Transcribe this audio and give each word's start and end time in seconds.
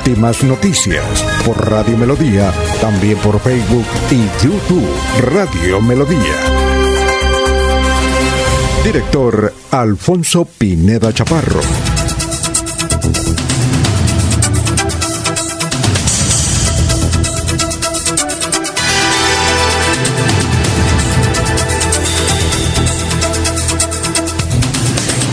Últimas 0.00 0.42
noticias 0.44 1.04
por 1.44 1.70
Radio 1.70 1.94
Melodía, 1.94 2.50
también 2.80 3.18
por 3.18 3.38
Facebook 3.38 3.84
y 4.10 4.42
YouTube 4.42 4.88
Radio 5.20 5.82
Melodía. 5.82 6.36
Director 8.82 9.52
Alfonso 9.70 10.46
Pineda 10.46 11.12
Chaparro. 11.12 11.60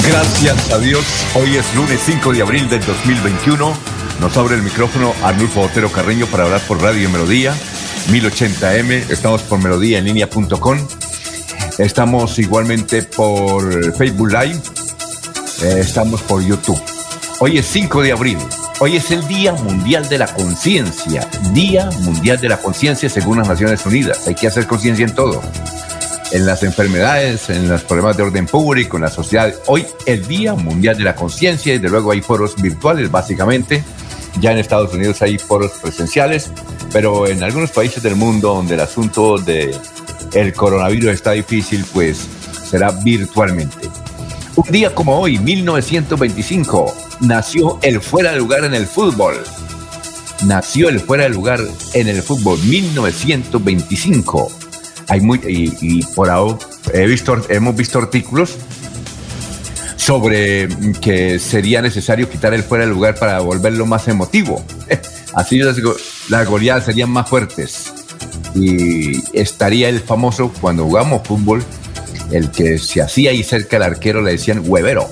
Gracias 0.05 0.71
a 0.71 0.77
Dios, 0.79 1.05
hoy 1.35 1.55
es 1.55 1.73
lunes 1.73 2.01
5 2.05 2.33
de 2.33 2.41
abril 2.41 2.69
del 2.69 2.85
2021. 2.85 3.96
Nos 4.19 4.35
abre 4.35 4.55
el 4.55 4.63
micrófono 4.63 5.13
Arnulfo 5.23 5.61
Otero 5.61 5.91
Carreño 5.91 6.25
para 6.25 6.45
hablar 6.45 6.61
por 6.61 6.81
Radio 6.81 7.09
Melodía, 7.09 7.53
1080m. 8.09 9.11
Estamos 9.11 9.43
por 9.43 9.59
melodíaenlínea.com. 9.61 10.79
Estamos 11.77 12.39
igualmente 12.39 13.03
por 13.03 13.95
Facebook 13.95 14.29
Live. 14.29 14.61
Eh, 15.61 15.79
estamos 15.79 16.21
por 16.23 16.43
YouTube. 16.43 16.81
Hoy 17.39 17.59
es 17.59 17.67
5 17.67 18.01
de 18.01 18.11
abril. 18.11 18.37
Hoy 18.79 18.97
es 18.97 19.11
el 19.11 19.27
Día 19.27 19.53
Mundial 19.53 20.09
de 20.09 20.17
la 20.17 20.27
Conciencia. 20.33 21.27
Día 21.53 21.89
Mundial 22.01 22.39
de 22.39 22.49
la 22.49 22.57
Conciencia 22.57 23.09
según 23.09 23.37
las 23.37 23.47
Naciones 23.47 23.85
Unidas. 23.85 24.27
Hay 24.27 24.33
que 24.33 24.47
hacer 24.47 24.65
conciencia 24.65 25.05
en 25.05 25.13
todo 25.13 25.41
en 26.31 26.45
las 26.45 26.63
enfermedades, 26.63 27.49
en 27.49 27.69
los 27.69 27.83
problemas 27.83 28.17
de 28.17 28.23
orden 28.23 28.45
público, 28.47 28.97
en 28.97 29.03
la 29.03 29.09
sociedad. 29.09 29.53
Hoy 29.67 29.85
el 30.05 30.27
Día 30.27 30.55
Mundial 30.55 30.97
de 30.97 31.03
la 31.03 31.15
Conciencia 31.15 31.73
y 31.73 31.77
de 31.77 31.89
luego 31.89 32.11
hay 32.11 32.21
foros 32.21 32.55
virtuales 32.61 33.09
básicamente. 33.11 33.83
Ya 34.39 34.51
en 34.51 34.57
Estados 34.57 34.93
Unidos 34.93 35.21
hay 35.21 35.37
foros 35.37 35.71
presenciales, 35.81 36.51
pero 36.91 37.27
en 37.27 37.43
algunos 37.43 37.71
países 37.71 38.03
del 38.03 38.15
mundo 38.15 38.53
donde 38.55 38.75
el 38.75 38.81
asunto 38.81 39.37
de 39.37 39.75
el 40.33 40.53
coronavirus 40.53 41.11
está 41.11 41.31
difícil, 41.31 41.85
pues 41.93 42.27
será 42.69 42.91
virtualmente. 42.91 43.89
Un 44.55 44.71
día 44.71 44.93
como 44.93 45.19
hoy, 45.19 45.37
1925, 45.39 46.93
nació 47.21 47.79
el 47.81 48.01
fuera 48.01 48.31
de 48.31 48.37
lugar 48.37 48.63
en 48.65 48.73
el 48.73 48.85
fútbol. 48.85 49.35
Nació 50.45 50.89
el 50.89 50.99
fuera 50.99 51.23
de 51.23 51.29
lugar 51.29 51.59
en 51.93 52.07
el 52.07 52.21
fútbol, 52.21 52.59
1925 52.59 54.51
hay 55.09 55.21
muy, 55.21 55.39
y, 55.47 56.03
por 56.15 56.29
ahora 56.29 56.57
he 56.93 57.05
visto, 57.05 57.37
hemos 57.49 57.75
visto 57.75 57.99
artículos 57.99 58.55
sobre 60.07 60.69
que 61.01 61.37
sería 61.37 61.81
necesario 61.81 62.29
quitar 62.29 62.53
el 62.53 62.63
fuera 62.63 62.85
de 62.85 62.91
lugar 62.91 63.15
para 63.15 63.41
volverlo 63.41 63.85
más 63.85 64.07
emotivo. 64.07 64.63
Así 65.35 65.59
las, 65.59 66.47
goleadas 66.47 66.85
serían 66.85 67.09
más 67.09 67.27
fuertes. 67.27 67.93
Y 68.55 69.21
estaría 69.37 69.89
el 69.89 69.99
famoso, 69.99 70.53
cuando 70.61 70.85
jugamos 70.85 71.27
fútbol, 71.27 71.61
el 72.31 72.49
que 72.51 72.77
se 72.77 73.01
hacía 73.01 73.31
ahí 73.31 73.43
cerca 73.43 73.75
del 73.75 73.83
arquero 73.83 74.21
le 74.21 74.31
decían 74.31 74.61
huevero. 74.63 75.09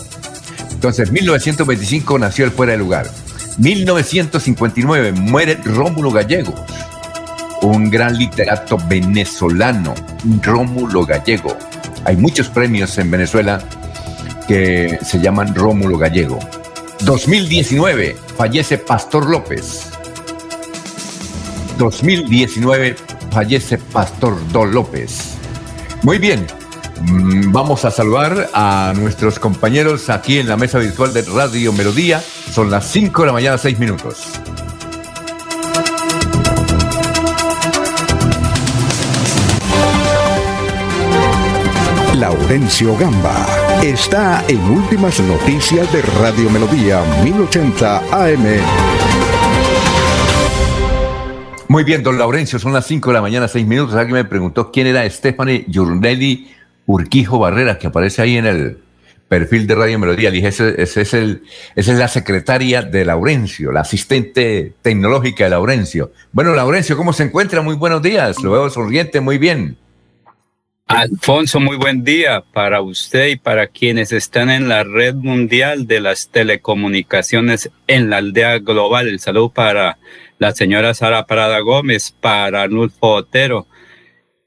Entonces, 0.72 1.12
1925 1.12 2.18
nació 2.18 2.46
el 2.46 2.52
fuera 2.52 2.72
de 2.72 2.78
lugar. 2.78 3.12
1959 3.58 5.12
muere 5.12 5.60
Rómulo 5.66 6.12
Gallego 6.12 6.56
un 7.62 7.90
gran 7.90 8.16
literato 8.18 8.78
venezolano, 8.88 9.96
Rómulo 10.42 11.06
Gallego. 11.06 11.58
Hay 12.04 12.16
muchos 12.16 12.48
premios 12.48 12.96
en 13.00 13.10
Venezuela 13.10 13.60
que 14.48 15.00
se 15.04 15.20
llaman 15.20 15.54
Rómulo 15.56 15.98
Gallego. 15.98 16.40
2019 17.02 18.16
fallece 18.38 18.78
Pastor 18.78 19.30
López. 19.30 19.90
2019 21.78 22.96
fallece 23.32 23.78
Pastor 23.78 24.36
Don 24.52 24.74
López. 24.74 25.36
Muy 26.04 26.20
bien, 26.20 26.46
mm, 27.02 27.52
vamos 27.52 27.86
a 27.86 27.92
saludar 27.92 28.50
a 28.54 28.94
nuestros 28.96 29.40
compañeros 29.40 30.10
aquí 30.10 30.40
en 30.40 30.48
la 30.48 30.58
mesa 30.58 30.80
virtual 30.80 31.14
de 31.14 31.24
Radio 31.24 31.74
Melodía. 31.74 32.24
Son 32.52 32.72
las 32.72 32.86
5 32.88 33.24
de 33.24 33.28
la 33.28 33.34
mañana, 33.34 33.58
6 33.58 33.80
minutos. 33.80 34.24
Laurencio 42.16 42.96
Gamba 42.98 43.45
está 43.84 44.44
en 44.48 44.60
Últimas 44.70 45.20
Noticias 45.20 45.92
de 45.92 46.02
Radio 46.02 46.50
Melodía 46.50 47.04
1080 47.24 47.98
AM. 48.12 48.46
Muy 51.68 51.84
bien, 51.84 52.04
don 52.04 52.18
Laurencio, 52.18 52.60
son 52.60 52.74
las 52.74 52.86
5 52.88 53.10
de 53.10 53.14
la 53.14 53.22
mañana, 53.22 53.48
6 53.48 53.66
minutos. 53.66 53.96
Alguien 53.96 54.16
me 54.16 54.26
preguntó 54.26 54.72
quién 54.72 54.88
era 54.88 55.10
Stephanie 55.10 55.66
Yurnelli 55.68 56.52
Urquijo 56.86 57.40
Barrera, 57.40 57.78
que 57.78 57.88
aparece 57.88 58.22
ahí 58.22 58.38
en 58.38 58.46
el 58.46 58.78
perfil 59.28 59.68
de 59.68 59.76
Radio 59.76 60.00
Melodía. 60.00 60.32
dije, 60.32 60.48
ese, 60.48 60.82
es 60.82 61.14
el, 61.14 61.44
esa 61.76 61.92
es 61.92 61.98
la 61.98 62.08
secretaria 62.08 62.82
de 62.82 63.06
Laurencio, 63.06 63.72
la 63.72 63.82
asistente 63.82 64.74
tecnológica 64.82 65.46
de 65.46 65.50
Laurencio. 65.52 66.12
Bueno, 66.32 66.54
Laurencio, 66.54 66.96
¿cómo 66.96 67.14
se 67.14 67.24
encuentra? 67.24 67.62
Muy 67.62 67.76
buenos 67.76 68.02
días. 68.02 68.42
Lo 68.42 68.52
veo 68.52 68.70
sonriente, 68.70 69.22
muy 69.22 69.38
bien. 69.38 69.78
Alfonso, 70.88 71.60
muy 71.60 71.78
buen 71.78 72.04
día 72.04 72.44
para 72.54 72.82
usted 72.82 73.30
y 73.30 73.36
para 73.38 73.66
quienes 73.66 74.12
están 74.12 74.52
en 74.52 74.70
la 74.70 74.84
red 74.84 75.16
mundial 75.16 75.88
de 75.88 76.00
las 76.00 76.30
telecomunicaciones 76.30 77.72
en 77.88 78.12
la 78.12 78.18
aldea 78.18 78.60
global. 78.60 79.08
El 79.08 79.20
saludo 79.20 79.50
para 79.50 79.98
la 80.38 80.52
señora 80.54 80.94
Sara 80.94 81.26
Parada 81.26 81.60
Gómez, 81.62 82.12
para 82.22 82.62
Arnulfo 82.62 83.16
Otero 83.16 83.68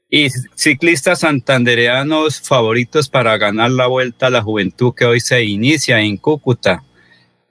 y 0.09 0.29
ciclistas 0.55 1.19
santandereanos 1.19 2.39
favoritos 2.39 3.09
para 3.09 3.37
ganar 3.37 3.71
la 3.71 3.87
vuelta 3.87 4.27
a 4.27 4.31
la 4.31 4.41
juventud 4.41 4.93
que 4.95 5.03
hoy 5.03 5.19
se 5.19 5.43
inicia 5.43 5.99
en 5.99 6.15
Cúcuta. 6.15 6.85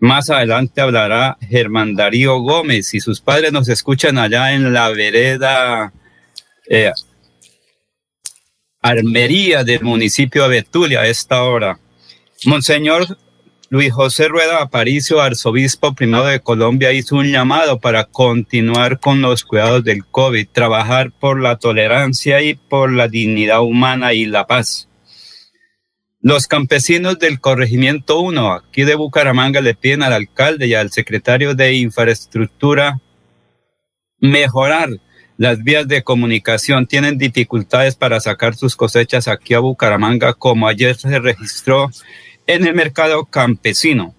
Más 0.01 0.31
adelante 0.31 0.81
hablará 0.81 1.37
Germán 1.43 1.95
Darío 1.95 2.39
Gómez 2.39 2.95
y 2.95 3.01
sus 3.01 3.21
padres 3.21 3.53
nos 3.53 3.69
escuchan 3.69 4.17
allá 4.17 4.55
en 4.55 4.73
la 4.73 4.89
vereda 4.89 5.93
eh, 6.71 6.91
Armería 8.81 9.65
del 9.65 9.83
municipio 9.83 10.45
de 10.45 10.49
Betulia 10.49 11.01
a 11.01 11.07
esta 11.07 11.43
hora. 11.43 11.81
Monseñor 12.45 13.19
Luis 13.71 13.93
José 13.93 14.29
Rueda 14.29 14.63
Aparicio, 14.63 15.21
arzobispo 15.21 15.95
primero 15.95 16.25
de 16.25 16.41
Colombia, 16.41 16.93
hizo 16.93 17.17
un 17.17 17.31
llamado 17.31 17.81
para 17.81 18.05
continuar 18.05 18.99
con 18.99 19.21
los 19.21 19.45
cuidados 19.45 19.85
del 19.85 20.07
COVID, 20.07 20.49
trabajar 20.53 21.13
por 21.13 21.41
la 21.41 21.59
tolerancia 21.59 22.41
y 22.41 22.55
por 22.55 22.91
la 22.93 23.09
dignidad 23.09 23.61
humana 23.61 24.15
y 24.15 24.25
la 24.25 24.47
paz. 24.47 24.89
Los 26.21 26.47
campesinos 26.47 27.19
del 27.19 27.41
corregimiento 27.41 28.21
1 28.21 28.53
aquí 28.55 28.85
de 28.85 28.95
Bucaramanga 28.95 29.61
le 29.61 29.75
piden 29.75 30.03
al 30.03 30.15
alcalde 30.15 30.67
y 30.67 30.75
al 30.75 30.91
secretario 30.91 31.55
de 31.55 31.75
infraestructura 31.75 32.99
mejorar 34.19 34.89
las 35.39 35.63
vías 35.63 35.87
de 35.87 36.03
comunicación 36.03 36.87
tienen 36.87 37.17
dificultades 37.17 37.95
para 37.95 38.19
sacar 38.19 38.57
sus 38.57 38.75
cosechas 38.75 39.29
aquí 39.29 39.55
a 39.55 39.61
Bucaramanga, 39.61 40.35
como 40.35 40.67
ayer 40.67 40.97
se 40.97 41.19
registró 41.21 41.91
en 42.47 42.67
el 42.67 42.75
mercado 42.75 43.25
campesino. 43.25 44.15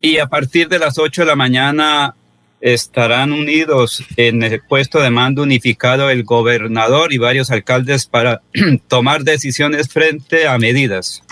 Y 0.00 0.18
a 0.18 0.26
partir 0.26 0.68
de 0.68 0.78
las 0.78 0.98
8 0.98 1.22
de 1.22 1.26
la 1.26 1.34
mañana 1.34 2.14
estarán 2.60 3.32
unidos 3.32 4.04
en 4.16 4.42
el 4.42 4.60
puesto 4.60 5.00
de 5.00 5.10
mando 5.10 5.44
unificado 5.44 6.10
el 6.10 6.24
gobernador 6.24 7.14
y 7.14 7.18
varios 7.18 7.50
alcaldes 7.50 8.06
para 8.06 8.42
tomar 8.88 9.24
decisiones 9.24 9.88
frente 9.88 10.46
a 10.46 10.58
medidas. 10.58 11.22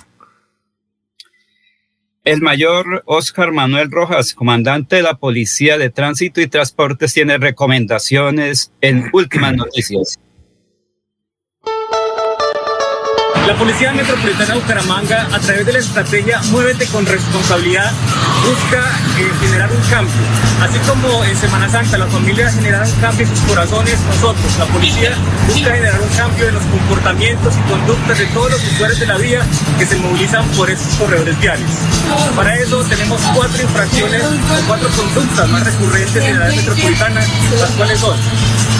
El 2.26 2.40
mayor 2.42 3.04
Oscar 3.06 3.52
Manuel 3.52 3.88
Rojas, 3.88 4.34
comandante 4.34 4.96
de 4.96 5.02
la 5.02 5.14
Policía 5.14 5.78
de 5.78 5.90
Tránsito 5.90 6.40
y 6.40 6.48
Transportes, 6.48 7.14
tiene 7.14 7.38
recomendaciones 7.38 8.72
en 8.80 9.08
últimas 9.12 9.54
noticias. 9.54 10.18
La 13.46 13.54
Policía 13.54 13.92
Metropolitana 13.92 14.54
de 14.54 14.60
Bucaramanga, 14.60 15.28
a 15.32 15.38
través 15.38 15.64
de 15.64 15.72
la 15.72 15.78
estrategia 15.78 16.40
Muévete 16.50 16.84
con 16.86 17.06
Responsabilidad, 17.06 17.92
busca 18.44 18.82
eh, 19.20 19.30
generar 19.40 19.70
un 19.70 19.80
cambio. 19.88 20.14
Así 20.60 20.78
como 20.80 21.24
en 21.24 21.36
Semana 21.36 21.68
Santa 21.68 21.96
las 21.96 22.10
familias 22.10 22.54
generan 22.56 22.82
un 22.82 23.00
cambio 23.00 23.24
en 23.24 23.36
sus 23.36 23.46
corazones, 23.46 24.00
nosotros, 24.00 24.58
la 24.58 24.66
policía, 24.66 25.12
busca 25.46 25.74
generar 25.74 26.00
un 26.00 26.08
cambio 26.16 26.48
en 26.48 26.54
los 26.54 26.64
comportamientos 26.64 27.54
y 27.56 27.70
conductas 27.70 28.18
de 28.18 28.26
todos 28.26 28.50
los 28.50 28.64
usuarios 28.64 28.98
de 28.98 29.06
la 29.06 29.16
vía 29.16 29.42
que 29.78 29.86
se 29.86 29.96
movilizan 29.96 30.44
por 30.48 30.68
estos 30.68 30.94
corredores 30.96 31.38
viales. 31.38 31.70
Para 32.34 32.56
eso 32.56 32.82
tenemos 32.84 33.20
cuatro 33.32 33.62
infracciones 33.62 34.22
o 34.24 34.66
cuatro 34.66 34.88
conductas 34.88 35.48
más 35.50 35.64
recurrentes 35.64 36.24
en 36.24 36.38
la 36.40 36.46
área 36.46 36.56
metropolitana, 36.56 37.20
las 37.60 37.70
cuales 37.70 38.00
son 38.00 38.16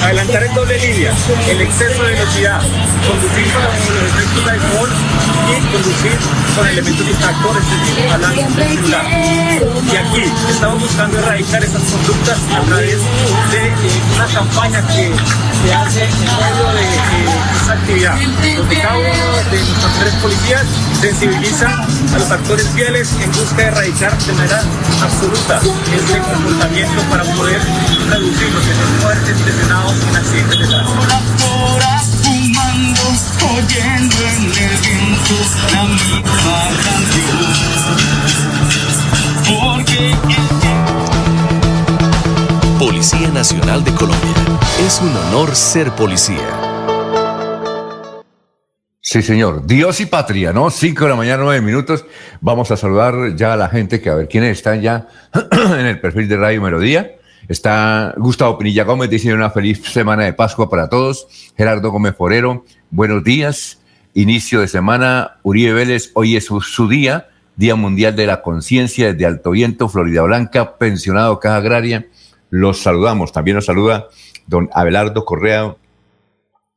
adelantar 0.03 0.43
en 0.43 0.55
doble 0.55 0.79
línea, 0.79 1.13
el 1.49 1.61
exceso 1.61 2.03
de 2.03 2.13
velocidad, 2.13 2.61
conducir 3.07 3.53
con 3.53 3.63
los 3.63 4.13
efectos 4.13 4.47
de 4.59 4.67
alcohol 4.67 4.91
y 5.49 5.73
conducir 5.73 6.19
con 6.57 6.67
elementos 6.67 7.07
distractores, 7.07 7.63
es 7.63 7.97
decir, 7.97 8.11
hablando 8.11 8.43
del 8.43 8.69
celular. 8.69 9.05
Y 9.07 9.97
aquí 9.97 10.33
estamos 10.49 10.81
buscando 10.81 11.19
erradicar 11.19 11.63
esas 11.63 11.83
conductas 11.83 12.39
a 12.55 12.61
través 12.63 12.99
de 13.51 13.67
eh, 13.67 14.03
una 14.15 14.27
campaña 14.27 14.87
que 14.89 15.13
se 15.63 15.75
hace 15.75 16.05
en 16.05 16.21
medio 16.21 16.73
de 16.73 16.83
eh, 16.83 17.61
esta 17.61 17.73
actividad, 17.73 18.17
donde 18.57 18.77
cada 18.77 18.99
uno 18.99 19.51
de 19.51 19.59
nuestros 19.59 19.93
tres 20.01 20.15
policías 20.15 20.65
sensibiliza 21.01 21.69
a 22.15 22.19
los 22.19 22.31
actores 22.31 22.69
fieles 22.75 23.13
en 23.21 23.31
busca 23.33 23.57
de 23.57 23.65
erradicar 23.65 24.19
de 24.19 24.33
manera 24.33 24.63
absoluta 25.03 25.61
este 25.95 26.19
comportamiento 26.19 27.03
para 27.11 27.25
poder 27.25 27.61
reducir 28.09 28.49
los 28.53 29.03
muertes, 29.03 29.41
lesionados 29.45 29.95
en 30.09 30.17
accidentes 30.17 30.59
de 30.59 30.67
tránsito. 30.67 32.26
Oyendo 33.55 34.17
en 34.29 34.43
el 34.45 34.77
viento 34.81 35.37
la 35.73 35.85
misma 35.85 36.71
Porque 39.49 40.15
Policía 42.79 43.29
Nacional 43.29 43.85
de 43.85 43.93
Colombia. 43.93 44.35
Es 44.87 45.01
un 45.01 45.17
honor 45.17 45.55
ser 45.55 45.91
policía. 45.93 46.77
Sí, 49.01 49.23
señor. 49.23 49.67
Dios 49.67 50.01
y 50.01 50.07
patria, 50.07 50.53
¿no? 50.53 50.69
Cinco 50.69 51.05
de 51.05 51.11
la 51.11 51.17
mañana, 51.17 51.43
nueve 51.45 51.63
minutos. 51.63 52.05
Vamos 52.41 52.71
a 52.71 52.77
saludar 52.77 53.37
ya 53.37 53.53
a 53.53 53.57
la 53.57 53.69
gente 53.69 54.01
que 54.01 54.11
a 54.11 54.15
ver 54.15 54.29
quiénes 54.29 54.59
están 54.59 54.83
ya 54.83 55.09
en 55.53 55.87
el 55.87 56.01
perfil 56.01 56.29
de 56.29 56.37
Radio 56.37 56.61
Melodía. 56.61 57.17
Está 57.49 58.13
Gustavo 58.17 58.59
Pinilla 58.59 58.83
Gómez, 58.83 59.09
dice 59.09 59.33
una 59.33 59.51
feliz 59.51 59.81
semana 59.85 60.25
de 60.25 60.33
Pascua 60.33 60.69
para 60.69 60.89
todos. 60.89 61.29
Gerardo 61.57 61.93
Gómez 61.93 62.17
Forero, 62.17 62.65
buenos 62.91 63.25
días. 63.25 63.81
Inicio 64.15 64.61
de 64.61 64.69
semana. 64.69 65.39
Uribe 65.43 65.73
Vélez, 65.73 66.11
hoy 66.15 66.37
es 66.37 66.47
su, 66.47 66.89
día, 66.89 67.29
Día 67.57 67.75
Mundial 67.75 68.17
de 68.17 68.27
la 68.27 68.43
Conciencia 68.43 69.13
desde 69.13 69.27
Alto 69.27 69.51
Viento, 69.51 69.89
Florida 69.89 70.23
Blanca, 70.23 70.79
pensionado 70.79 71.41
Caja 71.41 71.57
Agraria. 71.57 72.07
Los 72.51 72.81
saludamos. 72.81 73.33
También 73.33 73.57
nos 73.57 73.67
saluda 73.67 74.09
don 74.47 74.71
Abelardo 74.73 75.25
Correa 75.25 75.77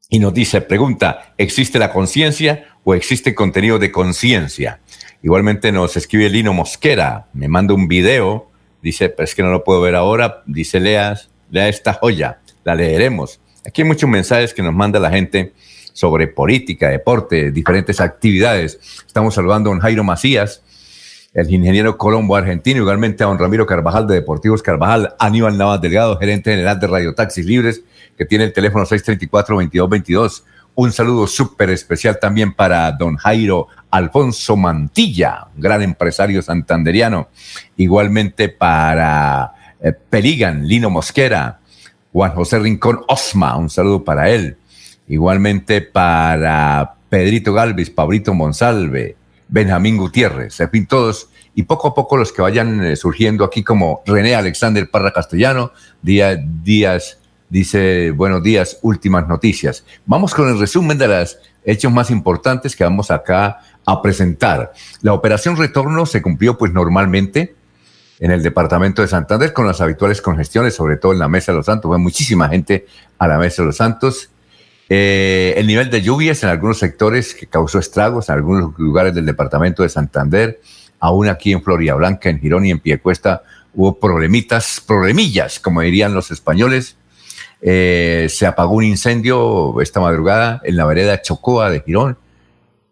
y 0.10 0.20
nos 0.20 0.34
dice, 0.34 0.62
pregunta, 0.62 1.34
¿existe 1.38 1.80
la 1.80 1.94
conciencia 1.94 2.66
o 2.84 2.96
existe 2.96 3.36
contenido 3.36 3.80
de 3.80 3.92
conciencia? 3.92 4.82
Igualmente 5.22 5.72
nos 5.72 5.96
escribe 5.98 6.30
Lino 6.30 6.54
Mosquera, 6.54 7.28
me 7.34 7.48
manda 7.48 7.74
un 7.74 7.88
video, 7.88 8.50
dice, 8.82 9.10
pero 9.10 9.26
es 9.26 9.36
que 9.36 9.44
no 9.44 9.52
lo 9.52 9.64
puedo 9.64 9.82
ver 9.82 9.96
ahora, 9.96 10.44
dice, 10.48 10.80
leas, 10.80 11.30
lea 11.52 11.68
esta 11.68 11.94
joya, 11.94 12.40
la 12.64 12.74
leeremos. 12.74 13.40
Aquí 13.66 13.82
hay 13.82 13.88
muchos 13.88 14.10
mensajes 14.10 14.54
que 14.54 14.64
nos 14.64 14.74
manda 14.74 15.00
la 15.00 15.12
gente 15.12 15.54
sobre 16.00 16.28
política, 16.28 16.88
deporte, 16.88 17.52
diferentes 17.52 18.00
actividades. 18.00 18.80
Estamos 19.06 19.36
saludando 19.36 19.70
a 19.70 19.74
don 19.74 19.82
Jairo 19.82 20.06
Macías, 20.06 20.64
el 21.34 21.54
ingeniero 21.54 21.98
Colombo 21.98 22.38
argentino, 22.38 22.80
igualmente 22.80 23.22
a 23.22 23.28
don 23.28 23.38
Ramiro 23.38 23.66
Carvajal 23.66 24.08
de 24.08 24.16
Deportivos 24.16 24.64
Carvajal, 24.64 25.14
Aníbal 25.20 25.58
Navas 25.58 25.82
Delgado, 25.82 26.18
gerente 26.18 26.52
general 26.52 26.80
de 26.80 26.88
Radio 26.88 27.14
Taxis 27.14 27.46
Libres, 27.46 27.84
que 28.18 28.24
tiene 28.24 28.46
el 28.46 28.54
teléfono 28.54 28.86
634-2222. 28.86 30.44
Un 30.76 30.94
saludo 30.94 31.28
súper 31.28 31.70
especial 31.72 32.18
también 32.18 32.54
para 32.54 32.90
don 32.94 33.18
Jairo 33.18 33.68
Alfonso 33.92 34.56
Mantilla, 34.56 35.48
gran 35.58 35.82
empresario 35.82 36.42
santanderiano. 36.42 37.28
Igualmente 37.76 38.48
para 38.48 39.76
eh, 39.82 39.92
Peligan, 39.92 40.66
Lino 40.66 40.90
Mosquera, 40.90 41.60
Juan 42.14 42.32
José 42.32 42.58
Rincón 42.60 43.02
Osma, 43.10 43.58
un 43.58 43.70
saludo 43.70 44.06
para 44.06 44.30
él. 44.30 44.59
Igualmente 45.10 45.82
para 45.82 46.96
Pedrito 47.10 47.54
Galvis, 47.54 47.90
Pablito 47.90 48.34
Monsalve, 48.34 49.18
Benjamín 49.50 49.98
Gutiérrez, 49.98 50.60
en 50.60 50.70
fin, 50.70 50.88
todos. 50.88 51.30
Y 51.56 51.64
poco 51.64 51.90
a 51.90 51.94
poco 51.96 52.16
los 52.16 52.32
que 52.32 52.42
vayan 52.42 52.82
eh, 52.86 52.96
surgiendo 52.96 53.44
aquí 53.44 53.64
como 53.64 54.02
René 54.06 54.36
Alexander 54.36 54.90
Parra 54.90 55.12
Castellano, 55.12 55.74
Díaz, 56.02 56.40
Díaz 56.64 57.18
dice, 57.50 58.12
buenos 58.12 58.44
días, 58.44 58.78
últimas 58.84 59.28
noticias. 59.28 59.84
Vamos 60.06 60.34
con 60.34 60.48
el 60.48 60.60
resumen 60.60 60.98
de 60.98 61.08
los 61.08 61.40
hechos 61.66 61.92
más 61.92 62.12
importantes 62.12 62.76
que 62.76 62.84
vamos 62.84 63.12
acá 63.12 63.60
a 63.86 64.02
presentar. 64.02 64.72
La 65.02 65.14
operación 65.14 65.58
retorno 65.58 66.06
se 66.06 66.22
cumplió 66.22 66.58
pues 66.58 66.72
normalmente 66.72 67.56
en 68.20 68.32
el 68.32 68.44
departamento 68.44 69.02
de 69.02 69.08
Santander 69.08 69.54
con 69.54 69.66
las 69.66 69.82
habituales 69.82 70.22
congestiones, 70.22 70.76
sobre 70.76 70.98
todo 70.98 71.14
en 71.14 71.20
la 71.20 71.28
Mesa 71.28 71.52
de 71.52 71.58
los 71.58 71.66
Santos. 71.66 71.90
Fue 71.90 71.98
muchísima 71.98 72.50
gente 72.50 72.86
a 73.18 73.28
la 73.28 73.38
Mesa 73.38 73.64
de 73.64 73.68
los 73.68 73.78
Santos. 73.78 74.30
Eh, 74.92 75.54
el 75.56 75.68
nivel 75.68 75.92
de 75.92 76.02
lluvias 76.02 76.42
en 76.42 76.50
algunos 76.50 76.80
sectores 76.80 77.36
que 77.36 77.46
causó 77.46 77.78
estragos 77.78 78.28
en 78.28 78.36
algunos 78.36 78.78
lugares 78.80 79.14
del 79.14 79.26
departamento 79.26 79.84
de 79.84 79.90
Santander, 79.90 80.60
aún 81.00 81.28
aquí 81.28 81.52
en 81.52 81.62
Floria 81.62 81.94
Blanca, 81.94 82.30
en 82.30 82.40
Girón 82.40 82.66
y 82.66 82.72
en 82.72 82.80
Piecuesta, 82.80 83.44
hubo 83.76 84.00
problemitas, 84.00 84.84
problemillas, 84.86 85.60
como 85.60 85.82
dirían 85.82 86.14
los 86.14 86.32
españoles. 86.32 86.98
Eh, 87.62 88.28
se 88.30 88.46
apagó 88.46 88.76
un 88.76 88.84
incendio 88.86 89.80
esta 89.82 90.00
madrugada 90.00 90.62
en 90.64 90.76
la 90.76 90.86
vereda 90.86 91.22
Chocoa 91.22 91.70
de 91.70 91.82
Girón. 91.82 92.18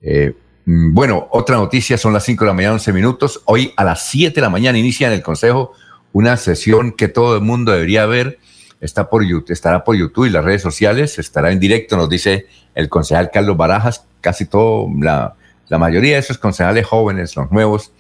Eh, 0.01 0.35
mm, 0.65 0.94
bueno, 0.94 1.27
otra 1.31 1.55
noticia, 1.57 1.97
son 1.97 2.13
las 2.13 2.25
5 2.25 2.44
de 2.44 2.47
la 2.47 2.53
mañana, 2.53 2.73
11 2.73 2.94
minutos. 2.94 3.41
Hoy 3.45 3.73
a 3.75 3.83
las 3.83 4.07
7 4.07 4.35
de 4.35 4.41
la 4.41 4.49
mañana 4.49 4.77
inicia 4.77 5.07
en 5.07 5.13
el 5.13 5.23
Consejo 5.23 5.73
una 6.13 6.38
sesión 6.38 6.91
que 6.91 7.07
todo 7.07 7.35
el 7.35 7.41
mundo 7.41 7.71
debería 7.71 8.05
ver. 8.05 8.39
Está 8.79 9.09
por 9.09 9.24
estará 9.50 9.83
por 9.83 9.95
YouTube 9.95 10.25
y 10.25 10.29
las 10.29 10.45
redes 10.45 10.62
sociales, 10.62 11.18
estará 11.18 11.51
en 11.51 11.59
directo, 11.59 11.97
nos 11.97 12.09
dice 12.09 12.45
el 12.75 12.89
concejal 12.89 13.31
Carlos 13.31 13.57
Barajas. 13.57 14.06
Casi 14.21 14.45
todo, 14.45 14.88
la, 15.00 15.35
la 15.68 15.77
mayoría 15.77 16.13
de 16.13 16.19
esos 16.19 16.38
concejales 16.38 16.85
jóvenes, 16.85 17.35
los 17.35 17.51
nuevos, 17.51 17.91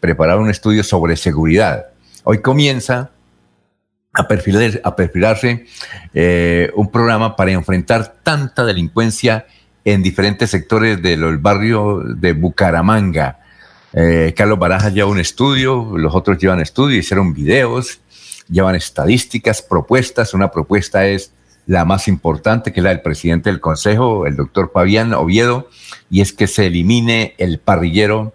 prepararon 0.00 0.44
un 0.44 0.50
estudio 0.50 0.82
sobre 0.82 1.16
seguridad. 1.16 1.86
Hoy 2.24 2.38
comienza 2.38 3.10
a, 4.12 4.28
perfilar, 4.28 4.80
a 4.84 4.94
perfilarse 4.94 5.66
eh, 6.14 6.70
un 6.74 6.90
programa 6.90 7.36
para 7.36 7.52
enfrentar 7.52 8.16
tanta 8.22 8.64
delincuencia 8.64 9.46
en 9.84 10.02
diferentes 10.02 10.50
sectores 10.50 11.00
del 11.02 11.38
barrio 11.38 12.02
de 12.04 12.32
Bucaramanga. 12.32 13.40
Eh, 13.94 14.32
Carlos 14.36 14.58
Baraja 14.58 14.90
lleva 14.90 15.10
un 15.10 15.20
estudio, 15.20 15.96
los 15.96 16.14
otros 16.14 16.38
llevan 16.38 16.60
estudio, 16.60 16.98
hicieron 16.98 17.32
videos, 17.32 18.00
llevan 18.52 18.76
estadísticas, 18.76 19.62
propuestas. 19.62 20.34
Una 20.34 20.50
propuesta 20.50 21.06
es 21.06 21.32
la 21.66 21.84
más 21.84 22.06
importante, 22.06 22.72
que 22.72 22.80
es 22.80 22.84
la 22.84 22.90
del 22.90 23.00
presidente 23.00 23.50
del 23.50 23.60
Consejo, 23.60 24.26
el 24.26 24.36
doctor 24.36 24.70
Fabián 24.72 25.14
Oviedo, 25.14 25.68
y 26.10 26.20
es 26.20 26.32
que 26.32 26.46
se 26.46 26.66
elimine 26.66 27.34
el 27.38 27.58
parrillero 27.58 28.34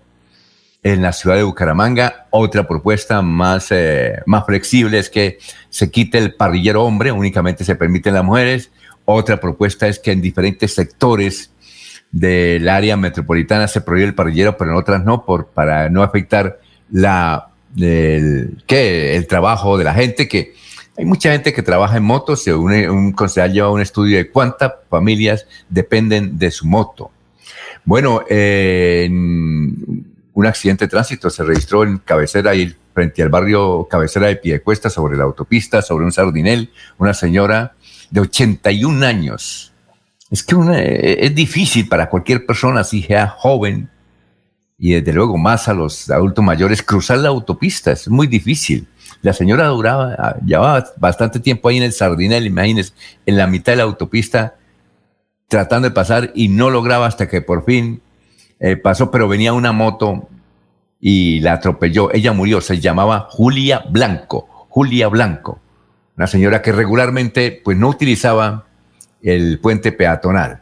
en 0.84 1.02
la 1.02 1.14
ciudad 1.14 1.36
de 1.36 1.44
Bucaramanga. 1.44 2.28
Otra 2.32 2.68
propuesta 2.68 3.22
más, 3.22 3.68
eh, 3.72 4.22
más 4.26 4.46
flexible 4.46 5.00
es 5.00 5.10
que 5.10 5.38
se 5.70 5.92
quite 5.92 6.18
el 6.18 6.34
parrillero 6.34 6.84
hombre, 6.84 7.12
únicamente 7.12 7.64
se 7.64 7.76
permiten 7.76 8.14
las 8.14 8.24
mujeres. 8.24 8.72
Otra 9.06 9.40
propuesta 9.40 9.88
es 9.88 10.00
que 10.00 10.12
en 10.12 10.22
diferentes 10.22 10.74
sectores 10.74 11.52
del 12.12 12.68
área 12.70 12.96
metropolitana 12.98 13.68
se 13.68 13.82
prohíbe 13.82 14.08
el 14.08 14.16
parrillero, 14.16 14.58
pero 14.58 14.72
en 14.72 14.78
otras 14.78 15.04
no, 15.04 15.26
por, 15.26 15.48
para 15.48 15.90
no 15.90 16.04
afectar 16.04 16.60
la, 16.90 17.50
el, 17.76 18.64
el 18.68 19.28
trabajo 19.28 19.78
de 19.78 19.84
la 19.84 19.94
gente, 19.94 20.28
que 20.28 20.54
hay 20.98 21.06
mucha 21.06 21.32
gente 21.32 21.54
que 21.54 21.62
trabaja 21.62 21.98
en 21.98 22.04
motos, 22.04 22.48
un, 22.48 22.74
un 22.74 23.12
concejal 23.12 23.54
lleva 23.54 23.72
un 23.72 23.82
estudio 23.82 24.18
de 24.18 24.30
cuántas 24.32 24.74
familias 24.90 25.46
dependen 25.70 26.38
de 26.38 26.52
su 26.52 26.66
moto. 26.66 27.12
Bueno, 27.86 28.22
eh, 28.30 29.08
un 29.10 30.46
accidente 30.46 30.86
de 30.86 30.90
tránsito 30.90 31.30
se 31.30 31.44
registró 31.44 31.84
en 31.84 32.00
cabecera 32.00 32.54
y 32.54 32.76
frente 32.94 33.24
al 33.24 33.30
barrio 33.30 33.88
cabecera 33.90 34.28
de 34.28 34.36
Piedecuesta 34.36 34.90
sobre 34.90 35.16
la 35.18 35.24
autopista, 35.24 35.82
sobre 35.82 36.04
un 36.04 36.12
sardinel, 36.12 36.72
una 36.98 37.14
señora 37.14 37.76
de 38.10 38.22
81 38.22 39.06
años. 39.06 39.72
Es 40.30 40.44
que 40.44 40.56
eh, 40.74 41.18
es 41.22 41.34
difícil 41.34 41.88
para 41.88 42.10
cualquier 42.10 42.46
persona, 42.46 42.82
así 42.82 43.04
sea 43.04 43.28
joven, 43.28 43.90
y 44.78 44.94
desde 44.94 45.14
luego 45.14 45.38
más 45.38 45.68
a 45.68 45.74
los 45.74 46.10
adultos 46.10 46.44
mayores, 46.44 46.84
cruzar 46.84 47.18
la 47.18 47.30
autopista. 47.30 47.92
Es 47.92 48.08
muy 48.10 48.28
difícil. 48.28 48.88
La 49.22 49.34
señora 49.34 49.68
duraba, 49.68 50.16
ah, 50.18 50.36
llevaba 50.46 50.86
bastante 50.98 51.40
tiempo 51.40 51.70
ahí 51.70 51.78
en 51.78 51.84
el 51.84 51.94
Sardinel, 51.94 52.46
imagínense, 52.46 52.94
en 53.26 53.38
la 53.38 53.48
mitad 53.48 53.74
de 53.74 53.78
la 53.78 53.84
autopista, 53.84 54.56
tratando 55.48 55.90
de 55.90 55.96
pasar 55.96 56.32
y 56.36 56.50
no 56.50 56.70
lograba 56.70 57.08
hasta 57.08 57.28
que 57.28 57.42
por 57.42 57.66
fin 57.66 58.02
eh, 58.60 58.76
pasó, 58.76 59.10
pero 59.10 59.28
venía 59.28 59.54
una 59.54 59.72
moto 59.72 60.30
y 61.00 61.40
la 61.40 61.54
atropelló. 61.54 62.14
Ella 62.14 62.34
murió, 62.34 62.62
se 62.62 62.80
llamaba 62.80 63.28
Julia 63.32 63.84
Blanco, 63.90 64.68
Julia 64.70 65.08
Blanco, 65.08 65.60
una 66.16 66.28
señora 66.28 66.62
que 66.62 66.72
regularmente 66.72 67.62
pues 67.64 67.78
no 67.78 67.90
utilizaba 67.90 68.68
el 69.24 69.60
puente 69.60 69.92
peatonal. 69.92 70.62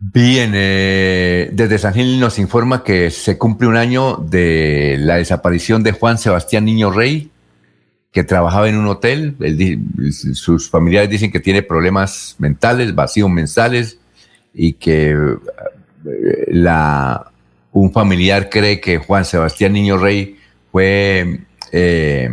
Bien, 0.00 0.52
eh, 0.54 1.50
desde 1.52 1.76
San 1.76 1.92
Gil 1.92 2.20
nos 2.20 2.38
informa 2.38 2.84
que 2.84 3.10
se 3.10 3.36
cumple 3.36 3.66
un 3.66 3.76
año 3.76 4.16
de 4.16 4.96
la 5.00 5.16
desaparición 5.16 5.82
de 5.82 5.90
Juan 5.90 6.18
Sebastián 6.18 6.64
Niño 6.64 6.92
Rey, 6.92 7.32
que 8.12 8.22
trabajaba 8.22 8.68
en 8.68 8.76
un 8.76 8.86
hotel. 8.86 9.36
sus 10.12 10.70
familiares 10.70 11.10
dicen 11.10 11.32
que 11.32 11.40
tiene 11.40 11.62
problemas 11.62 12.36
mentales, 12.38 12.94
vacíos 12.94 13.28
mensales, 13.28 13.98
y 14.54 14.74
que 14.74 15.16
eh, 16.06 16.68
un 17.72 17.92
familiar 17.92 18.50
cree 18.50 18.80
que 18.80 18.98
Juan 18.98 19.24
Sebastián 19.24 19.72
Niño 19.72 19.98
Rey 19.98 20.38
fue 20.70 21.40
eh, 21.72 22.30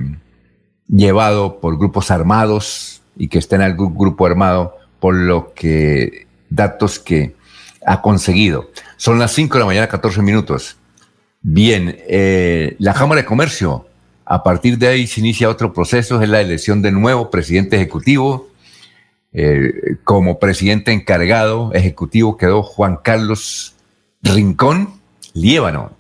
llevado 0.88 1.60
por 1.60 1.80
grupos 1.80 2.12
armados 2.12 3.02
y 3.18 3.28
que 3.28 3.40
está 3.40 3.56
en 3.56 3.64
algún 3.64 3.98
grupo 3.98 4.28
armado, 4.28 4.78
por 5.00 5.16
lo 5.16 5.52
que 5.56 6.28
datos 6.52 7.00
que 7.00 7.34
ha 7.86 8.02
conseguido. 8.02 8.72
Son 8.98 9.20
las 9.20 9.32
5 9.34 9.54
de 9.54 9.60
la 9.60 9.66
mañana, 9.66 9.88
14 9.88 10.22
minutos. 10.22 10.78
Bien, 11.42 11.96
eh, 12.08 12.76
la 12.80 12.94
Cámara 12.94 13.22
de 13.22 13.28
Comercio, 13.28 13.88
a 14.26 14.42
partir 14.44 14.78
de 14.78 14.88
ahí 14.88 15.08
se 15.08 15.20
inicia 15.20 15.50
otro 15.50 15.74
proceso, 15.74 16.22
es 16.22 16.30
la 16.30 16.42
elección 16.42 16.82
de 16.82 16.92
nuevo 16.92 17.30
presidente 17.30 17.76
ejecutivo. 17.76 18.50
Eh, 19.38 19.98
como 20.06 20.40
presidente 20.40 20.94
encargado 20.94 21.74
ejecutivo 21.74 22.38
quedó 22.38 22.64
Juan 22.64 22.98
Carlos 23.04 23.76
Rincón 24.24 25.02
Liébano. 25.34 25.92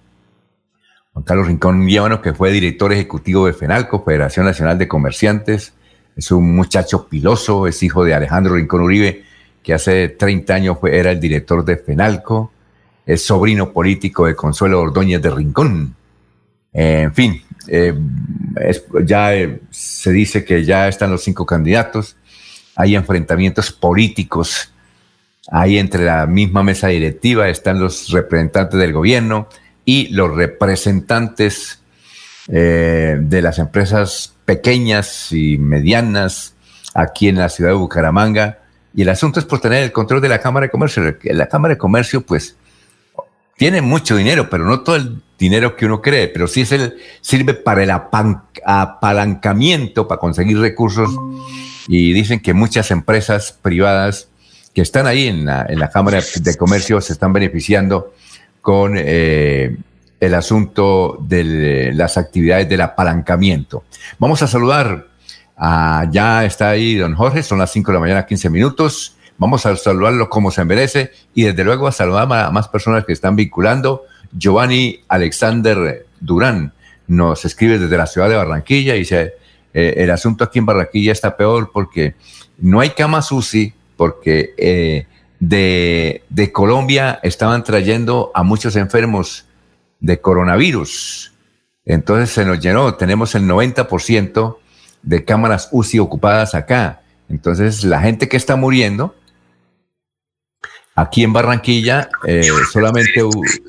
Juan 1.13 1.25
Carlos 1.25 1.47
Rincón 1.47 1.85
Liébano, 1.85 2.21
que 2.21 2.33
fue 2.33 2.51
director 2.51 2.93
ejecutivo 2.93 3.45
de 3.45 3.53
FENALCO, 3.53 4.03
Federación 4.03 4.45
Nacional 4.45 4.77
de 4.77 4.87
Comerciantes, 4.87 5.73
es 6.15 6.31
un 6.31 6.55
muchacho 6.55 7.07
piloso, 7.07 7.67
es 7.67 7.83
hijo 7.83 8.05
de 8.05 8.13
Alejandro 8.13 8.55
Rincón 8.55 8.81
Uribe, 8.81 9.24
que 9.65 9.73
hace 9.73 10.09
30 10.09 10.53
años 10.53 10.77
era 10.83 11.09
el 11.09 11.19
director 11.19 11.65
de 11.65 11.77
FENALCO, 11.77 12.51
es 13.03 13.25
sobrino 13.25 13.73
político 13.73 14.27
de 14.27 14.35
Consuelo 14.35 14.79
Ordóñez 14.79 15.23
de 15.23 15.31
Rincón. 15.31 15.95
en 16.71 17.13
fin, 17.15 17.41
eh, 17.67 17.97
ya 19.03 19.33
eh, 19.33 19.61
se 19.71 20.11
dice 20.11 20.45
que 20.45 20.63
ya 20.63 20.87
están 20.87 21.09
los 21.09 21.23
cinco 21.23 21.47
candidatos, 21.47 22.15
hay 22.75 22.95
enfrentamientos 22.95 23.71
políticos, 23.71 24.71
hay 25.47 25.79
entre 25.79 26.05
la 26.05 26.27
misma 26.27 26.61
mesa 26.61 26.89
directiva, 26.89 27.49
están 27.49 27.79
los 27.79 28.09
representantes 28.09 28.79
del 28.79 28.93
gobierno 28.93 29.47
y 29.83 30.09
los 30.09 30.35
representantes 30.35 31.81
eh, 32.49 33.17
de 33.19 33.41
las 33.41 33.57
empresas 33.57 34.35
pequeñas 34.45 35.31
y 35.31 35.57
medianas 35.57 36.53
aquí 36.93 37.29
en 37.29 37.37
la 37.37 37.49
ciudad 37.49 37.71
de 37.71 37.77
Bucaramanga 37.77 38.59
y 38.95 39.01
el 39.01 39.09
asunto 39.09 39.39
es 39.39 39.45
por 39.45 39.59
tener 39.59 39.83
el 39.83 39.91
control 39.91 40.21
de 40.21 40.29
la 40.29 40.39
Cámara 40.39 40.67
de 40.67 40.71
Comercio. 40.71 41.17
La 41.23 41.47
Cámara 41.47 41.73
de 41.73 41.77
Comercio, 41.77 42.25
pues, 42.25 42.55
tiene 43.57 43.81
mucho 43.81 44.15
dinero, 44.15 44.49
pero 44.49 44.63
no 44.65 44.79
todo 44.81 44.95
el 44.95 45.21
dinero 45.37 45.75
que 45.75 45.85
uno 45.85 46.01
cree, 46.01 46.29
pero 46.29 46.47
sí 46.47 46.61
es 46.61 46.73
sirve 47.19 47.53
para 47.53 47.83
el 47.83 47.91
apalancamiento, 47.91 50.07
para 50.07 50.19
conseguir 50.19 50.57
recursos. 50.59 51.13
Y 51.87 52.13
dicen 52.13 52.39
que 52.39 52.53
muchas 52.53 52.89
empresas 52.89 53.51
privadas 53.61 54.29
que 54.73 54.81
están 54.81 55.07
ahí 55.07 55.27
en 55.27 55.43
la, 55.45 55.65
en 55.67 55.77
la 55.79 55.89
Cámara 55.89 56.21
de 56.35 56.55
Comercio 56.55 57.01
se 57.01 57.11
están 57.13 57.33
beneficiando 57.33 58.13
con 58.61 58.95
eh, 58.97 59.75
el 60.19 60.33
asunto 60.33 61.17
de 61.21 61.91
las 61.93 62.17
actividades 62.17 62.67
del 62.69 62.81
apalancamiento. 62.81 63.83
Vamos 64.19 64.41
a 64.41 64.47
saludar 64.47 65.07
Ah, 65.57 66.05
ya 66.11 66.43
está 66.45 66.69
ahí 66.69 66.95
don 66.95 67.15
Jorge, 67.15 67.41
son 67.41 67.59
las 67.59 67.71
5 67.71 67.91
de 67.91 67.93
la 67.93 67.99
mañana, 67.99 68.25
15 68.25 68.49
minutos. 68.49 69.15
Vamos 69.37 69.65
a 69.65 69.75
saludarlo 69.75 70.29
como 70.29 70.51
se 70.51 70.63
merece 70.63 71.11
y 71.33 71.43
desde 71.43 71.63
luego 71.63 71.87
a 71.87 71.91
saludar 71.91 72.31
a 72.31 72.51
más 72.51 72.67
personas 72.67 73.05
que 73.05 73.13
están 73.13 73.35
vinculando. 73.35 74.03
Giovanni 74.31 75.01
Alexander 75.07 76.05
Durán 76.19 76.73
nos 77.07 77.45
escribe 77.45 77.77
desde 77.77 77.97
la 77.97 78.07
ciudad 78.07 78.29
de 78.29 78.35
Barranquilla 78.35 78.95
y 78.95 78.99
dice, 78.99 79.35
eh, 79.73 79.93
el 79.97 80.11
asunto 80.11 80.43
aquí 80.43 80.59
en 80.59 80.65
Barranquilla 80.65 81.11
está 81.11 81.35
peor 81.35 81.71
porque 81.73 82.15
no 82.57 82.79
hay 82.79 82.91
camas 82.91 83.31
UCI, 83.31 83.73
porque 83.97 84.53
eh, 84.57 85.07
de, 85.39 86.23
de 86.29 86.51
Colombia 86.51 87.19
estaban 87.23 87.63
trayendo 87.63 88.31
a 88.33 88.43
muchos 88.43 88.75
enfermos 88.75 89.45
de 89.99 90.19
coronavirus. 90.19 91.33
Entonces 91.85 92.31
se 92.31 92.45
nos 92.45 92.59
llenó, 92.59 92.95
tenemos 92.95 93.35
el 93.35 93.43
90% 93.43 94.57
de 95.05 95.23
cámaras 95.23 95.69
UCI 95.71 95.99
ocupadas 95.99 96.55
acá. 96.55 97.01
Entonces, 97.29 97.83
la 97.83 98.01
gente 98.01 98.27
que 98.27 98.37
está 98.37 98.55
muriendo, 98.55 99.15
aquí 100.95 101.23
en 101.23 101.31
Barranquilla, 101.31 102.09
eh, 102.25 102.43
solamente 102.71 103.21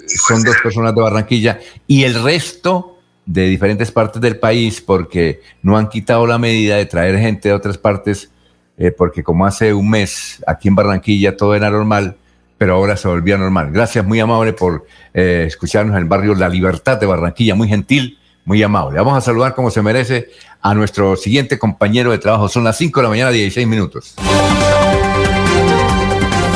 son 0.06 0.42
dos 0.42 0.56
personas 0.62 0.94
de 0.94 1.00
Barranquilla 1.00 1.60
y 1.86 2.04
el 2.04 2.22
resto 2.22 2.98
de 3.26 3.46
diferentes 3.48 3.90
partes 3.90 4.20
del 4.20 4.38
país, 4.38 4.80
porque 4.80 5.40
no 5.62 5.76
han 5.76 5.88
quitado 5.88 6.26
la 6.26 6.38
medida 6.38 6.76
de 6.76 6.86
traer 6.86 7.18
gente 7.18 7.48
de 7.48 7.54
otras 7.54 7.76
partes, 7.76 8.30
eh, 8.78 8.92
porque 8.92 9.22
como 9.22 9.46
hace 9.46 9.74
un 9.74 9.90
mes 9.90 10.42
aquí 10.46 10.68
en 10.68 10.76
Barranquilla 10.76 11.36
todo 11.36 11.54
era 11.54 11.70
normal, 11.70 12.16
pero 12.56 12.74
ahora 12.74 12.96
se 12.96 13.08
volvió 13.08 13.36
normal. 13.36 13.70
Gracias, 13.72 14.04
muy 14.04 14.20
amable 14.20 14.52
por 14.52 14.86
eh, 15.12 15.44
escucharnos 15.46 15.96
en 15.96 16.02
el 16.02 16.08
barrio 16.08 16.34
La 16.34 16.48
Libertad 16.48 16.98
de 16.98 17.06
Barranquilla, 17.06 17.54
muy 17.54 17.68
gentil 17.68 18.18
muy 18.46 18.62
amable. 18.62 18.96
Vamos 18.98 19.18
a 19.18 19.20
saludar 19.20 19.54
como 19.54 19.70
se 19.70 19.82
merece 19.82 20.30
a 20.62 20.72
nuestro 20.72 21.16
siguiente 21.16 21.58
compañero 21.58 22.12
de 22.12 22.18
trabajo. 22.18 22.48
Son 22.48 22.64
las 22.64 22.78
5 22.78 23.00
de 23.00 23.02
la 23.02 23.10
mañana, 23.10 23.30
16 23.30 23.66
minutos. 23.66 24.14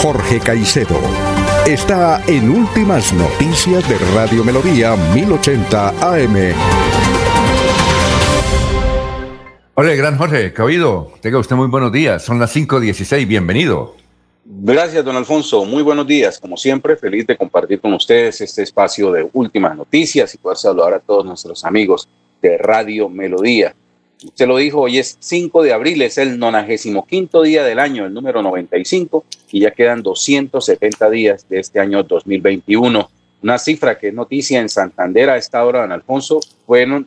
Jorge 0.00 0.40
Caicedo 0.40 0.98
está 1.66 2.24
en 2.26 2.48
Últimas 2.48 3.12
Noticias 3.12 3.86
de 3.86 3.98
Radio 4.14 4.42
Melodía 4.44 4.96
1080 4.96 5.88
AM. 6.00 6.54
Hola, 9.74 9.94
gran 9.94 10.16
Jorge, 10.16 10.52
Cabido. 10.52 11.12
Tenga 11.20 11.38
usted 11.38 11.56
muy 11.56 11.68
buenos 11.68 11.92
días. 11.92 12.24
Son 12.24 12.38
las 12.38 12.54
5.16. 12.54 13.26
Bienvenido. 13.26 13.99
Gracias, 14.52 15.04
don 15.04 15.14
Alfonso. 15.14 15.64
Muy 15.64 15.80
buenos 15.80 16.08
días. 16.08 16.40
Como 16.40 16.56
siempre, 16.56 16.96
feliz 16.96 17.24
de 17.24 17.36
compartir 17.36 17.80
con 17.80 17.92
ustedes 17.92 18.40
este 18.40 18.64
espacio 18.64 19.12
de 19.12 19.30
últimas 19.32 19.76
noticias 19.76 20.34
y 20.34 20.38
poder 20.38 20.58
saludar 20.58 20.92
a 20.92 20.98
todos 20.98 21.24
nuestros 21.24 21.64
amigos 21.64 22.08
de 22.42 22.58
Radio 22.58 23.08
Melodía. 23.08 23.72
Usted 24.24 24.48
lo 24.48 24.56
dijo, 24.56 24.80
hoy 24.80 24.98
es 24.98 25.16
5 25.20 25.62
de 25.62 25.72
abril, 25.72 26.02
es 26.02 26.18
el 26.18 26.36
95 26.36 27.42
día 27.42 27.62
del 27.62 27.78
año, 27.78 28.04
el 28.06 28.12
número 28.12 28.42
95, 28.42 29.24
y 29.52 29.60
ya 29.60 29.70
quedan 29.70 30.02
270 30.02 31.10
días 31.10 31.46
de 31.48 31.60
este 31.60 31.78
año 31.78 32.02
2021. 32.02 33.08
Una 33.44 33.56
cifra 33.56 33.96
que 33.96 34.08
es 34.08 34.14
noticia 34.14 34.60
en 34.60 34.68
Santander 34.68 35.30
a 35.30 35.36
esta 35.36 35.64
hora, 35.64 35.82
don 35.82 35.92
Alfonso, 35.92 36.40
fueron, 36.66 37.06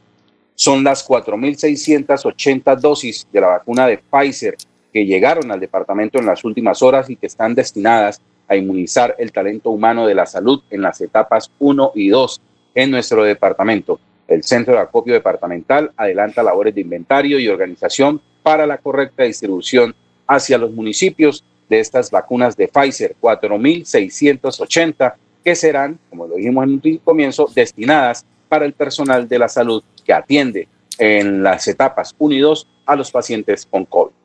son 0.56 0.82
las 0.82 1.06
4.680 1.06 2.80
dosis 2.80 3.28
de 3.34 3.42
la 3.42 3.48
vacuna 3.48 3.86
de 3.86 3.98
Pfizer 3.98 4.56
que 4.94 5.06
llegaron 5.06 5.52
al 5.52 5.60
departamento 5.60 6.20
en 6.20 6.28
las 6.28 6.46
últimas 6.46 6.82
horas 6.84 7.10
y 7.10 7.16
que 7.16 7.26
están 7.26 7.56
destinadas 7.56 8.22
a 8.48 8.56
inmunizar 8.56 9.16
el 9.18 9.32
talento 9.32 9.72
humano 9.72 10.06
de 10.06 10.16
la 10.16 10.26
salud 10.26 10.62
en 10.70 10.82
las 10.82 11.02
etapas 11.02 11.52
1 11.60 11.94
y 11.96 12.10
2 12.10 12.42
en 12.76 12.92
nuestro 12.92 13.24
departamento. 13.24 14.00
El 14.28 14.44
Centro 14.44 14.76
de 14.76 14.82
Acopio 14.82 15.14
Departamental 15.14 15.92
adelanta 15.98 16.44
labores 16.44 16.76
de 16.76 16.82
inventario 16.82 17.40
y 17.40 17.48
organización 17.48 18.22
para 18.44 18.68
la 18.68 18.78
correcta 18.78 19.24
distribución 19.24 19.96
hacia 20.28 20.58
los 20.58 20.72
municipios 20.72 21.44
de 21.70 21.80
estas 21.80 22.12
vacunas 22.12 22.56
de 22.56 22.68
Pfizer, 22.68 23.16
4.680, 23.20 25.14
que 25.44 25.56
serán, 25.56 26.00
como 26.10 26.28
lo 26.28 26.36
dijimos 26.36 26.64
en 26.66 26.82
un 26.84 26.98
comienzo, 27.04 27.50
destinadas 27.54 28.26
para 28.48 28.66
el 28.66 28.74
personal 28.74 29.28
de 29.28 29.40
la 29.40 29.50
salud 29.50 29.84
que 30.06 30.14
atiende 30.14 30.68
en 31.00 31.42
las 31.42 31.68
etapas 31.68 32.14
1 32.18 32.36
y 32.36 32.40
2 32.40 32.68
a 32.86 32.96
los 32.96 33.12
pacientes 33.12 33.66
con 33.66 33.86
COVID. 33.86 34.23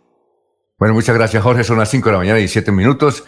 Bueno, 0.78 0.94
muchas 0.94 1.16
gracias, 1.16 1.42
Jorge. 1.42 1.64
Son 1.64 1.76
las 1.76 1.90
5 1.90 2.08
de 2.08 2.12
la 2.12 2.18
mañana 2.18 2.38
y 2.38 2.46
7 2.46 2.70
minutos. 2.70 3.24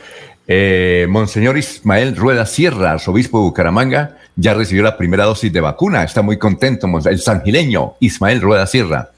Eh, 0.47 1.09
Monseñor 1.11 1.59
Ismael 1.59 2.15
Rueda 2.15 2.47
Sierra, 2.47 2.93
arzobispo 2.93 3.39
de 3.39 3.45
Bucaramanga, 3.47 4.19
ya 4.37 4.55
recibió 4.55 4.85
la 4.85 4.97
primera 4.97 5.25
dosis 5.25 5.53
de 5.53 5.61
vacuna. 5.61 6.05
Está 6.05 6.23
muy 6.23 6.39
contento, 6.39 6.89
el 7.07 7.19
sangileño 7.19 7.95
Ismael 7.99 8.41
Rueda 8.41 8.69
Sierra. 8.69 9.11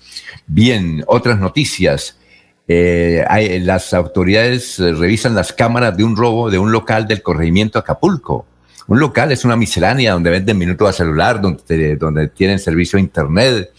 Bien, 0.47 1.05
otras 1.09 1.39
noticias. 1.39 2.17
Eh, 2.67 3.23
las 3.65 3.93
autoridades 3.93 4.79
eh, 4.79 4.93
revisan 4.93 5.35
las 5.35 5.53
cámaras 5.53 5.95
de 5.95 6.05
un 6.05 6.17
robo 6.17 6.51
de 6.51 6.59
un 6.59 6.73
local 6.73 7.07
del 7.07 7.21
corregimiento 7.21 7.79
Acapulco. 7.79 8.47
Un 8.87 8.99
local 8.99 9.31
es 9.31 9.45
una 9.45 9.57
miscelánea 9.57 10.13
donde 10.13 10.31
venden 10.31 10.57
minutos 10.57 10.89
a 10.89 10.93
celular, 10.95 11.39
donde, 11.39 11.97
donde 11.97 12.29
tienen 12.29 12.59
servicio 12.59 12.97
a 12.97 13.01
internet, 13.01 13.73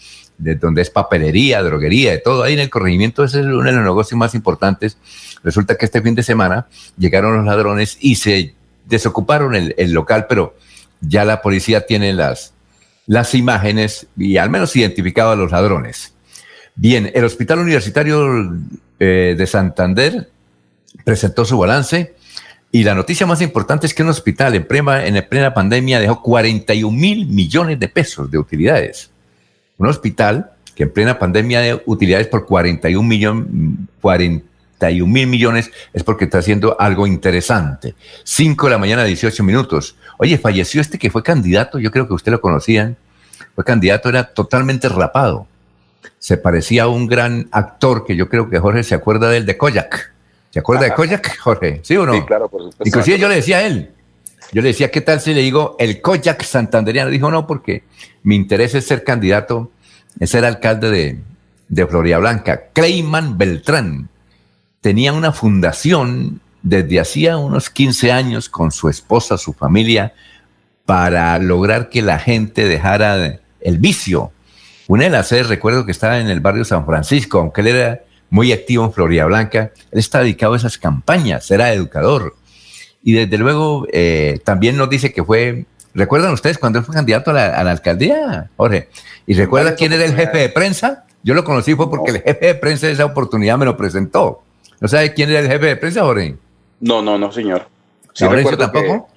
de 0.44 0.56
donde 0.56 0.82
es 0.82 0.90
papelería, 0.90 1.62
droguería, 1.62 2.12
de 2.12 2.18
todo. 2.18 2.42
Ahí 2.42 2.52
en 2.52 2.60
el 2.60 2.68
corregimiento 2.68 3.24
es 3.24 3.34
uno 3.34 3.64
de 3.64 3.72
los 3.72 3.82
negocios 3.82 4.18
más 4.18 4.34
importantes. 4.34 4.98
Resulta 5.42 5.76
que 5.76 5.86
este 5.86 6.02
fin 6.02 6.14
de 6.14 6.22
semana 6.22 6.66
llegaron 6.98 7.36
los 7.36 7.46
ladrones 7.46 7.96
y 7.98 8.16
se 8.16 8.54
desocuparon 8.84 9.54
el, 9.54 9.92
local, 9.92 10.26
pero 10.28 10.54
ya 11.00 11.24
la 11.24 11.40
policía 11.40 11.86
tiene 11.86 12.12
las, 12.12 12.52
las 13.06 13.34
imágenes 13.34 14.06
y 14.18 14.36
al 14.36 14.50
menos 14.50 14.76
identificado 14.76 15.30
a 15.30 15.36
los 15.36 15.50
ladrones. 15.50 16.12
Bien, 16.74 17.10
el 17.14 17.24
Hospital 17.24 17.60
Universitario 17.60 18.54
eh, 19.00 19.34
de 19.38 19.46
Santander 19.46 20.28
presentó 21.04 21.46
su 21.46 21.56
balance 21.56 22.14
y 22.70 22.84
la 22.84 22.94
noticia 22.94 23.26
más 23.26 23.40
importante 23.40 23.86
es 23.86 23.94
que 23.94 24.02
un 24.02 24.10
hospital 24.10 24.54
en 24.56 24.66
plena, 24.66 25.06
en 25.06 25.26
plena 25.26 25.54
pandemia 25.54 26.00
dejó 26.00 26.20
41 26.20 26.94
mil 26.94 27.26
millones 27.28 27.80
de 27.80 27.88
pesos 27.88 28.30
de 28.30 28.36
utilidades. 28.36 29.13
Un 29.78 29.88
hospital 29.88 30.50
que 30.74 30.84
en 30.84 30.92
plena 30.92 31.18
pandemia 31.18 31.60
de 31.60 31.82
utilidades 31.86 32.26
por 32.26 32.46
41 32.46 33.06
millón, 33.06 33.88
41 34.00 35.12
mil 35.12 35.26
millones 35.26 35.70
es 35.92 36.02
porque 36.02 36.24
está 36.24 36.38
haciendo 36.38 36.76
algo 36.80 37.06
interesante. 37.06 37.94
5 38.24 38.66
de 38.66 38.72
la 38.72 38.78
mañana, 38.78 39.04
18 39.04 39.42
minutos. 39.44 39.96
Oye, 40.18 40.38
falleció 40.38 40.80
este 40.80 40.98
que 40.98 41.10
fue 41.10 41.22
candidato, 41.22 41.78
yo 41.78 41.90
creo 41.90 42.06
que 42.06 42.14
usted 42.14 42.32
lo 42.32 42.40
conocían. 42.40 42.96
Fue 43.54 43.64
candidato, 43.64 44.08
era 44.08 44.24
totalmente 44.24 44.88
rapado. 44.88 45.46
Se 46.18 46.36
parecía 46.36 46.84
a 46.84 46.88
un 46.88 47.06
gran 47.06 47.48
actor 47.52 48.04
que 48.04 48.16
yo 48.16 48.28
creo 48.28 48.50
que 48.50 48.58
Jorge 48.58 48.82
se 48.82 48.94
acuerda 48.94 49.30
del 49.30 49.46
de 49.46 49.56
Koyak. 49.56 50.12
¿Se 50.50 50.58
acuerda 50.60 50.84
de 50.84 50.94
Koyak, 50.94 51.38
Jorge? 51.38 51.80
¿Sí 51.82 51.96
o 51.96 52.06
no? 52.06 52.14
Sí, 52.14 52.22
claro, 52.22 52.48
por 52.48 52.62
supuesto. 52.62 52.84
Inclusive 52.84 53.18
yo 53.18 53.28
le 53.28 53.36
decía 53.36 53.58
a 53.58 53.62
él, 53.62 53.90
yo 54.54 54.62
le 54.62 54.68
decía, 54.68 54.92
¿qué 54.92 55.00
tal 55.00 55.20
si 55.20 55.34
le 55.34 55.40
digo 55.40 55.74
el 55.80 56.00
Koyak 56.00 56.44
santanderiano? 56.44 57.10
Dijo, 57.10 57.28
no, 57.28 57.44
porque 57.44 57.82
mi 58.22 58.36
interés 58.36 58.74
es 58.76 58.86
ser 58.86 59.02
candidato, 59.02 59.72
es 60.20 60.30
ser 60.30 60.44
alcalde 60.44 60.90
de, 60.90 61.18
de 61.68 61.86
Floria 61.88 62.18
Blanca. 62.18 62.68
Clayman 62.72 63.36
Beltrán 63.36 64.08
tenía 64.80 65.12
una 65.12 65.32
fundación 65.32 66.40
desde 66.62 67.00
hacía 67.00 67.36
unos 67.36 67.68
15 67.68 68.12
años 68.12 68.48
con 68.48 68.70
su 68.70 68.88
esposa, 68.88 69.38
su 69.38 69.54
familia, 69.54 70.14
para 70.86 71.36
lograr 71.40 71.88
que 71.88 72.00
la 72.00 72.20
gente 72.20 72.68
dejara 72.68 73.40
el 73.60 73.78
vicio. 73.78 74.30
Una 74.86 75.04
de 75.04 75.10
las 75.10 75.32
recuerdo 75.48 75.84
que 75.84 75.90
estaba 75.90 76.20
en 76.20 76.28
el 76.28 76.38
barrio 76.38 76.64
San 76.64 76.86
Francisco, 76.86 77.40
aunque 77.40 77.62
él 77.62 77.66
era 77.66 78.02
muy 78.30 78.52
activo 78.52 78.84
en 78.84 78.92
Florida 78.92 79.24
Blanca. 79.24 79.72
Él 79.90 79.98
está 79.98 80.20
dedicado 80.20 80.54
a 80.54 80.58
esas 80.58 80.78
campañas, 80.78 81.50
era 81.50 81.72
educador. 81.72 82.36
Y 83.04 83.12
desde 83.12 83.38
luego 83.38 83.86
eh, 83.92 84.40
también 84.44 84.76
nos 84.76 84.88
dice 84.88 85.12
que 85.12 85.22
fue, 85.22 85.66
¿recuerdan 85.94 86.32
ustedes 86.32 86.58
cuando 86.58 86.78
él 86.78 86.84
fue 86.84 86.94
candidato 86.94 87.30
a 87.30 87.34
la, 87.34 87.70
alcaldía, 87.70 88.50
Jorge? 88.56 88.88
¿Y 89.26 89.34
recuerda 89.34 89.76
quién 89.76 89.92
era 89.92 90.04
el 90.04 90.14
jefe 90.14 90.38
de 90.38 90.48
prensa? 90.48 91.04
Yo 91.22 91.34
lo 91.34 91.44
conocí 91.44 91.74
fue 91.74 91.90
porque 91.90 92.12
el 92.12 92.22
jefe 92.22 92.46
de 92.46 92.54
prensa 92.54 92.86
de 92.86 92.94
esa 92.94 93.04
oportunidad 93.04 93.58
me 93.58 93.66
lo 93.66 93.76
presentó. 93.76 94.42
¿No 94.80 94.88
sabe 94.88 95.12
quién 95.12 95.30
era 95.30 95.40
el 95.40 95.48
jefe 95.48 95.66
de 95.66 95.76
prensa, 95.76 96.02
Jorge? 96.02 96.36
No, 96.80 97.02
no, 97.02 97.18
no, 97.18 97.30
señor. 97.30 97.68
Sí, 98.14 98.26
tampoco? 98.58 99.08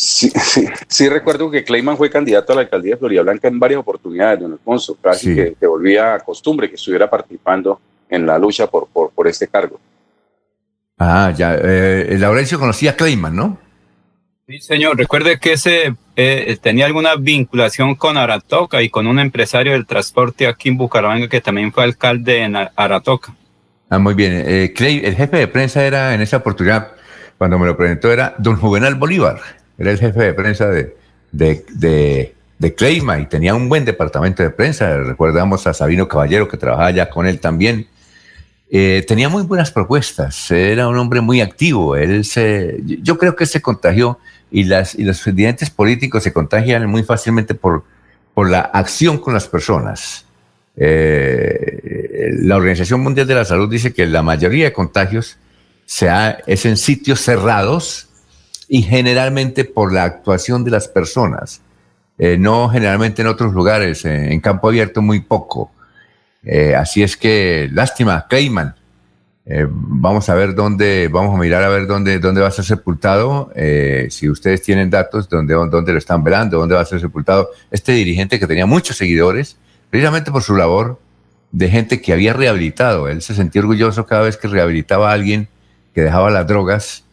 Sí, 0.00 0.30
sí, 0.30 0.64
sí, 0.86 1.08
recuerdo 1.08 1.50
que 1.50 1.64
Clayman 1.64 1.96
fue 1.96 2.08
candidato 2.08 2.52
a 2.52 2.56
la 2.56 2.62
alcaldía 2.62 2.92
de 2.92 2.98
Florida 2.98 3.22
Blanca 3.22 3.48
en 3.48 3.58
varias 3.58 3.80
oportunidades, 3.80 4.38
don 4.38 4.52
Alfonso, 4.52 4.96
casi 5.00 5.34
que, 5.34 5.66
volvía 5.66 6.14
a 6.14 6.20
costumbre 6.20 6.68
que 6.68 6.76
estuviera 6.76 7.10
participando 7.10 7.80
en 8.08 8.24
la 8.24 8.38
lucha 8.38 8.68
por, 8.68 8.86
por, 8.88 9.26
este 9.26 9.48
cargo. 9.48 9.80
Ah, 10.98 11.32
ya, 11.36 11.56
eh, 11.60 12.16
Laurencio 12.18 12.58
conocía 12.58 12.92
a 12.92 12.96
Clayman, 12.96 13.34
¿no? 13.34 13.58
Sí, 14.46 14.58
señor, 14.60 14.96
recuerde 14.96 15.38
que 15.38 15.52
ese 15.52 15.94
eh, 16.16 16.58
tenía 16.60 16.86
alguna 16.86 17.16
vinculación 17.16 17.94
con 17.94 18.16
Aratoca 18.16 18.82
y 18.82 18.88
con 18.88 19.06
un 19.06 19.18
empresario 19.18 19.72
del 19.72 19.86
transporte 19.86 20.46
aquí 20.46 20.70
en 20.70 20.78
Bucaramanga 20.78 21.28
que 21.28 21.40
también 21.40 21.72
fue 21.72 21.84
alcalde 21.84 22.42
en 22.42 22.56
Aratoca. 22.56 23.34
Ah, 23.90 23.98
muy 23.98 24.14
bien. 24.14 24.42
Eh, 24.46 24.72
Clay, 24.74 25.02
el 25.04 25.14
jefe 25.14 25.36
de 25.36 25.48
prensa 25.48 25.84
era 25.84 26.14
en 26.14 26.22
esa 26.22 26.38
oportunidad, 26.38 26.92
cuando 27.36 27.58
me 27.58 27.66
lo 27.66 27.76
presentó, 27.76 28.10
era 28.10 28.34
don 28.38 28.56
Juvenal 28.56 28.94
Bolívar 28.94 29.38
era 29.78 29.92
el 29.92 29.98
jefe 29.98 30.20
de 30.20 30.34
prensa 30.34 30.68
de, 30.68 30.96
de, 31.30 31.64
de, 31.70 32.34
y 33.20 33.26
tenía 33.26 33.54
un 33.54 33.68
buen 33.68 33.84
departamento 33.84 34.42
de 34.42 34.50
prensa. 34.50 34.96
Recordamos 34.98 35.66
a 35.68 35.72
Sabino 35.72 36.08
Caballero 36.08 36.48
que 36.48 36.56
trabajaba 36.56 36.90
ya 36.90 37.08
con 37.08 37.26
él 37.26 37.38
también. 37.38 37.86
Eh, 38.70 39.04
tenía 39.08 39.30
muy 39.30 39.44
buenas 39.44 39.70
propuestas, 39.70 40.50
era 40.50 40.88
un 40.88 40.98
hombre 40.98 41.20
muy 41.20 41.40
activo. 41.40 41.96
Él 41.96 42.24
se, 42.24 42.80
yo 42.84 43.16
creo 43.16 43.34
que 43.34 43.46
se 43.46 43.62
contagió 43.62 44.18
y, 44.50 44.64
las, 44.64 44.94
y 44.94 45.04
los 45.04 45.20
presidentes 45.20 45.70
políticos 45.70 46.22
se 46.22 46.32
contagian 46.32 46.86
muy 46.86 47.02
fácilmente 47.02 47.54
por, 47.54 47.84
por 48.34 48.50
la 48.50 48.60
acción 48.60 49.18
con 49.18 49.32
las 49.32 49.48
personas. 49.48 50.26
Eh, 50.76 52.30
la 52.40 52.56
Organización 52.56 53.00
Mundial 53.00 53.26
de 53.26 53.34
la 53.34 53.44
Salud 53.44 53.70
dice 53.70 53.92
que 53.92 54.06
la 54.06 54.22
mayoría 54.22 54.66
de 54.66 54.72
contagios 54.72 55.38
se 55.86 56.08
es 56.46 56.66
en 56.66 56.76
sitios 56.76 57.20
cerrados 57.20 58.08
y 58.68 58.82
generalmente 58.82 59.64
por 59.64 59.92
la 59.94 60.04
actuación 60.04 60.62
de 60.62 60.70
las 60.70 60.86
personas, 60.88 61.62
eh, 62.18 62.36
no 62.38 62.68
generalmente 62.68 63.22
en 63.22 63.28
otros 63.28 63.54
lugares, 63.54 64.04
en 64.04 64.38
campo 64.40 64.68
abierto 64.68 65.00
muy 65.00 65.20
poco. 65.20 65.72
Eh, 66.42 66.74
así 66.74 67.02
es 67.02 67.16
que, 67.16 67.68
lástima, 67.72 68.26
Clayman. 68.28 68.74
vamos 69.70 70.28
a 70.28 70.34
ver 70.34 70.54
dónde, 70.54 71.08
vamos 71.10 71.34
a 71.34 71.38
mirar 71.38 71.62
a 71.62 71.68
ver 71.68 71.86
dónde, 71.86 72.18
dónde 72.18 72.40
va 72.40 72.48
a 72.48 72.50
ser 72.50 72.64
sepultado. 72.64 73.50
si 74.10 74.28
ustedes 74.28 74.62
tienen 74.62 74.90
datos, 74.90 75.28
dónde, 75.28 75.54
dónde 75.54 75.92
lo 75.92 75.98
están 75.98 76.22
velando, 76.22 76.58
dónde 76.58 76.74
va 76.74 76.82
a 76.82 76.84
ser 76.84 77.00
sepultado 77.00 77.50
este 77.70 77.92
dirigente 77.92 78.38
que 78.38 78.46
tenía 78.46 78.66
muchos 78.66 78.96
seguidores, 78.96 79.56
precisamente 79.90 80.30
por 80.30 80.42
su 80.42 80.54
labor 80.54 81.00
de 81.50 81.68
gente 81.70 82.00
que 82.02 82.12
había 82.12 82.34
rehabilitado. 82.34 83.08
Él 83.08 83.22
se 83.22 83.34
sentía 83.34 83.62
orgulloso 83.62 84.04
cada 84.06 84.22
vez 84.22 84.36
que 84.36 84.48
rehabilitaba 84.48 85.10
a 85.10 85.14
alguien 85.14 85.48
que 85.94 86.02
dejaba 86.02 86.30
las 86.30 86.46
drogas 86.46 87.04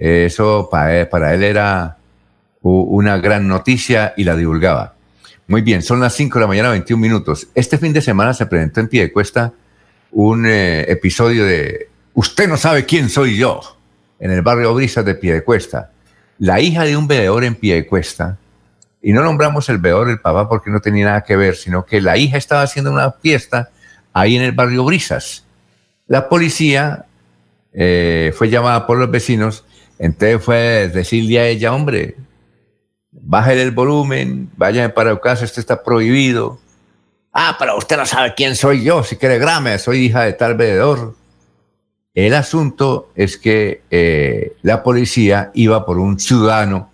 eso 0.00 0.68
para 0.70 1.34
él, 1.34 1.42
era 1.44 1.98
una 2.62 3.18
gran 3.18 3.46
noticia 3.46 4.14
y 4.16 4.24
la 4.24 4.34
divulgaba. 4.34 4.94
Muy 5.50 5.62
bien, 5.62 5.82
son 5.82 5.98
las 5.98 6.14
5 6.14 6.38
de 6.38 6.40
la 6.42 6.46
mañana, 6.46 6.70
21 6.70 7.02
minutos. 7.02 7.48
Este 7.56 7.76
fin 7.76 7.92
de 7.92 8.00
semana 8.00 8.32
se 8.32 8.46
presentó 8.46 8.78
en 8.78 8.86
Piedecuesta 8.86 9.52
un 10.12 10.46
eh, 10.46 10.88
episodio 10.88 11.44
de 11.44 11.88
Usted 12.14 12.48
no 12.48 12.56
sabe 12.56 12.84
quién 12.84 13.08
soy 13.08 13.36
yo, 13.36 13.60
en 14.20 14.30
el 14.30 14.42
barrio 14.42 14.72
Brisas 14.72 15.04
de 15.04 15.16
Piedecuesta. 15.16 15.90
La 16.38 16.60
hija 16.60 16.84
de 16.84 16.96
un 16.96 17.08
veedor 17.08 17.42
en 17.42 17.56
Piedecuesta, 17.56 18.38
y 19.02 19.12
no 19.12 19.24
nombramos 19.24 19.68
el 19.68 19.78
veedor, 19.78 20.08
el 20.08 20.20
papá, 20.20 20.48
porque 20.48 20.70
no 20.70 20.78
tenía 20.78 21.06
nada 21.06 21.24
que 21.24 21.34
ver, 21.34 21.56
sino 21.56 21.84
que 21.84 22.00
la 22.00 22.16
hija 22.16 22.38
estaba 22.38 22.62
haciendo 22.62 22.92
una 22.92 23.10
fiesta 23.10 23.70
ahí 24.12 24.36
en 24.36 24.42
el 24.42 24.52
barrio 24.52 24.84
Brisas. 24.84 25.44
La 26.06 26.28
policía 26.28 27.06
eh, 27.72 28.32
fue 28.38 28.50
llamada 28.50 28.86
por 28.86 28.98
los 28.98 29.10
vecinos 29.10 29.64
entonces 30.00 30.42
fue 30.42 30.88
decirle 30.88 31.40
a 31.40 31.46
ella, 31.46 31.74
hombre, 31.74 32.16
bájale 33.12 33.62
el 33.62 33.70
volumen, 33.70 34.50
vayan 34.56 34.92
para 34.92 35.10
el 35.10 35.20
caso, 35.20 35.44
esto 35.44 35.60
está 35.60 35.82
prohibido. 35.82 36.58
Ah, 37.32 37.56
pero 37.58 37.76
usted 37.76 37.96
no 37.96 38.06
sabe 38.06 38.34
quién 38.34 38.56
soy 38.56 38.82
yo, 38.82 39.04
si 39.04 39.16
quiere 39.16 39.38
grame, 39.38 39.78
soy 39.78 40.06
hija 40.06 40.22
de 40.22 40.32
tal 40.32 40.56
veedor. 40.56 41.14
El 42.14 42.34
asunto 42.34 43.12
es 43.14 43.36
que 43.38 43.82
eh, 43.90 44.56
la 44.62 44.82
policía 44.82 45.50
iba 45.54 45.86
por 45.86 45.98
un 45.98 46.18
ciudadano 46.18 46.90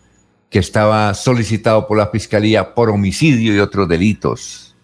que 0.51 0.59
estaba 0.59 1.15
solicitado 1.15 1.87
por 1.87 1.97
la 1.97 2.09
fiscalía 2.09 2.75
por 2.75 2.91
homicidio 2.91 3.55
y 3.55 3.59
otros 3.59 3.89
delitos. 3.89 4.77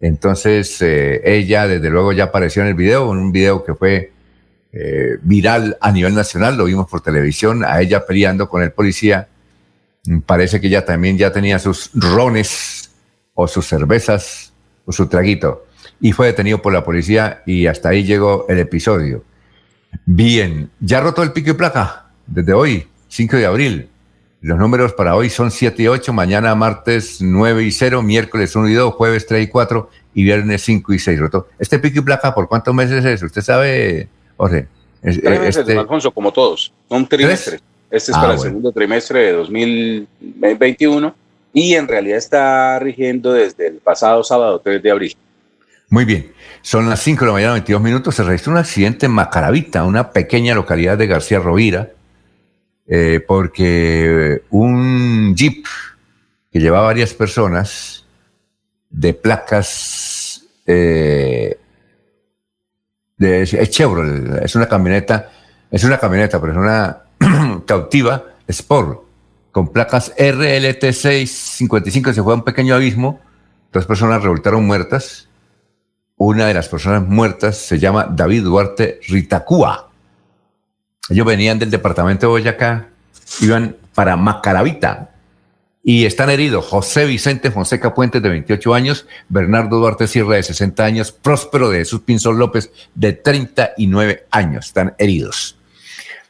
Entonces, 0.00 0.80
eh, 0.82 1.22
ella 1.24 1.66
desde 1.66 1.88
luego 1.88 2.12
ya 2.12 2.24
apareció 2.24 2.62
en 2.62 2.68
el 2.68 2.74
video, 2.74 3.10
en 3.12 3.18
un 3.18 3.32
video 3.32 3.64
que 3.64 3.74
fue 3.74 4.12
eh, 4.72 5.18
viral 5.22 5.78
a 5.80 5.90
nivel 5.92 6.14
nacional, 6.14 6.56
lo 6.56 6.64
vimos 6.64 6.88
por 6.88 7.00
televisión, 7.00 7.64
a 7.64 7.80
ella 7.80 8.04
peleando 8.04 8.48
con 8.48 8.62
el 8.62 8.72
policía. 8.72 9.28
Parece 10.26 10.60
que 10.60 10.66
ella 10.66 10.84
también 10.84 11.16
ya 11.16 11.32
tenía 11.32 11.58
sus 11.58 11.90
rones 11.94 12.90
o 13.34 13.48
sus 13.48 13.66
cervezas 13.66 14.52
o 14.84 14.92
su 14.92 15.06
traguito 15.06 15.64
y 16.00 16.12
fue 16.12 16.26
detenido 16.26 16.60
por 16.60 16.72
la 16.72 16.84
policía 16.84 17.42
y 17.46 17.66
hasta 17.66 17.90
ahí 17.90 18.04
llegó 18.04 18.46
el 18.48 18.58
episodio. 18.58 19.24
Bien, 20.04 20.70
ya 20.80 21.00
roto 21.00 21.22
el 21.22 21.32
pico 21.32 21.50
y 21.50 21.54
placa 21.54 22.06
desde 22.26 22.52
hoy, 22.52 22.86
5 23.08 23.36
de 23.36 23.46
abril. 23.46 23.88
Los 24.40 24.58
números 24.58 24.92
para 24.92 25.16
hoy 25.16 25.30
son 25.30 25.50
7 25.50 25.82
y 25.82 25.88
8, 25.88 26.12
mañana 26.12 26.54
martes 26.54 27.22
9 27.22 27.62
y 27.62 27.70
0, 27.70 28.02
miércoles 28.02 28.54
1 28.54 28.68
y 28.68 28.74
2, 28.74 28.92
jueves 28.94 29.26
3 29.26 29.44
y 29.44 29.48
4 29.48 29.90
y 30.14 30.24
viernes 30.24 30.62
5 30.62 30.92
y 30.92 30.98
6. 30.98 31.18
Roto. 31.18 31.48
¿Este 31.58 31.78
pico 31.78 32.00
y 32.00 32.02
placa 32.02 32.34
por 32.34 32.48
cuántos 32.48 32.74
meses 32.74 33.02
es? 33.04 33.22
¿Usted 33.22 33.40
sabe, 33.40 34.08
Jorge. 34.36 34.66
este... 35.02 35.78
Alfonso, 35.78 36.10
como 36.10 36.30
todos. 36.30 36.74
Son 36.88 37.06
trimestres. 37.06 37.62
Este 37.94 38.10
es 38.10 38.18
ah, 38.18 38.22
para 38.22 38.32
el 38.34 38.40
segundo 38.40 38.72
trimestre 38.72 39.20
de 39.20 39.32
2021 39.34 41.14
y 41.52 41.74
en 41.74 41.86
realidad 41.86 42.18
está 42.18 42.76
rigiendo 42.80 43.32
desde 43.32 43.68
el 43.68 43.74
pasado 43.74 44.24
sábado 44.24 44.60
3 44.64 44.82
de 44.82 44.90
abril. 44.90 45.16
Muy 45.90 46.04
bien. 46.04 46.32
Son 46.60 46.90
las 46.90 47.00
5 47.00 47.20
de 47.20 47.26
la 47.26 47.32
mañana, 47.32 47.52
22 47.52 47.80
minutos. 47.80 48.16
Se 48.16 48.24
registró 48.24 48.50
un 48.50 48.58
accidente 48.58 49.06
en 49.06 49.12
Macaravita, 49.12 49.84
una 49.84 50.10
pequeña 50.10 50.56
localidad 50.56 50.98
de 50.98 51.06
García 51.06 51.38
Rovira, 51.38 51.90
eh, 52.88 53.22
porque 53.24 54.42
un 54.50 55.36
jeep 55.36 55.64
que 56.50 56.58
llevaba 56.58 56.86
varias 56.86 57.14
personas 57.14 58.04
de 58.90 59.14
placas 59.14 60.44
eh, 60.66 61.58
es 63.20 63.70
Chevrolet, 63.70 64.42
es 64.44 64.56
una 64.56 64.66
camioneta, 64.66 65.30
es 65.70 65.84
una 65.84 65.98
camioneta, 65.98 66.40
pero 66.40 66.54
es 66.54 66.58
una 66.58 67.03
cautiva 67.66 68.24
Sport, 68.46 69.02
con 69.52 69.68
placas 69.72 70.14
RLT655 70.16 72.12
se 72.12 72.22
fue 72.22 72.32
a 72.32 72.36
un 72.36 72.44
pequeño 72.44 72.74
abismo. 72.74 73.20
Dos 73.72 73.86
personas 73.86 74.22
resultaron 74.22 74.66
muertas. 74.66 75.28
Una 76.16 76.46
de 76.46 76.54
las 76.54 76.68
personas 76.68 77.06
muertas 77.06 77.56
se 77.56 77.78
llama 77.78 78.06
David 78.10 78.44
Duarte 78.44 79.00
Ritacúa. 79.08 79.90
Ellos 81.08 81.26
venían 81.26 81.58
del 81.58 81.70
departamento 81.70 82.26
de 82.26 82.30
Boyacá, 82.30 82.88
iban 83.40 83.76
para 83.94 84.16
Macaravita 84.16 85.10
y 85.82 86.06
están 86.06 86.30
heridos 86.30 86.64
José 86.64 87.04
Vicente 87.04 87.50
Fonseca 87.50 87.94
Puentes 87.94 88.22
de 88.22 88.30
28 88.30 88.74
años, 88.74 89.06
Bernardo 89.28 89.78
Duarte 89.78 90.06
Sierra 90.06 90.36
de 90.36 90.42
60 90.42 90.82
años, 90.82 91.12
Próspero 91.12 91.68
de 91.68 91.78
Jesús 91.78 92.00
Pinzón 92.00 92.38
López 92.38 92.72
de 92.94 93.12
39 93.12 94.26
años. 94.30 94.66
Están 94.66 94.94
heridos. 94.98 95.58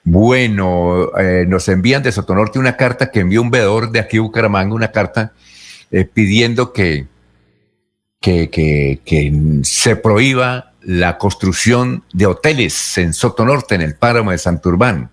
Bueno, 0.05 1.17
eh, 1.19 1.47
nos 1.49 1.67
envían 1.69 2.03
de 2.03 2.13
Sotonorte 2.13 2.59
una 2.59 2.77
carta 2.77 3.11
que 3.11 3.21
envió 3.21 3.41
un 3.41 3.51
veedor 3.51 3.91
de 3.91 4.01
aquí 4.01 4.19
Bucaramanga, 4.19 4.75
una 4.75 4.93
carta 4.93 5.33
eh, 5.91 6.05
pidiendo 6.05 6.75
que, 6.75 7.07
que, 8.21 8.51
que, 8.51 9.61
se 9.63 9.97
prohíba 9.97 10.73
la 10.83 11.17
construcción 11.17 12.05
de 12.13 12.27
hoteles 12.27 12.99
en 12.99 13.15
Sotonorte, 13.15 13.75
en 13.75 13.81
el 13.81 13.95
páramo 13.97 14.31
de 14.31 14.39
Santurbán. 14.39 15.11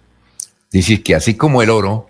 Dice 0.70 1.02
que 1.02 1.16
así 1.16 1.36
como 1.36 1.62
el 1.62 1.70
oro 1.70 2.10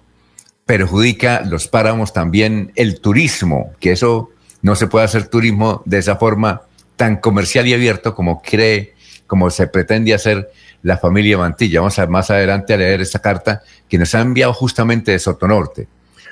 perjudica 0.65 1.41
los 1.41 1.67
páramos 1.67 2.13
también 2.13 2.71
el 2.75 2.99
turismo, 2.99 3.73
que 3.79 3.91
eso 3.91 4.31
no 4.63 4.75
se 4.75 4.87
puede 4.87 5.05
hacer 5.05 5.27
turismo 5.27 5.83
de 5.85 5.99
esa 5.99 6.15
forma 6.15 6.63
tan 6.95 7.17
comercial 7.17 7.67
y 7.67 7.73
abierto 7.73 8.15
como 8.15 8.41
cree, 8.41 8.95
como 9.27 9.51
se 9.51 9.67
pretende 9.67 10.13
hacer 10.13 10.51
la 10.83 10.97
familia 10.97 11.37
Mantilla. 11.37 11.79
Vamos 11.79 11.99
a 11.99 12.07
más 12.07 12.29
adelante 12.31 12.73
a 12.73 12.77
leer 12.77 13.01
esta 13.01 13.19
carta 13.19 13.61
que 13.87 13.97
nos 13.97 14.13
ha 14.15 14.21
enviado 14.21 14.53
justamente 14.53 15.11
de 15.11 15.19
Sotonorte. 15.19 15.87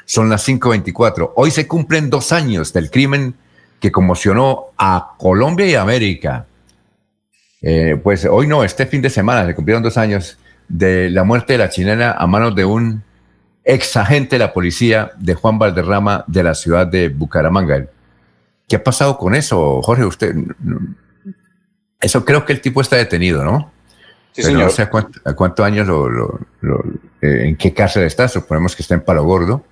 Son 0.05 0.29
las 0.29 0.47
5.24. 0.47 1.33
Hoy 1.35 1.51
se 1.51 1.67
cumplen 1.67 2.09
dos 2.09 2.31
años 2.31 2.73
del 2.73 2.89
crimen 2.89 3.35
que 3.79 3.91
conmocionó 3.91 4.67
a 4.77 5.15
Colombia 5.17 5.67
y 5.67 5.75
América. 5.75 6.45
Eh, 7.61 7.99
pues 8.01 8.25
hoy 8.25 8.47
no, 8.47 8.63
este 8.63 8.85
fin 8.85 9.01
de 9.01 9.09
semana 9.09 9.45
se 9.45 9.55
cumplieron 9.55 9.83
dos 9.83 9.97
años 9.97 10.37
de 10.67 11.09
la 11.09 11.23
muerte 11.23 11.53
de 11.53 11.59
la 11.59 11.69
chilena 11.69 12.11
a 12.11 12.27
manos 12.27 12.55
de 12.55 12.65
un 12.65 13.03
ex 13.63 13.97
agente 13.97 14.35
de 14.35 14.39
la 14.39 14.53
policía 14.53 15.11
de 15.17 15.35
Juan 15.35 15.59
Valderrama 15.59 16.23
de 16.27 16.43
la 16.43 16.55
ciudad 16.55 16.87
de 16.87 17.09
Bucaramanga. 17.09 17.85
¿Qué 18.67 18.75
ha 18.75 18.83
pasado 18.83 19.17
con 19.17 19.35
eso, 19.35 19.81
Jorge? 19.81 20.05
Usted, 20.05 20.35
eso 21.99 22.23
creo 22.23 22.45
que 22.45 22.53
el 22.53 22.61
tipo 22.61 22.81
está 22.81 22.95
detenido, 22.95 23.43
¿no? 23.43 23.71
No 24.37 24.69
sé 24.69 24.83
a, 24.83 24.89
cuántos 25.35 25.65
años, 25.65 25.87
lo, 25.87 26.39
eh, 27.21 27.47
en 27.47 27.57
qué 27.57 27.73
cárcel 27.73 28.03
está, 28.03 28.27
suponemos 28.27 28.75
que 28.75 28.83
está 28.83 28.95
en 28.95 29.01
Palo 29.01 29.23
Gordo. 29.23 29.65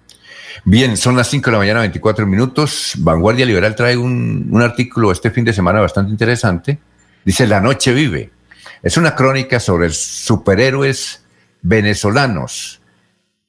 Bien, 0.66 0.98
son 0.98 1.16
las 1.16 1.30
5 1.30 1.46
de 1.46 1.52
la 1.52 1.58
mañana, 1.60 1.80
24 1.82 2.26
minutos. 2.26 2.94
Vanguardia 2.98 3.46
Liberal 3.46 3.76
trae 3.76 3.96
un, 3.96 4.48
un 4.52 4.62
artículo 4.62 5.12
este 5.12 5.32
fin 5.32 5.46
de 5.46 5.54
semana 5.54 5.80
bastante 5.80 6.12
interesante. 6.12 6.80
Dice 7.24 7.48
La 7.48 7.62
Noche 7.62 7.94
Vive. 7.94 8.32
Es 8.84 8.98
una 8.98 9.16
crónica 9.16 9.60
sobre 9.60 9.90
superhéroes 9.90 11.24
venezolanos, 11.62 12.82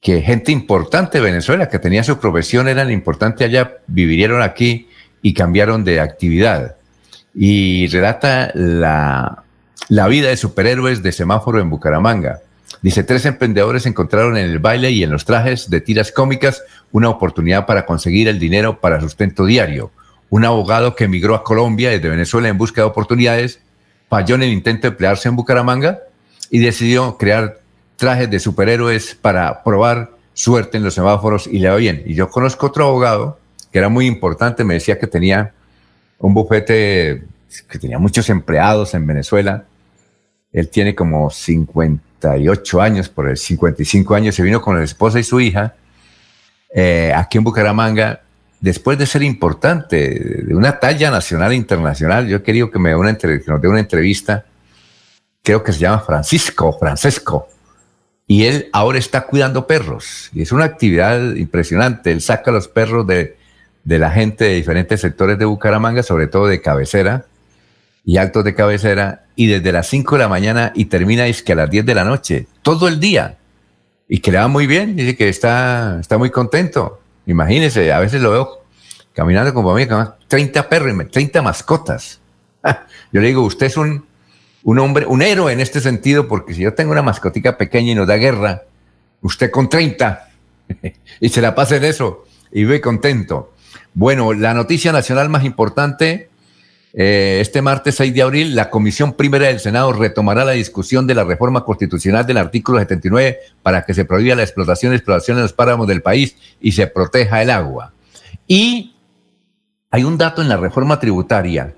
que 0.01 0.21
gente 0.21 0.51
importante 0.51 1.17
de 1.17 1.23
Venezuela, 1.23 1.69
que 1.69 1.79
tenía 1.79 2.03
su 2.03 2.19
profesión, 2.19 2.67
eran 2.67 2.91
importantes 2.91 3.47
allá, 3.47 3.77
vivieron 3.87 4.41
aquí 4.41 4.89
y 5.21 5.33
cambiaron 5.33 5.83
de 5.83 5.99
actividad. 5.99 6.77
Y 7.33 7.87
relata 7.87 8.51
la, 8.53 9.43
la 9.89 10.07
vida 10.07 10.29
de 10.29 10.37
superhéroes 10.37 11.01
de 11.01 11.11
semáforo 11.11 11.59
en 11.59 11.69
Bucaramanga. 11.71 12.41
Dice, 12.83 13.03
tres 13.03 13.25
emprendedores 13.25 13.87
encontraron 13.87 14.37
en 14.37 14.45
el 14.45 14.59
baile 14.59 14.91
y 14.91 15.03
en 15.03 15.09
los 15.09 15.25
trajes 15.25 15.67
de 15.69 15.81
tiras 15.81 16.11
cómicas 16.11 16.63
una 16.91 17.09
oportunidad 17.09 17.65
para 17.65 17.87
conseguir 17.87 18.27
el 18.27 18.37
dinero 18.37 18.79
para 18.79 19.01
sustento 19.01 19.45
diario. 19.45 19.91
Un 20.29 20.45
abogado 20.45 20.95
que 20.95 21.05
emigró 21.05 21.33
a 21.33 21.43
Colombia 21.43 21.89
desde 21.89 22.07
Venezuela 22.07 22.47
en 22.49 22.57
busca 22.57 22.81
de 22.81 22.87
oportunidades 22.87 23.61
falló 24.09 24.35
en 24.35 24.43
el 24.43 24.53
intento 24.53 24.83
de 24.83 24.89
emplearse 24.89 25.27
en 25.27 25.35
Bucaramanga 25.35 25.99
y 26.51 26.59
decidió 26.59 27.17
crear 27.17 27.59
trajes 27.95 28.29
de 28.29 28.39
superhéroes 28.39 29.15
para 29.15 29.63
probar 29.63 30.11
suerte 30.33 30.77
en 30.77 30.83
los 30.83 30.93
semáforos 30.93 31.47
y 31.47 31.57
le 31.57 31.69
va 31.69 31.75
bien. 31.77 32.03
Y 32.05 32.13
yo 32.13 32.29
conozco 32.29 32.67
otro 32.67 32.85
abogado 32.85 33.39
que 33.71 33.79
era 33.79 33.89
muy 33.89 34.05
importante, 34.05 34.63
me 34.63 34.75
decía 34.75 34.99
que 34.99 35.07
tenía 35.07 35.51
un 36.19 36.35
bufete, 36.35 37.23
que 37.67 37.79
tenía 37.79 37.97
muchos 37.97 38.29
empleados 38.29 38.93
en 38.93 39.07
Venezuela 39.07 39.65
él 40.51 40.69
tiene 40.69 40.95
como 40.95 41.29
58 41.29 42.81
años, 42.81 43.09
por 43.09 43.29
el 43.29 43.37
55 43.37 44.15
años, 44.15 44.35
se 44.35 44.43
vino 44.43 44.61
con 44.61 44.77
la 44.77 44.83
esposa 44.83 45.19
y 45.19 45.23
su 45.23 45.39
hija 45.39 45.75
eh, 46.73 47.11
aquí 47.15 47.37
en 47.37 47.43
Bucaramanga, 47.43 48.21
después 48.59 48.97
de 48.97 49.05
ser 49.05 49.23
importante, 49.23 50.43
de 50.43 50.55
una 50.55 50.79
talla 50.79 51.09
nacional 51.11 51.51
e 51.51 51.55
internacional. 51.55 52.27
Yo 52.27 52.37
he 52.37 52.43
querido 52.43 52.69
que 52.69 52.79
me 52.79 52.95
una 52.95 53.11
nos 53.11 53.61
dé 53.61 53.67
una 53.67 53.79
entrevista, 53.79 54.45
creo 55.43 55.63
que 55.63 55.73
se 55.73 55.79
llama 55.79 55.99
Francisco, 55.99 56.77
Francesco, 56.77 57.47
y 58.27 58.45
él 58.45 58.69
ahora 58.73 58.99
está 58.99 59.21
cuidando 59.21 59.65
perros, 59.65 60.29
y 60.33 60.43
es 60.43 60.51
una 60.51 60.65
actividad 60.65 61.35
impresionante. 61.35 62.11
Él 62.11 62.21
saca 62.21 62.51
los 62.51 62.67
perros 62.67 63.07
de, 63.07 63.37
de 63.83 63.99
la 63.99 64.11
gente 64.11 64.45
de 64.45 64.53
diferentes 64.53 65.01
sectores 65.01 65.39
de 65.39 65.45
Bucaramanga, 65.45 66.03
sobre 66.03 66.27
todo 66.27 66.47
de 66.47 66.61
cabecera, 66.61 67.25
y 68.09 68.17
actos 68.17 68.43
de 68.43 68.55
cabecera 68.55 69.25
y 69.35 69.45
desde 69.45 69.71
las 69.71 69.87
5 69.87 70.15
de 70.15 70.19
la 70.23 70.27
mañana 70.27 70.71
y 70.73 70.85
termina 70.85 71.31
que 71.31 71.51
a 71.51 71.55
las 71.55 71.69
10 71.69 71.85
de 71.85 71.93
la 71.93 72.03
noche, 72.03 72.47
todo 72.63 72.87
el 72.87 72.99
día. 72.99 73.37
Y 74.07 74.17
que 74.17 74.31
le 74.31 74.39
va 74.39 74.47
muy 74.47 74.65
bien, 74.65 74.95
dice 74.95 75.15
que 75.15 75.29
está, 75.29 75.99
está 75.99 76.17
muy 76.17 76.31
contento. 76.31 77.01
Imagínese, 77.27 77.93
a 77.93 77.99
veces 77.99 78.19
lo 78.19 78.31
veo 78.31 78.63
caminando 79.13 79.53
con 79.53 79.63
familia 79.63 79.87
con 79.89 80.15
30 80.27 80.67
perros, 80.67 81.11
30 81.11 81.39
mascotas. 81.43 82.19
Yo 83.13 83.21
le 83.21 83.27
digo, 83.27 83.43
usted 83.43 83.67
es 83.67 83.77
un, 83.77 84.03
un 84.63 84.79
hombre, 84.79 85.05
un 85.05 85.21
héroe 85.21 85.53
en 85.53 85.59
este 85.59 85.79
sentido, 85.79 86.27
porque 86.27 86.55
si 86.55 86.61
yo 86.61 86.73
tengo 86.73 86.91
una 86.91 87.03
mascotica 87.03 87.59
pequeña 87.59 87.91
y 87.91 87.95
nos 87.95 88.07
da 88.07 88.15
guerra, 88.15 88.63
usted 89.21 89.51
con 89.51 89.69
30 89.69 90.29
y 91.19 91.29
se 91.29 91.41
la 91.43 91.53
pasa 91.53 91.75
en 91.75 91.83
eso 91.83 92.25
y 92.51 92.63
ve 92.63 92.81
contento. 92.81 93.53
Bueno, 93.93 94.33
la 94.33 94.55
noticia 94.55 94.91
nacional 94.91 95.29
más 95.29 95.43
importante 95.43 96.28
eh, 96.93 97.37
este 97.39 97.61
martes 97.61 97.95
6 97.95 98.13
de 98.13 98.21
abril, 98.21 98.55
la 98.55 98.69
Comisión 98.69 99.13
Primera 99.13 99.47
del 99.47 99.59
Senado 99.59 99.93
retomará 99.93 100.43
la 100.43 100.53
discusión 100.53 101.05
de 101.05 101.15
la 101.15 101.23
reforma 101.23 101.63
constitucional 101.63 102.25
del 102.25 102.37
artículo 102.37 102.79
79 102.79 103.37
para 103.61 103.83
que 103.83 103.93
se 103.93 104.05
prohíba 104.05 104.35
la 104.35 104.43
explotación 104.43 104.93
y 104.93 104.95
explotación 104.95 105.37
en 105.37 105.43
los 105.43 105.53
páramos 105.53 105.87
del 105.87 106.01
país 106.01 106.35
y 106.59 106.71
se 106.71 106.87
proteja 106.87 107.41
el 107.41 107.51
agua. 107.51 107.93
Y 108.47 108.95
hay 109.91 110.03
un 110.03 110.17
dato 110.17 110.41
en 110.41 110.49
la 110.49 110.57
reforma 110.57 110.99
tributaria 110.99 111.73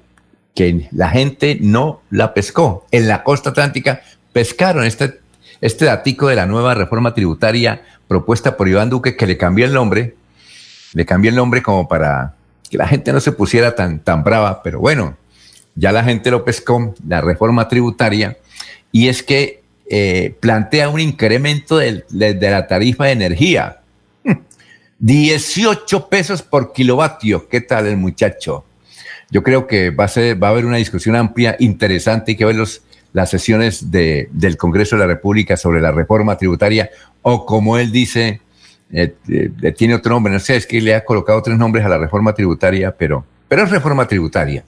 que 0.56 0.88
la 0.91 1.10
gente 1.10 1.58
no 1.62 2.02
la 2.10 2.34
pescó. 2.34 2.86
En 2.91 3.08
la 3.08 3.24
costa 3.24 3.50
atlántica 3.50 4.02
pescaron 4.32 4.86
este, 4.86 5.19
este 5.60 5.86
datico 5.86 6.28
de 6.28 6.36
la 6.36 6.45
nueva 6.45 6.74
reforma 6.74 7.13
tributaria 7.13 7.82
propuesta 8.08 8.56
por 8.56 8.67
Iván 8.67 8.89
Duque 8.89 9.15
que 9.15 9.28
le 9.28 9.38
cambió 9.38 9.65
el 9.65 9.74
nombre, 9.74 10.15
le 10.93 11.06
cambió 11.06 11.30
el 11.30 11.36
nombre 11.36 11.62
como 11.62 11.88
para 11.88 12.36
que 12.71 12.77
la 12.77 12.88
gente 12.88 13.12
no 13.12 13.19
se 13.19 13.34
pusiera 13.34 13.75
tan, 13.75 13.99
tan 13.99 14.23
brava, 14.23 14.63
pero 14.63 14.79
bueno, 14.79 15.17
ya 15.75 15.91
la 15.91 16.05
gente 16.05 16.31
lo 16.31 16.45
pescó, 16.45 16.95
la 17.05 17.19
reforma 17.19 17.67
tributaria, 17.67 18.38
y 18.93 19.10
es 19.10 19.21
que 19.21 19.62
eh, 19.89 20.36
plantea 20.39 20.88
un 20.88 21.01
incremento 21.01 21.77
de, 21.77 22.05
la 22.10 22.67
tarifa 22.67 23.05
de 23.05 23.12
energía. 23.12 23.81
18 24.99 26.07
pesos 26.07 26.41
por 26.41 26.71
kilovatio. 26.71 27.49
¿Qué 27.49 27.60
tal 27.60 27.88
el 27.88 27.97
muchacho? 27.97 28.63
Yo 29.29 29.43
creo 29.43 29.67
que 29.67 29.89
va 29.89 30.05
a, 30.05 30.07
ser, 30.07 30.41
va 30.41 30.47
a 30.47 30.51
haber 30.51 30.65
una 30.65 30.77
discusión 30.77 31.17
amplia, 31.17 31.57
interesante, 31.60 32.31
y 32.31 32.36
que 32.38 32.45
ver 32.45 32.55
los, 32.55 32.84
las 33.12 33.29
sesiones 33.29 33.91
de, 33.91 34.29
del 34.31 34.55
Congreso 34.55 34.95
de 34.95 35.01
la 35.01 35.07
República 35.07 35.57
sobre 35.57 35.81
la 35.81 35.91
reforma 35.91 36.38
tributaria, 36.38 36.89
o 37.21 37.45
como 37.45 37.77
él 37.77 37.91
dice, 37.91 38.39
eh, 38.93 39.15
eh, 39.30 39.71
tiene 39.71 39.95
otro 39.95 40.13
nombre, 40.13 40.34
no 40.34 40.39
sé, 40.39 40.56
es 40.56 40.67
que 40.67 40.82
le 40.82 40.93
ha 40.93 41.06
colocado 41.06 41.41
tres 41.41 41.58
nombres 41.58 41.86
a 41.86 41.89
la 41.89 41.97
reforma 41.97 42.34
tributaria, 42.34 42.95
pero, 42.95 43.25
pero 43.47 43.63
es 43.63 43.69
reforma 43.69 44.08
tributaria. 44.08 44.63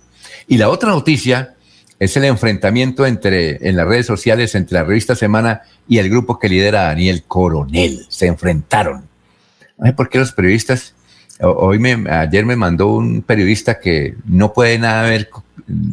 Y 0.48 0.58
la 0.58 0.70
otra 0.70 0.90
noticia 0.90 1.56
es 2.00 2.16
el 2.18 2.26
enfrentamiento 2.26 3.06
entre, 3.06 3.68
en 3.68 3.76
las 3.76 3.88
redes 3.88 4.06
sociales 4.06 4.56
entre 4.56 4.78
la 4.78 4.84
revista 4.84 5.16
Semana 5.16 5.62
y 5.88 5.98
el 6.00 6.10
grupo 6.10 6.40
que 6.40 6.50
lidera 6.50 6.84
Daniel 6.84 7.24
Coronel. 7.28 8.06
Se 8.10 8.28
enfrentaron. 8.28 9.08
¿Por 9.96 10.10
qué 10.10 10.20
los 10.20 10.32
periodistas? 10.32 10.96
Hoy 11.40 11.80
me, 11.80 12.10
ayer 12.10 12.46
me 12.46 12.56
mandó 12.56 12.88
un 12.88 13.22
periodista 13.22 13.80
que 13.80 14.16
no 14.26 14.54
puede 14.54 14.78
nada 14.78 15.04
ver, 15.04 15.30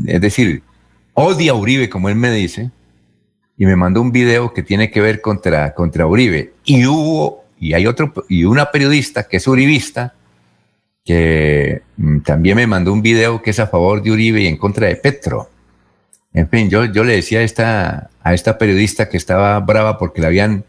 es 0.07 0.21
decir, 0.21 0.63
odia 1.15 1.53
a 1.53 1.55
Uribe, 1.55 1.89
como 1.89 2.09
él 2.09 2.15
me 2.15 2.31
dice, 2.31 2.71
y 3.57 3.67
me 3.67 3.77
mandó 3.77 4.01
un 4.01 4.13
video 4.13 4.53
que 4.53 4.63
tiene 4.63 4.91
que 4.91 5.01
ver 5.01 5.21
contra, 5.21 5.75
contra 5.75 6.07
Uribe. 6.07 6.53
Y 6.65 6.87
hubo 6.87 7.45
y 7.61 7.75
hay 7.75 7.87
otro, 7.87 8.13
y 8.29 8.45
una 8.45 8.71
periodista 8.71 9.29
que 9.29 9.37
es 9.37 9.47
uribista, 9.47 10.15
que 11.05 11.83
mm, 11.99 12.21
también 12.21 12.57
me 12.57 12.67
mandó 12.67 12.93
un 12.93 13.03
video 13.03 13.43
que 13.43 13.51
es 13.51 13.61
a 13.61 13.67
favor 13.67 14.03
de 14.03 14.11
Uribe 14.11 14.41
y 14.41 14.47
en 14.47 14.57
contra 14.57 14.89
de 14.89 14.97
Petro. 14.97 15.51
En 16.33 16.49
fin, 16.49 16.71
yo, 16.71 16.87
yo 16.87 17.05
le 17.05 17.17
decía 17.17 17.41
a 17.41 17.43
esta, 17.43 18.11
a 18.23 18.35
esta 18.35 18.57
periodista 18.57 19.09
que 19.09 19.19
estaba 19.19 19.59
brava 19.61 19.99
porque 19.99 20.21
le 20.21 20.29
habían 20.29 20.65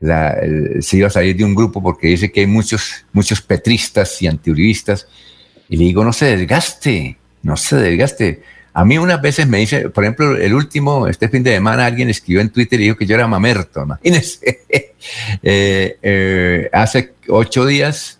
la, 0.00 0.38
se 0.80 0.98
iba 0.98 1.06
a 1.06 1.10
salir 1.10 1.36
de 1.36 1.44
un 1.44 1.54
grupo 1.54 1.82
porque 1.82 2.08
dice 2.08 2.30
que 2.30 2.40
hay 2.40 2.46
muchos, 2.46 3.06
muchos 3.12 3.40
petristas 3.40 4.20
y 4.20 4.26
antiuribistas. 4.26 5.08
Y 5.68 5.76
le 5.76 5.84
digo, 5.84 6.04
no 6.04 6.12
se 6.12 6.36
desgaste, 6.36 7.16
no 7.42 7.56
se 7.56 7.76
desgaste. 7.76 8.42
A 8.78 8.84
mí 8.84 8.98
unas 8.98 9.22
veces 9.22 9.48
me 9.48 9.56
dice, 9.56 9.88
por 9.88 10.04
ejemplo, 10.04 10.36
el 10.36 10.52
último, 10.52 11.06
este 11.06 11.30
fin 11.30 11.42
de 11.42 11.52
semana, 11.52 11.86
alguien 11.86 12.10
escribió 12.10 12.42
en 12.42 12.50
Twitter 12.50 12.78
y 12.78 12.84
dijo 12.84 12.96
que 12.98 13.06
yo 13.06 13.14
era 13.14 13.26
mamerto, 13.26 13.82
imagínense. 13.82 14.60
Eh, 15.42 15.98
eh, 16.02 16.68
hace 16.72 17.12
ocho 17.28 17.64
días, 17.64 18.18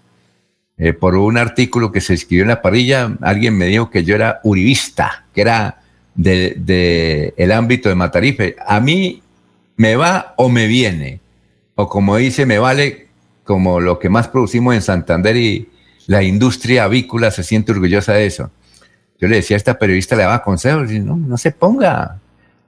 eh, 0.78 0.92
por 0.92 1.16
un 1.16 1.36
artículo 1.36 1.90
que 1.90 2.00
se 2.00 2.14
escribió 2.14 2.44
en 2.44 2.50
la 2.50 2.62
parrilla, 2.62 3.16
alguien 3.22 3.58
me 3.58 3.66
dijo 3.66 3.90
que 3.90 4.04
yo 4.04 4.14
era 4.14 4.40
uribista, 4.44 5.26
que 5.34 5.40
era 5.40 5.80
del 6.14 6.64
de, 6.64 7.52
ámbito 7.52 7.88
de 7.88 7.96
Matarife. 7.96 8.56
A 8.64 8.78
mí 8.78 9.22
me 9.76 9.96
va 9.96 10.34
o 10.36 10.48
me 10.48 10.68
viene, 10.68 11.20
o 11.74 11.88
como 11.88 12.16
dice, 12.16 12.46
me 12.46 12.58
vale 12.58 13.08
como 13.42 13.80
lo 13.80 13.98
que 13.98 14.10
más 14.10 14.28
producimos 14.28 14.74
en 14.76 14.82
Santander 14.82 15.36
y 15.36 15.68
la 16.06 16.22
industria 16.22 16.84
avícola 16.84 17.32
se 17.32 17.42
siente 17.42 17.72
orgullosa 17.72 18.12
de 18.12 18.26
eso. 18.26 18.50
Yo 19.18 19.28
le 19.28 19.36
decía 19.36 19.56
a 19.56 19.58
esta 19.58 19.78
periodista, 19.78 20.16
le 20.16 20.22
daba 20.22 20.42
consejos, 20.42 20.90
no, 20.90 21.16
no 21.16 21.38
se 21.38 21.52
ponga, 21.52 22.18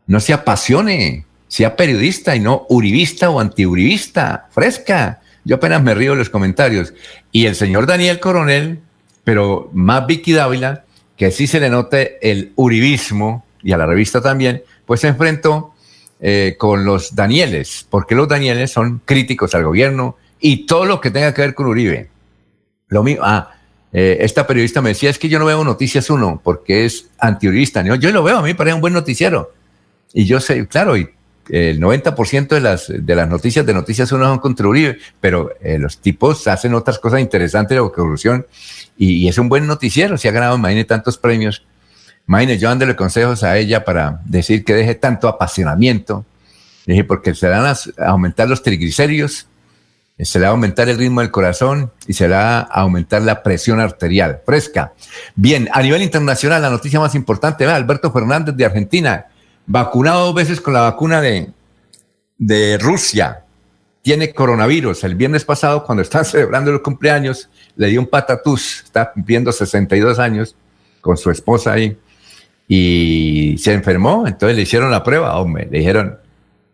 no 0.06 0.20
se 0.20 0.32
apasione, 0.32 1.26
sea 1.46 1.76
periodista 1.76 2.34
y 2.37 2.40
no 2.40 2.66
uribista 2.68 3.30
o 3.30 3.40
antiuribista, 3.40 4.48
fresca. 4.50 5.20
Yo 5.44 5.56
apenas 5.56 5.82
me 5.82 5.94
río 5.94 6.12
de 6.12 6.18
los 6.18 6.30
comentarios. 6.30 6.94
Y 7.32 7.46
el 7.46 7.54
señor 7.54 7.87
Daniel 7.87 8.20
Coronel, 8.20 8.80
pero 9.24 9.70
más 9.72 10.06
Vicky 10.06 10.32
Dávila, 10.32 10.84
que 11.16 11.30
sí 11.30 11.46
se 11.46 11.61
le 11.61 11.68
note 11.68 12.18
el 12.22 12.52
uribismo, 12.56 13.44
y 13.62 13.72
a 13.72 13.76
la 13.76 13.87
revista 13.87 14.20
también, 14.20 14.62
pues 14.87 15.00
se 15.00 15.08
enfrentó 15.08 15.74
eh, 16.20 16.56
con 16.58 16.84
los 16.84 17.14
Danieles, 17.14 17.87
porque 17.90 18.14
los 18.14 18.28
Danieles 18.28 18.70
son 18.70 19.00
críticos 19.04 19.54
al 19.54 19.64
gobierno 19.64 20.16
y 20.40 20.66
todo 20.66 20.84
lo 20.84 21.00
que 21.00 21.11
tenga 21.11 21.34
que 21.34 21.42
ver 21.42 21.54
con 21.54 21.66
Uribe. 21.66 22.08
Lo 22.88 23.02
mismo, 23.02 23.24
ah, 23.24 23.52
eh, 23.92 24.18
esta 24.20 24.46
periodista 24.46 24.83
me 24.83 24.90
decía, 24.90 25.11
es 25.11 25.18
que 25.18 25.29
yo 25.29 25.38
no 25.38 25.46
veo 25.46 25.64
Noticias 25.64 26.11
Uno 26.11 26.40
porque 26.42 26.85
es 26.85 27.09
antiuribista. 27.18 27.83
Yo, 27.83 27.94
yo 27.94 28.11
lo 28.12 28.22
veo, 28.22 28.38
a 28.38 28.42
mí 28.42 28.48
me 28.48 28.55
parece 28.55 28.74
un 28.74 28.81
buen 28.81 28.92
noticiero. 28.92 29.53
Y 30.12 30.24
yo 30.24 30.40
sé, 30.40 30.66
claro, 30.66 30.96
y 30.96 31.09
el 31.48 31.81
90% 31.81 32.48
de 32.48 32.61
las, 32.61 32.87
de 32.88 33.14
las 33.14 33.29
noticias 33.29 33.64
de 33.64 33.72
Noticias 33.72 34.12
Uno 34.12 34.27
son 34.27 34.38
contra 34.38 34.68
pero 35.20 35.51
eh, 35.62 35.79
los 35.79 35.98
tipos 35.98 36.46
hacen 36.46 36.74
otras 36.74 36.98
cosas 36.98 37.20
interesantes 37.20 37.77
de 37.77 37.83
la 37.83 37.88
corrupción 37.88 38.46
y, 38.98 39.24
y, 39.24 39.29
es 39.29 39.38
un 39.38 39.48
buen 39.48 39.66
noticiero. 39.66 40.18
Se 40.18 40.29
ha 40.29 40.33
ganado, 40.33 40.57
imagínate, 40.57 40.88
tantos 40.88 41.16
premios. 41.16 41.64
Imagínate, 42.27 42.59
yo 42.59 42.68
dándole 42.68 42.94
consejos 42.94 43.42
a 43.42 43.57
ella 43.57 43.85
para 43.85 44.20
decir 44.27 44.64
que 44.64 44.74
deje 44.74 44.94
tanto 44.94 45.29
apasionamiento. 45.29 46.27
dije, 46.85 47.05
porque 47.05 47.35
se 47.35 47.48
van 47.48 47.64
a 47.64 47.77
aumentar 48.07 48.48
los 48.48 48.62
triglicéridos 48.62 49.47
se 50.24 50.38
le 50.38 50.44
va 50.44 50.48
a 50.48 50.52
aumentar 50.52 50.88
el 50.88 50.98
ritmo 50.98 51.20
del 51.20 51.31
corazón 51.31 51.92
y 52.07 52.12
se 52.12 52.28
le 52.28 52.35
va 52.35 52.61
a 52.61 52.81
aumentar 52.81 53.22
la 53.22 53.42
presión 53.42 53.78
arterial. 53.78 54.40
Fresca. 54.44 54.92
Bien, 55.37 55.68
a 55.72 55.81
nivel 55.83 56.02
internacional, 56.02 56.61
la 56.61 56.70
noticia 56.70 56.98
más 56.98 57.14
importante, 57.14 57.64
¿ve? 57.64 57.72
Alberto 57.72 58.11
Fernández 58.11 58.57
de 58.57 58.64
Argentina, 58.64 59.26
vacunado 59.66 60.26
dos 60.26 60.35
veces 60.35 60.61
con 60.61 60.74
la 60.74 60.81
vacuna 60.83 61.20
de, 61.20 61.50
de 62.37 62.78
Rusia, 62.78 63.44
tiene 64.02 64.33
coronavirus. 64.33 65.04
El 65.04 65.14
viernes 65.14 65.44
pasado, 65.44 65.85
cuando 65.85 66.02
estaba 66.02 66.24
celebrando 66.24 66.72
el 66.72 66.83
cumpleaños, 66.83 67.48
le 67.76 67.88
dio 67.88 68.00
un 68.00 68.07
patatús, 68.07 68.83
está 68.85 69.12
cumpliendo 69.12 69.52
62 69.52 70.18
años 70.18 70.57
con 71.00 71.16
su 71.16 71.31
esposa 71.31 71.72
ahí, 71.72 71.96
y 72.66 73.57
se 73.59 73.72
enfermó, 73.72 74.26
entonces 74.26 74.57
le 74.57 74.62
hicieron 74.62 74.90
la 74.90 75.02
prueba, 75.02 75.38
hombre, 75.38 75.68
le 75.70 75.78
dijeron, 75.78 76.18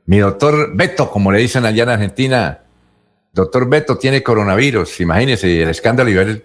mi 0.06 0.18
doctor 0.18 0.74
Beto, 0.74 1.10
como 1.10 1.30
le 1.30 1.38
dicen 1.38 1.64
allá 1.64 1.84
en 1.84 1.88
Argentina, 1.88 2.63
doctor 3.34 3.68
Beto 3.68 3.98
tiene 3.98 4.22
coronavirus, 4.22 5.00
imagínese 5.00 5.62
el 5.62 5.68
escándalo 5.68 6.08
a 6.08 6.12
nivel, 6.12 6.44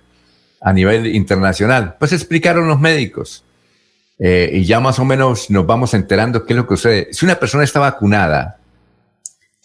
a 0.60 0.74
nivel 0.74 1.16
internacional. 1.16 1.96
Pues 2.00 2.12
explicaron 2.12 2.68
los 2.68 2.80
médicos 2.80 3.46
eh, 4.18 4.50
y 4.54 4.66
ya 4.66 4.80
más 4.80 5.00
o 5.00 5.06
menos 5.06 5.50
nos 5.50 5.66
vamos 5.66 5.94
enterando 5.94 6.46
qué 6.46 6.54
es 6.54 6.58
lo 6.58 6.68
que 6.68 6.76
sucede. 6.76 7.08
Si 7.12 7.26
una 7.26 7.36
persona 7.36 7.64
está 7.64 7.80
vacunada, 7.80 8.58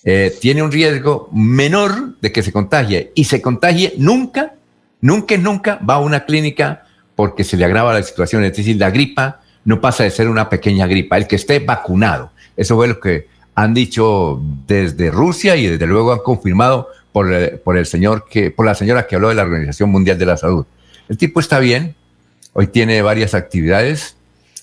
eh, 0.05 0.37
tiene 0.39 0.63
un 0.63 0.71
riesgo 0.71 1.31
menor 1.33 2.21
de 2.21 2.31
que 2.31 2.43
se 2.43 2.53
contagie 2.53 3.11
y 3.15 3.25
se 3.25 3.41
contagie 3.41 3.95
nunca, 3.97 4.55
nunca, 5.01 5.37
nunca 5.39 5.79
va 5.89 5.95
a 5.95 6.01
una 6.01 6.27
clínica 6.27 6.85
porque 7.17 7.43
se 7.43 7.57
le 7.57 7.65
agrava 7.65 7.95
la 7.95 8.03
situación. 8.03 8.45
Es 8.45 8.55
decir, 8.55 8.77
la 8.77 8.91
gripa 8.91 9.41
no 9.65 9.81
pasa 9.81 10.05
de 10.05 10.11
ser 10.11 10.29
una 10.29 10.51
pequeña 10.51 10.87
gripa, 10.87 11.17
el 11.17 11.27
que 11.27 11.37
esté 11.37 11.59
vacunado. 11.59 12.33
Eso 12.55 12.77
fue 12.77 12.87
lo 12.87 13.01
que 13.01 13.29
han 13.55 13.75
dicho 13.75 14.41
desde 14.67 15.11
Rusia 15.11 15.57
y 15.57 15.67
desde 15.67 15.87
luego 15.87 16.13
han 16.13 16.21
confirmado 16.21 16.89
por 17.13 17.33
el, 17.33 17.59
por 17.61 17.77
el 17.77 17.87
señor 17.87 18.27
que, 18.29 18.51
por 18.51 18.67
la 18.67 18.75
señora 18.75 19.07
que 19.07 19.15
habló 19.15 19.29
de 19.29 19.37
la 19.37 19.43
Organización 19.43 19.91
Mundial 19.91 20.19
de 20.19 20.27
la 20.27 20.37
Salud. 20.37 20.67
El 21.09 21.17
tipo 21.17 21.41
está 21.41 21.59
bien, 21.59 21.95
hoy 22.53 22.67
tiene 22.67 23.01
varias 23.03 23.35
actividades. 23.35 24.17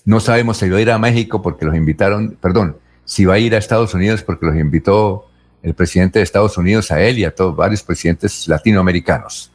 No 0.03 0.19
sabemos 0.19 0.57
si 0.57 0.69
va 0.69 0.77
a 0.77 0.81
ir 0.81 0.91
a 0.91 0.97
México 0.97 1.41
porque 1.41 1.65
los 1.65 1.75
invitaron, 1.75 2.37
perdón, 2.41 2.77
si 3.05 3.25
va 3.25 3.35
a 3.35 3.39
ir 3.39 3.55
a 3.55 3.57
Estados 3.57 3.93
Unidos 3.93 4.23
porque 4.23 4.45
los 4.45 4.55
invitó 4.55 5.27
el 5.63 5.73
presidente 5.73 6.19
de 6.19 6.23
Estados 6.23 6.57
Unidos 6.57 6.91
a 6.91 7.01
él 7.01 7.19
y 7.19 7.25
a 7.25 7.33
todos 7.33 7.55
varios 7.55 7.83
presidentes 7.83 8.47
latinoamericanos. 8.47 9.51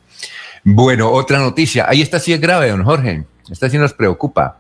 Bueno, 0.65 1.11
otra 1.11 1.39
noticia. 1.39 1.87
Ahí 1.89 2.03
está 2.03 2.19
sí 2.19 2.33
es 2.33 2.41
grave, 2.41 2.71
don 2.71 2.85
Jorge. 2.85 3.25
Esta 3.51 3.69
sí 3.69 3.79
nos 3.79 3.93
preocupa. 3.93 4.59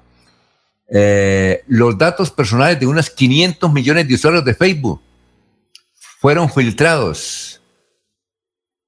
Eh, 0.88 1.64
los 1.66 1.98
datos 1.98 2.30
personales 2.30 2.78
de 2.78 2.86
unas 2.86 3.10
500 3.10 3.72
millones 3.72 4.06
de 4.06 4.14
usuarios 4.14 4.44
de 4.44 4.54
Facebook 4.54 5.00
fueron 6.20 6.48
filtrados 6.48 7.60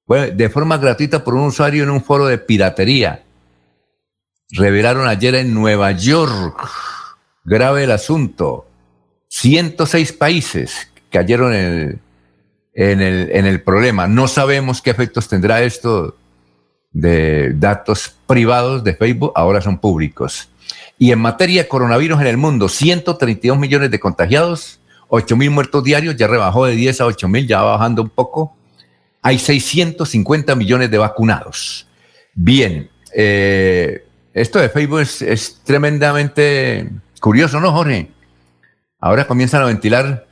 de 0.06 0.48
forma 0.48 0.78
gratuita 0.78 1.22
por 1.22 1.34
un 1.34 1.48
usuario 1.48 1.82
en 1.82 1.90
un 1.90 2.02
foro 2.02 2.26
de 2.26 2.38
piratería. 2.38 3.24
Revelaron 4.50 5.06
ayer 5.06 5.34
en 5.34 5.52
Nueva 5.52 5.92
York. 5.92 6.66
Grave 7.44 7.84
el 7.84 7.90
asunto. 7.90 8.66
106 9.28 10.12
países 10.14 10.90
cayeron 11.10 11.52
en 11.52 11.64
el, 11.64 12.00
en 12.72 13.00
el, 13.02 13.30
en 13.32 13.44
el 13.44 13.60
problema. 13.62 14.06
No 14.06 14.28
sabemos 14.28 14.80
qué 14.80 14.90
efectos 14.90 15.28
tendrá 15.28 15.62
esto 15.62 16.16
de 16.90 17.52
datos 17.54 18.14
privados 18.26 18.82
de 18.82 18.94
Facebook, 18.94 19.32
ahora 19.34 19.60
son 19.60 19.78
públicos. 19.78 20.48
Y 20.98 21.12
en 21.12 21.20
materia 21.20 21.62
de 21.62 21.68
coronavirus 21.68 22.20
en 22.20 22.26
el 22.26 22.36
mundo, 22.36 22.68
132 22.68 23.58
millones 23.58 23.90
de 23.90 24.00
contagiados, 24.00 24.80
8 25.08 25.36
mil 25.36 25.50
muertos 25.50 25.84
diarios, 25.84 26.16
ya 26.16 26.26
rebajó 26.26 26.66
de 26.66 26.74
10 26.74 27.00
a 27.00 27.06
8 27.06 27.28
mil, 27.28 27.46
ya 27.46 27.62
va 27.62 27.72
bajando 27.72 28.02
un 28.02 28.10
poco 28.10 28.58
hay 29.22 29.38
650 29.38 30.54
millones 30.54 30.90
de 30.90 30.98
vacunados. 30.98 31.86
Bien, 32.34 32.88
eh, 33.14 34.04
esto 34.32 34.58
de 34.58 34.68
Facebook 34.68 35.00
es, 35.00 35.60
tremendamente 35.64 36.88
curioso, 37.20 37.60
¿no, 37.60 37.72
Jorge? 37.72 38.10
Ahora 39.00 39.26
comienzan 39.26 39.62
a 39.62 39.66
ventilar 39.66 40.26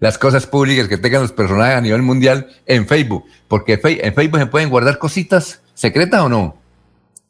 las 0.00 0.18
cosas 0.18 0.46
públicas 0.46 0.88
que 0.88 0.98
tengan 0.98 1.22
los 1.22 1.32
personajes 1.32 1.76
a 1.76 1.80
nivel 1.80 2.02
mundial 2.02 2.48
en 2.66 2.86
Facebook, 2.86 3.24
porque 3.48 3.80
en 3.82 4.14
Facebook 4.14 4.40
se 4.40 4.46
pueden 4.46 4.70
guardar 4.70 4.98
cositas 4.98 5.62
secretas 5.74 6.22
o 6.22 6.28
no. 6.28 6.56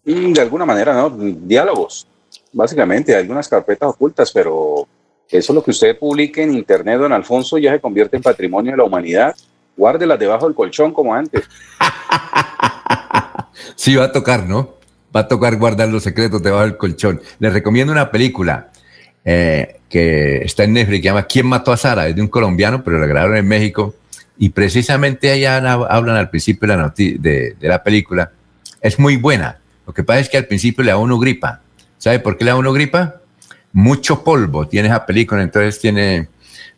Mm, 0.04 0.32
de 0.32 0.40
alguna 0.40 0.64
manera, 0.64 0.94
¿no? 0.94 1.10
Diálogos, 1.10 2.06
básicamente, 2.52 3.14
algunas 3.14 3.48
carpetas 3.48 3.88
ocultas, 3.88 4.30
pero 4.32 4.86
eso 5.28 5.52
lo 5.52 5.62
que 5.62 5.70
usted 5.70 5.98
publique 5.98 6.42
en 6.42 6.54
Internet, 6.54 6.98
don 6.98 7.12
Alfonso, 7.12 7.58
ya 7.58 7.72
se 7.72 7.80
convierte 7.80 8.16
en 8.16 8.22
patrimonio 8.22 8.72
de 8.72 8.76
la 8.78 8.84
humanidad 8.84 9.34
guárdelas 9.76 10.18
debajo 10.18 10.46
del 10.46 10.54
colchón 10.54 10.92
como 10.92 11.14
antes. 11.14 11.42
sí, 13.74 13.96
va 13.96 14.04
a 14.04 14.12
tocar, 14.12 14.46
¿no? 14.46 14.74
Va 15.14 15.20
a 15.20 15.28
tocar 15.28 15.56
guardar 15.56 15.88
los 15.88 16.02
secretos 16.02 16.42
debajo 16.42 16.64
del 16.64 16.76
colchón. 16.76 17.20
Les 17.38 17.52
recomiendo 17.52 17.92
una 17.92 18.10
película 18.10 18.70
eh, 19.24 19.80
que 19.88 20.38
está 20.38 20.64
en 20.64 20.72
Netflix 20.72 21.00
que 21.00 21.08
llama 21.08 21.24
¿Quién 21.24 21.46
mató 21.46 21.72
a 21.72 21.76
Sara? 21.76 22.08
Es 22.08 22.16
de 22.16 22.22
un 22.22 22.28
colombiano, 22.28 22.82
pero 22.82 22.98
la 22.98 23.06
grabaron 23.06 23.36
en 23.36 23.48
México. 23.48 23.94
Y 24.38 24.48
precisamente 24.50 25.30
allá 25.30 25.56
hablan 25.56 26.16
al 26.16 26.30
principio 26.30 26.68
de 26.68 26.76
la, 26.76 26.92
de, 26.96 27.56
de 27.58 27.68
la 27.68 27.82
película. 27.82 28.32
Es 28.80 28.98
muy 28.98 29.16
buena. 29.16 29.58
Lo 29.86 29.92
que 29.92 30.02
pasa 30.02 30.20
es 30.20 30.28
que 30.28 30.38
al 30.38 30.46
principio 30.46 30.82
le 30.82 30.90
da 30.90 30.96
uno 30.96 31.18
gripa. 31.18 31.61
¿Sabe 32.02 32.18
por 32.18 32.36
qué 32.36 32.44
le 32.44 32.50
da 32.50 32.56
uno 32.56 32.72
gripa? 32.72 33.20
Mucho 33.72 34.24
polvo 34.24 34.66
tiene 34.66 34.88
esa 34.88 35.06
película, 35.06 35.40
entonces 35.40 35.78
tiene, 35.78 36.26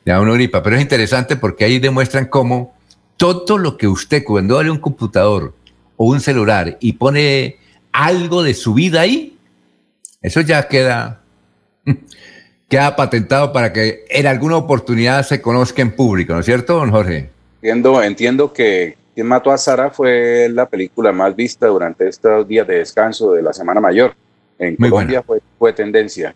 le 0.04 0.12
da 0.12 0.20
uno 0.20 0.34
gripa. 0.34 0.62
Pero 0.62 0.76
es 0.76 0.82
interesante 0.82 1.36
porque 1.36 1.64
ahí 1.64 1.78
demuestran 1.78 2.26
cómo 2.26 2.74
todo 3.16 3.56
lo 3.56 3.78
que 3.78 3.88
usted 3.88 4.22
cuando 4.22 4.56
abre 4.58 4.70
un 4.70 4.76
computador 4.76 5.54
o 5.96 6.04
un 6.08 6.20
celular 6.20 6.76
y 6.78 6.92
pone 6.92 7.56
algo 7.90 8.42
de 8.42 8.52
su 8.52 8.74
vida 8.74 9.00
ahí, 9.00 9.38
eso 10.20 10.42
ya 10.42 10.68
queda, 10.68 11.22
queda 12.68 12.94
patentado 12.94 13.50
para 13.50 13.72
que 13.72 14.04
en 14.10 14.26
alguna 14.26 14.58
oportunidad 14.58 15.22
se 15.22 15.40
conozca 15.40 15.80
en 15.80 15.92
público, 15.96 16.34
¿no 16.34 16.40
es 16.40 16.46
cierto, 16.46 16.74
don 16.74 16.90
Jorge? 16.90 17.30
Entiendo, 17.62 18.02
entiendo 18.02 18.52
que 18.52 18.98
Quien 19.14 19.26
mató 19.26 19.50
a 19.52 19.56
Sara 19.56 19.88
fue 19.88 20.50
la 20.50 20.68
película 20.68 21.12
más 21.12 21.34
vista 21.34 21.68
durante 21.68 22.08
estos 22.08 22.46
días 22.46 22.66
de 22.66 22.80
descanso 22.80 23.32
de 23.32 23.40
la 23.40 23.54
Semana 23.54 23.80
Mayor. 23.80 24.14
En 24.58 24.76
Colombia 24.76 25.22
fue, 25.22 25.40
fue, 25.58 25.72
tendencia. 25.72 26.34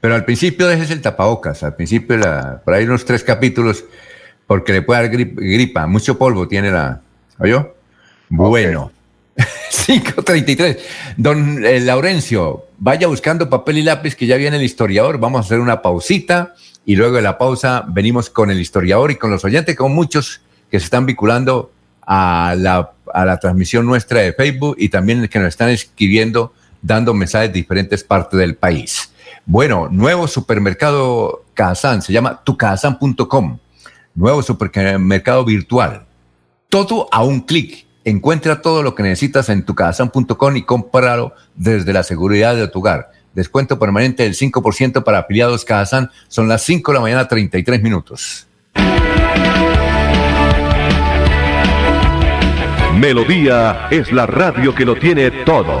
Pero 0.00 0.14
al 0.14 0.24
principio 0.24 0.66
dejes 0.66 0.90
el 0.90 1.00
tapabocas, 1.00 1.62
al 1.62 1.74
principio, 1.74 2.16
la, 2.16 2.60
por 2.64 2.74
ahí 2.74 2.84
unos 2.84 3.04
tres 3.04 3.22
capítulos, 3.22 3.84
porque 4.46 4.72
le 4.72 4.82
puede 4.82 5.02
dar 5.02 5.10
gripa, 5.10 5.86
mucho 5.86 6.18
polvo 6.18 6.48
tiene 6.48 6.70
la... 6.70 7.02
¿Oyó? 7.38 7.74
Bueno. 8.28 8.92
5.33. 9.36 10.78
Don 11.16 11.64
eh, 11.64 11.80
Laurencio, 11.80 12.66
vaya 12.78 13.06
buscando 13.06 13.48
papel 13.48 13.78
y 13.78 13.82
lápiz 13.82 14.16
que 14.16 14.26
ya 14.26 14.36
viene 14.36 14.56
el 14.56 14.62
historiador. 14.62 15.18
Vamos 15.18 15.38
a 15.38 15.44
hacer 15.44 15.60
una 15.60 15.82
pausita 15.82 16.54
y 16.84 16.96
luego 16.96 17.16
de 17.16 17.22
la 17.22 17.38
pausa 17.38 17.84
venimos 17.88 18.30
con 18.30 18.50
el 18.50 18.60
historiador 18.60 19.10
y 19.10 19.16
con 19.16 19.30
los 19.30 19.44
oyentes, 19.44 19.76
con 19.76 19.92
muchos 19.92 20.40
que 20.70 20.78
se 20.78 20.84
están 20.84 21.06
vinculando 21.06 21.70
a 22.06 22.54
la, 22.56 22.92
a 23.12 23.24
la 23.24 23.38
transmisión 23.38 23.86
nuestra 23.86 24.20
de 24.20 24.32
Facebook 24.32 24.76
y 24.78 24.88
también 24.88 25.28
que 25.28 25.38
nos 25.38 25.48
están 25.48 25.68
escribiendo 25.70 26.52
dando 26.86 27.12
mensajes 27.12 27.48
de 27.48 27.54
diferentes 27.54 28.04
partes 28.04 28.38
del 28.38 28.54
país. 28.54 29.12
Bueno, 29.44 29.88
nuevo 29.90 30.28
supermercado 30.28 31.44
Kazan, 31.54 32.00
se 32.00 32.12
llama 32.12 32.42
tucazan.com, 32.44 33.58
nuevo 34.14 34.42
supermercado 34.42 35.44
virtual. 35.44 36.06
Todo 36.68 37.08
a 37.10 37.22
un 37.24 37.40
clic. 37.40 37.86
Encuentra 38.04 38.62
todo 38.62 38.84
lo 38.84 38.94
que 38.94 39.02
necesitas 39.02 39.48
en 39.48 39.64
tucazan.com 39.64 40.56
y 40.56 40.62
cómpralo 40.62 41.34
desde 41.56 41.92
la 41.92 42.04
seguridad 42.04 42.54
de 42.54 42.68
tu 42.68 42.78
hogar. 42.78 43.10
Descuento 43.34 43.80
permanente 43.80 44.22
del 44.22 44.34
5% 44.34 45.02
para 45.02 45.18
afiliados 45.18 45.64
Kazan. 45.64 46.10
Son 46.28 46.46
las 46.46 46.62
5 46.62 46.92
de 46.92 46.94
la 46.94 47.02
mañana, 47.02 47.26
33 47.26 47.82
minutos. 47.82 48.46
Melodía 52.94 53.88
es 53.90 54.12
la 54.12 54.26
radio 54.26 54.74
que 54.74 54.84
lo 54.84 54.94
tiene 54.96 55.30
todo. 55.44 55.80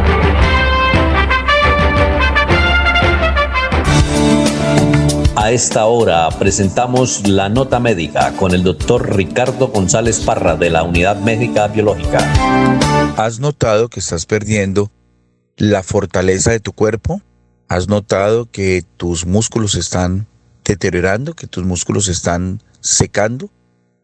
A 5.41 5.51
esta 5.51 5.87
hora 5.87 6.29
presentamos 6.37 7.27
la 7.27 7.49
nota 7.49 7.79
médica 7.79 8.31
con 8.33 8.53
el 8.53 8.61
doctor 8.61 9.15
Ricardo 9.15 9.69
González 9.69 10.19
Parra 10.19 10.55
de 10.55 10.69
la 10.69 10.83
Unidad 10.83 11.19
Médica 11.19 11.67
Biológica. 11.67 12.19
¿Has 13.17 13.39
notado 13.39 13.89
que 13.89 14.01
estás 14.01 14.27
perdiendo 14.27 14.91
la 15.57 15.81
fortaleza 15.81 16.51
de 16.51 16.59
tu 16.59 16.73
cuerpo? 16.73 17.23
¿Has 17.67 17.87
notado 17.87 18.51
que 18.51 18.83
tus 18.97 19.25
músculos 19.25 19.73
están 19.73 20.27
deteriorando, 20.63 21.33
que 21.33 21.47
tus 21.47 21.65
músculos 21.65 22.07
están 22.07 22.61
secando? 22.79 23.49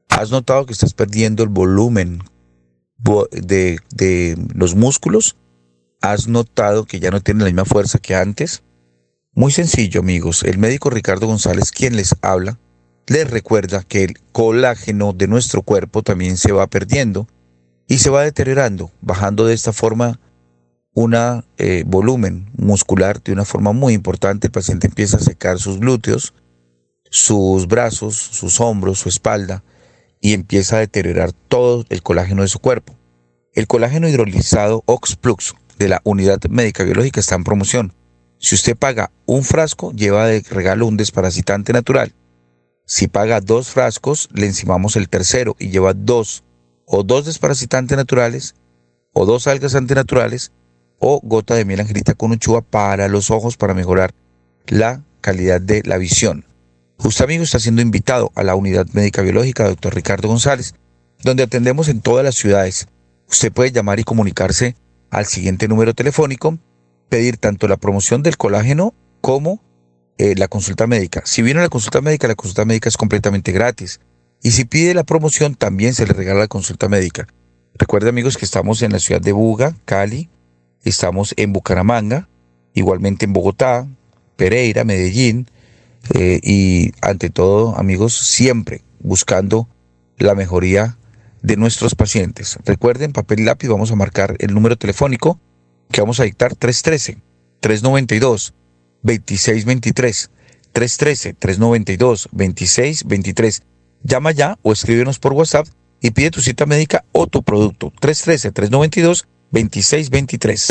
¿Has 0.10 0.32
notado 0.32 0.66
que 0.66 0.74
estás 0.74 0.96
perdiendo 0.96 1.44
el 1.44 1.50
volumen 1.50 2.24
de, 3.30 3.78
de 3.94 4.38
los 4.56 4.74
músculos? 4.74 5.36
¿Has 6.02 6.28
notado 6.28 6.86
que 6.86 7.00
ya 7.00 7.12
no 7.12 7.22
tienen 7.22 7.44
la 7.44 7.52
misma 7.52 7.66
fuerza 7.66 8.00
que 8.00 8.16
antes? 8.16 8.64
Muy 9.38 9.52
sencillo, 9.52 10.00
amigos. 10.00 10.42
El 10.42 10.58
médico 10.58 10.90
Ricardo 10.90 11.28
González, 11.28 11.72
quien 11.72 11.96
les 11.96 12.16
habla, 12.24 12.58
les 13.06 13.30
recuerda 13.30 13.84
que 13.84 14.04
el 14.04 14.20
colágeno 14.32 15.14
de 15.14 15.28
nuestro 15.28 15.62
cuerpo 15.62 16.02
también 16.02 16.38
se 16.38 16.52
va 16.52 16.66
perdiendo 16.66 17.28
y 17.88 18.00
se 18.00 18.10
va 18.10 18.24
deteriorando, 18.24 18.90
bajando 19.00 19.46
de 19.46 19.54
esta 19.54 19.74
forma 19.74 20.20
un 20.96 21.16
eh, 21.60 21.84
volumen 21.86 22.50
muscular 22.58 23.22
de 23.22 23.32
una 23.32 23.46
forma 23.46 23.74
muy 23.74 23.94
importante. 23.94 24.48
El 24.48 24.54
paciente 24.54 24.88
empieza 24.88 25.18
a 25.18 25.20
secar 25.20 25.60
sus 25.60 25.80
glúteos, 25.80 26.34
sus 27.12 27.68
brazos, 27.68 28.16
sus 28.16 28.60
hombros, 28.60 28.98
su 28.98 29.08
espalda 29.08 29.64
y 30.20 30.34
empieza 30.34 30.78
a 30.78 30.80
deteriorar 30.80 31.32
todo 31.32 31.86
el 31.90 32.02
colágeno 32.02 32.42
de 32.42 32.48
su 32.48 32.58
cuerpo. 32.58 32.96
El 33.54 33.68
colágeno 33.68 34.10
hidrolizado 34.10 34.82
Oxplux 34.88 35.54
de 35.78 35.90
la 35.90 36.02
Unidad 36.06 36.40
Médica 36.50 36.84
Biológica 36.84 37.20
está 37.20 37.36
en 37.36 37.44
promoción. 37.44 37.94
Si 38.40 38.56
usted 38.56 38.78
paga 38.78 39.12
un 39.26 39.44
frasco, 39.44 39.92
lleva 39.92 40.28
de 40.28 40.44
regalo 40.50 40.86
un 40.86 40.98
desparasitante 40.98 41.74
natural. 41.74 42.14
Si 42.86 43.08
paga 43.08 43.42
dos 43.42 43.70
frascos, 43.70 44.30
le 44.34 44.46
encimamos 44.46 44.96
el 44.96 45.10
tercero 45.10 45.56
y 45.60 45.70
lleva 45.70 45.94
dos 45.94 46.44
o 46.86 47.04
dos 47.04 47.26
desparasitantes 47.26 47.98
naturales 47.98 48.56
o 49.14 49.26
dos 49.26 49.48
algas 49.48 49.76
antinaturales 49.76 50.52
o 51.00 51.20
gota 51.22 51.56
de 51.56 51.66
miel 51.66 51.82
angelita 51.82 52.14
con 52.14 52.32
uchua 52.32 52.62
para 52.62 53.08
los 53.08 53.30
ojos 53.32 53.58
para 53.58 53.74
mejorar 53.74 54.14
la 54.68 55.04
calidad 55.22 55.60
de 55.60 55.82
la 55.84 55.98
visión. 55.98 56.46
Usted, 57.00 57.26
amigo, 57.26 57.44
está 57.44 57.60
siendo 57.60 57.82
invitado 57.82 58.32
a 58.36 58.44
la 58.44 58.56
unidad 58.56 58.88
médica 58.94 59.22
biológica 59.22 59.68
Dr. 59.68 59.94
Ricardo 59.94 60.28
González, 60.28 60.74
donde 61.24 61.44
atendemos 61.44 61.90
en 61.90 62.02
todas 62.02 62.24
las 62.24 62.36
ciudades. 62.36 62.88
Usted 63.30 63.52
puede 63.52 63.72
llamar 63.72 64.00
y 64.00 64.04
comunicarse 64.04 64.76
al 65.10 65.26
siguiente 65.26 65.68
número 65.68 65.94
telefónico 65.94 66.58
pedir 67.10 67.38
tanto 67.38 67.68
la 67.68 67.78
promoción 67.78 68.24
del 68.24 68.38
colágeno 68.38 68.94
como 69.22 69.62
eh, 70.18 70.36
la 70.36 70.48
consulta 70.48 70.88
médica. 70.88 71.22
Si 71.26 71.42
viene 71.42 71.62
la 71.62 71.70
consulta 71.70 72.02
médica, 72.02 72.28
la 72.28 72.36
consulta 72.36 72.66
médica 72.66 72.90
es 72.90 72.98
completamente 72.98 73.52
gratis. 73.52 74.00
Y 74.42 74.52
si 74.52 74.66
pide 74.66 74.94
la 74.94 75.04
promoción, 75.04 75.56
también 75.56 75.94
se 75.94 76.06
le 76.06 76.14
regala 76.14 76.42
la 76.42 76.48
consulta 76.48 76.90
médica. 76.90 77.28
Recuerden 77.76 78.10
amigos 78.10 78.38
que 78.38 78.46
estamos 78.46 78.82
en 78.82 78.92
la 78.92 79.00
ciudad 79.00 79.22
de 79.22 79.32
Buga, 79.32 79.76
Cali, 79.86 80.30
estamos 80.84 81.34
en 81.38 81.54
Bucaramanga, 81.54 82.28
igualmente 82.74 83.26
en 83.26 83.34
Bogotá, 83.34 83.88
Pereira, 84.36 84.84
Medellín, 84.84 85.48
eh, 86.14 86.40
y 86.42 86.94
ante 87.02 87.30
todo 87.30 87.78
amigos, 87.78 88.16
siempre 88.16 88.84
buscando 89.00 89.68
la 90.18 90.36
mejoría 90.36 90.98
de 91.42 91.58
nuestros 91.58 91.96
pacientes. 91.96 92.58
Recuerden, 92.66 93.14
papel 93.14 93.42
y 93.42 93.44
lápiz, 93.44 93.68
vamos 93.68 93.92
a 93.92 93.96
marcar 93.96 94.36
el 94.40 94.54
número 94.54 94.78
telefónico 94.78 95.40
que 95.92 96.02
vamos 96.02 96.20
a 96.20 96.24
dictar 96.24 96.56
313, 96.56 97.18
392, 97.60 98.54
2623, 99.04 100.32
313, 100.72 101.34
392, 101.34 102.30
2623. 102.32 103.64
Llama 104.04 104.32
ya 104.32 104.58
o 104.62 104.72
escríbenos 104.72 105.20
por 105.20 105.34
WhatsApp 105.34 105.68
y 106.02 106.12
pide 106.12 106.32
tu 106.32 106.42
cita 106.42 106.66
médica 106.66 107.04
o 107.12 107.28
tu 107.28 107.44
producto. 107.44 107.92
313, 108.00 108.52
392, 108.52 109.28
2623. 109.52 110.68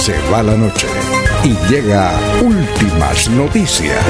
Se 0.00 0.18
va 0.30 0.42
la 0.42 0.56
noche 0.56 0.86
y 1.44 1.56
llega 1.70 2.12
últimas 2.42 3.28
noticias. 3.30 4.04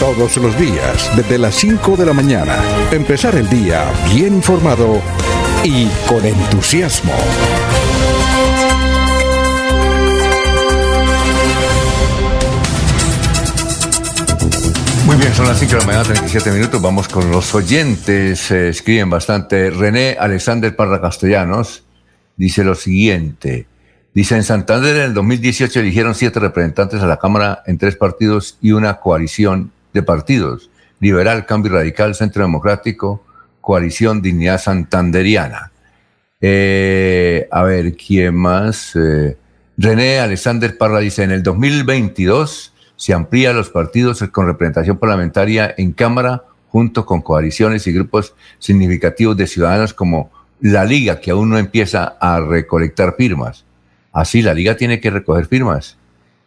Todos 0.00 0.38
los 0.38 0.58
días, 0.58 1.14
desde 1.14 1.36
las 1.36 1.54
5 1.56 1.94
de 1.94 2.06
la 2.06 2.14
mañana. 2.14 2.56
Empezar 2.90 3.34
el 3.34 3.50
día 3.50 3.84
bien 4.10 4.34
informado 4.34 5.02
y 5.62 5.88
con 6.08 6.24
entusiasmo. 6.24 7.12
Muy 15.04 15.16
bien, 15.16 15.34
son 15.34 15.46
las 15.46 15.58
5 15.58 15.70
de 15.70 15.78
la 15.80 15.86
mañana, 15.86 16.04
37 16.04 16.50
minutos. 16.50 16.80
Vamos 16.80 17.06
con 17.06 17.30
los 17.30 17.54
oyentes. 17.54 18.38
Se 18.38 18.70
escriben 18.70 19.10
bastante. 19.10 19.68
René 19.68 20.16
Alexander 20.18 20.74
Parra 20.74 21.02
Castellanos 21.02 21.84
dice 22.38 22.64
lo 22.64 22.74
siguiente. 22.74 23.66
Dice, 24.14 24.34
en 24.34 24.44
Santander 24.44 24.96
en 24.96 25.02
el 25.02 25.14
2018 25.14 25.78
eligieron 25.78 26.14
siete 26.14 26.40
representantes 26.40 27.02
a 27.02 27.06
la 27.06 27.18
Cámara 27.18 27.62
en 27.66 27.76
tres 27.76 27.96
partidos 27.96 28.56
y 28.62 28.72
una 28.72 28.96
coalición 28.96 29.72
de 29.92 30.02
partidos, 30.02 30.70
Liberal, 31.00 31.46
Cambio 31.46 31.72
Radical, 31.72 32.14
Centro 32.14 32.42
Democrático, 32.42 33.24
Coalición 33.60 34.22
Dignidad 34.22 34.60
Santanderiana. 34.60 35.72
Eh, 36.40 37.48
a 37.50 37.62
ver, 37.62 37.96
¿quién 37.96 38.34
más? 38.34 38.96
Eh, 38.96 39.36
René 39.76 40.20
Alexander 40.20 40.76
Parra 40.76 41.00
dice, 41.00 41.22
en 41.22 41.30
el 41.30 41.42
2022 41.42 42.74
se 42.96 43.14
amplía 43.14 43.52
los 43.52 43.70
partidos 43.70 44.22
con 44.30 44.46
representación 44.46 44.98
parlamentaria 44.98 45.74
en 45.76 45.92
Cámara 45.92 46.44
junto 46.68 47.06
con 47.06 47.22
coaliciones 47.22 47.86
y 47.86 47.92
grupos 47.92 48.34
significativos 48.58 49.36
de 49.36 49.46
ciudadanos 49.46 49.94
como 49.94 50.30
la 50.60 50.84
Liga, 50.84 51.20
que 51.20 51.30
aún 51.30 51.50
no 51.50 51.58
empieza 51.58 52.16
a 52.20 52.40
recolectar 52.40 53.16
firmas. 53.16 53.64
Así, 54.12 54.42
la 54.42 54.54
Liga 54.54 54.76
tiene 54.76 55.00
que 55.00 55.10
recoger 55.10 55.46
firmas. 55.46 55.96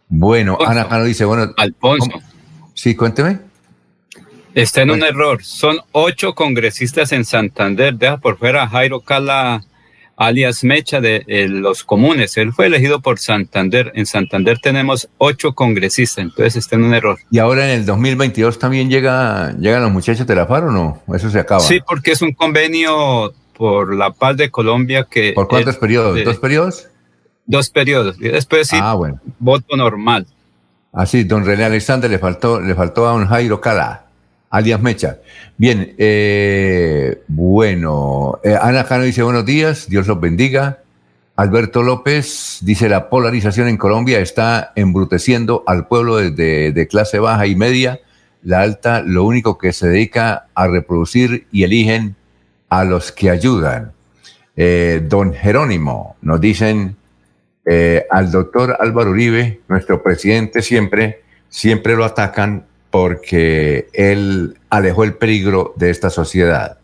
Bueno, 0.08 0.58
Ana 0.66 0.88
Cano 0.88 1.06
dice, 1.06 1.26
bueno... 1.26 1.54
Alfonso. 1.58 2.22
Sí, 2.74 2.96
cuénteme. 2.96 3.40
Está 4.54 4.84
en 4.84 4.92
un 4.92 5.04
error. 5.04 5.44
Son 5.44 5.80
ocho 5.92 6.36
congresistas 6.36 7.12
en 7.12 7.26
Santander. 7.26 7.96
Deja 7.96 8.18
por 8.18 8.38
fuera 8.38 8.64
a 8.64 8.68
Jairo 8.68 9.02
Cala 9.02 9.64
alias 10.16 10.64
Mecha 10.64 11.02
de 11.02 11.24
eh, 11.28 11.48
los 11.48 11.84
comunes. 11.84 12.38
Él 12.38 12.54
fue 12.54 12.68
elegido 12.68 13.02
por 13.02 13.20
Santander. 13.20 13.92
En 13.96 14.06
Santander 14.06 14.60
tenemos 14.60 15.10
ocho 15.18 15.54
congresistas, 15.54 16.20
entonces 16.20 16.56
está 16.56 16.76
en 16.76 16.84
un 16.84 16.94
error. 16.94 17.20
¿Y 17.32 17.40
ahora 17.40 17.66
en 17.66 17.80
el 17.80 17.86
2022 17.86 18.60
también 18.60 18.90
llega, 18.90 19.54
llegan 19.58 19.84
los 19.84 19.92
muchachos 19.92 20.28
de 20.28 20.36
la 20.36 20.46
FARC 20.46 20.68
o 20.68 20.72
no? 20.72 21.04
¿Eso 21.14 21.30
se 21.30 21.40
acaba? 21.40 21.62
Sí, 21.62 21.80
porque 21.86 22.12
es 22.12 22.22
un 22.22 22.34
convenio 22.34 23.34
por 23.58 23.96
la 23.96 24.12
paz 24.12 24.38
de 24.38 24.50
Colombia 24.50 25.08
que... 25.10 25.34
¿Por 25.34 25.48
cuántos 25.48 25.78
periodos? 25.78 26.24
¿Dos 26.24 26.38
periodos? 26.38 26.88
Dos 27.46 27.70
periodos. 27.70 28.18
Y 28.20 28.30
después 28.30 28.68
sí, 28.68 28.78
ah, 28.80 28.94
bueno. 28.94 29.20
voto 29.40 29.76
normal. 29.76 30.26
Así, 30.94 31.24
don 31.24 31.44
René 31.46 31.66
Alexander 31.66 32.10
le 32.10 32.20
faltó, 32.20 32.62
le 32.62 32.76
faltó 32.76 33.08
a 33.08 33.14
un 33.14 33.26
Jairo 33.26 33.60
Cala, 33.60 34.06
alias 34.50 34.82
Mecha. 34.82 35.18
Bien, 35.58 35.94
eh, 35.98 37.24
bueno, 37.28 38.40
eh, 38.44 38.56
Ana 38.60 38.86
Cano 38.86 39.04
dice 39.04 39.24
buenos 39.24 39.46
días, 39.46 39.90
Dios 39.90 40.08
los 40.08 40.22
bendiga. 40.22 40.80
Alberto 41.36 41.82
López 41.82 42.60
dice 42.62 42.88
la 42.88 43.10
polarización 43.10 43.68
en 43.68 43.78
Colombia 43.78 44.20
está 44.20 44.72
embruteciendo 44.76 45.64
al 45.66 45.88
pueblo 45.88 46.18
de 46.18 46.88
clase 46.90 47.18
baja 47.18 47.48
y 47.48 47.56
media. 47.56 48.00
La 48.44 48.62
alta 48.62 49.02
lo 49.02 49.24
único 49.24 49.58
que 49.58 49.74
se 49.74 49.88
dedica 49.88 50.48
a 50.54 50.68
reproducir 50.68 51.48
y 51.52 51.64
eligen 51.64 52.16
a 52.70 52.84
los 52.84 53.12
que 53.12 53.32
ayudan. 53.32 53.94
Eh, 54.56 55.02
don 55.08 55.34
Jerónimo, 55.34 56.16
nos 56.22 56.40
dicen 56.40 56.96
eh, 57.66 58.06
al 58.10 58.32
doctor 58.32 58.78
Álvaro 58.80 59.12
Uribe, 59.12 59.62
nuestro 59.68 60.04
presidente 60.04 60.62
siempre, 60.62 61.22
siempre 61.50 61.96
lo 61.96 62.06
atacan 62.06 62.66
porque 62.90 63.88
él 63.94 64.58
alejó 64.70 65.04
el 65.04 65.14
peligro 65.14 65.74
de 65.78 65.90
esta 65.90 66.10
sociedad. 66.10 66.78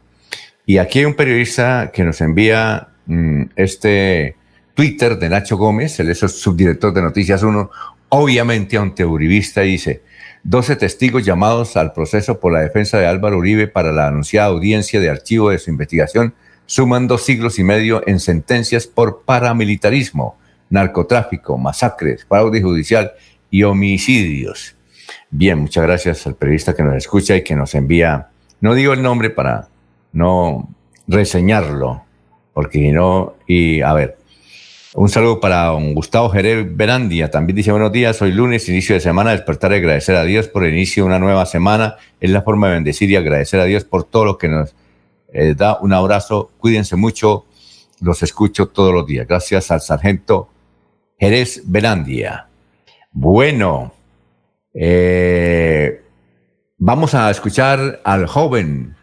Y 0.65 0.77
aquí 0.77 0.99
hay 0.99 1.05
un 1.05 1.15
periodista 1.15 1.91
que 1.93 2.03
nos 2.03 2.21
envía 2.21 2.89
mm, 3.05 3.43
este 3.55 4.35
Twitter 4.73 5.19
de 5.19 5.29
Nacho 5.29 5.57
Gómez, 5.57 5.99
el 5.99 6.09
es 6.09 6.19
subdirector 6.19 6.93
de 6.93 7.01
Noticias 7.01 7.43
1, 7.43 7.69
obviamente 8.09 8.77
anteuribista, 8.77 9.61
dice, 9.61 10.01
12 10.43 10.77
testigos 10.77 11.25
llamados 11.25 11.75
al 11.75 11.91
proceso 11.91 12.39
por 12.39 12.53
la 12.53 12.61
defensa 12.61 12.97
de 12.97 13.05
Álvaro 13.05 13.37
Uribe 13.37 13.67
para 13.67 13.91
la 13.91 14.07
anunciada 14.07 14.47
audiencia 14.47 15.01
de 15.01 15.09
archivo 15.09 15.49
de 15.49 15.59
su 15.59 15.69
investigación 15.69 16.33
suman 16.65 17.07
dos 17.07 17.23
siglos 17.23 17.59
y 17.59 17.63
medio 17.63 18.01
en 18.07 18.19
sentencias 18.19 18.87
por 18.87 19.23
paramilitarismo 19.23 20.38
narcotráfico, 20.69 21.57
masacres, 21.57 22.25
fraude 22.25 22.61
judicial 22.61 23.13
y 23.49 23.63
homicidios. 23.63 24.75
Bien, 25.29 25.59
muchas 25.59 25.83
gracias 25.83 26.25
al 26.27 26.35
periodista 26.35 26.75
que 26.75 26.83
nos 26.83 26.95
escucha 26.95 27.35
y 27.35 27.43
que 27.43 27.55
nos 27.55 27.75
envía, 27.75 28.29
no 28.61 28.73
digo 28.73 28.93
el 28.93 29.01
nombre 29.01 29.29
para 29.29 29.69
no 30.11 30.69
reseñarlo, 31.07 32.03
porque 32.53 32.91
no, 32.91 33.35
y 33.47 33.81
a 33.81 33.93
ver, 33.93 34.17
un 34.95 35.09
saludo 35.09 35.39
para 35.39 35.65
don 35.65 35.93
Gustavo 35.93 36.29
Jerez 36.29 36.65
Berandia, 36.75 37.29
también 37.29 37.55
dice 37.55 37.71
buenos 37.71 37.91
días, 37.91 38.21
hoy 38.21 38.31
lunes, 38.31 38.67
inicio 38.69 38.95
de 38.95 39.01
semana, 39.01 39.31
despertar 39.31 39.71
y 39.71 39.75
agradecer 39.75 40.15
a 40.15 40.23
Dios 40.23 40.47
por 40.47 40.63
el 40.65 40.73
inicio 40.73 41.03
de 41.03 41.07
una 41.07 41.19
nueva 41.19 41.45
semana, 41.45 41.97
es 42.19 42.31
la 42.31 42.41
forma 42.41 42.67
de 42.67 42.73
bendecir 42.73 43.09
y 43.11 43.15
agradecer 43.15 43.59
a 43.59 43.65
Dios 43.65 43.85
por 43.85 44.03
todo 44.03 44.25
lo 44.25 44.37
que 44.37 44.47
nos 44.47 44.75
eh, 45.31 45.53
da. 45.55 45.79
Un 45.79 45.93
abrazo, 45.93 46.51
cuídense 46.57 46.95
mucho, 46.95 47.45
los 48.01 48.23
escucho 48.23 48.67
todos 48.67 48.93
los 48.93 49.05
días. 49.05 49.27
Gracias 49.27 49.69
al 49.71 49.81
sargento 49.81 50.49
Jerez 51.19 51.63
Belandia. 51.65 52.47
Bueno, 53.11 53.93
eh, 54.73 56.01
vamos 56.77 57.13
a 57.13 57.29
escuchar 57.29 58.01
al 58.03 58.25
joven 58.27 58.95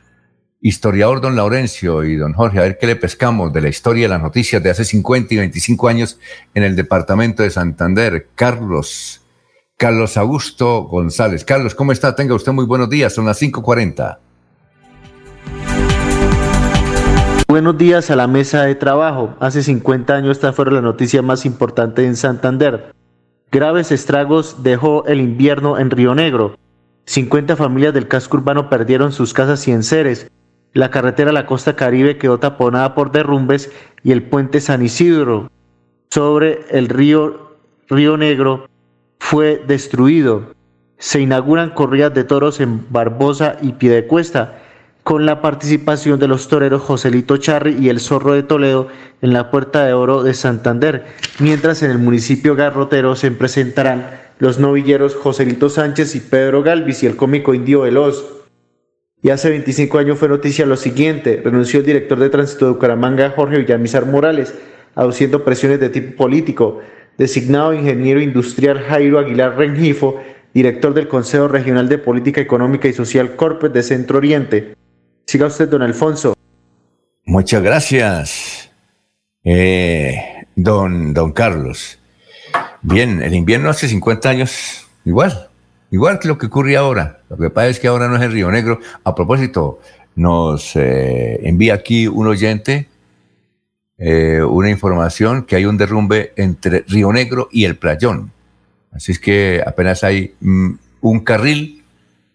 historiador 0.60 1.20
don 1.20 1.36
Laurencio 1.36 2.02
y 2.04 2.16
don 2.16 2.32
Jorge, 2.32 2.58
a 2.58 2.62
ver 2.62 2.78
qué 2.78 2.86
le 2.86 2.96
pescamos 2.96 3.52
de 3.52 3.60
la 3.60 3.68
historia 3.68 4.04
de 4.04 4.08
las 4.08 4.22
noticias 4.22 4.62
de 4.62 4.70
hace 4.70 4.84
50 4.84 5.34
y 5.34 5.36
25 5.36 5.88
años 5.88 6.18
en 6.54 6.62
el 6.62 6.74
departamento 6.74 7.42
de 7.42 7.50
Santander. 7.50 8.28
Carlos, 8.34 9.22
Carlos 9.76 10.16
Augusto 10.16 10.84
González. 10.84 11.44
Carlos, 11.44 11.74
¿cómo 11.74 11.92
está? 11.92 12.16
Tenga 12.16 12.34
usted 12.34 12.52
muy 12.52 12.64
buenos 12.64 12.88
días, 12.88 13.12
son 13.12 13.26
las 13.26 13.40
5.40. 13.40 14.18
Buenos 17.56 17.78
días 17.78 18.10
a 18.10 18.16
la 18.16 18.26
mesa 18.26 18.64
de 18.64 18.74
trabajo. 18.74 19.34
Hace 19.40 19.62
50 19.62 20.12
años 20.14 20.32
esta 20.32 20.52
fue 20.52 20.70
la 20.70 20.82
noticia 20.82 21.22
más 21.22 21.46
importante 21.46 22.04
en 22.04 22.14
Santander. 22.14 22.94
Graves 23.50 23.92
estragos 23.92 24.62
dejó 24.62 25.06
el 25.06 25.22
invierno 25.22 25.78
en 25.78 25.90
Río 25.90 26.14
Negro. 26.14 26.58
50 27.06 27.56
familias 27.56 27.94
del 27.94 28.08
casco 28.08 28.36
urbano 28.36 28.68
perdieron 28.68 29.10
sus 29.10 29.32
casas 29.32 29.66
y 29.68 29.72
enseres. 29.72 30.30
La 30.74 30.90
carretera 30.90 31.30
a 31.30 31.32
la 31.32 31.46
costa 31.46 31.76
caribe 31.76 32.18
quedó 32.18 32.38
taponada 32.38 32.94
por 32.94 33.10
derrumbes 33.10 33.72
y 34.02 34.12
el 34.12 34.22
puente 34.22 34.60
San 34.60 34.82
Isidro 34.82 35.50
sobre 36.10 36.60
el 36.68 36.90
río 36.90 37.56
Río 37.88 38.18
Negro 38.18 38.68
fue 39.18 39.64
destruido. 39.66 40.52
Se 40.98 41.22
inauguran 41.22 41.70
corridas 41.70 42.12
de 42.12 42.24
toros 42.24 42.60
en 42.60 42.84
Barbosa 42.90 43.56
y 43.62 43.72
Piedecuesta 43.72 44.58
con 45.06 45.24
la 45.24 45.40
participación 45.40 46.18
de 46.18 46.26
los 46.26 46.48
toreros 46.48 46.82
Joselito 46.82 47.36
Charri 47.36 47.76
y 47.78 47.90
el 47.90 48.00
Zorro 48.00 48.32
de 48.32 48.42
Toledo 48.42 48.88
en 49.22 49.32
la 49.32 49.52
Puerta 49.52 49.86
de 49.86 49.92
Oro 49.92 50.24
de 50.24 50.34
Santander, 50.34 51.06
mientras 51.38 51.84
en 51.84 51.92
el 51.92 51.98
municipio 51.98 52.56
garrotero 52.56 53.14
se 53.14 53.30
presentarán 53.30 54.10
los 54.40 54.58
novilleros 54.58 55.14
Joselito 55.14 55.68
Sánchez 55.68 56.16
y 56.16 56.20
Pedro 56.20 56.64
Galvis 56.64 57.04
y 57.04 57.06
el 57.06 57.14
cómico 57.14 57.54
indio 57.54 57.82
Veloz. 57.82 58.24
Y 59.22 59.30
hace 59.30 59.48
25 59.48 59.96
años 59.96 60.18
fue 60.18 60.26
noticia 60.26 60.66
lo 60.66 60.76
siguiente, 60.76 61.40
renunció 61.40 61.78
el 61.78 61.86
director 61.86 62.18
de 62.18 62.28
tránsito 62.28 62.64
de 62.64 62.72
Bucaramanga, 62.72 63.30
Jorge 63.30 63.58
Villamizar 63.58 64.06
Morales, 64.06 64.56
aduciendo 64.96 65.44
presiones 65.44 65.78
de 65.78 65.88
tipo 65.88 66.16
político, 66.16 66.80
designado 67.16 67.72
ingeniero 67.74 68.20
industrial 68.20 68.80
Jairo 68.80 69.20
Aguilar 69.20 69.56
Rengifo, 69.56 70.20
director 70.52 70.94
del 70.94 71.06
Consejo 71.06 71.46
Regional 71.46 71.88
de 71.88 71.98
Política 71.98 72.40
Económica 72.40 72.88
y 72.88 72.92
Social 72.92 73.36
Corpes 73.36 73.72
de 73.72 73.84
Centro 73.84 74.18
Oriente. 74.18 74.74
Siga 75.26 75.46
usted, 75.46 75.68
don 75.68 75.82
Alfonso. 75.82 76.34
Muchas 77.24 77.62
gracias, 77.62 78.70
eh, 79.42 80.46
don, 80.54 81.12
don 81.12 81.32
Carlos. 81.32 81.98
Bien, 82.82 83.20
el 83.20 83.34
invierno 83.34 83.68
hace 83.70 83.88
50 83.88 84.28
años, 84.28 84.86
igual, 85.04 85.48
igual 85.90 86.20
que 86.20 86.28
lo 86.28 86.38
que 86.38 86.46
ocurre 86.46 86.76
ahora. 86.76 87.22
Lo 87.28 87.36
que 87.36 87.50
pasa 87.50 87.68
es 87.68 87.80
que 87.80 87.88
ahora 87.88 88.06
no 88.06 88.16
es 88.16 88.22
el 88.22 88.32
Río 88.32 88.50
Negro. 88.52 88.78
A 89.02 89.14
propósito, 89.16 89.80
nos 90.14 90.76
eh, 90.76 91.40
envía 91.42 91.74
aquí 91.74 92.06
un 92.06 92.28
oyente 92.28 92.88
eh, 93.98 94.42
una 94.42 94.68
información 94.68 95.44
que 95.44 95.56
hay 95.56 95.64
un 95.64 95.78
derrumbe 95.78 96.34
entre 96.36 96.84
Río 96.86 97.12
Negro 97.12 97.48
y 97.50 97.64
el 97.64 97.76
Playón. 97.76 98.30
Así 98.92 99.12
es 99.12 99.18
que 99.18 99.62
apenas 99.66 100.04
hay 100.04 100.34
mm, 100.40 100.72
un 101.00 101.20
carril 101.20 101.75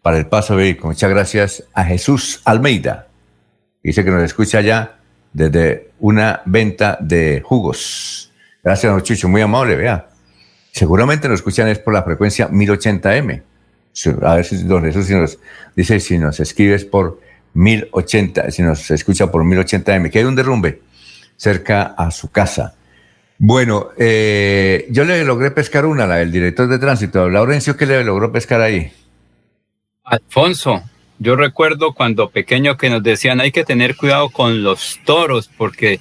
para 0.02 0.18
el 0.18 0.28
paso 0.28 0.56
vehículo. 0.56 0.90
Muchas 0.90 1.10
gracias 1.10 1.64
a 1.74 1.84
Jesús 1.84 2.42
Almeida. 2.46 3.08
Dice 3.84 4.04
que 4.04 4.12
nos 4.12 4.24
escucha 4.24 4.62
ya 4.62 5.00
desde 5.34 5.92
una 6.00 6.42
venta 6.46 6.98
de 7.00 7.42
jugos. 7.44 8.32
Gracias, 8.64 8.92
don 8.92 9.02
Chucho, 9.02 9.28
muy 9.28 9.42
amable, 9.42 9.76
vea. 9.76 10.08
Seguramente 10.72 11.28
nos 11.28 11.40
escuchan 11.40 11.68
es 11.68 11.80
por 11.80 11.94
la 11.94 12.04
frecuencia 12.04 12.50
1080M. 12.50 13.42
A 14.22 14.36
ver 14.36 14.46
si 14.46 14.64
don 14.64 14.84
Jesús 14.84 15.06
si 15.06 15.16
nos 15.16 15.38
dice 15.76 16.00
si 16.00 16.18
nos 16.18 16.40
escribes 16.40 16.86
por 16.86 17.20
1080, 17.54 18.52
si 18.52 18.62
nos 18.62 18.90
escucha 18.92 19.30
por 19.30 19.44
1080M, 19.44 20.10
que 20.10 20.20
hay 20.20 20.26
un 20.26 20.36
derrumbe 20.36 20.82
cerca 21.36 21.94
a 21.98 22.12
su 22.12 22.32
casa. 22.32 22.76
Bueno, 23.38 23.90
eh, 23.98 24.88
yo 24.92 25.04
le 25.04 25.26
logré 25.26 25.52
pescar 25.52 25.86
una, 25.86 26.06
la 26.06 26.18
del 26.18 26.32
director 26.32 26.68
de 26.68 26.78
tránsito. 26.78 27.28
Laurencio, 27.28 27.76
¿qué 27.76 27.88
le 27.88 28.04
logró 28.04 28.32
pescar 28.32 28.62
ahí? 28.62 28.94
Alfonso, 30.04 30.82
yo 31.20 31.36
recuerdo 31.36 31.94
cuando 31.94 32.30
pequeño 32.30 32.78
que 32.78 32.90
nos 32.90 33.04
decían 33.04 33.40
hay 33.40 33.52
que 33.52 33.64
tener 33.64 33.96
cuidado 33.96 34.30
con 34.30 34.64
los 34.64 35.00
toros 35.06 35.50
porque 35.56 36.00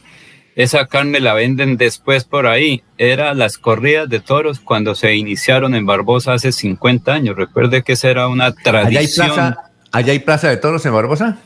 esa 0.57 0.87
carne 0.87 1.21
la 1.21 1.35
venden 1.35 1.77
después 1.77 2.25
por 2.25 2.47
ahí. 2.47 2.83
Era 2.99 3.35
las 3.35 3.59
corridas 3.59 4.09
de 4.09 4.21
toros 4.21 4.61
cuando 4.61 4.95
se 4.95 5.15
iniciaron 5.15 5.75
en 5.75 5.87
Barbosa 5.87 6.35
hace 6.35 6.53
50 6.53 7.13
años. 7.13 7.37
Recuerde 7.37 7.83
que 7.83 7.93
esa 7.93 8.11
era 8.11 8.29
una 8.29 8.53
tradición. 8.53 8.87
¿Allá 8.87 9.01
hay 9.01 9.07
plaza, 9.07 9.57
¿allá 9.93 10.13
hay 10.13 10.19
plaza 10.19 10.49
de 10.49 10.57
toros 10.57 10.85
en 10.87 10.93
Barbosa? 10.93 11.39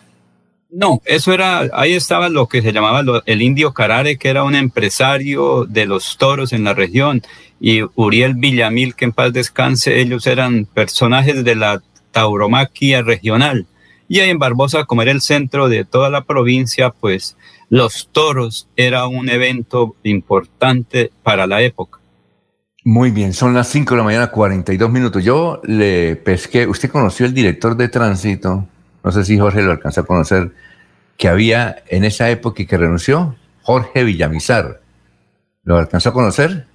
No, 0.70 1.00
eso 1.04 1.32
era, 1.32 1.68
ahí 1.72 1.92
estaba 1.92 2.28
lo 2.28 2.48
que 2.48 2.60
se 2.60 2.72
llamaba 2.72 3.04
el 3.26 3.42
indio 3.42 3.72
Carare, 3.72 4.16
que 4.16 4.28
era 4.28 4.42
un 4.42 4.56
empresario 4.56 5.66
de 5.66 5.86
los 5.86 6.18
toros 6.18 6.52
en 6.52 6.64
la 6.64 6.74
región, 6.74 7.22
y 7.60 7.82
Uriel 7.94 8.34
Villamil, 8.34 8.96
que 8.96 9.04
en 9.04 9.12
paz 9.12 9.32
descanse, 9.32 10.00
ellos 10.00 10.26
eran 10.26 10.64
personajes 10.64 11.44
de 11.44 11.54
la 11.54 11.80
tauromaquia 12.14 13.02
regional. 13.02 13.66
Y 14.08 14.20
ahí 14.20 14.30
en 14.30 14.38
Barbosa, 14.38 14.84
como 14.84 15.02
era 15.02 15.10
el 15.10 15.20
centro 15.20 15.68
de 15.68 15.84
toda 15.84 16.08
la 16.08 16.24
provincia, 16.24 16.90
pues 16.90 17.36
los 17.68 18.08
toros 18.12 18.68
era 18.76 19.06
un 19.06 19.28
evento 19.28 19.96
importante 20.02 21.10
para 21.22 21.46
la 21.46 21.60
época. 21.60 21.98
Muy 22.84 23.10
bien, 23.10 23.32
son 23.32 23.54
las 23.54 23.68
5 23.68 23.94
de 23.94 23.98
la 23.98 24.04
mañana, 24.04 24.26
42 24.28 24.90
minutos. 24.90 25.24
Yo 25.24 25.60
le 25.64 26.16
pesqué, 26.16 26.66
usted 26.66 26.90
conoció 26.90 27.24
el 27.24 27.34
director 27.34 27.76
de 27.76 27.88
tránsito, 27.88 28.66
no 29.02 29.12
sé 29.12 29.24
si 29.24 29.38
Jorge 29.38 29.62
lo 29.62 29.72
alcanzó 29.72 30.02
a 30.02 30.06
conocer, 30.06 30.52
que 31.16 31.28
había 31.28 31.76
en 31.88 32.04
esa 32.04 32.30
época 32.30 32.62
y 32.62 32.66
que 32.66 32.76
renunció. 32.76 33.36
Jorge 33.62 34.04
Villamizar. 34.04 34.82
¿Lo 35.62 35.78
alcanzó 35.78 36.10
a 36.10 36.12
conocer? 36.12 36.66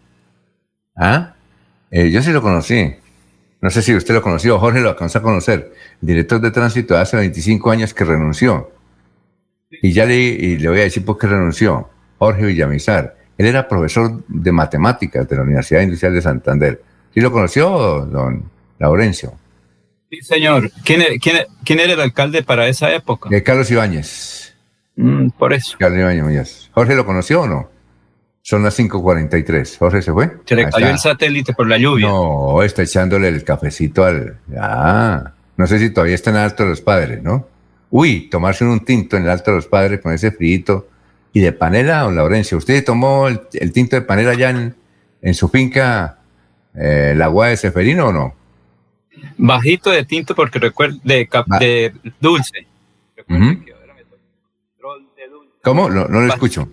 ¿Ah? 0.95 1.35
Eh, 1.91 2.09
yo 2.09 2.23
sí 2.23 2.31
lo 2.31 2.41
conocí. 2.41 2.95
No 3.61 3.69
sé 3.69 3.81
si 3.81 3.93
usted 3.93 4.13
lo 4.13 4.21
conoció, 4.21 4.57
Jorge 4.57 4.79
lo 4.79 4.89
alcanzó 4.89 5.19
a 5.19 5.21
conocer. 5.21 5.73
Director 5.99 6.39
de 6.39 6.51
tránsito 6.51 6.97
hace 6.97 7.17
25 7.17 7.71
años 7.71 7.93
que 7.93 8.05
renunció. 8.05 8.71
Y 9.69 9.91
ya 9.91 10.05
le, 10.05 10.15
y 10.15 10.57
le 10.57 10.69
voy 10.69 10.79
a 10.79 10.83
decir 10.83 11.03
por 11.03 11.17
qué 11.17 11.27
renunció. 11.27 11.89
Jorge 12.17 12.45
Villamizar. 12.45 13.17
Él 13.37 13.45
era 13.45 13.67
profesor 13.67 14.23
de 14.27 14.51
matemáticas 14.51 15.27
de 15.27 15.35
la 15.35 15.43
Universidad 15.43 15.81
Industrial 15.81 16.13
de 16.13 16.21
Santander. 16.21 16.81
¿Sí 17.13 17.21
lo 17.21 17.31
conoció, 17.31 18.05
don 18.05 18.49
Laurencio? 18.79 19.33
Sí, 20.09 20.21
señor. 20.21 20.71
¿Quién, 20.83 21.01
e-, 21.01 21.19
quién, 21.19 21.37
e-, 21.37 21.47
quién 21.63 21.79
era 21.79 21.93
el 21.93 22.01
alcalde 22.01 22.43
para 22.43 22.67
esa 22.67 22.93
época? 22.93 23.29
Eh, 23.31 23.43
Carlos 23.43 23.69
Ibáñez. 23.71 24.55
Mm, 24.95 25.29
por 25.29 25.53
eso. 25.53 25.77
Carlos 25.79 25.99
Ibáñez 25.99 26.69
¿Jorge 26.73 26.95
lo 26.95 27.05
conoció 27.05 27.41
o 27.41 27.47
no? 27.47 27.69
Son 28.41 28.63
las 28.63 28.79
5.43. 28.79 29.77
¿Jorge 29.77 30.01
se 30.01 30.11
fue? 30.11 30.37
Se 30.45 30.55
le 30.55 30.69
cayó 30.69 30.89
el 30.89 30.97
satélite 30.97 31.53
por 31.53 31.67
la 31.67 31.77
lluvia. 31.77 32.07
No, 32.07 32.63
está 32.63 32.83
echándole 32.83 33.27
el 33.27 33.43
cafecito 33.43 34.03
al... 34.03 34.37
Ah, 34.57 35.33
no 35.57 35.67
sé 35.67 35.77
si 35.79 35.89
todavía 35.89 36.15
está 36.15 36.29
en 36.29 36.37
el 36.37 36.43
Alto 36.43 36.63
de 36.63 36.69
los 36.69 36.81
Padres, 36.81 37.21
¿no? 37.21 37.47
Uy, 37.91 38.29
tomarse 38.29 38.63
un 38.63 38.79
tinto 38.85 39.17
en 39.17 39.23
el 39.23 39.29
Alto 39.29 39.51
de 39.51 39.57
los 39.57 39.67
Padres 39.67 39.99
con 40.01 40.13
ese 40.13 40.31
frío. 40.31 40.87
¿Y 41.31 41.41
de 41.41 41.51
panela, 41.51 42.01
don 42.01 42.15
Laurencio? 42.15 42.57
¿Usted 42.57 42.83
tomó 42.83 43.27
el, 43.27 43.71
tinto 43.71 43.95
de 43.95 44.01
panela 44.01 44.31
allá 44.31 44.49
en, 44.49 44.75
en 45.21 45.33
su 45.33 45.47
finca, 45.49 46.19
eh, 46.73 47.13
la 47.15 47.25
agua 47.25 47.49
de 47.49 47.57
Seferino 47.57 48.07
o 48.07 48.13
no? 48.13 48.35
Bajito 49.37 49.91
de 49.91 50.05
tinto 50.05 50.33
porque 50.33 50.59
recuerdo 50.59 50.97
de, 51.03 51.29
de 51.59 51.93
dulce. 52.19 52.65
¿Cómo? 55.61 55.89
No, 55.89 56.07
no 56.07 56.21
lo 56.21 56.33
escucho. 56.33 56.67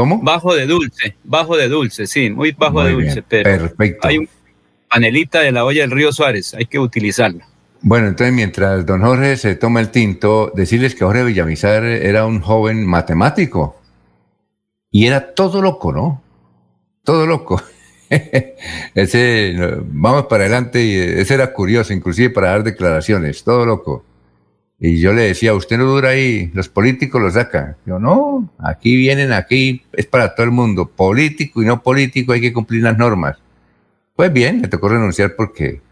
¿Cómo? 0.00 0.18
Bajo 0.22 0.54
de 0.54 0.64
dulce, 0.64 1.14
bajo 1.24 1.58
de 1.58 1.68
dulce, 1.68 2.06
sí, 2.06 2.30
muy 2.30 2.52
bajo 2.52 2.82
de 2.82 2.92
dulce, 2.92 3.22
pero 3.22 3.50
perfecto. 3.50 4.08
hay 4.08 4.16
un 4.16 4.28
panelita 4.90 5.40
de 5.40 5.52
la 5.52 5.62
olla 5.62 5.82
del 5.82 5.90
río 5.90 6.10
Suárez, 6.10 6.54
hay 6.54 6.64
que 6.64 6.78
utilizarla. 6.78 7.46
Bueno, 7.82 8.08
entonces 8.08 8.32
mientras 8.32 8.86
don 8.86 9.02
Jorge 9.02 9.36
se 9.36 9.56
toma 9.56 9.78
el 9.80 9.90
tinto, 9.90 10.52
decirles 10.54 10.94
que 10.94 11.04
Jorge 11.04 11.22
Villamizar 11.22 11.84
era 11.84 12.24
un 12.24 12.40
joven 12.40 12.86
matemático 12.86 13.76
y 14.90 15.06
era 15.06 15.34
todo 15.34 15.60
loco, 15.60 15.92
¿no? 15.92 16.22
Todo 17.04 17.26
loco. 17.26 17.62
ese, 18.94 19.54
vamos 19.84 20.24
para 20.28 20.44
adelante, 20.44 20.82
y 20.82 20.94
ese 20.96 21.34
era 21.34 21.52
curioso, 21.52 21.92
inclusive 21.92 22.30
para 22.30 22.52
dar 22.52 22.64
declaraciones, 22.64 23.44
todo 23.44 23.66
loco. 23.66 24.06
Y 24.82 24.98
yo 24.98 25.12
le 25.12 25.22
decía, 25.22 25.52
usted 25.52 25.76
no 25.76 25.84
dura 25.84 26.08
ahí, 26.10 26.50
los 26.54 26.70
políticos 26.70 27.20
lo 27.20 27.30
sacan. 27.30 27.76
Yo, 27.84 27.98
no, 27.98 28.50
aquí 28.58 28.96
vienen, 28.96 29.30
aquí 29.30 29.82
es 29.92 30.06
para 30.06 30.34
todo 30.34 30.44
el 30.44 30.52
mundo, 30.52 30.88
político 30.88 31.62
y 31.62 31.66
no 31.66 31.82
político, 31.82 32.32
hay 32.32 32.40
que 32.40 32.54
cumplir 32.54 32.82
las 32.82 32.96
normas. 32.96 33.36
Pues 34.16 34.32
bien, 34.32 34.62
me 34.62 34.68
tocó 34.68 34.88
renunciar 34.88 35.36
porque 35.36 35.82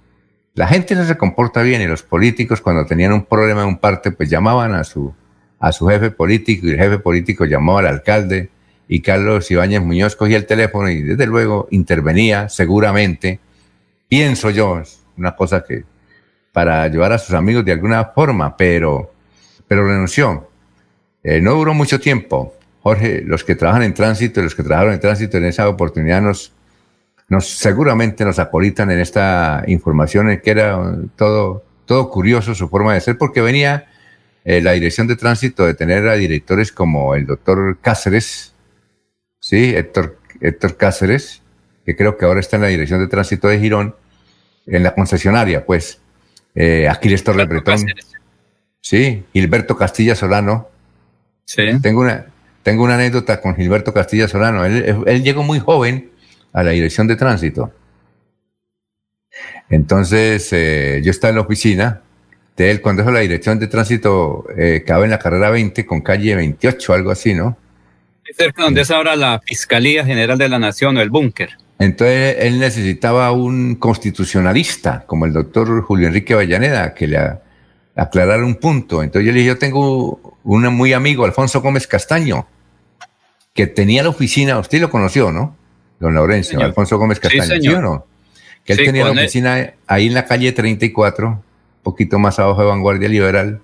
la 0.55 0.67
gente 0.67 0.95
no 0.95 1.05
se 1.05 1.19
comporta 1.19 1.61
bien 1.61 1.83
y 1.83 1.87
los 1.87 2.03
políticos 2.03 2.63
cuando 2.63 2.87
tenían 2.87 3.13
un 3.13 3.27
problema 3.27 3.63
en 3.63 3.69
un 3.69 3.77
parte, 3.77 4.11
pues 4.11 4.31
llamaban 4.31 4.75
a 4.75 4.85
su, 4.85 5.15
a 5.59 5.71
su 5.71 5.87
jefe 5.87 6.11
político 6.11 6.67
y 6.67 6.71
el 6.71 6.79
jefe 6.79 6.99
político 6.99 7.45
llamó 7.45 7.77
al 7.77 7.87
alcalde 7.87 8.49
y 8.89 9.03
Carlos 9.03 9.51
Ibáñez 9.51 9.83
Muñoz 9.83 10.17
cogía 10.17 10.39
el 10.39 10.47
teléfono 10.47 10.89
y 10.89 11.03
desde 11.03 11.27
luego 11.27 11.69
intervenía 11.71 12.49
seguramente, 12.49 13.39
pienso 14.09 14.49
yo, 14.49 14.83
una 15.19 15.37
cosa 15.37 15.63
que 15.63 15.85
para 16.59 16.83
ayudar 16.83 17.13
a 17.13 17.19
sus 17.19 17.37
amigos 17.37 17.65
de 17.65 17.71
alguna 17.71 18.07
forma, 18.07 18.57
pero, 18.57 19.13
pero 19.69 19.87
renunció. 19.87 20.51
Eh, 21.23 21.41
no 21.41 21.55
duró 21.55 21.73
mucho 21.73 22.01
tiempo. 22.01 22.53
Jorge, 22.83 23.23
los 23.25 23.45
que 23.45 23.55
trabajan 23.55 23.85
en 23.85 23.95
tránsito, 23.95 24.43
los 24.43 24.57
que 24.57 24.65
trabajaron 24.65 24.95
en 24.95 24.99
tránsito 24.99 25.37
en 25.37 25.45
esa 25.45 25.69
oportunidad 25.69 26.21
nos, 26.21 26.53
nos 27.29 27.49
seguramente 27.49 28.25
nos 28.25 28.41
acolitan 28.41 28.91
en 28.91 28.99
esta 28.99 29.63
información 29.69 30.31
en 30.31 30.41
que 30.41 30.51
era 30.51 30.97
todo, 31.15 31.63
todo 31.87 32.11
curioso 32.11 32.57
su 32.57 32.69
forma 32.69 32.93
de 32.93 33.03
ser, 33.03 33.17
porque 33.19 33.41
venía 33.41 33.87
eh, 34.45 34.61
la 34.61 34.73
dirección 34.73 35.07
de 35.07 35.15
tránsito 35.15 35.65
de 35.65 35.75
tener 35.75 36.09
a 36.09 36.15
directores 36.15 36.73
como 36.73 37.15
el 37.15 37.25
doctor 37.25 37.79
Cáceres, 37.81 38.53
sí, 39.39 39.77
Héctor, 39.77 40.19
Héctor 40.41 40.77
Cáceres, 40.77 41.41
que 41.87 41.95
creo 41.95 42.19
que 42.19 42.25
ahora 42.25 42.41
está 42.41 42.57
en 42.57 42.63
la 42.63 42.69
dirección 42.69 42.99
de 42.99 43.07
tránsito 43.07 43.47
de 43.47 43.61
Girón, 43.61 43.95
en 44.67 44.83
la 44.83 44.97
concesionaria, 44.97 45.65
pues, 45.65 46.01
eh, 46.61 46.89
Aquiles 46.89 47.23
Torre 47.23 47.45
Bretón, 47.45 47.87
sí, 48.81 49.23
Gilberto 49.33 49.77
Castilla 49.77 50.17
Solano. 50.17 50.69
Sí. 51.45 51.63
Tengo 51.81 52.01
una, 52.01 52.27
tengo 52.65 52.83
una 52.83 52.95
anécdota 52.95 53.41
con 53.41 53.55
Gilberto 53.55 53.95
Castilla 53.95 54.27
Solano. 54.27 54.65
Él, 54.65 55.23
llegó 55.23 55.45
muy 55.45 55.61
joven 55.61 56.11
a 56.53 56.65
la 56.65 56.73
dirección 56.73 57.07
de 57.07 57.15
tránsito. 57.15 57.73
Entonces, 59.71 60.53
eh, 60.53 61.01
yo 61.05 61.13
estaba 61.13 61.31
en 61.31 61.37
la 61.37 61.43
oficina 61.43 62.03
de 62.57 62.73
él 62.73 62.81
cuando 62.81 63.03
es 63.03 63.09
la 63.09 63.21
dirección 63.21 63.61
de 63.61 63.69
tránsito, 63.69 64.45
eh, 64.57 64.83
cabe 64.85 65.05
en 65.05 65.13
la 65.13 65.21
carrera 65.21 65.51
20 65.51 65.87
con 65.87 66.01
calle 66.01 66.35
28, 66.35 66.93
algo 66.93 67.13
así, 67.13 67.35
¿no? 67.35 67.57
cerca 68.37 68.63
donde 68.63 68.83
es 68.83 68.91
ahora 68.91 69.17
la 69.17 69.41
Fiscalía 69.41 70.05
General 70.05 70.37
de 70.37 70.49
la 70.49 70.59
Nación 70.59 70.97
o 70.97 71.01
el 71.01 71.09
búnker. 71.09 71.57
Entonces 71.79 72.37
él 72.41 72.59
necesitaba 72.59 73.31
un 73.31 73.77
constitucionalista, 73.77 75.05
como 75.07 75.27
el 75.27 75.33
doctor 75.33 75.83
Julio 75.83 76.09
Enrique 76.09 76.35
Vallaneda, 76.35 76.93
que 76.93 77.07
le 77.07 77.19
aclarara 77.95 78.45
un 78.45 78.57
punto. 78.57 79.03
Entonces 79.03 79.27
yo 79.27 79.33
le 79.33 79.39
dije, 79.39 79.49
yo 79.49 79.59
tengo 79.59 80.39
un 80.43 80.67
muy 80.75 80.93
amigo, 80.93 81.25
Alfonso 81.25 81.61
Gómez 81.61 81.87
Castaño, 81.87 82.47
que 83.53 83.67
tenía 83.67 84.03
la 84.03 84.09
oficina, 84.09 84.59
usted 84.59 84.81
lo 84.81 84.91
conoció, 84.91 85.31
¿no? 85.31 85.57
Don 86.01 86.15
Laurencio, 86.15 86.61
Alfonso 86.61 86.99
Gómez 86.99 87.21
Castaño, 87.21 87.61
¿sí, 87.61 87.69
o 87.69 87.81
no? 87.81 88.07
Que 88.65 88.75
él 88.75 88.79
tenía 88.85 89.05
la 89.05 89.13
oficina 89.13 89.75
ahí 89.87 90.09
en 90.09 90.15
la 90.15 90.25
calle 90.25 90.53
34, 90.53 91.29
un 91.29 91.43
poquito 91.83 92.19
más 92.19 92.39
abajo 92.39 92.61
de 92.61 92.67
Vanguardia 92.67 93.09
Liberal, 93.09 93.61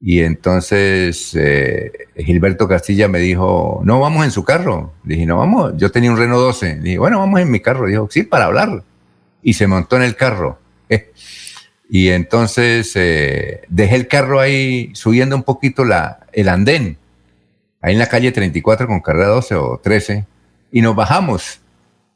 y 0.00 0.20
entonces 0.20 1.34
eh, 1.34 1.92
Gilberto 2.16 2.66
Castilla 2.66 3.06
me 3.06 3.18
dijo, 3.18 3.82
no, 3.84 4.00
vamos 4.00 4.24
en 4.24 4.30
su 4.30 4.44
carro. 4.44 4.94
Le 5.04 5.14
dije, 5.14 5.26
no, 5.26 5.36
vamos. 5.36 5.74
Yo 5.76 5.90
tenía 5.90 6.10
un 6.10 6.16
Renault 6.16 6.40
12. 6.40 6.76
Le 6.76 6.82
dije, 6.82 6.98
bueno, 6.98 7.18
vamos 7.18 7.40
en 7.40 7.50
mi 7.50 7.60
carro. 7.60 7.86
Dijo, 7.86 8.08
sí, 8.10 8.22
para 8.22 8.46
hablar. 8.46 8.82
Y 9.42 9.52
se 9.52 9.66
montó 9.66 9.96
en 9.96 10.02
el 10.02 10.16
carro. 10.16 10.58
y 11.90 12.08
entonces 12.08 12.92
eh, 12.94 13.62
dejé 13.68 13.96
el 13.96 14.08
carro 14.08 14.40
ahí 14.40 14.90
subiendo 14.94 15.36
un 15.36 15.42
poquito 15.42 15.84
la, 15.84 16.20
el 16.32 16.48
andén, 16.48 16.98
ahí 17.82 17.92
en 17.94 17.98
la 17.98 18.08
calle 18.08 18.30
34 18.30 18.86
con 18.86 19.00
carrera 19.00 19.26
12 19.28 19.54
o 19.56 19.80
13, 19.82 20.24
y 20.70 20.82
nos 20.82 20.94
bajamos. 20.94 21.60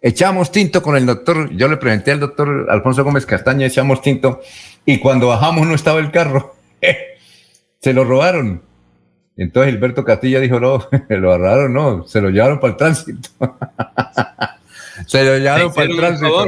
Echamos 0.01 0.53
tinto 0.53 0.83
con 0.83 0.97
el 0.97 1.07
doctor, 1.07 1.51
yo 1.57 1.67
le 1.67 1.77
presenté 1.77 2.13
al 2.13 2.21
doctor 2.21 2.67
Alfonso 2.69 3.03
Gómez 3.03 3.27
Castaña, 3.27 3.67
echamos 3.67 4.01
tinto, 4.01 4.41
y 4.87 4.99
cuando 4.99 5.29
bajamos 5.29 5.67
no 5.67 5.75
estaba 5.75 5.99
el 5.99 6.13
carro. 6.13 6.55
se 7.85 7.93
lo 7.93 8.03
robaron. 8.05 8.63
Entonces 9.37 9.75
Gilberto 9.75 10.05
Castilla 10.05 10.41
dijo, 10.41 10.59
no, 10.59 10.89
lo 11.11 11.37
robaron, 11.37 11.75
no, 11.75 12.07
se 12.07 12.23
lo 12.23 12.31
llevaron 12.31 12.59
para 12.59 12.71
el 12.73 12.77
tránsito. 12.79 13.29
se 15.07 15.23
lo 15.23 15.37
llevaron 15.37 15.75
para 15.75 15.91
el 15.91 15.97
tránsito. 15.97 16.47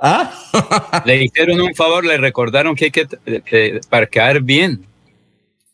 ¿Ah? 0.00 0.32
le 1.06 1.22
hicieron 1.22 1.60
un 1.60 1.72
favor, 1.76 2.04
le 2.04 2.16
recordaron 2.16 2.74
que 2.74 2.86
hay 2.86 2.90
que 2.90 3.80
parquear 3.88 4.40
bien. 4.40 4.84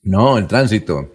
No, 0.02 0.36
el 0.36 0.46
tránsito. 0.46 1.10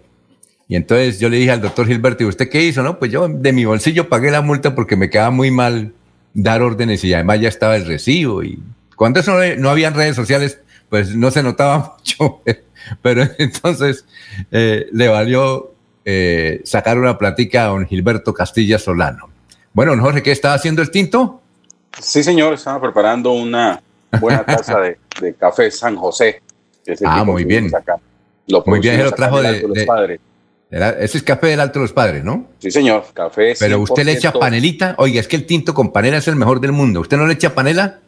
Y 0.66 0.74
entonces 0.74 1.20
yo 1.20 1.28
le 1.28 1.36
dije 1.36 1.52
al 1.52 1.60
doctor 1.60 1.86
Gilberto, 1.86 2.24
¿y 2.24 2.26
usted 2.26 2.50
qué 2.50 2.64
hizo? 2.64 2.82
No, 2.82 2.98
pues 2.98 3.12
yo 3.12 3.28
de 3.28 3.52
mi 3.52 3.64
bolsillo 3.64 4.08
pagué 4.08 4.32
la 4.32 4.40
multa 4.40 4.74
porque 4.74 4.96
me 4.96 5.08
quedaba 5.08 5.30
muy 5.30 5.52
mal 5.52 5.92
dar 6.32 6.62
órdenes 6.62 7.04
y 7.04 7.14
además 7.14 7.40
ya 7.40 7.48
estaba 7.48 7.76
el 7.76 7.86
recibo. 7.86 8.42
Y 8.42 8.58
cuando 8.96 9.20
eso 9.20 9.38
no, 9.38 9.56
no 9.56 9.70
habían 9.70 9.94
redes 9.94 10.16
sociales, 10.16 10.58
pues 10.88 11.14
no 11.14 11.30
se 11.30 11.44
notaba 11.44 11.96
mucho. 11.96 12.42
Pero 13.02 13.24
entonces 13.38 14.04
eh, 14.50 14.86
le 14.92 15.08
valió 15.08 15.72
eh, 16.04 16.60
sacar 16.64 16.98
una 16.98 17.16
plática 17.18 17.64
a 17.64 17.68
don 17.68 17.86
Gilberto 17.86 18.34
Castilla 18.34 18.78
Solano. 18.78 19.30
Bueno, 19.72 19.92
don 19.92 20.00
Jorge, 20.00 20.22
¿qué 20.22 20.32
está 20.32 20.54
haciendo 20.54 20.82
el 20.82 20.90
tinto? 20.90 21.40
Sí, 22.00 22.22
señor, 22.22 22.54
estaba 22.54 22.80
preparando 22.80 23.32
una 23.32 23.82
buena 24.20 24.44
taza 24.44 24.80
de, 24.80 24.98
café 25.38 25.70
San 25.70 25.96
José. 25.96 26.42
ah, 27.04 27.24
muy 27.24 27.44
bien. 27.44 27.70
muy 28.66 28.80
bien, 28.80 29.02
lo 29.02 29.12
trajo 29.12 29.42
de, 29.42 29.62
los 29.62 29.84
padres. 29.84 30.20
ese 30.70 31.18
es 31.18 31.22
café 31.22 31.48
del 31.48 31.60
Alto 31.60 31.78
de 31.78 31.84
los 31.84 31.92
Padres, 31.92 32.24
¿no? 32.24 32.48
Sí, 32.58 32.70
señor, 32.70 33.04
café. 33.12 33.54
Pero 33.58 33.80
usted 33.80 34.04
le 34.04 34.12
echa 34.12 34.32
panelita. 34.32 34.94
Oiga, 34.98 35.20
es 35.20 35.28
que 35.28 35.36
el 35.36 35.46
tinto 35.46 35.74
con 35.74 35.92
panela 35.92 36.18
es 36.18 36.28
el 36.28 36.36
mejor 36.36 36.60
del 36.60 36.72
mundo. 36.72 37.00
¿Usted 37.00 37.16
no 37.16 37.26
le 37.26 37.34
echa 37.34 37.54
panela? 37.54 38.00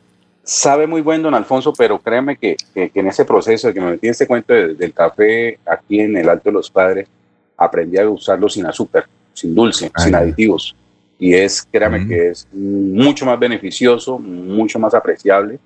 Sabe 0.46 0.86
muy 0.86 1.02
buen 1.02 1.22
don 1.22 1.34
Alfonso, 1.34 1.72
pero 1.76 1.98
créeme 1.98 2.36
que, 2.36 2.56
en 2.74 3.06
ese 3.08 3.24
proceso 3.24 3.66
de 3.68 3.74
que 3.74 3.80
me 3.80 3.90
metí 3.90 4.06
en 4.06 4.12
este 4.12 4.26
cuento 4.26 4.54
del 4.54 4.92
café 4.94 5.58
aquí 5.66 6.00
en 6.00 6.16
el 6.16 6.28
Alto 6.28 6.50
de 6.50 6.52
los 6.52 6.70
Padres, 6.70 7.08
aprendí 7.56 7.98
a 7.98 8.08
usarlo 8.08 8.48
sin 8.48 8.64
azúcar, 8.64 9.06
sin 9.34 9.54
dulce, 9.54 9.90
sin 9.96 10.14
aditivos. 10.14 10.74
Y 11.18 11.34
es, 11.34 11.66
créame 11.70 12.06
que 12.06 12.28
es 12.28 12.46
mucho 12.52 13.26
más 13.26 13.38
beneficioso, 13.38 14.18
mucho 14.18 14.78
más 14.78 14.94
apreciable. 14.94 15.58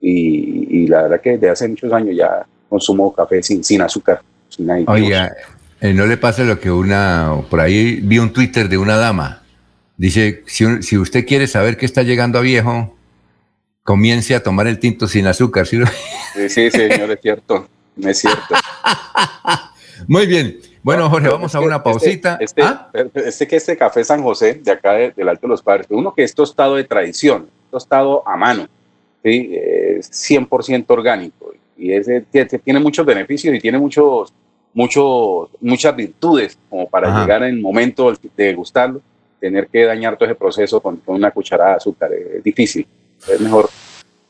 Y, 0.00 0.86
la 0.88 1.02
verdad 1.02 1.20
que 1.20 1.32
desde 1.32 1.50
hace 1.50 1.68
muchos 1.68 1.92
años 1.92 2.16
ya 2.16 2.44
consumo 2.68 3.14
café 3.14 3.42
sin, 3.42 3.62
sin 3.62 3.80
azúcar, 3.82 4.20
sin 4.48 4.70
aditivos. 4.70 5.00
Oiga, 5.00 5.32
Eh, 5.80 5.94
no 5.94 6.06
le 6.06 6.16
pasa 6.16 6.42
lo 6.42 6.58
que 6.58 6.72
una, 6.72 7.32
por 7.48 7.60
ahí 7.60 8.00
vi 8.02 8.18
un 8.18 8.32
Twitter 8.32 8.68
de 8.68 8.78
una 8.78 8.96
dama. 8.96 9.42
Dice, 9.96 10.42
si, 10.46 10.82
si 10.82 10.98
usted 10.98 11.24
quiere 11.24 11.46
saber 11.46 11.76
que 11.76 11.86
está 11.86 12.02
llegando 12.02 12.38
a 12.38 12.42
viejo, 12.42 12.97
comience 13.88 14.34
a 14.34 14.42
tomar 14.42 14.66
el 14.66 14.78
tinto 14.78 15.08
sin 15.08 15.26
azúcar. 15.26 15.66
¿sí? 15.66 15.78
Sí, 16.34 16.48
sí, 16.50 16.70
señor, 16.70 17.10
es 17.10 17.20
cierto. 17.22 17.66
Es 18.04 18.18
cierto. 18.18 18.54
Muy 20.06 20.26
bien. 20.26 20.58
Bueno, 20.82 21.08
Jorge, 21.08 21.30
vamos 21.30 21.54
a 21.54 21.60
una 21.60 21.76
este, 21.76 21.84
pausita. 21.84 22.36
Este, 22.38 22.60
¿Ah? 22.62 22.90
este, 23.14 23.48
que 23.48 23.56
este 23.56 23.78
café 23.78 24.04
San 24.04 24.22
José, 24.22 24.60
de 24.62 24.72
acá 24.72 24.92
de- 24.92 25.12
del 25.12 25.26
Alto 25.30 25.46
de 25.46 25.52
los 25.52 25.62
Padres, 25.62 25.86
uno 25.88 26.12
que 26.12 26.22
es 26.22 26.34
tostado 26.34 26.74
de 26.74 26.84
tradición, 26.84 27.48
tostado 27.70 28.28
a 28.28 28.36
mano, 28.36 28.68
¿sí? 29.24 29.52
es 29.54 30.10
100% 30.12 30.84
orgánico 30.88 31.54
y 31.78 31.90
ese 31.92 32.20
tiene, 32.30 32.46
tiene 32.62 32.80
muchos 32.80 33.06
beneficios 33.06 33.54
y 33.54 33.58
tiene 33.58 33.78
muchos, 33.78 34.34
muchos, 34.74 35.48
muchas 35.62 35.96
virtudes 35.96 36.58
como 36.68 36.90
para 36.90 37.08
Ajá. 37.08 37.22
llegar 37.22 37.42
en 37.44 37.54
el 37.54 37.60
momento 37.62 38.12
de 38.36 38.52
gustarlo, 38.54 39.00
tener 39.40 39.66
que 39.68 39.84
dañar 39.84 40.18
todo 40.18 40.28
ese 40.28 40.34
proceso 40.34 40.78
con, 40.78 40.98
con 40.98 41.14
una 41.16 41.30
cucharada 41.30 41.70
de 41.70 41.76
azúcar. 41.76 42.10
Es 42.12 42.44
difícil. 42.44 42.86
Es 43.26 43.40
mejor 43.40 43.68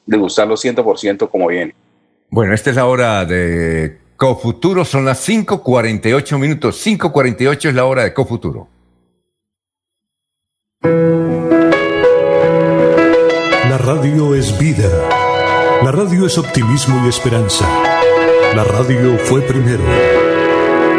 degustarlo 0.06 0.54
100% 0.56 1.28
como 1.30 1.48
viene. 1.48 1.74
Bueno, 2.30 2.54
esta 2.54 2.70
es 2.70 2.76
la 2.76 2.86
hora 2.86 3.24
de 3.24 3.98
Cofuturo, 4.16 4.84
son 4.84 5.04
las 5.04 5.26
5.48 5.28 6.38
minutos. 6.38 6.84
5.48 6.84 7.68
es 7.68 7.74
la 7.74 7.84
hora 7.84 8.02
de 8.02 8.14
Cofuturo. 8.14 8.68
La 13.68 13.78
radio 13.78 14.34
es 14.34 14.58
vida. 14.58 14.90
La 15.82 15.92
radio 15.92 16.26
es 16.26 16.36
optimismo 16.36 17.04
y 17.04 17.08
esperanza. 17.08 17.66
La 18.54 18.64
radio 18.64 19.18
fue 19.18 19.40
primero. 19.42 19.84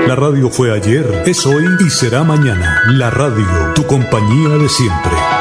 La 0.07 0.15
radio 0.15 0.49
fue 0.49 0.73
ayer, 0.73 1.23
es 1.25 1.45
hoy 1.45 1.65
y 1.85 1.89
será 1.89 2.23
mañana. 2.23 2.81
La 2.87 3.09
radio, 3.09 3.73
tu 3.75 3.85
compañía 3.85 4.57
de 4.57 4.69
siempre. 4.69 5.38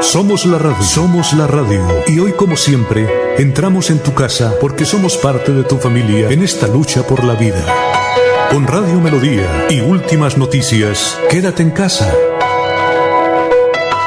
Somos 0.00 0.44
la 0.44 0.58
radio, 0.58 0.82
somos 0.82 1.32
la 1.32 1.46
radio. 1.46 1.82
Y 2.06 2.18
hoy 2.20 2.32
como 2.32 2.56
siempre, 2.56 3.08
entramos 3.38 3.90
en 3.90 3.98
tu 3.98 4.14
casa 4.14 4.54
porque 4.60 4.84
somos 4.84 5.16
parte 5.16 5.52
de 5.52 5.64
tu 5.64 5.78
familia 5.78 6.30
en 6.30 6.42
esta 6.42 6.68
lucha 6.68 7.06
por 7.06 7.24
la 7.24 7.34
vida. 7.34 7.64
Con 8.50 8.66
Radio 8.66 9.00
Melodía 9.00 9.66
y 9.70 9.80
últimas 9.80 10.36
noticias, 10.36 11.18
quédate 11.30 11.62
en 11.62 11.70
casa. 11.70 12.12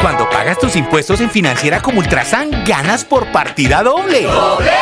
Cuando 0.01 0.29
pagas 0.29 0.57
tus 0.57 0.77
impuestos 0.77 1.19
en 1.19 1.29
Financiera 1.29 1.81
como 1.81 1.99
Ultrasan, 1.99 2.63
ganas 2.65 3.03
por 3.03 3.29
partida 3.33 3.83
doble. 3.83 4.25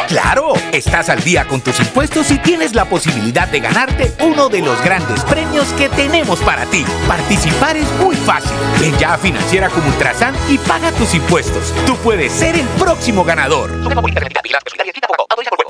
Claro, 0.08 0.54
estás 0.72 1.10
al 1.10 1.24
día 1.24 1.48
con 1.48 1.62
tus 1.62 1.80
impuestos 1.80 2.30
y 2.30 2.38
tienes 2.38 2.76
la 2.76 2.86
posibilidad 2.86 3.48
de 3.48 3.60
ganarte 3.60 4.14
uno 4.24 4.48
de 4.48 4.62
los 4.62 4.80
grandes 4.84 5.24
premios 5.24 5.66
que 5.74 5.90
tenemos 5.90 6.40
para 6.42 6.66
ti. 6.66 6.86
Participar 7.08 7.78
es 7.78 7.92
muy 8.00 8.16
fácil. 8.16 8.52
Ven 8.80 8.96
ya 9.00 9.16
a 9.16 9.18
Financiera 9.18 9.70
como 9.70 9.88
Ultrasan 9.88 10.36
y 10.50 10.60
paga 10.60 10.92
tus 10.92 11.16
impuestos. 11.16 11.74
Tú 11.88 11.96
puedes 11.98 12.32
ser 12.32 12.56
el 12.56 12.68
próximo 12.80 13.24
ganador. 13.24 13.72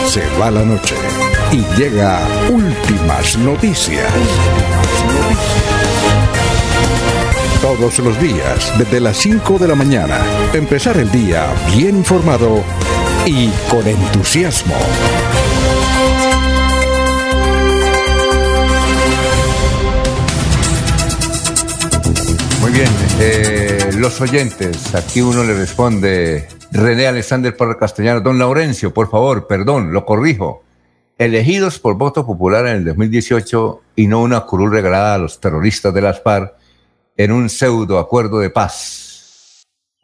Se 0.08 0.24
va 0.40 0.50
la 0.50 0.64
noche 0.64 0.96
y 1.52 1.58
llega 1.78 2.26
últimas 2.50 3.38
noticias. 3.38 4.12
Todos 7.62 8.00
los 8.00 8.20
días, 8.20 8.72
desde 8.78 8.98
las 9.00 9.16
5 9.16 9.58
de 9.58 9.68
la 9.68 9.76
mañana, 9.76 10.18
empezar 10.54 10.96
el 10.98 11.10
día 11.10 11.52
bien 11.76 11.96
informado 11.96 12.62
y 13.26 13.48
con 13.68 13.86
entusiasmo. 13.86 14.74
Muy 22.60 22.70
bien, 22.70 22.88
eh, 23.18 23.90
los 23.96 24.20
oyentes, 24.20 24.94
aquí 24.94 25.20
uno 25.20 25.42
le 25.42 25.54
responde, 25.54 26.46
René 26.70 27.08
Alexander 27.08 27.56
Parra 27.56 27.76
Castellano, 27.76 28.20
don 28.20 28.38
Laurencio, 28.38 28.94
por 28.94 29.10
favor, 29.10 29.48
perdón, 29.48 29.92
lo 29.92 30.06
corrijo, 30.06 30.62
elegidos 31.18 31.80
por 31.80 31.96
voto 31.96 32.24
popular 32.24 32.66
en 32.68 32.76
el 32.76 32.84
2018 32.84 33.82
y 33.96 34.06
no 34.06 34.22
una 34.22 34.40
curul 34.42 34.70
regalada 34.70 35.14
a 35.14 35.18
los 35.18 35.40
terroristas 35.40 35.92
de 35.92 36.00
las 36.00 36.22
FARC 36.22 36.54
en 37.16 37.32
un 37.32 37.50
pseudo 37.50 37.98
acuerdo 37.98 38.38
de 38.38 38.50
paz. 38.50 39.03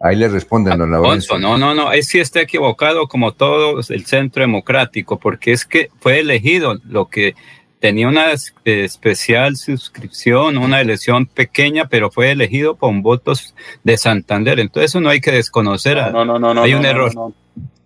Ahí 0.00 0.16
le 0.16 0.28
responden, 0.28 0.78
don. 0.78 0.94
Alfonso, 0.94 1.38
no, 1.38 1.58
no, 1.58 1.74
no, 1.74 1.92
es 1.92 2.08
sí 2.08 2.18
está 2.20 2.40
equivocado 2.40 3.06
como 3.06 3.32
todo 3.32 3.80
el 3.86 4.06
centro 4.06 4.40
democrático, 4.42 5.18
porque 5.18 5.52
es 5.52 5.66
que 5.66 5.90
fue 6.00 6.20
elegido 6.20 6.78
lo 6.88 7.08
que 7.08 7.34
tenía 7.80 8.08
una 8.08 8.32
es- 8.32 8.54
especial 8.64 9.56
suscripción, 9.56 10.56
una 10.56 10.80
elección 10.80 11.26
pequeña, 11.26 11.86
pero 11.88 12.10
fue 12.10 12.30
elegido 12.30 12.76
con 12.76 13.02
votos 13.02 13.54
de 13.84 13.96
Santander. 13.98 14.58
Entonces 14.58 14.90
eso 14.90 15.00
no 15.00 15.10
hay 15.10 15.20
que 15.20 15.32
desconocer. 15.32 15.98
a- 15.98 16.10
No, 16.10 16.24
no, 16.24 16.38
no, 16.38 16.54
no. 16.54 16.62
hay 16.62 16.70
no, 16.72 16.76
un 16.78 16.82
no, 16.82 16.88
error. 16.88 17.14
No, 17.14 17.28
no. 17.28 17.34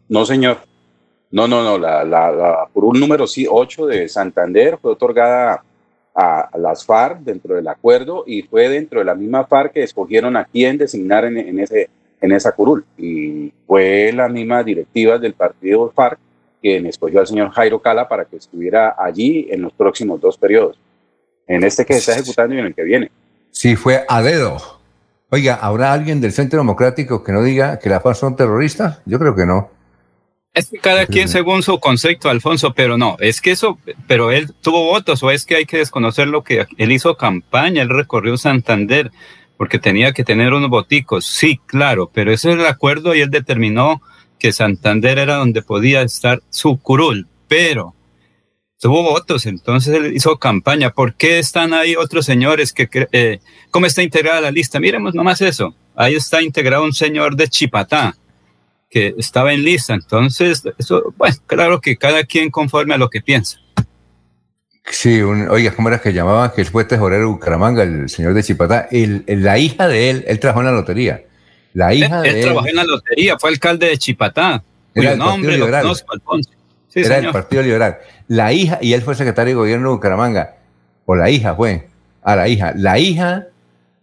No, 0.09 0.25
señor. 0.27 0.59
No, 1.33 1.49
no, 1.49 1.65
no. 1.65 1.79
La, 1.79 2.05
la, 2.05 2.31
la 2.31 2.69
curul 2.73 3.01
número 3.01 3.25
8 3.49 3.87
de 3.87 4.09
Santander 4.09 4.79
fue 4.81 4.93
otorgada 4.93 5.65
a, 6.15 6.41
a 6.43 6.59
las 6.59 6.85
FARC 6.85 7.21
dentro 7.21 7.57
del 7.57 7.67
acuerdo 7.67 8.23
y 8.27 8.43
fue 8.43 8.69
dentro 8.69 9.01
de 9.01 9.05
la 9.07 9.17
misma 9.17 9.45
FARC 9.47 9.73
que 9.73 9.83
escogieron 9.83 10.37
a 10.37 10.45
quién 10.45 10.79
designar 10.79 11.25
en, 11.25 11.39
en 11.39 11.59
ese, 11.59 11.89
en 12.25 12.33
esa 12.33 12.53
curul. 12.53 12.85
Y 12.97 13.53
fue 13.67 14.11
la 14.13 14.29
misma 14.29 14.63
directiva 14.63 15.19
del 15.19 15.35
partido 15.35 15.93
FARC 15.95 16.19
quien 16.61 16.87
escogió 16.87 17.21
al 17.21 17.27
señor 17.27 17.51
Jairo 17.51 17.83
Cala 17.83 18.09
para 18.09 18.25
que 18.25 18.37
estuviera 18.37 18.95
allí 18.99 19.49
en 19.51 19.61
los 19.61 19.73
próximos 19.75 20.19
dos 20.19 20.39
periodos. 20.39 20.79
En 21.47 21.63
este 21.63 21.85
que 21.85 21.93
se 21.93 21.99
está 21.99 22.13
ejecutando 22.13 22.55
y 22.55 22.59
en 22.59 22.65
el 22.65 22.75
que 22.75 22.85
viene. 22.85 23.11
Sí, 23.51 23.77
fue 23.77 24.07
a 24.09 24.23
dedo. 24.23 24.57
Oiga, 25.29 25.57
¿habrá 25.57 25.93
alguien 25.93 26.23
del 26.23 26.33
Centro 26.33 26.59
Democrático 26.59 27.23
que 27.23 27.33
no 27.33 27.43
diga 27.43 27.79
que 27.79 27.91
la 27.91 28.01
FARC 28.01 28.17
son 28.17 28.37
terroristas? 28.37 29.03
Yo 29.05 29.19
creo 29.19 29.37
que 29.37 29.45
no. 29.45 29.69
Es 30.55 30.71
que 30.71 30.79
cada 30.79 31.05
quien 31.05 31.29
según 31.29 31.63
su 31.63 31.79
concepto, 31.81 32.31
Alfonso, 32.31 32.73
pero 32.73 32.97
no, 32.97 33.17
es 33.19 33.43
que 33.43 33.51
eso, 33.51 33.77
pero 34.07 34.31
él 34.31 34.55
tuvo 34.63 34.85
votos 34.85 35.23
o 35.23 35.31
es 35.31 35.45
que 35.45 35.57
hay 35.57 35.67
que 35.67 35.79
desconocer 35.79 36.29
lo 36.29 36.45
que 36.45 36.67
él 36.79 36.93
hizo 36.93 37.17
campaña, 37.17 37.83
él 37.83 37.91
recorrió 37.91 38.39
Santander 38.39 39.11
porque 39.57 39.79
tenía 39.79 40.13
que 40.13 40.25
tener 40.25 40.53
unos 40.53 40.71
boticos, 40.71 41.27
sí, 41.27 41.61
claro, 41.67 42.11
pero 42.13 42.33
ese 42.33 42.51
es 42.51 42.59
el 42.59 42.67
acuerdo 42.67 43.15
y 43.15 43.21
él 43.21 43.31
determinó 43.31 44.03
que 44.39 44.53
Santander 44.53 45.19
era 45.19 45.37
donde 45.37 45.63
podía 45.63 46.03
estar 46.03 46.43
su 46.51 46.79
curul, 46.79 47.27
pero 47.49 47.95
tuvo 48.81 49.03
votos, 49.03 49.47
entonces 49.47 49.95
él 49.95 50.13
hizo 50.15 50.37
campaña. 50.39 50.91
¿Por 50.91 51.15
qué 51.15 51.39
están 51.39 51.73
ahí 51.73 51.97
otros 51.97 52.27
señores 52.27 52.73
que, 52.73 52.89
eh, 53.13 53.39
cómo 53.71 53.87
está 53.87 54.03
integrada 54.03 54.41
la 54.41 54.51
lista? 54.51 54.81
Miremos 54.81 55.15
nomás 55.15 55.41
eso, 55.41 55.75
ahí 55.95 56.15
está 56.15 56.43
integrado 56.43 56.85
un 56.85 56.93
señor 56.93 57.37
de 57.37 57.49
Chipatá 57.49 58.17
que 58.91 59.15
estaba 59.19 59.53
en 59.53 59.65
lista. 59.65 59.95
Entonces, 59.95 60.63
eso, 60.79 61.15
bueno, 61.17 61.37
claro 61.47 61.81
que 61.81 61.97
cada 61.97 62.25
quien 62.25 62.51
conforme 62.51 62.95
a 62.95 62.99
lo 62.99 63.09
que 63.09 63.21
piensa. 63.21 63.59
Sí, 64.87 65.23
un- 65.23 65.49
oiga, 65.49 65.73
¿cómo 65.75 65.89
era 65.89 65.99
que 66.01 66.13
llamaban? 66.13 66.51
Que 66.55 66.61
él 66.61 66.67
fue 66.67 66.85
tesorero 66.85 67.21
de 67.23 67.27
Bucaramanga, 67.27 67.83
el 67.83 68.09
señor 68.09 68.35
de 68.35 68.43
Chipatá. 68.43 68.89
El, 68.91 69.25
el- 69.27 69.43
la 69.43 69.59
hija 69.59 69.89
de 69.89 70.11
él, 70.11 70.25
él 70.27 70.39
trabajó 70.39 70.61
en 70.61 70.67
la 70.67 70.73
lotería. 70.73 71.23
La 71.73 71.93
hija 71.95 72.19
él, 72.19 72.23
de 72.23 72.29
él 72.31 72.37
él 72.37 72.43
trabajó 72.45 72.69
en 72.69 72.77
la 72.77 72.85
lotería, 72.85 73.39
fue 73.39 73.51
alcalde 73.51 73.87
de 73.89 73.99
Chipatá. 73.99 74.63
Era 74.95 75.11
Partido 75.11 75.27
nombre 75.27 75.53
lo 75.53 75.65
Liberal. 75.67 75.83
conozco, 75.83 76.13
Alfonso. 76.13 76.51
Sí, 76.89 77.01
era 77.01 77.17
señor. 77.17 77.33
Partido 77.33 77.63
Liberal. 77.63 77.99
La 78.29 78.53
hija, 78.53 78.79
y 78.81 78.93
él 78.93 79.03
fue 79.03 79.15
secretario 79.15 79.53
de 79.53 79.57
gobierno 79.57 79.89
de 79.89 79.95
Bucaramanga. 79.97 80.55
O 81.07 81.17
la 81.17 81.31
hija 81.31 81.55
fue. 81.55 81.89
A 82.23 82.37
la 82.37 82.47
hija. 82.49 82.73
La 82.77 82.99
hija, 82.99 83.47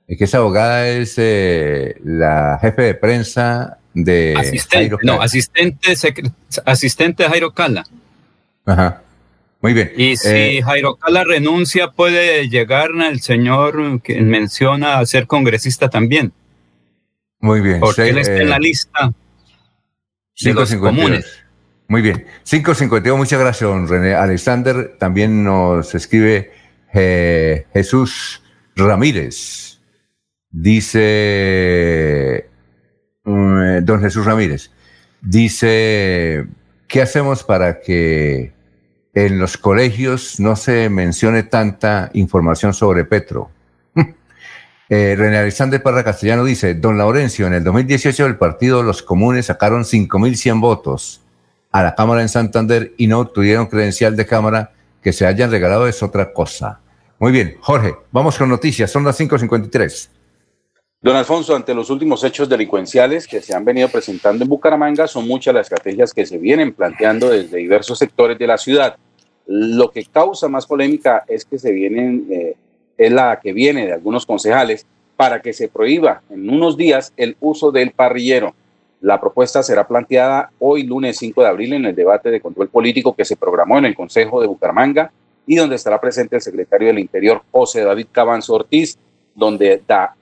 eh, 0.08 0.18
que 0.18 0.24
esa 0.26 0.40
abogada 0.40 0.88
es 0.88 1.14
eh, 1.18 1.96
la 2.04 2.58
jefe 2.62 2.82
de 2.82 2.94
prensa 2.96 3.78
de 3.94 4.36
asistente, 4.38 4.78
Jairo 4.78 4.98
no, 5.04 5.22
asistente, 5.22 5.94
asistente 6.66 7.24
de 7.24 7.30
Jairo 7.30 7.54
Cala. 7.54 7.84
Ajá. 8.66 9.02
Muy 9.62 9.74
bien. 9.74 9.92
Y 9.96 10.18
si 10.18 10.28
Eh, 10.28 10.62
Jairo 10.64 10.96
Cala 10.96 11.24
renuncia, 11.24 11.92
puede 11.92 12.50
llegar 12.50 12.90
el 12.92 13.22
señor 13.22 14.02
que 14.02 14.20
menciona 14.22 14.98
a 15.00 15.06
ser 15.06 15.28
congresista 15.28 15.90
también, 15.90 16.34
muy 17.40 17.62
bien. 17.62 17.80
porque 17.80 18.04
Sí, 18.04 18.10
él 18.10 18.18
está 18.18 18.34
eh, 18.38 18.42
en 18.42 18.50
la 18.50 18.60
lista 18.60 19.12
de 20.42 20.54
los 20.54 20.72
5.52. 20.72 20.80
comunes. 20.80 21.44
Muy 21.88 22.02
bien. 22.02 22.26
552, 22.44 23.18
muchas 23.18 23.40
gracias, 23.40 23.70
don 23.70 23.88
René 23.88 24.14
Alexander. 24.14 24.96
También 24.98 25.44
nos 25.44 25.94
escribe 25.94 26.52
eh, 26.94 27.66
Jesús 27.74 28.42
Ramírez. 28.76 29.80
Dice 30.50 31.70
mm, 33.24 33.84
don 33.84 34.02
Jesús 34.02 34.26
Ramírez, 34.26 34.72
dice, 35.22 36.48
¿qué 36.88 37.02
hacemos 37.02 37.44
para 37.44 37.80
que 37.80 38.54
en 39.14 39.40
los 39.40 39.58
colegios 39.58 40.40
no 40.40 40.56
se 40.56 40.90
mencione 40.90 41.44
tanta 41.44 42.10
información 42.14 42.74
sobre 42.74 43.06
Petro? 43.06 43.50
Eh, 44.94 45.16
René 45.18 45.38
Alexander 45.38 45.82
Parra 45.82 46.04
Castellano 46.04 46.44
dice, 46.44 46.74
don 46.74 46.98
Laurencio, 46.98 47.48
en 47.48 47.54
el 47.54 47.64
2018 47.64 48.26
el 48.26 48.36
partido 48.36 48.84
Los 48.84 49.02
Comunes 49.02 49.46
sacaron 49.46 49.86
5.100 49.86 50.60
votos 50.60 51.22
a 51.72 51.82
la 51.82 51.96
Cámara 51.96 52.22
en 52.22 52.28
Santander 52.28 52.94
y 52.98 53.08
no 53.08 53.26
tuvieron 53.26 53.68
credencial 53.68 54.18
de 54.18 54.26
Cámara 54.26 54.74
que 55.02 55.14
se 55.14 55.26
hayan 55.26 55.50
regalado 55.50 55.88
es 55.88 56.04
otra 56.04 56.34
cosa. 56.34 56.82
Muy 57.20 57.32
bien, 57.32 57.56
Jorge, 57.62 57.96
vamos 58.12 58.38
con 58.38 58.50
noticias, 58.50 58.92
son 58.92 59.04
las 59.04 59.18
5.53. 59.18 60.10
Don 61.04 61.16
Alfonso, 61.16 61.56
ante 61.56 61.74
los 61.74 61.90
últimos 61.90 62.24
hechos 62.24 62.48
delincuenciales 62.48 63.26
que 63.26 63.42
se 63.42 63.56
han 63.56 63.66
venido 63.66 63.90
presentando 63.90 64.44
en 64.44 64.50
Bucaramanga, 64.50 65.08
son 65.08 65.28
muchas 65.28 65.52
las 65.52 65.66
estrategias 65.66 66.14
que 66.14 66.28
se 66.28 66.38
vienen 66.38 66.74
planteando 66.74 67.32
desde 67.32 67.58
diversos 67.58 67.98
sectores 67.98 68.38
de 68.38 68.46
la 68.46 68.60
ciudad. 68.60 68.98
Lo 69.48 69.90
que 69.90 70.06
causa 70.06 70.48
más 70.48 70.68
polémica 70.68 71.24
es 71.28 71.44
que 71.44 71.58
se 71.58 71.72
vienen, 71.72 72.28
eh, 72.30 72.56
es 73.00 73.12
la 73.12 73.40
que 73.42 73.52
viene 73.52 73.88
de 73.88 73.94
algunos 73.94 74.28
concejales 74.28 74.86
para 75.18 75.42
que 75.42 75.54
se 75.54 75.70
prohíba 75.70 76.22
en 76.30 76.48
unos 76.48 76.78
días 76.78 77.14
el 77.18 77.36
uso 77.40 77.72
del 77.72 77.90
parrillero. 77.90 78.54
La 79.02 79.20
propuesta 79.20 79.64
será 79.64 79.88
planteada 79.88 80.52
hoy, 80.60 80.84
lunes 80.84 81.18
5 81.18 81.42
de 81.42 81.48
abril, 81.48 81.74
en 81.74 81.86
el 81.86 81.96
debate 81.96 82.30
de 82.30 82.42
control 82.42 82.70
político 82.70 83.16
que 83.16 83.26
se 83.26 83.38
programó 83.38 83.80
en 83.80 83.86
el 83.86 83.96
Consejo 83.96 84.40
de 84.40 84.46
Bucaramanga 84.46 85.12
y 85.48 85.56
donde 85.56 85.78
estará 85.78 86.00
presente 86.00 86.36
el 86.36 86.44
secretario 86.44 86.90
del 86.90 87.00
Interior, 87.00 87.42
José 87.50 87.82
David 87.84 88.06
Cabanzo 88.12 88.54
Ortiz, 88.54 89.00
donde 89.36 89.82
da, 89.88 90.16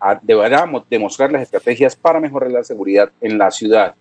demostrar 0.89 1.31
las 1.31 1.41
estrategias 1.41 1.95
para 1.95 2.19
mejorar 2.19 2.51
la 2.51 2.63
seguridad 2.63 3.09
en 3.21 3.37
la 3.37 3.51
ciudad. 3.51 3.95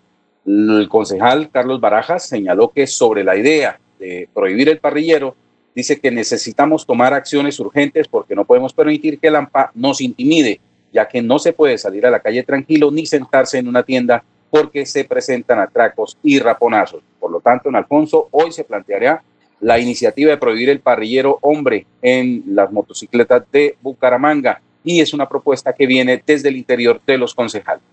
El 0.45 0.87
concejal 0.89 1.49
Carlos 1.51 1.79
Barajas 1.79 2.27
señaló 2.27 2.69
que 2.69 2.87
sobre 2.87 3.23
la 3.23 3.35
idea 3.35 3.79
de 3.99 4.29
prohibir 4.33 4.69
el 4.69 4.79
parrillero, 4.79 5.35
dice 5.75 5.99
que 5.99 6.11
necesitamos 6.11 6.85
tomar 6.85 7.13
acciones 7.13 7.59
urgentes 7.59 8.07
porque 8.07 8.35
no 8.35 8.45
podemos 8.45 8.73
permitir 8.73 9.19
que 9.19 9.27
el 9.27 9.35
AMPA 9.35 9.71
nos 9.75 10.01
intimide, 10.01 10.59
ya 10.91 11.07
que 11.07 11.21
no 11.21 11.39
se 11.39 11.53
puede 11.53 11.77
salir 11.77 12.05
a 12.05 12.11
la 12.11 12.19
calle 12.19 12.43
tranquilo 12.43 12.91
ni 12.91 13.05
sentarse 13.05 13.57
en 13.57 13.67
una 13.67 13.83
tienda 13.83 14.23
porque 14.49 14.85
se 14.85 15.05
presentan 15.05 15.59
atracos 15.59 16.17
y 16.23 16.39
raponazos. 16.39 17.03
Por 17.19 17.31
lo 17.31 17.39
tanto, 17.39 17.69
en 17.69 17.75
Alfonso, 17.75 18.29
hoy 18.31 18.51
se 18.51 18.63
planteará 18.63 19.21
la 19.59 19.77
iniciativa 19.77 20.31
de 20.31 20.37
prohibir 20.37 20.69
el 20.69 20.79
parrillero 20.79 21.37
hombre 21.41 21.85
en 22.01 22.43
las 22.47 22.71
motocicletas 22.71 23.43
de 23.51 23.75
Bucaramanga 23.81 24.61
y 24.89 25.01
es 25.01 25.13
una 25.13 25.29
propuesta 25.29 25.73
que 25.73 25.85
viene 25.85 26.23
desde 26.25 26.49
el 26.49 26.57
interior 26.57 26.99
de 27.05 27.19
los 27.19 27.35
concejales. 27.35 27.83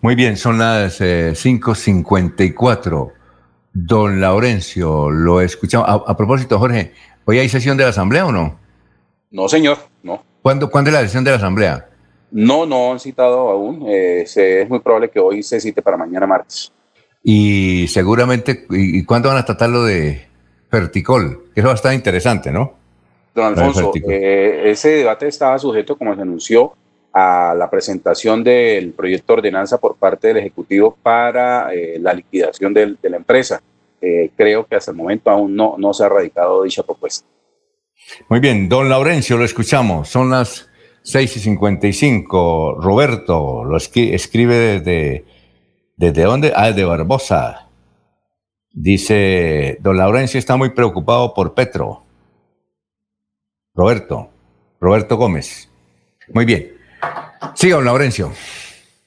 Muy 0.00 0.14
bien, 0.14 0.36
son 0.36 0.58
las 0.58 1.00
5.54. 1.00 3.08
Eh, 3.08 3.12
Don 3.72 4.20
Laurencio, 4.20 5.10
lo 5.10 5.40
escuchamos. 5.40 5.88
A, 5.88 6.16
propósito, 6.16 6.60
Jorge, 6.60 6.92
¿hoy 7.24 7.40
hay 7.40 7.48
sesión 7.48 7.76
de 7.76 7.82
la 7.82 7.90
Asamblea 7.90 8.26
o 8.26 8.30
no? 8.30 8.56
No, 9.32 9.48
señor, 9.48 9.78
no. 10.04 10.22
¿Cuándo, 10.40 10.70
¿cuándo 10.70 10.90
es 10.90 10.94
la 10.94 11.02
sesión 11.02 11.24
de 11.24 11.32
la 11.32 11.38
Asamblea? 11.38 11.88
No, 12.30 12.66
no 12.66 12.92
han 12.92 13.00
citado 13.00 13.50
aún. 13.50 13.86
Eh, 13.88 14.24
es 14.24 14.68
muy 14.68 14.78
probable 14.78 15.10
que 15.10 15.18
hoy 15.18 15.42
se 15.42 15.60
cite 15.60 15.82
para 15.82 15.96
mañana 15.96 16.24
martes. 16.24 16.72
Y 17.24 17.88
seguramente, 17.88 18.64
¿y, 18.70 19.04
cuándo 19.04 19.28
van 19.28 19.38
a 19.38 19.44
tratar 19.44 19.70
lo 19.70 19.82
de 19.82 20.28
Ferticol? 20.70 21.46
Eso 21.56 21.66
va 21.66 21.72
a 21.72 21.76
estar 21.76 21.92
interesante, 21.92 22.52
¿no? 22.52 22.77
Don 23.38 23.58
Alfonso, 23.58 23.92
eh, 24.08 24.62
ese 24.66 24.90
debate 24.90 25.28
estaba 25.28 25.58
sujeto, 25.58 25.96
como 25.96 26.14
se 26.14 26.22
anunció, 26.22 26.74
a 27.12 27.54
la 27.56 27.70
presentación 27.70 28.44
del 28.44 28.92
proyecto 28.92 29.32
de 29.32 29.38
ordenanza 29.38 29.78
por 29.78 29.96
parte 29.96 30.28
del 30.28 30.36
Ejecutivo 30.38 30.96
para 31.02 31.72
eh, 31.74 31.98
la 31.98 32.12
liquidación 32.12 32.74
de 32.74 32.96
la 33.02 33.16
empresa. 33.16 33.60
creo 34.36 34.64
que 34.66 34.76
hasta 34.76 34.92
el 34.92 34.96
momento 34.96 35.30
aún 35.30 35.56
no, 35.56 35.74
no 35.78 35.92
se 35.92 36.04
ha 36.04 36.08
radicado 36.08 36.62
dicha 36.62 36.82
propuesta. 36.82 37.26
Muy 38.28 38.40
bien, 38.40 38.68
don 38.68 38.88
Laurencio, 38.88 39.36
lo 39.36 39.44
escuchamos. 39.44 40.08
Son 40.08 40.30
las 40.30 40.68
6 41.02 41.36
y 41.36 41.40
55. 41.40 42.78
Roberto 42.80 43.64
lo 43.64 43.76
escribe 43.76 44.56
desde. 44.56 45.24
¿Desde 45.96 46.22
dónde? 46.22 46.52
Ah, 46.54 46.70
de 46.72 46.84
Barbosa. 46.84 47.68
Dice: 48.72 49.78
Don 49.80 49.96
Laurencio 49.96 50.38
está 50.38 50.56
muy 50.56 50.70
preocupado 50.70 51.34
por 51.34 51.54
Petro. 51.54 52.04
Roberto. 53.78 54.28
Roberto 54.80 55.16
Gómez. 55.16 55.70
Muy 56.34 56.44
bien. 56.44 56.72
Siga, 57.54 57.76
don 57.76 57.84
Laurencio. 57.84 58.32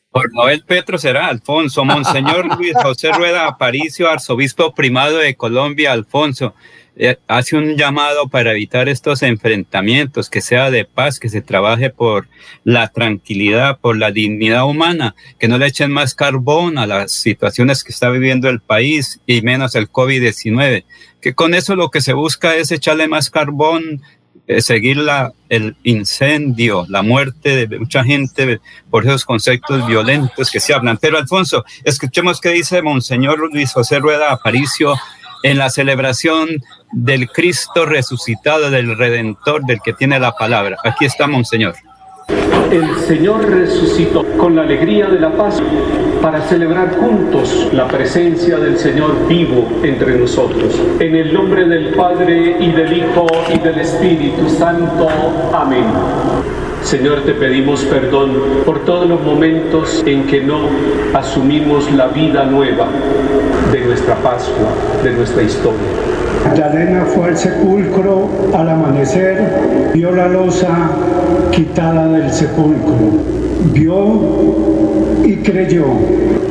Por 0.09 0.33
Noel 0.33 0.63
Petro 0.65 0.97
será 0.97 1.27
Alfonso, 1.27 1.83
Monseñor 1.83 2.45
Luis 2.57 2.73
José 2.81 3.11
Rueda 3.11 3.47
Aparicio, 3.47 4.09
arzobispo 4.09 4.73
primado 4.73 5.17
de 5.17 5.35
Colombia, 5.35 5.91
Alfonso. 5.91 6.53
Eh, 6.95 7.17
hace 7.27 7.57
un 7.57 7.75
llamado 7.75 8.29
para 8.29 8.51
evitar 8.51 8.87
estos 8.87 9.23
enfrentamientos, 9.23 10.29
que 10.29 10.39
sea 10.39 10.71
de 10.71 10.85
paz, 10.85 11.19
que 11.19 11.27
se 11.27 11.41
trabaje 11.41 11.89
por 11.89 12.29
la 12.63 12.87
tranquilidad, 12.87 13.77
por 13.77 13.97
la 13.97 14.11
dignidad 14.11 14.65
humana, 14.65 15.15
que 15.37 15.49
no 15.49 15.57
le 15.57 15.67
echen 15.67 15.91
más 15.91 16.15
carbón 16.15 16.77
a 16.77 16.87
las 16.87 17.11
situaciones 17.11 17.83
que 17.83 17.91
está 17.91 18.09
viviendo 18.09 18.47
el 18.47 18.61
país 18.61 19.19
y 19.25 19.41
menos 19.41 19.75
el 19.75 19.91
COVID-19, 19.91 20.85
que 21.19 21.33
con 21.33 21.53
eso 21.53 21.75
lo 21.75 21.91
que 21.91 21.99
se 21.99 22.13
busca 22.13 22.55
es 22.55 22.71
echarle 22.71 23.09
más 23.09 23.29
carbón, 23.29 24.01
seguir 24.59 24.97
la, 24.97 25.31
el 25.49 25.75
incendio, 25.83 26.85
la 26.89 27.01
muerte 27.01 27.67
de 27.67 27.79
mucha 27.79 28.03
gente 28.03 28.59
por 28.89 29.05
esos 29.05 29.23
conceptos 29.25 29.87
violentos 29.87 30.51
que 30.51 30.59
se 30.59 30.73
hablan. 30.73 30.97
Pero 30.97 31.17
Alfonso, 31.17 31.63
escuchemos 31.83 32.41
qué 32.41 32.49
dice 32.49 32.81
Monseñor 32.81 33.39
Luis 33.51 33.71
José 33.71 33.99
Rueda 33.99 34.31
Aparicio 34.31 34.95
en 35.43 35.57
la 35.57 35.69
celebración 35.69 36.49
del 36.91 37.29
Cristo 37.29 37.85
resucitado, 37.85 38.69
del 38.69 38.97
Redentor, 38.97 39.65
del 39.65 39.79
que 39.83 39.93
tiene 39.93 40.19
la 40.19 40.33
palabra. 40.33 40.77
Aquí 40.83 41.05
está, 41.05 41.27
Monseñor. 41.27 41.75
El 42.27 42.95
Señor 43.07 43.49
resucitó 43.49 44.23
con 44.37 44.55
la 44.55 44.61
alegría 44.61 45.07
de 45.07 45.19
la 45.19 45.31
paz 45.31 45.61
para 46.21 46.41
celebrar 46.41 46.95
juntos 46.97 47.67
la 47.73 47.87
presencia 47.87 48.57
del 48.57 48.77
Señor 48.77 49.27
vivo 49.27 49.67
entre 49.83 50.17
nosotros. 50.17 50.79
En 50.99 51.15
el 51.15 51.33
nombre 51.33 51.65
del 51.65 51.93
Padre 51.95 52.55
y 52.59 52.71
del 52.71 52.97
Hijo 52.97 53.27
y 53.53 53.59
del 53.59 53.79
Espíritu 53.79 54.49
Santo. 54.49 55.09
Amén. 55.53 55.85
Señor, 56.83 57.21
te 57.21 57.33
pedimos 57.33 57.83
perdón 57.85 58.31
por 58.65 58.79
todos 58.85 59.07
los 59.07 59.21
momentos 59.21 60.03
en 60.05 60.25
que 60.25 60.41
no 60.41 60.61
asumimos 61.13 61.91
la 61.91 62.07
vida 62.07 62.45
nueva 62.45 62.87
de 63.71 63.81
nuestra 63.81 64.15
Pascua, 64.15 64.69
de 65.03 65.11
nuestra 65.11 65.43
historia. 65.43 66.30
Magdalena 66.45 67.05
fue 67.05 67.29
al 67.29 67.37
sepulcro 67.37 68.29
al 68.53 68.69
amanecer, 68.69 69.91
vio 69.93 70.11
la 70.11 70.27
losa 70.27 70.91
quitada 71.51 72.07
del 72.07 72.31
sepulcro, 72.31 72.95
vio 73.73 75.23
y 75.23 75.37
creyó 75.37 75.85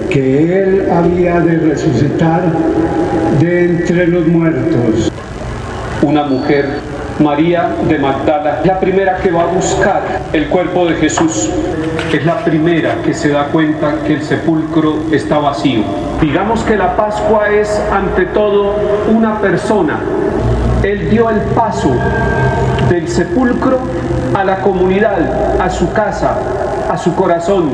que 0.09 0.63
él 0.63 0.89
había 0.91 1.41
de 1.41 1.59
resucitar 1.59 2.43
de 3.41 3.65
entre 3.65 4.07
los 4.07 4.27
muertos. 4.27 5.13
Una 6.03 6.25
mujer 6.25 6.67
María 7.19 7.69
de 7.89 7.99
Magdala, 7.99 8.63
la 8.65 8.81
primera 8.81 9.19
que 9.19 9.31
va 9.31 9.43
a 9.43 9.47
buscar 9.47 10.03
el 10.33 10.49
cuerpo 10.49 10.87
de 10.87 10.95
Jesús, 10.95 11.51
es 12.17 12.27
la 12.27 12.39
primera 12.39 12.97
que 13.05 13.15
se 13.15 13.29
da 13.29 13.45
cuenta 13.47 14.03
que 14.07 14.15
el 14.15 14.23
sepulcro 14.23 15.05
está 15.13 15.39
vacío. 15.39 15.83
Digamos 16.21 16.63
que 16.65 16.77
la 16.77 16.97
Pascua 16.97 17.49
es 17.51 17.81
ante 17.93 18.27
todo 18.27 18.75
una 19.09 19.39
persona. 19.39 20.01
Él 20.83 21.11
dio 21.11 21.31
el 21.31 21.41
paso 21.55 21.91
del 22.89 23.09
sepulcro 23.09 23.79
a 24.35 24.45
la 24.45 24.61
comunidad, 24.61 25.61
a 25.61 25.71
su 25.71 25.93
casa, 25.93 26.37
a 26.91 26.97
su 26.97 27.15
corazón, 27.15 27.71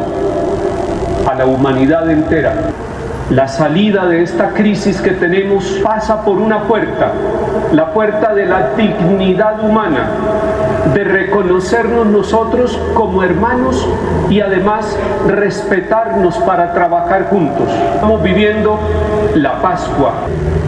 a 1.26 1.34
la 1.34 1.46
humanidad 1.46 2.10
entera. 2.10 2.54
La 3.30 3.48
salida 3.48 4.06
de 4.06 4.22
esta 4.22 4.50
crisis 4.50 5.00
que 5.00 5.10
tenemos 5.12 5.80
pasa 5.82 6.22
por 6.22 6.36
una 6.36 6.64
puerta, 6.64 7.12
la 7.72 7.92
puerta 7.92 8.34
de 8.34 8.46
la 8.46 8.70
dignidad 8.76 9.64
humana, 9.64 10.08
de 10.94 11.04
reconocernos 11.04 12.06
nosotros 12.06 12.78
como 12.94 13.22
hermanos 13.22 13.86
y 14.28 14.40
además 14.40 14.96
respetarnos 15.26 16.36
para 16.38 16.72
trabajar 16.72 17.28
juntos. 17.28 17.68
Estamos 17.94 18.22
viviendo 18.22 18.78
la 19.34 19.60
Pascua. 19.60 20.12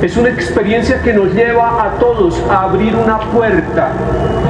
Es 0.03 0.17
una 0.17 0.29
experiencia 0.29 1.03
que 1.03 1.13
nos 1.13 1.33
lleva 1.35 1.83
a 1.83 1.99
todos 1.99 2.41
a 2.51 2.65
abrir 2.65 2.95
una 2.95 3.19
puerta 3.19 3.89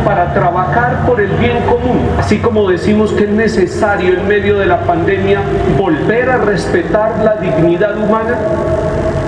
para 0.05 0.33
trabajar 0.35 1.07
por 1.07 1.21
el 1.21 1.31
bien 1.37 1.59
común. 1.69 2.01
Así 2.19 2.39
como 2.39 2.69
decimos 2.69 3.12
que 3.12 3.25
es 3.25 3.31
necesario 3.31 4.14
en 4.14 4.29
medio 4.29 4.59
de 4.59 4.66
la 4.66 4.81
pandemia 4.81 5.41
volver 5.79 6.31
a 6.31 6.39
respetar 6.39 7.25
la 7.25 7.37
dignidad 7.37 7.97
humana, 7.99 8.37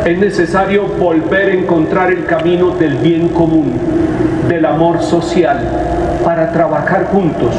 es 0.05 0.18
necesario 0.18 0.84
volver 0.99 1.51
a 1.51 1.55
encontrar 1.55 2.11
el 2.11 2.24
camino 2.24 2.70
del 2.70 2.97
bien 2.97 3.28
común, 3.28 3.78
del 4.49 4.64
amor 4.64 5.03
social, 5.03 5.59
para 6.24 6.52
trabajar 6.52 7.06
juntos, 7.12 7.54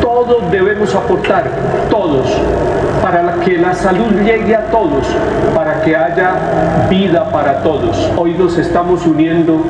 todos 0.00 0.50
debemos 0.50 0.94
aportar 0.94 1.44
todos 1.90 2.26
para 3.02 3.34
que 3.44 3.58
la 3.58 3.74
salud 3.74 4.10
llegue 4.24 4.56
a 4.56 4.66
todos, 4.70 5.06
para 5.54 5.80
que 5.82 5.94
haya 5.94 6.32
vida 6.88 7.30
para 7.30 7.62
todos. 7.62 8.10
Hoy 8.16 8.34
nos 8.34 8.58
estamos 8.58 9.06
uniendo 9.06 9.62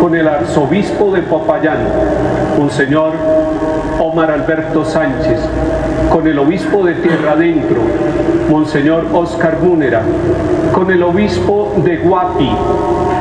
con 0.00 0.14
el 0.14 0.28
arzobispo 0.28 1.10
de 1.12 1.22
Popayán, 1.22 1.78
un 2.58 2.70
señor 2.70 3.12
Omar 3.98 4.30
Alberto 4.30 4.84
Sánchez, 4.84 5.40
con 6.10 6.26
el 6.26 6.38
obispo 6.38 6.84
de 6.84 6.94
Tierra 6.94 7.32
Adentro, 7.32 7.80
Monseñor 8.50 9.06
Oscar 9.12 9.58
Múnera, 9.62 10.02
con 10.74 10.90
el 10.90 11.02
obispo 11.02 11.72
de 11.78 11.96
Guapi, 11.98 12.50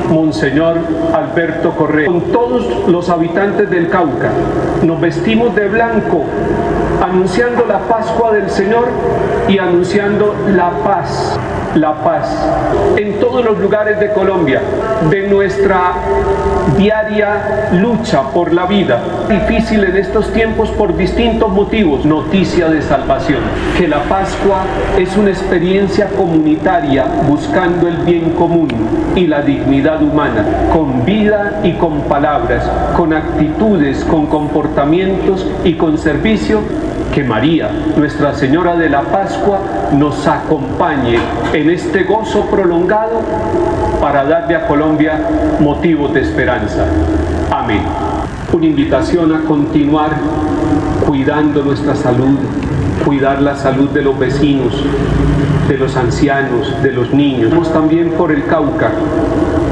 Monseñor 0.09 0.77
Alberto 1.13 1.71
Correa, 1.71 2.07
con 2.07 2.21
todos 2.31 2.87
los 2.87 3.09
habitantes 3.09 3.69
del 3.69 3.89
Cauca. 3.89 4.29
Nos 4.83 4.99
vestimos 4.99 5.55
de 5.55 5.67
blanco, 5.67 6.23
anunciando 7.01 7.65
la 7.65 7.79
Pascua 7.79 8.31
del 8.31 8.49
Señor 8.49 8.87
y 9.47 9.57
anunciando 9.57 10.35
la 10.47 10.69
paz 10.83 11.39
la 11.75 12.03
paz 12.03 12.27
en 12.97 13.19
todos 13.19 13.45
los 13.45 13.57
lugares 13.59 13.99
de 13.99 14.11
Colombia, 14.11 14.61
de 15.09 15.27
nuestra 15.29 15.93
diaria 16.77 17.69
lucha 17.73 18.23
por 18.33 18.53
la 18.53 18.65
vida, 18.65 18.99
difícil 19.29 19.83
en 19.83 19.97
estos 19.97 20.31
tiempos 20.33 20.69
por 20.69 20.95
distintos 20.95 21.49
motivos, 21.49 22.05
noticia 22.05 22.69
de 22.69 22.81
salvación, 22.81 23.39
que 23.77 23.87
la 23.87 24.03
Pascua 24.03 24.63
es 24.97 25.15
una 25.17 25.29
experiencia 25.29 26.09
comunitaria 26.09 27.05
buscando 27.27 27.87
el 27.87 27.97
bien 27.97 28.31
común 28.31 28.69
y 29.15 29.27
la 29.27 29.41
dignidad 29.41 30.01
humana, 30.01 30.45
con 30.73 31.05
vida 31.05 31.61
y 31.63 31.73
con 31.73 32.01
palabras, 32.01 32.69
con 32.95 33.13
actitudes, 33.13 34.03
con 34.05 34.27
comportamientos 34.27 35.45
y 35.63 35.73
con 35.73 35.97
servicio 35.97 36.61
que 37.13 37.23
María, 37.23 37.69
Nuestra 37.97 38.33
Señora 38.33 38.75
de 38.75 38.89
la 38.89 39.01
Pascua, 39.01 39.59
nos 39.91 40.25
acompañe 40.27 41.17
en 41.53 41.69
este 41.69 42.03
gozo 42.03 42.45
prolongado 42.45 43.21
para 44.01 44.25
darle 44.25 44.55
a 44.55 44.67
Colombia 44.67 45.19
motivos 45.59 46.11
de 46.13 46.21
esperanza. 46.21 46.87
Amén. 47.51 47.83
Una 48.51 48.65
invitación 48.65 49.33
a 49.33 49.41
continuar 49.41 50.09
cuidando 51.05 51.63
nuestra 51.63 51.95
salud, 51.95 52.39
cuidar 53.05 53.41
la 53.41 53.55
salud 53.55 53.89
de 53.91 54.01
los 54.01 54.17
vecinos, 54.17 54.73
de 55.67 55.77
los 55.77 55.95
ancianos, 55.95 56.81
de 56.81 56.91
los 56.91 57.13
niños. 57.13 57.71
También 57.71 58.09
por 58.11 58.31
el 58.31 58.45
Cauca, 58.45 58.91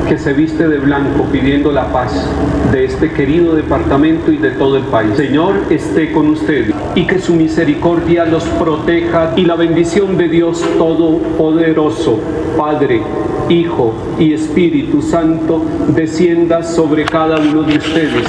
que 0.08 0.18
se 0.20 0.34
viste 0.34 0.68
de 0.68 0.78
blanco 0.78 1.26
pidiendo 1.32 1.72
la 1.72 1.88
paz 1.92 2.30
de 2.72 2.86
este 2.86 3.12
querido 3.12 3.56
departamento 3.56 4.32
y 4.32 4.38
de 4.38 4.52
todo 4.52 4.78
el 4.78 4.84
país. 4.84 5.16
Señor, 5.18 5.56
esté 5.70 6.12
con 6.12 6.30
ustedes 6.30 6.74
y 6.96 7.08
que 7.08 7.20
su 7.20 7.34
misericordia 7.34 8.26
los 8.26 8.44
proteja 8.44 9.34
y 9.36 9.46
la 9.46 9.56
bendición 9.56 10.18
de 10.18 10.30
Dios 10.30 10.64
Todopoderoso, 10.78 12.20
Padre, 12.58 13.02
Hijo 13.50 13.94
y 14.20 14.34
Espíritu 14.34 15.02
Santo, 15.02 15.66
descienda 15.96 16.62
sobre 16.64 17.04
cada 17.04 17.38
uno 17.40 17.64
de 17.64 17.78
ustedes, 17.78 18.28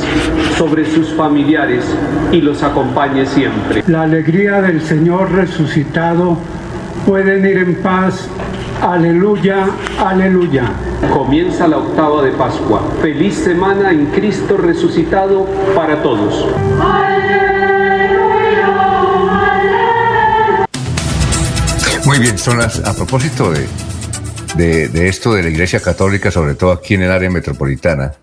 sobre 0.57 0.87
sus 0.87 1.13
familiares 1.13 1.85
y 2.33 2.41
los 2.41 2.63
acompañe 2.63 3.27
siempre. 3.27 3.85
La 3.87 4.03
alegría 4.03 4.63
del 4.63 4.81
Señor 4.81 5.31
resucitado 5.33 6.39
pueden 7.07 7.45
ir 7.45 7.59
en 7.59 7.75
paz. 7.83 8.29
Aleluya, 8.81 9.67
aleluya. 9.99 10.65
Comienza 11.13 11.69
la 11.69 11.79
octava 11.79 12.23
de 12.23 12.31
Pascua. 12.31 12.81
Feliz 13.03 13.35
semana 13.35 13.91
en 13.91 14.07
Cristo 14.07 14.57
resucitado 14.57 15.47
para 15.75 16.03
todos. 16.03 16.47
Muy 22.07 22.19
bien, 22.19 22.39
son 22.39 22.59
las, 22.59 22.81
a 22.87 22.95
propósito 22.95 23.53
de, 23.53 23.67
de, 24.57 25.09
esto 25.09 25.35
de 25.35 25.43
la 25.43 25.49
Iglesia 25.49 25.81
Católica, 25.81 26.31
sobre 26.31 26.55
todo 26.55 26.73
aquí 26.73 26.95
en 26.95 27.03
el 27.03 27.11
área 27.11 27.31
metropolitana 27.31 28.15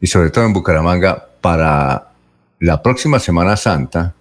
y 0.00 0.06
sobre 0.06 0.30
todo 0.30 0.44
en 0.44 0.52
Bucaramanga, 0.52 1.28
para 1.40 2.12
la 2.58 2.82
próxima 2.82 3.18
Semana 3.18 3.56
Santa 3.56 4.14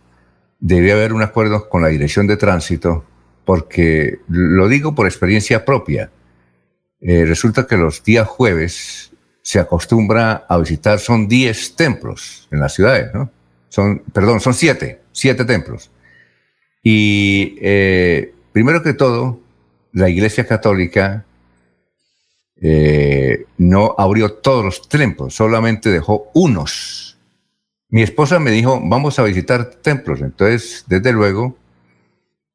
debe 0.59 0.91
haber 0.91 1.13
un 1.13 1.21
acuerdo 1.21 1.69
con 1.69 1.81
la 1.81 1.87
Dirección 1.87 2.27
de 2.27 2.37
Tránsito, 2.37 3.05
porque 3.45 4.19
lo 4.27 4.67
digo 4.67 4.93
por 4.93 5.07
experiencia 5.07 5.65
propia. 5.65 6.11
Eh, 7.01 7.25
resulta 7.25 7.65
que 7.65 7.77
los 7.77 8.03
días 8.03 8.27
jueves 8.27 9.11
se 9.41 9.59
acostumbra 9.59 10.45
a 10.47 10.57
visitar, 10.57 10.99
son 10.99 11.27
10 11.27 11.75
templos 11.75 12.47
en 12.51 12.59
las 12.59 12.73
ciudades, 12.73 13.11
¿no? 13.13 13.31
Son, 13.69 13.99
perdón, 14.13 14.39
son 14.39 14.53
7, 14.53 15.01
7 15.11 15.45
templos. 15.45 15.89
Y 16.83 17.57
eh, 17.61 18.33
primero 18.51 18.83
que 18.83 18.93
todo, 18.93 19.39
la 19.93 20.09
Iglesia 20.09 20.45
Católica 20.45 21.25
eh, 22.63 23.45
no 23.57 23.95
abrió 23.97 24.33
todos 24.33 24.63
los 24.63 24.87
templos, 24.87 25.33
solamente 25.33 25.89
dejó 25.89 26.29
unos. 26.35 27.17
Mi 27.89 28.03
esposa 28.03 28.39
me 28.39 28.51
dijo, 28.51 28.79
vamos 28.83 29.17
a 29.17 29.23
visitar 29.23 29.65
templos. 29.65 30.21
Entonces, 30.21 30.85
desde 30.87 31.11
luego, 31.11 31.57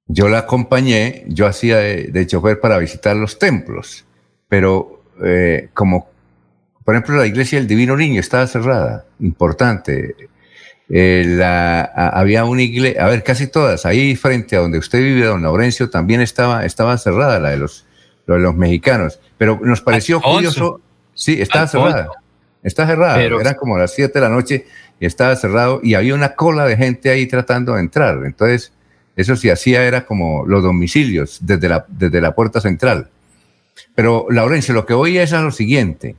yo 0.07 0.29
la 0.29 0.39
acompañé, 0.39 1.25
yo 1.27 1.47
hacía 1.47 1.79
de, 1.79 2.27
chofer 2.27 2.61
para 2.61 2.79
visitar 2.79 3.17
los 3.17 3.39
templos, 3.39 4.07
pero 4.49 5.03
eh, 5.25 5.71
como, 5.75 6.09
por 6.85 6.95
ejemplo, 6.95 7.17
la 7.17 7.27
iglesia 7.27 7.59
del 7.59 7.67
Divino 7.67 7.97
Niño 7.97 8.21
estaba 8.21 8.47
cerrada, 8.47 9.07
importante. 9.19 10.15
Eh, 10.89 11.41
había 11.43 12.45
una 12.45 12.63
iglesia, 12.63 13.05
a 13.05 13.09
ver, 13.09 13.25
casi 13.25 13.49
todas, 13.49 13.85
ahí 13.85 14.15
frente 14.15 14.55
a 14.55 14.61
donde 14.61 14.79
usted 14.79 15.01
vive, 15.01 15.27
don 15.27 15.43
Laurencio, 15.43 15.91
también 15.91 16.21
estaba, 16.21 16.65
estaba 16.65 16.97
cerrada 16.97 17.41
la 17.41 17.51
de 17.51 17.57
los, 17.57 17.86
lo 18.27 18.35
de 18.35 18.41
los 18.41 18.55
mexicanos, 18.55 19.21
pero 19.39 19.59
nos 19.63 19.81
pareció 19.81 20.21
curioso, 20.21 20.81
sí, 21.15 21.41
estaba 21.41 21.67
cerrada, 21.67 22.09
está 22.63 22.87
cerrada, 22.87 23.17
Pero- 23.17 23.41
eran 23.41 23.55
como 23.55 23.79
las 23.79 23.95
7 23.95 24.13
de 24.15 24.21
la 24.21 24.29
noche 24.29 24.67
y 25.01 25.07
estaba 25.07 25.35
cerrado 25.37 25.81
y 25.83 25.95
había 25.95 26.15
una 26.15 26.35
cola 26.35 26.65
de 26.65 26.77
gente 26.77 27.11
ahí 27.11 27.27
tratando 27.27 27.75
de 27.75 27.81
entrar, 27.81 28.25
entonces 28.25 28.73
eso 29.17 29.35
sí 29.35 29.49
hacía 29.49 29.85
era 29.85 30.05
como 30.05 30.45
los 30.47 30.63
domicilios 30.63 31.39
desde 31.41 31.69
la, 31.69 31.87
desde 31.89 32.21
la 32.21 32.35
puerta 32.35 32.61
central. 32.61 33.09
Pero, 33.95 34.27
Laurencio, 34.31 34.75
lo 34.75 34.85
que 34.85 34.93
voy 34.93 35.17
es 35.17 35.33
a 35.33 35.41
lo 35.41 35.51
siguiente, 35.51 36.17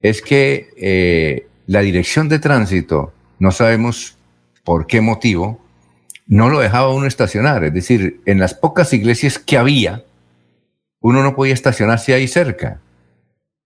es 0.00 0.22
que 0.22 0.68
eh, 0.76 1.48
la 1.66 1.80
dirección 1.80 2.28
de 2.28 2.38
tránsito, 2.38 3.12
no 3.40 3.50
sabemos 3.50 4.16
por 4.62 4.86
qué 4.86 5.00
motivo, 5.00 5.60
no 6.26 6.48
lo 6.48 6.60
dejaba 6.60 6.94
uno 6.94 7.06
estacionar. 7.06 7.64
Es 7.64 7.74
decir, 7.74 8.20
en 8.26 8.38
las 8.38 8.54
pocas 8.54 8.92
iglesias 8.92 9.38
que 9.38 9.58
había, 9.58 10.04
uno 11.04 11.22
no 11.22 11.36
podía 11.36 11.52
estacionarse 11.52 12.14
ahí 12.14 12.26
cerca. 12.26 12.80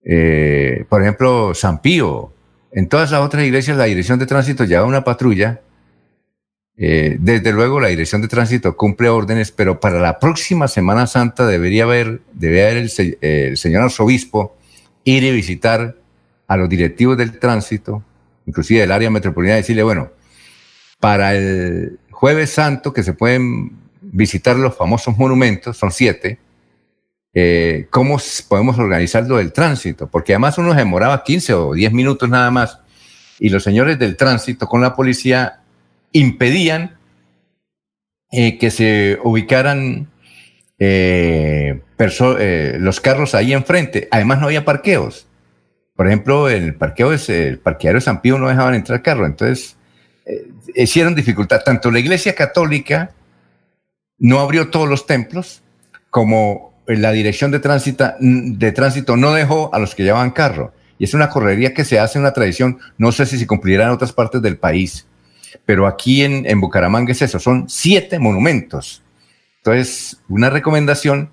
Eh, 0.05 0.85
por 0.89 1.03
ejemplo, 1.03 1.55
San 1.55 1.81
Pío. 1.81 2.33
En 2.73 2.89
todas 2.89 3.13
las 3.13 3.21
otras 3.21 3.45
iglesias 3.45 3.77
la 3.77 3.85
dirección 3.85 4.19
de 4.19 4.27
tránsito 4.27 4.65
lleva 4.65 4.85
una 4.85 5.05
patrulla. 5.05 5.61
Eh, 6.77 7.17
desde 7.21 7.53
luego 7.53 7.79
la 7.79 7.89
dirección 7.89 8.23
de 8.23 8.29
tránsito 8.29 8.77
cumple 8.77 9.09
órdenes, 9.09 9.53
pero 9.53 9.79
para 9.79 10.01
la 10.01 10.19
próxima 10.19 10.67
Semana 10.67 11.07
Santa 11.07 11.47
debería 11.47 11.85
haber, 11.85 12.23
debería 12.33 12.71
haber 12.71 12.77
el, 12.79 13.19
el 13.21 13.57
señor 13.57 13.85
arzobispo 13.85 14.57
ir 15.05 15.23
y 15.23 15.31
visitar 15.31 15.95
a 16.49 16.57
los 16.57 16.69
directivos 16.69 17.17
del 17.17 17.39
tránsito, 17.39 18.03
inclusive 18.47 18.81
del 18.81 18.91
área 18.91 19.11
metropolitana, 19.11 19.59
y 19.59 19.63
decirle, 19.63 19.85
bueno, 19.85 20.11
para 20.99 21.37
el 21.37 22.01
jueves 22.11 22.51
santo 22.51 22.93
que 22.93 23.05
se 23.05 23.13
pueden 23.13 23.79
visitar 24.03 24.57
los 24.57 24.77
famosos 24.77 25.17
monumentos, 25.17 25.77
son 25.77 25.93
siete, 25.93 26.41
eh, 27.41 27.87
¿cómo 27.91 28.19
podemos 28.49 28.81
organizar 28.81 29.25
lo 29.29 29.37
del 29.37 29.53
tránsito? 29.53 30.09
Porque 30.09 30.33
además 30.33 30.59
uno 30.59 30.73
se 30.73 30.79
demoraba 30.79 31.23
15 31.23 31.55
o 31.55 31.73
10 31.73 31.93
minutos 31.93 32.29
nada 32.29 32.51
más 32.51 32.81
y 33.39 33.51
los 33.51 33.63
señores 33.63 33.97
del 33.97 34.17
tránsito 34.17 34.67
con 34.67 34.81
la 34.81 34.97
policía 34.97 35.61
impedían 36.11 36.99
eh, 38.33 38.59
que 38.59 38.73
se 38.73 39.21
ubicaran 39.23 40.11
eh, 40.81 41.81
los 42.81 43.01
carros 43.01 43.37
ahí 43.37 43.53
enfrente. 43.53 44.09
Además 44.11 44.41
no 44.41 44.47
había 44.47 44.65
parqueos. 44.65 45.29
Por 45.95 46.09
ejemplo, 46.09 46.49
el 46.49 46.75
parqueo 46.75 47.13
es 47.13 47.29
el 47.29 47.61
parqueadero 47.61 47.99
de 47.99 48.05
San 48.05 48.21
Pío 48.21 48.37
no 48.39 48.49
dejaban 48.49 48.75
entrar 48.75 49.01
carro. 49.01 49.27
Entonces, 49.27 49.77
hicieron 50.75 51.15
dificultad. 51.15 51.63
Tanto 51.65 51.93
la 51.93 52.01
Iglesia 52.01 52.35
Católica 52.35 53.13
no 54.19 54.41
abrió 54.41 54.71
todos 54.71 54.89
los 54.89 55.07
templos, 55.07 55.63
como 56.11 56.69
la 56.89 57.13
Dirección 57.13 57.51
de 57.51 57.61
Tránsito, 57.61 58.13
de 58.21 58.73
Tránsito 58.73 59.17
no 59.17 59.33
dejó 59.33 59.75
a 59.75 59.79
los 59.79 59.95
que 59.95 60.05
llevaban 60.05 60.31
carro. 60.31 60.73
Y 60.99 61.05
es 61.05 61.15
una 61.15 61.29
correría 61.29 61.75
que 61.75 61.85
se 61.85 61.99
hace, 61.99 62.19
una 62.19 62.33
tradición, 62.33 62.79
no 62.97 63.13
sé 63.13 63.27
si 63.27 63.39
se 63.39 63.47
cumplirá 63.47 63.85
en 63.85 63.91
otras 63.91 64.13
partes 64.13 64.43
del 64.43 64.57
país, 64.57 65.07
pero 65.65 65.87
aquí 65.87 66.23
en, 66.23 66.45
en 66.47 66.61
Bucaramanga 66.61 67.13
es 67.13 67.23
eso, 67.23 67.39
son 67.39 67.69
siete 67.69 68.19
monumentos. 68.19 69.03
Entonces, 69.59 70.21
una 70.29 70.51
recomendación 70.51 71.31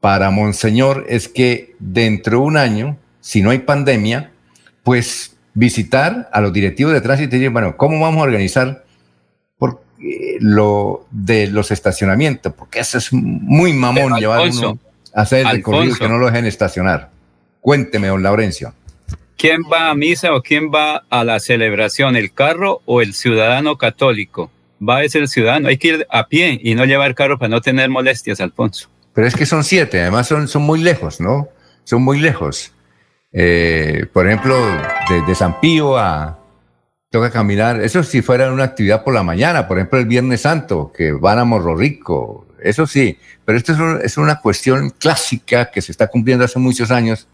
para 0.00 0.30
Monseñor 0.30 1.06
es 1.08 1.28
que 1.28 1.74
dentro 1.78 2.38
de 2.38 2.44
un 2.44 2.56
año, 2.56 2.98
si 3.20 3.42
no 3.42 3.50
hay 3.50 3.60
pandemia, 3.60 4.32
pues 4.84 5.36
visitar 5.54 6.28
a 6.32 6.40
los 6.40 6.52
directivos 6.52 6.92
de 6.92 7.00
tránsito 7.00 7.34
y 7.34 7.40
decir, 7.40 7.52
bueno, 7.52 7.76
¿cómo 7.76 8.00
vamos 8.00 8.20
a 8.20 8.24
organizar? 8.24 8.84
Eh, 10.00 10.38
lo 10.40 11.06
de 11.10 11.48
los 11.48 11.72
estacionamientos, 11.72 12.52
porque 12.54 12.78
eso 12.78 12.98
es 12.98 13.12
muy 13.12 13.72
mamón 13.72 14.04
Pero, 14.04 14.16
llevar 14.18 14.40
Alfonso, 14.40 14.70
uno 14.70 14.80
a 15.12 15.22
hacer 15.22 15.40
el 15.40 15.50
recorrido 15.56 15.82
Alfonso. 15.82 16.04
que 16.04 16.08
no 16.08 16.18
lo 16.18 16.26
dejen 16.26 16.44
estacionar. 16.44 17.10
Cuénteme, 17.60 18.06
don 18.06 18.22
Laurencio. 18.22 18.72
¿Quién 19.36 19.62
va 19.72 19.90
a 19.90 19.94
misa 19.94 20.34
o 20.34 20.42
quién 20.42 20.70
va 20.72 21.04
a 21.10 21.24
la 21.24 21.40
celebración? 21.40 22.14
¿El 22.14 22.32
carro 22.32 22.80
o 22.86 23.02
el 23.02 23.12
ciudadano 23.14 23.76
católico? 23.76 24.50
Va 24.86 24.98
a 25.00 25.08
ser 25.08 25.22
el 25.22 25.28
ciudadano. 25.28 25.68
Hay 25.68 25.78
que 25.78 25.88
ir 25.88 26.06
a 26.10 26.28
pie 26.28 26.60
y 26.62 26.76
no 26.76 26.84
llevar 26.84 27.16
carro 27.16 27.38
para 27.38 27.48
no 27.48 27.60
tener 27.60 27.88
molestias, 27.90 28.40
Alfonso. 28.40 28.88
Pero 29.14 29.26
es 29.26 29.34
que 29.34 29.46
son 29.46 29.64
siete, 29.64 30.00
además 30.00 30.28
son, 30.28 30.46
son 30.46 30.62
muy 30.62 30.80
lejos, 30.80 31.20
¿no? 31.20 31.48
Son 31.82 32.02
muy 32.02 32.20
lejos. 32.20 32.72
Eh, 33.32 34.06
por 34.12 34.28
ejemplo, 34.28 34.56
de, 35.08 35.22
de 35.26 35.34
San 35.34 35.60
Pío 35.60 35.98
a... 35.98 36.38
Toca 37.10 37.30
caminar, 37.30 37.80
eso 37.80 38.02
si 38.02 38.20
fuera 38.20 38.52
una 38.52 38.64
actividad 38.64 39.02
por 39.02 39.14
la 39.14 39.22
mañana, 39.22 39.66
por 39.66 39.78
ejemplo 39.78 39.98
el 39.98 40.04
Viernes 40.04 40.42
Santo, 40.42 40.92
que 40.94 41.12
van 41.12 41.38
a 41.38 41.44
Morro 41.46 41.74
Rico, 41.74 42.46
eso 42.62 42.86
sí, 42.86 43.18
pero 43.46 43.56
esto 43.56 43.72
es, 43.72 43.78
un- 43.78 44.00
es 44.04 44.18
una 44.18 44.40
cuestión 44.40 44.90
clásica 44.90 45.70
que 45.70 45.80
se 45.80 45.90
está 45.92 46.08
cumpliendo 46.08 46.44
hace 46.44 46.58
muchos 46.58 46.90
años. 46.90 47.26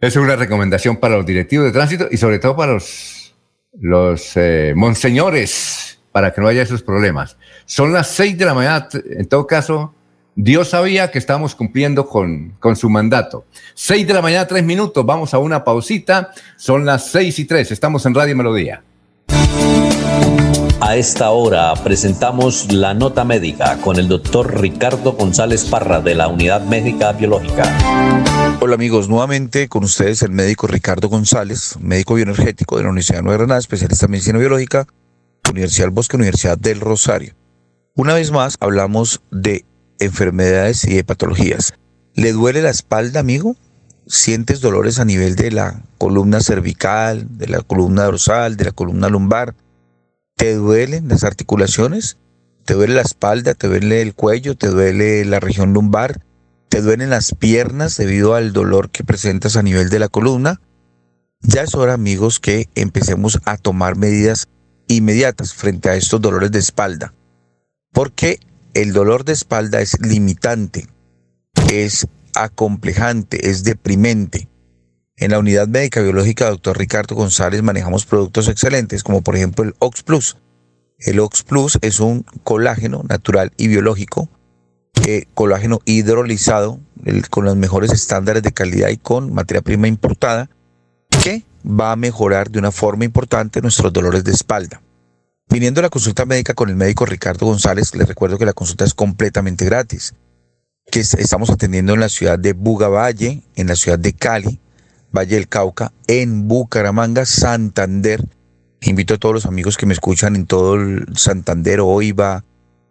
Es 0.00 0.16
una 0.16 0.36
recomendación 0.36 0.98
para 0.98 1.16
los 1.16 1.24
directivos 1.24 1.64
de 1.64 1.72
tránsito 1.72 2.08
y 2.10 2.18
sobre 2.18 2.38
todo 2.38 2.54
para 2.56 2.72
los, 3.80 4.32
eh, 4.36 4.74
monseñores, 4.76 5.98
para 6.12 6.34
que 6.34 6.42
no 6.42 6.48
haya 6.48 6.60
esos 6.62 6.82
problemas. 6.82 7.38
Son 7.64 7.90
las 7.90 8.08
seis 8.08 8.36
de 8.36 8.44
la 8.44 8.52
mañana, 8.52 8.86
en 8.92 9.26
todo 9.28 9.46
caso, 9.46 9.94
Dios 10.38 10.68
sabía 10.68 11.10
que 11.10 11.18
estamos 11.18 11.54
cumpliendo 11.54 12.06
con, 12.06 12.50
con 12.60 12.76
su 12.76 12.90
mandato. 12.90 13.46
Seis 13.72 14.06
de 14.06 14.12
la 14.12 14.20
mañana, 14.20 14.46
tres 14.46 14.62
minutos, 14.62 15.04
vamos 15.06 15.32
a 15.32 15.38
una 15.38 15.64
pausita. 15.64 16.30
Son 16.58 16.84
las 16.84 17.10
seis 17.10 17.38
y 17.38 17.46
tres, 17.46 17.72
estamos 17.72 18.04
en 18.04 18.14
Radio 18.14 18.36
Melodía. 18.36 18.82
A 20.78 20.94
esta 20.94 21.30
hora 21.30 21.72
presentamos 21.82 22.70
la 22.70 22.92
nota 22.92 23.24
médica 23.24 23.78
con 23.78 23.98
el 23.98 24.08
doctor 24.08 24.60
Ricardo 24.60 25.12
González 25.12 25.64
Parra 25.64 26.02
de 26.02 26.14
la 26.14 26.28
Unidad 26.28 26.60
Médica 26.66 27.12
Biológica. 27.12 27.64
Hola 28.60 28.74
amigos, 28.74 29.08
nuevamente 29.08 29.68
con 29.68 29.84
ustedes 29.84 30.20
el 30.20 30.32
médico 30.32 30.66
Ricardo 30.66 31.08
González, 31.08 31.78
médico 31.80 32.12
bioenergético 32.12 32.76
de 32.76 32.82
la 32.82 32.90
Universidad 32.90 33.20
de 33.20 33.22
Nueva 33.22 33.38
Granada, 33.38 33.58
especialista 33.58 34.04
en 34.04 34.12
medicina 34.12 34.38
biológica, 34.38 34.86
Universidad 35.50 35.86
del 35.86 35.94
Bosque, 35.94 36.16
Universidad 36.16 36.58
del 36.58 36.80
Rosario. 36.80 37.32
Una 37.94 38.12
vez 38.12 38.30
más 38.30 38.56
hablamos 38.60 39.22
de 39.30 39.64
enfermedades 39.98 40.84
y 40.84 40.94
de 40.94 41.04
patologías. 41.04 41.74
¿Le 42.14 42.32
duele 42.32 42.62
la 42.62 42.70
espalda, 42.70 43.20
amigo? 43.20 43.56
¿Sientes 44.06 44.60
dolores 44.60 44.98
a 44.98 45.04
nivel 45.04 45.36
de 45.36 45.50
la 45.50 45.82
columna 45.98 46.40
cervical, 46.40 47.26
de 47.38 47.48
la 47.48 47.60
columna 47.60 48.04
dorsal, 48.04 48.56
de 48.56 48.64
la 48.66 48.72
columna 48.72 49.08
lumbar? 49.08 49.54
¿Te 50.36 50.54
duelen 50.54 51.08
las 51.08 51.24
articulaciones? 51.24 52.18
¿Te 52.64 52.74
duele 52.74 52.94
la 52.94 53.02
espalda? 53.02 53.54
¿Te 53.54 53.68
duele 53.68 54.02
el 54.02 54.14
cuello? 54.14 54.56
¿Te 54.56 54.68
duele 54.68 55.24
la 55.24 55.40
región 55.40 55.72
lumbar? 55.72 56.20
¿Te 56.68 56.82
duelen 56.82 57.10
las 57.10 57.34
piernas 57.34 57.96
debido 57.96 58.34
al 58.34 58.52
dolor 58.52 58.90
que 58.90 59.04
presentas 59.04 59.56
a 59.56 59.62
nivel 59.62 59.88
de 59.88 59.98
la 59.98 60.08
columna? 60.08 60.60
Ya 61.42 61.62
es 61.62 61.74
hora, 61.74 61.94
amigos, 61.94 62.40
que 62.40 62.68
empecemos 62.74 63.40
a 63.44 63.56
tomar 63.56 63.96
medidas 63.96 64.48
inmediatas 64.88 65.54
frente 65.54 65.88
a 65.88 65.94
estos 65.94 66.20
dolores 66.20 66.50
de 66.50 66.58
espalda. 66.58 67.14
Porque 67.92 68.40
el 68.76 68.92
dolor 68.92 69.24
de 69.24 69.32
espalda 69.32 69.80
es 69.80 69.98
limitante, 70.02 70.86
es 71.72 72.06
acomplejante, 72.34 73.48
es 73.48 73.64
deprimente. 73.64 74.50
En 75.16 75.30
la 75.30 75.38
unidad 75.38 75.66
médica 75.66 76.02
biológica, 76.02 76.50
doctor 76.50 76.76
Ricardo 76.76 77.14
González, 77.14 77.62
manejamos 77.62 78.04
productos 78.04 78.48
excelentes, 78.48 79.02
como 79.02 79.22
por 79.22 79.34
ejemplo 79.34 79.64
el 79.64 79.74
Ox 79.78 80.02
Plus. 80.02 80.36
El 80.98 81.20
Ox 81.20 81.42
Plus 81.42 81.78
es 81.80 82.00
un 82.00 82.26
colágeno 82.44 83.02
natural 83.08 83.50
y 83.56 83.68
biológico, 83.68 84.28
eh, 85.06 85.24
colágeno 85.32 85.80
hidrolizado, 85.86 86.78
con 87.30 87.46
los 87.46 87.56
mejores 87.56 87.92
estándares 87.92 88.42
de 88.42 88.52
calidad 88.52 88.90
y 88.90 88.98
con 88.98 89.32
materia 89.32 89.62
prima 89.62 89.88
importada, 89.88 90.50
que 91.22 91.44
va 91.64 91.92
a 91.92 91.96
mejorar 91.96 92.50
de 92.50 92.58
una 92.58 92.72
forma 92.72 93.06
importante 93.06 93.62
nuestros 93.62 93.90
dolores 93.90 94.22
de 94.22 94.32
espalda. 94.32 94.82
Viniendo 95.48 95.80
a 95.80 95.82
la 95.82 95.90
consulta 95.90 96.26
médica 96.26 96.54
con 96.54 96.68
el 96.70 96.76
médico 96.76 97.06
Ricardo 97.06 97.46
González, 97.46 97.94
les 97.94 98.08
recuerdo 98.08 98.36
que 98.36 98.44
la 98.44 98.52
consulta 98.52 98.84
es 98.84 98.94
completamente 98.94 99.64
gratis, 99.64 100.14
que 100.90 101.00
es- 101.00 101.14
estamos 101.14 101.50
atendiendo 101.50 101.94
en 101.94 102.00
la 102.00 102.08
ciudad 102.08 102.38
de 102.38 102.52
Bugavalle, 102.52 103.42
en 103.54 103.68
la 103.68 103.76
ciudad 103.76 103.98
de 103.98 104.12
Cali, 104.12 104.60
Valle 105.16 105.36
del 105.36 105.48
Cauca, 105.48 105.92
en 106.08 106.48
Bucaramanga, 106.48 107.24
Santander. 107.26 108.24
Invito 108.82 109.14
a 109.14 109.18
todos 109.18 109.34
los 109.34 109.46
amigos 109.46 109.76
que 109.76 109.86
me 109.86 109.94
escuchan 109.94 110.34
en 110.34 110.46
todo 110.46 110.74
el 110.74 111.06
Santander, 111.16 111.80
Oiva, 111.80 112.44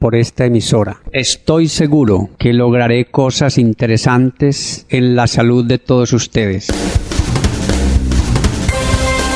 por 0.00 0.16
esta 0.16 0.46
emisora. 0.46 1.02
Estoy 1.12 1.68
seguro 1.68 2.30
que 2.38 2.54
lograré 2.54 3.04
cosas 3.04 3.58
interesantes 3.58 4.86
en 4.88 5.14
la 5.14 5.26
salud 5.26 5.64
de 5.64 5.78
todos 5.78 6.12
ustedes. 6.14 6.68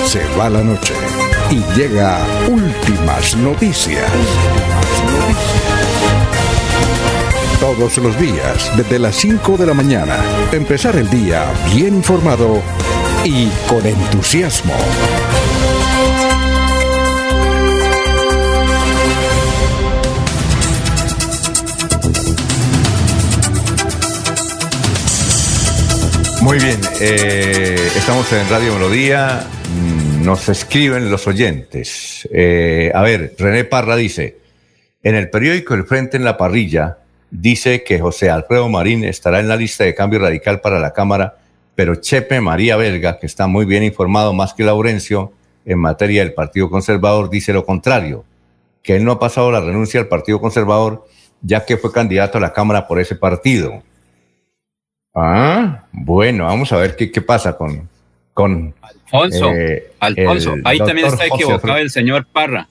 Se 0.07 0.21
va 0.39 0.49
la 0.49 0.65
noche 0.65 0.95
y 1.51 1.79
llega 1.79 2.19
últimas 2.49 3.37
noticias. 3.37 4.11
Todos 7.61 7.99
los 7.99 8.19
días, 8.19 8.73
desde 8.77 8.99
las 8.99 9.17
5 9.17 9.59
de 9.59 9.67
la 9.67 9.75
mañana, 9.75 10.17
empezar 10.51 10.97
el 10.97 11.11
día 11.11 11.45
bien 11.75 11.95
informado 11.95 12.63
y 13.25 13.49
con 13.69 13.87
entusiasmo. 13.87 14.75
Muy 26.45 26.59
bien, 26.59 26.79
eh, 27.01 27.75
estamos 27.97 28.31
en 28.35 28.47
Radio 28.51 28.75
Melodía, 28.75 29.47
mm, 29.67 30.27
nos 30.27 30.47
escriben 30.51 31.11
los 31.11 31.27
oyentes. 31.27 32.29
Eh, 32.31 32.93
a 32.95 33.01
ver, 33.01 33.35
René 33.39 33.65
Parra 33.65 33.97
dice, 33.97 34.37
en 35.03 35.15
el 35.15 35.31
periódico 35.31 35.73
El 35.73 35.85
Frente 35.85 36.19
en 36.19 36.25
la 36.25 36.37
Parrilla 36.37 36.99
dice 37.31 37.83
que 37.83 37.99
José 37.99 38.29
Alfredo 38.29 38.69
Marín 38.69 39.05
estará 39.05 39.41
en 39.41 39.49
la 39.49 39.57
lista 39.57 39.85
de 39.85 39.95
cambio 39.95 40.19
radical 40.19 40.61
para 40.61 40.79
la 40.79 40.93
Cámara, 40.93 41.39
pero 41.75 41.95
Chepe 41.95 42.43
María 42.43 42.77
Belga, 42.77 43.19
que 43.19 43.25
está 43.25 43.47
muy 43.47 43.65
bien 43.65 43.83
informado 43.83 44.35
más 44.35 44.53
que 44.53 44.65
Laurencio 44.65 45.33
en 45.65 45.79
materia 45.79 46.23
del 46.23 46.35
Partido 46.35 46.69
Conservador, 46.69 47.31
dice 47.31 47.55
lo 47.55 47.65
contrario, 47.65 48.27
que 48.83 48.97
él 48.97 49.05
no 49.05 49.13
ha 49.13 49.19
pasado 49.19 49.51
la 49.51 49.63
renuncia 49.63 49.99
al 49.99 50.09
Partido 50.09 50.43
Conservador 50.43 51.07
ya 51.41 51.65
que 51.65 51.79
fue 51.79 51.91
candidato 51.91 52.37
a 52.37 52.41
la 52.43 52.53
Cámara 52.53 52.87
por 52.87 53.01
ese 53.01 53.17
partido. 53.17 53.83
Ah, 55.15 55.85
bueno, 55.93 56.45
vamos 56.45 56.73
a 56.73 56.77
ver 56.77 56.97
qué, 56.97 57.11
qué 57.11 57.21
pasa 57.21 57.57
con... 57.57 57.89
con 58.33 58.75
Alfonso, 59.13 59.51
eh, 59.53 59.93
Alfonso, 60.01 60.57
ahí 60.65 60.79
también 60.79 61.07
está 61.07 61.27
equivocado 61.27 61.79
el 61.79 61.91
señor 61.91 62.27
Parra. 62.27 62.69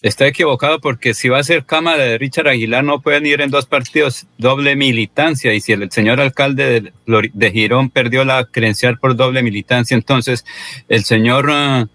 Está 0.00 0.26
equivocado 0.26 0.80
porque 0.80 1.14
si 1.14 1.28
va 1.28 1.38
a 1.38 1.44
ser 1.44 1.64
Cámara 1.64 2.02
de 2.02 2.18
Richard 2.18 2.48
Aguilar 2.48 2.84
no 2.84 3.00
pueden 3.00 3.24
ir 3.24 3.40
en 3.40 3.50
dos 3.50 3.66
partidos 3.66 4.26
doble 4.36 4.76
militancia 4.76 5.54
y 5.54 5.60
si 5.60 5.72
el 5.72 5.90
señor 5.90 6.20
alcalde 6.20 6.92
de, 7.06 7.30
de 7.32 7.50
Girón 7.50 7.88
perdió 7.90 8.24
la 8.24 8.44
credencial 8.44 8.98
por 8.98 9.16
doble 9.16 9.42
militancia, 9.42 9.94
entonces 9.94 10.44
el 10.88 11.04
señor 11.04 11.48
ah, 11.50 11.88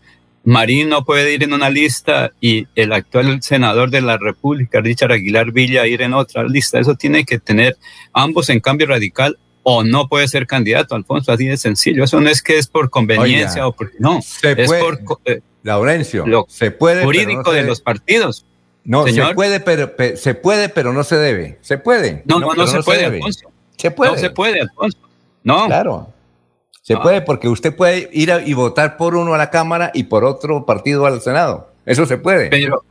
Marín 0.44 0.90
no 0.90 1.04
puede 1.06 1.34
ir 1.34 1.44
en 1.44 1.54
una 1.54 1.70
lista 1.70 2.32
y 2.42 2.66
el 2.76 2.94
actual 2.94 3.42
senador 3.44 3.90
de 3.90 4.02
la 4.02 4.18
República, 4.18 4.80
Richard 4.82 5.12
Aguilar 5.12 5.52
Villa, 5.52 5.86
ir 5.86 6.02
en 6.02 6.14
otra 6.14 6.44
lista. 6.44 6.80
Eso 6.80 6.96
tiene 6.96 7.26
que 7.26 7.40
tener 7.40 7.78
ambos 8.14 8.50
en 8.50 8.60
cambio 8.60 8.88
radical 8.88 9.38
o 9.64 9.84
no 9.84 10.08
puede 10.08 10.28
ser 10.28 10.48
candidato, 10.48 10.96
Alfonso, 10.96 11.32
así 11.32 11.46
de 11.46 11.58
sencillo. 11.58 12.04
Eso 12.04 12.20
no 12.22 12.30
es 12.30 12.42
que 12.42 12.58
es 12.58 12.68
por 12.68 12.90
conveniencia 12.90 13.62
Oiga, 13.64 13.68
o 13.68 13.74
porque 13.74 13.98
no, 14.00 14.22
se 14.22 14.52
es 14.54 14.68
puede- 14.68 14.82
por 14.82 15.20
eh, 15.26 15.42
Laurencio, 15.64 16.26
lo 16.26 16.46
se 16.50 16.72
puede... 16.72 17.04
jurídico 17.04 17.44
no 17.44 17.52
se 17.52 17.58
de 17.58 17.64
los 17.64 17.82
partidos. 17.82 18.46
No, 18.86 19.06
se 19.06 19.22
puede, 19.36 19.60
pero 19.60 19.96
pe- 19.96 20.16
se 20.18 20.34
puede, 20.34 20.70
pero 20.70 20.94
no 20.94 21.04
se 21.04 21.18
debe. 21.18 21.60
Se 21.62 21.78
puede. 21.78 22.24
No, 22.26 22.40
no, 22.40 22.54
no, 22.56 22.66
se 22.66 22.82
puede, 22.82 23.02
debe. 23.02 23.18
Alfonso. 23.18 23.52
Se 23.78 23.92
puede. 23.92 24.12
No 24.14 24.18
se 24.18 24.30
puede, 24.32 24.62
Alfonso. 24.62 24.98
No. 25.44 25.68
Claro. 25.68 26.12
Se 26.82 26.94
Ah. 26.96 27.02
puede 27.02 27.22
porque 27.22 27.48
usted 27.48 27.76
puede 27.76 28.10
ir 28.14 28.32
a- 28.32 28.42
y 28.42 28.54
votar 28.54 28.98
por 28.98 29.16
uno 29.16 29.34
a 29.34 29.38
la 29.38 29.50
Cámara 29.50 29.92
y 29.94 30.04
por 30.04 30.24
otro 30.24 30.66
partido 30.66 31.06
al 31.06 31.22
Senado. 31.22 31.72
Eso 31.86 32.06
se 32.06 32.18
puede. 32.18 32.50
Pero, 32.50 32.84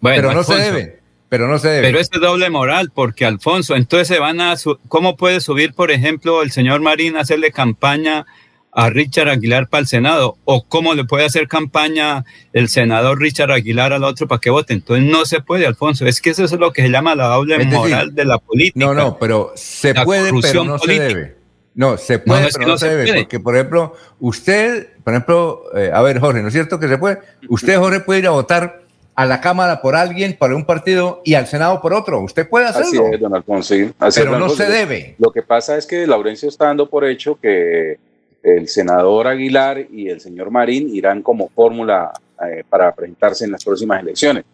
bueno, 0.00 0.16
pero 0.22 0.32
no 0.32 0.42
se 0.44 0.54
debe. 0.56 1.00
Pero 1.28 1.46
no 1.46 1.58
se 1.58 1.68
debe. 1.68 1.86
Pero 1.86 2.00
es 2.00 2.10
doble 2.10 2.50
moral, 2.50 2.90
porque 2.92 3.24
Alfonso, 3.24 3.76
entonces 3.76 4.08
se 4.08 4.18
van 4.18 4.40
a. 4.40 4.56
su- 4.56 4.78
¿Cómo 4.88 5.16
puede 5.16 5.40
subir, 5.40 5.74
por 5.74 5.90
ejemplo, 5.92 6.42
el 6.42 6.50
señor 6.50 6.80
Marín 6.80 7.16
a 7.16 7.20
hacerle 7.20 7.52
campaña 7.52 8.26
a 8.72 8.90
Richard 8.90 9.28
Aguilar 9.28 9.68
para 9.68 9.80
el 9.82 9.86
Senado? 9.86 10.36
¿O 10.44 10.64
cómo 10.64 10.94
le 10.94 11.04
puede 11.04 11.24
hacer 11.26 11.46
campaña 11.46 12.24
el 12.52 12.68
senador 12.68 13.20
Richard 13.20 13.52
Aguilar 13.52 13.92
al 13.92 14.02
otro 14.04 14.26
para 14.26 14.40
que 14.40 14.50
vote? 14.50 14.72
Entonces 14.74 15.04
no 15.08 15.24
se 15.24 15.40
puede, 15.40 15.66
Alfonso. 15.66 16.04
Es 16.06 16.20
que 16.20 16.30
eso 16.30 16.44
es 16.44 16.52
lo 16.52 16.72
que 16.72 16.82
se 16.82 16.88
llama 16.88 17.14
la 17.14 17.26
doble 17.26 17.54
Es 17.54 17.58
decir, 17.60 17.74
moral 17.74 18.12
de 18.14 18.24
la 18.24 18.38
política. 18.38 18.84
No, 18.84 18.94
no, 18.94 19.16
pero 19.18 19.52
se 19.54 19.94
puede, 19.94 20.32
pero 20.42 20.64
no 20.64 20.78
política. 20.78 21.08
se 21.08 21.14
debe. 21.14 21.39
No, 21.74 21.96
se 21.96 22.18
puede, 22.18 22.42
No, 22.42 22.48
pero 22.52 22.66
no, 22.66 22.72
no 22.72 22.78
se, 22.78 22.86
se 22.86 22.90
debe. 22.96 23.06
puede. 23.08 23.20
Porque, 23.22 23.40
por 23.40 23.54
ejemplo, 23.54 23.94
usted, 24.18 24.88
por 25.04 25.12
ejemplo, 25.14 25.62
eh, 25.76 25.90
a 25.92 26.02
ver, 26.02 26.18
Jorge, 26.18 26.42
¿no 26.42 26.48
es 26.48 26.54
cierto 26.54 26.78
que 26.80 26.88
se 26.88 26.98
puede? 26.98 27.18
Usted, 27.48 27.78
Jorge, 27.78 28.00
puede 28.00 28.20
ir 28.20 28.26
a 28.26 28.30
votar 28.30 28.82
a 29.14 29.26
la 29.26 29.40
Cámara 29.40 29.80
por 29.82 29.96
alguien, 29.96 30.36
para 30.38 30.56
un 30.56 30.64
partido, 30.64 31.20
y 31.24 31.34
al 31.34 31.46
Senado 31.46 31.80
por 31.80 31.92
otro. 31.92 32.20
Usted 32.20 32.48
puede 32.48 32.66
Así 32.66 32.80
hacerlo. 32.80 33.08
es, 33.12 33.20
don 33.20 33.34
Alfonso. 33.34 33.74
sí. 33.74 33.90
Así 33.98 34.20
Pero 34.20 34.32
es, 34.34 34.38
don 34.40 34.48
no 34.48 34.54
se 34.54 34.66
debe. 34.66 35.14
Lo 35.18 35.30
que 35.30 35.42
pasa 35.42 35.76
es 35.76 35.86
que 35.86 36.06
Laurencio 36.06 36.48
está 36.48 36.66
dando 36.66 36.88
por 36.88 37.04
hecho 37.04 37.38
que 37.40 37.98
el 38.42 38.68
senador 38.68 39.26
Aguilar 39.26 39.86
y 39.92 40.08
el 40.08 40.20
señor 40.20 40.50
Marín 40.50 40.88
irán 40.94 41.22
como 41.22 41.50
fórmula 41.50 42.12
eh, 42.48 42.64
para 42.68 42.94
presentarse 42.94 43.44
en 43.44 43.52
las 43.52 43.62
próximas 43.64 44.00
elecciones. 44.00 44.44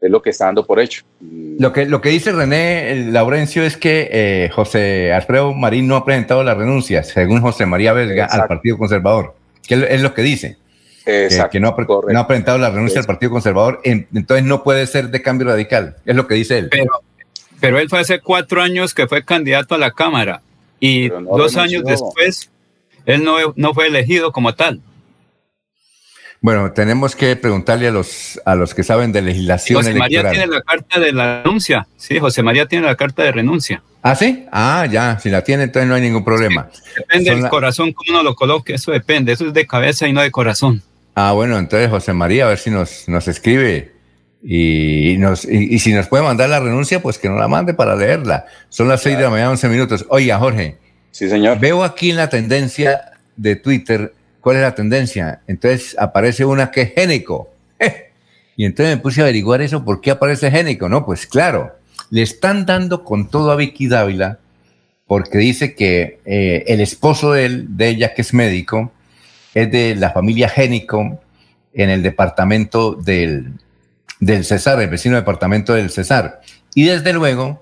Es 0.00 0.10
lo 0.10 0.22
que 0.22 0.30
está 0.30 0.46
dando 0.46 0.64
por 0.64 0.80
hecho. 0.80 1.02
Lo 1.58 1.72
que, 1.72 1.84
lo 1.84 2.00
que 2.00 2.08
dice 2.08 2.32
René 2.32 2.90
eh, 2.92 3.04
Laurencio 3.10 3.62
es 3.62 3.76
que 3.76 4.08
eh, 4.10 4.50
José 4.50 5.12
Alfredo 5.12 5.52
Marín 5.52 5.86
no 5.88 5.96
ha 5.96 6.04
presentado 6.06 6.42
la 6.42 6.54
renuncia, 6.54 7.02
según 7.02 7.40
José 7.42 7.66
María 7.66 7.92
Belga, 7.92 8.24
al. 8.24 8.46
Partido 8.48 8.78
Conservador. 8.78 9.34
Que 9.68 9.74
es- 9.90 10.00
lo 10.00 10.14
que 10.14 10.22
dice. 10.22 10.56
que- 11.04 11.24
Exacto, 11.26 11.50
que, 11.52 11.60
no, 11.60 11.68
ha, 11.68 12.12
no 12.12 12.26
presentado 12.26 12.56
la 12.58 12.70
renuncia 12.70 13.00
al. 13.00 13.06
Partido 13.06 13.30
Conservador, 13.32 13.80
en- 13.84 14.06
entonces 14.14 14.46
no 14.46 14.62
puede 14.62 14.86
ser 14.86 15.10
de 15.10 15.20
cambio 15.20 15.48
radical. 15.48 15.96
Es 16.06 16.16
lo 16.16 16.26
que 16.26 16.34
dice 16.34 16.58
él. 16.58 16.68
Pero, 16.70 16.92
pero 17.60 17.78
él 17.78 17.88
fue 17.90 18.00
hace 18.00 18.20
cuatro 18.20 18.62
años 18.62 18.94
que 18.94 19.06
fue 19.06 19.22
candidato 19.22 19.74
a 19.74 19.78
la 19.78 19.90
Cámara 19.90 20.40
y 20.80 21.08
no 21.10 21.36
dos 21.36 21.54
renunció. 21.54 21.60
años 21.62 21.82
después 21.84 22.50
él 23.04 23.22
no, 23.22 23.36
no 23.56 23.74
fue 23.74 23.88
elegido 23.88 24.32
como 24.32 24.54
tal. 24.54 24.80
Bueno, 26.42 26.72
tenemos 26.72 27.14
que 27.16 27.36
preguntarle 27.36 27.88
a 27.88 27.90
los, 27.90 28.40
a 28.46 28.54
los 28.54 28.72
que 28.74 28.82
saben 28.82 29.12
de 29.12 29.20
legislación 29.20 29.76
José 29.82 29.92
María 29.94 30.30
tiene 30.30 30.46
la 30.46 30.62
carta 30.62 30.98
de 30.98 31.12
la 31.12 31.42
renuncia. 31.42 31.86
Sí, 31.98 32.18
José 32.18 32.42
María 32.42 32.66
tiene 32.66 32.86
la 32.86 32.96
carta 32.96 33.22
de 33.22 33.32
renuncia. 33.32 33.82
¿Ah, 34.02 34.14
sí? 34.14 34.46
Ah, 34.50 34.86
ya, 34.90 35.18
si 35.18 35.28
la 35.28 35.44
tiene, 35.44 35.64
entonces 35.64 35.86
no 35.86 35.94
hay 35.94 36.00
ningún 36.00 36.24
problema. 36.24 36.70
Depende 36.96 37.26
Son 37.26 37.34
del 37.34 37.42
la- 37.42 37.48
corazón, 37.50 37.92
cómo 37.92 38.12
uno 38.12 38.22
lo 38.22 38.34
coloque. 38.34 38.72
Eso 38.74 38.90
depende. 38.92 39.32
Eso 39.32 39.46
es 39.48 39.52
de 39.52 39.66
cabeza 39.66 40.08
y 40.08 40.14
no 40.14 40.22
de 40.22 40.30
corazón. 40.30 40.82
Ah, 41.14 41.32
bueno, 41.32 41.58
entonces 41.58 41.90
José 41.90 42.14
María, 42.14 42.46
a 42.46 42.48
ver 42.48 42.58
si 42.58 42.70
nos, 42.70 43.06
nos 43.06 43.28
escribe 43.28 43.92
y, 44.42 45.16
nos, 45.18 45.44
y, 45.44 45.74
y 45.74 45.78
si 45.80 45.92
nos 45.92 46.06
puede 46.06 46.22
mandar 46.22 46.48
la 46.48 46.60
renuncia, 46.60 47.02
pues 47.02 47.18
que 47.18 47.28
nos 47.28 47.38
la 47.38 47.48
mande 47.48 47.74
para 47.74 47.94
leerla. 47.96 48.46
Son 48.70 48.88
las 48.88 49.02
seis 49.02 49.18
de 49.18 49.24
la 49.24 49.30
mañana, 49.30 49.50
11 49.50 49.68
minutos. 49.68 50.06
Oiga, 50.08 50.38
Jorge. 50.38 50.78
Sí, 51.10 51.28
señor. 51.28 51.58
Veo 51.58 51.84
aquí 51.84 52.08
en 52.08 52.16
la 52.16 52.30
tendencia 52.30 53.02
de 53.36 53.56
Twitter, 53.56 54.14
¿cuál 54.40 54.56
es 54.56 54.62
la 54.62 54.74
tendencia? 54.74 55.40
Entonces 55.46 55.96
aparece 55.98 56.44
una 56.44 56.70
que 56.70 56.82
es 56.82 56.94
génico. 56.94 57.50
Y 58.56 58.66
entonces 58.66 58.94
me 58.94 59.00
puse 59.00 59.22
a 59.22 59.24
averiguar 59.24 59.62
eso, 59.62 59.86
¿por 59.86 60.02
qué 60.02 60.10
aparece 60.10 60.50
génico? 60.50 60.86
No, 60.86 61.06
pues 61.06 61.26
claro, 61.26 61.78
le 62.10 62.20
están 62.20 62.66
dando 62.66 63.04
con 63.04 63.30
todo 63.30 63.50
a 63.52 63.56
Vicky 63.56 63.88
Dávila 63.88 64.38
porque 65.06 65.38
dice 65.38 65.74
que 65.74 66.20
eh, 66.24 66.64
el 66.66 66.80
esposo 66.80 67.32
de, 67.32 67.46
él, 67.46 67.76
de 67.76 67.88
ella, 67.88 68.14
que 68.14 68.22
es 68.22 68.32
médico, 68.32 68.92
es 69.54 69.72
de 69.72 69.96
la 69.96 70.10
familia 70.10 70.48
Génico 70.48 71.18
en 71.72 71.90
el 71.90 72.02
departamento 72.02 72.94
del, 72.94 73.54
del 74.20 74.44
Cesar, 74.44 74.80
el 74.80 74.88
vecino 74.88 75.16
departamento 75.16 75.74
del 75.74 75.90
Cesar. 75.90 76.40
Y 76.76 76.84
desde 76.84 77.12
luego, 77.12 77.60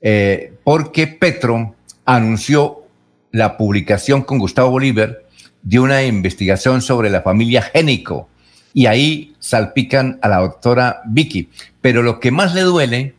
eh, 0.00 0.54
porque 0.64 1.06
Petro 1.06 1.74
anunció 2.06 2.84
la 3.32 3.58
publicación 3.58 4.22
con 4.22 4.38
Gustavo 4.38 4.70
Bolívar 4.70 5.24
de 5.62 5.80
una 5.80 6.04
investigación 6.04 6.82
sobre 6.82 7.10
la 7.10 7.22
familia 7.22 7.62
Génico. 7.62 8.28
Y 8.74 8.86
ahí 8.86 9.34
salpican 9.38 10.18
a 10.22 10.28
la 10.28 10.38
doctora 10.38 11.02
Vicky. 11.06 11.50
Pero 11.80 12.02
lo 12.02 12.20
que 12.20 12.30
más 12.30 12.54
le 12.54 12.62
duele 12.62 13.14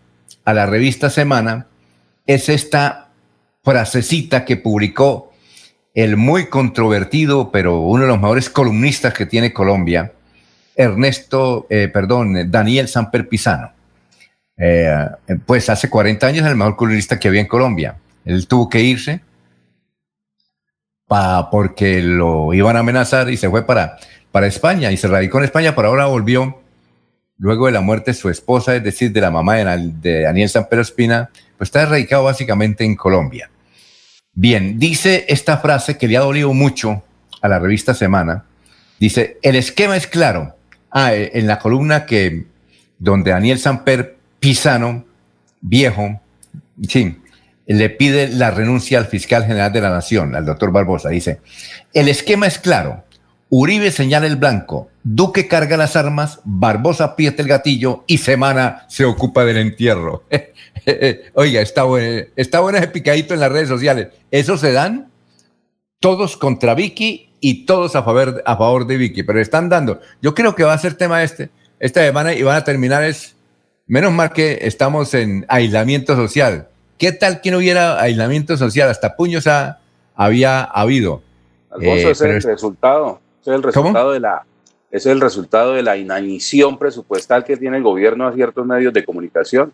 a 0.46 0.54
la 0.54 0.66
revista 0.66 1.10
Semana 1.10 1.68
es 2.26 2.50
esta 2.50 3.10
frasecita 3.64 4.46
que 4.46 4.58
publicó 4.58 5.34
el 5.94 6.18
muy 6.18 6.48
controvertido, 6.48 7.52
pero 7.52 7.82
uno 7.82 8.04
de 8.04 8.10
los 8.10 8.20
mejores 8.20 8.50
columnistas 8.50 9.14
que 9.14 9.26
tiene 9.26 9.52
Colombia, 9.52 10.14
Ernesto, 10.76 11.68
eh, 11.70 11.90
perdón, 11.92 12.50
Daniel 12.50 12.88
Samper 12.88 13.28
Pisano. 13.28 13.72
Eh, 14.58 15.08
pues 15.46 15.70
hace 15.70 15.90
40 15.90 16.28
años 16.28 16.48
el 16.48 16.56
mejor 16.56 16.76
columnista 16.76 17.20
que 17.20 17.28
había 17.28 17.42
en 17.42 17.48
Colombia. 17.48 17.98
Él 18.26 18.48
tuvo 18.48 18.70
que 18.70 18.82
irse 18.82 19.22
porque 21.52 22.02
lo 22.02 22.54
iban 22.54 22.76
a 22.76 22.80
amenazar 22.80 23.30
y 23.30 23.38
se 23.38 23.50
fue 23.50 23.66
para, 23.66 23.98
para 24.32 24.48
España 24.48 24.92
y 24.92 24.98
se 24.98 25.08
radicó 25.08 25.40
en 25.40 25.46
España, 25.46 25.76
pero 25.76 25.90
ahora 25.90 26.06
volvió 26.06 26.62
luego 27.38 27.66
de 27.66 27.72
la 27.72 27.82
muerte 27.82 28.12
de 28.12 28.16
su 28.16 28.30
esposa, 28.30 28.76
es 28.76 28.84
decir, 28.84 29.12
de 29.12 29.22
la 29.22 29.32
mamá 29.32 29.56
de, 29.56 29.92
de 30.02 30.22
Daniel 30.22 30.50
Samper 30.50 30.80
Espina, 30.80 31.30
pues 31.58 31.70
está 31.70 31.86
radicado 31.86 32.24
básicamente 32.26 32.84
en 32.84 32.96
Colombia. 32.96 33.50
Bien, 34.34 34.78
dice 34.78 35.26
esta 35.28 35.58
frase 35.58 35.98
que 35.98 36.08
le 36.08 36.18
ha 36.18 36.22
dolido 36.22 36.54
mucho 36.54 37.04
a 37.42 37.48
la 37.48 37.60
revista 37.60 37.94
Semana. 37.94 38.46
Dice, 39.00 39.38
el 39.42 39.56
esquema 39.56 39.98
es 39.98 40.08
claro. 40.08 40.56
Ah, 40.92 41.14
en 41.14 41.48
la 41.48 41.60
columna 41.60 42.06
que 42.06 42.46
donde 42.98 43.32
Daniel 43.32 43.60
Samper 43.60 44.18
Pisano, 44.40 45.06
viejo, 45.62 46.20
sí, 46.88 47.19
le 47.74 47.90
pide 47.90 48.28
la 48.30 48.52
renuncia 48.52 48.98
al 48.98 49.06
fiscal 49.06 49.46
general 49.46 49.72
de 49.72 49.82
la 49.82 49.92
Nación, 49.92 50.36
al 50.36 50.46
doctor 50.46 50.72
Barbosa. 50.72 51.10
Dice, 51.10 51.40
el 51.94 52.08
esquema 52.10 52.48
es 52.48 52.58
claro. 52.58 53.04
Uribe 53.50 53.92
señala 53.92 54.28
el 54.28 54.36
blanco, 54.36 54.90
Duque 55.04 55.48
carga 55.48 55.76
las 55.76 55.96
armas, 55.96 56.40
Barbosa 56.44 57.06
aprieta 57.06 57.42
el 57.42 57.48
gatillo 57.48 58.04
y 58.06 58.20
Semana 58.20 58.86
se 58.90 59.06
ocupa 59.06 59.44
del 59.44 59.58
entierro. 59.58 60.24
Oiga, 61.34 61.62
está 61.62 61.84
bueno, 61.84 62.28
está 62.36 62.60
bueno 62.60 62.78
ese 62.78 62.88
picadito 62.90 63.34
en 63.34 63.40
las 63.40 63.52
redes 63.52 63.70
sociales. 63.70 64.10
Eso 64.30 64.58
se 64.58 64.72
dan 64.72 65.12
todos 66.00 66.38
contra 66.38 66.76
Vicky 66.76 67.30
y 67.40 67.66
todos 67.66 67.96
a 67.96 68.04
favor, 68.04 68.42
a 68.46 68.58
favor 68.58 68.88
de 68.88 68.98
Vicky, 68.98 69.24
pero 69.24 69.42
están 69.42 69.70
dando. 69.70 70.00
Yo 70.22 70.34
creo 70.34 70.56
que 70.56 70.64
va 70.64 70.74
a 70.74 70.78
ser 70.78 70.96
tema 70.96 71.24
este, 71.24 71.50
esta 71.80 72.02
semana 72.04 72.34
y 72.34 72.44
van 72.44 72.58
a 72.58 72.64
terminar 72.64 73.04
es, 73.04 73.36
menos 73.88 74.12
mal 74.12 74.32
que 74.32 74.60
estamos 74.62 75.14
en 75.14 75.46
aislamiento 75.50 76.16
social. 76.16 76.69
¿Qué 77.00 77.14
tal 77.14 77.40
que 77.40 77.50
no 77.50 77.60
hubiera 77.60 78.02
aislamiento 78.02 78.58
social? 78.58 78.90
Hasta 78.90 79.16
puños 79.16 79.48
ha, 79.48 79.80
había 80.16 80.64
habido. 80.64 81.22
Alfonso, 81.72 82.10
eh, 82.10 82.12
ese 82.12 82.12
es 82.12 82.22
el 82.22 82.52
resultado. 82.52 83.22
Ese 83.42 83.52
es 83.52 83.56
el 83.56 83.64
resultado 83.64 84.12
de 84.12 84.20
la 84.20 84.46
es 84.92 85.06
el 85.06 85.22
resultado 85.22 85.74
de 85.74 85.84
la 85.84 85.98
inanición 85.98 86.78
presupuestal 86.78 87.46
que 87.46 87.56
tiene 87.56 87.78
el 87.78 87.84
gobierno 87.84 88.28
a 88.28 88.34
ciertos 88.34 88.66
medios 88.66 88.92
de 88.92 89.06
comunicación. 89.06 89.72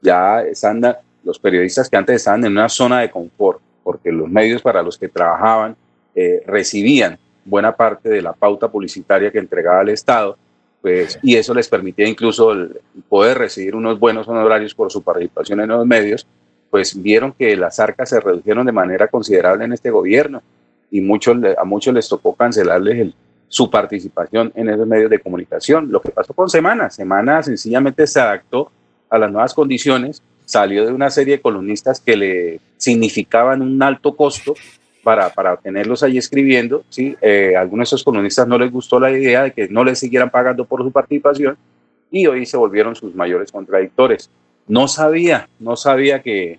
Ya 0.00 0.42
están 0.42 0.82
los 1.22 1.38
periodistas 1.38 1.88
que 1.88 1.96
antes 1.96 2.16
estaban 2.16 2.44
en 2.44 2.52
una 2.52 2.68
zona 2.68 3.00
de 3.00 3.10
confort, 3.10 3.60
porque 3.84 4.10
los 4.10 4.28
medios 4.28 4.60
para 4.60 4.82
los 4.82 4.98
que 4.98 5.08
trabajaban 5.08 5.76
eh, 6.14 6.42
recibían 6.46 7.18
buena 7.44 7.76
parte 7.76 8.08
de 8.08 8.22
la 8.22 8.32
pauta 8.32 8.68
publicitaria 8.68 9.30
que 9.30 9.38
entregaba 9.38 9.82
el 9.82 9.90
Estado, 9.90 10.36
pues, 10.80 11.18
y 11.22 11.36
eso 11.36 11.54
les 11.54 11.68
permitía 11.68 12.08
incluso 12.08 12.52
poder 13.08 13.38
recibir 13.38 13.76
unos 13.76 13.98
buenos 14.00 14.26
honorarios 14.26 14.74
por 14.74 14.90
su 14.90 15.02
participación 15.02 15.60
en 15.60 15.68
los 15.68 15.86
medios, 15.86 16.26
pues 16.74 17.00
vieron 17.00 17.32
que 17.32 17.56
las 17.56 17.78
arcas 17.78 18.08
se 18.08 18.18
redujeron 18.18 18.66
de 18.66 18.72
manera 18.72 19.06
considerable 19.06 19.64
en 19.64 19.74
este 19.74 19.90
gobierno 19.90 20.42
y 20.90 21.00
muchos, 21.00 21.36
a 21.56 21.62
muchos 21.62 21.94
les 21.94 22.08
tocó 22.08 22.34
cancelarles 22.34 23.14
su 23.46 23.70
participación 23.70 24.50
en 24.56 24.68
esos 24.68 24.84
medios 24.84 25.08
de 25.08 25.20
comunicación. 25.20 25.92
Lo 25.92 26.02
que 26.02 26.10
pasó 26.10 26.34
con 26.34 26.50
Semana, 26.50 26.90
Semana 26.90 27.44
sencillamente 27.44 28.08
se 28.08 28.18
adaptó 28.20 28.72
a 29.08 29.18
las 29.18 29.30
nuevas 29.30 29.54
condiciones, 29.54 30.20
salió 30.46 30.84
de 30.84 30.92
una 30.92 31.10
serie 31.10 31.36
de 31.36 31.42
columnistas 31.42 32.00
que 32.00 32.16
le 32.16 32.60
significaban 32.76 33.62
un 33.62 33.80
alto 33.80 34.16
costo 34.16 34.54
para, 35.04 35.30
para 35.30 35.56
tenerlos 35.56 36.02
ahí 36.02 36.18
escribiendo. 36.18 36.82
¿sí? 36.88 37.14
Eh, 37.20 37.54
algunos 37.56 37.88
de 37.88 37.94
esos 37.94 38.02
columnistas 38.02 38.48
no 38.48 38.58
les 38.58 38.72
gustó 38.72 38.98
la 38.98 39.12
idea 39.12 39.44
de 39.44 39.52
que 39.52 39.68
no 39.68 39.84
les 39.84 40.00
siguieran 40.00 40.28
pagando 40.28 40.64
por 40.64 40.82
su 40.82 40.90
participación 40.90 41.56
y 42.10 42.26
hoy 42.26 42.44
se 42.46 42.56
volvieron 42.56 42.96
sus 42.96 43.14
mayores 43.14 43.52
contradictores. 43.52 44.28
No 44.66 44.88
sabía, 44.88 45.48
no 45.60 45.76
sabía 45.76 46.20
que, 46.20 46.58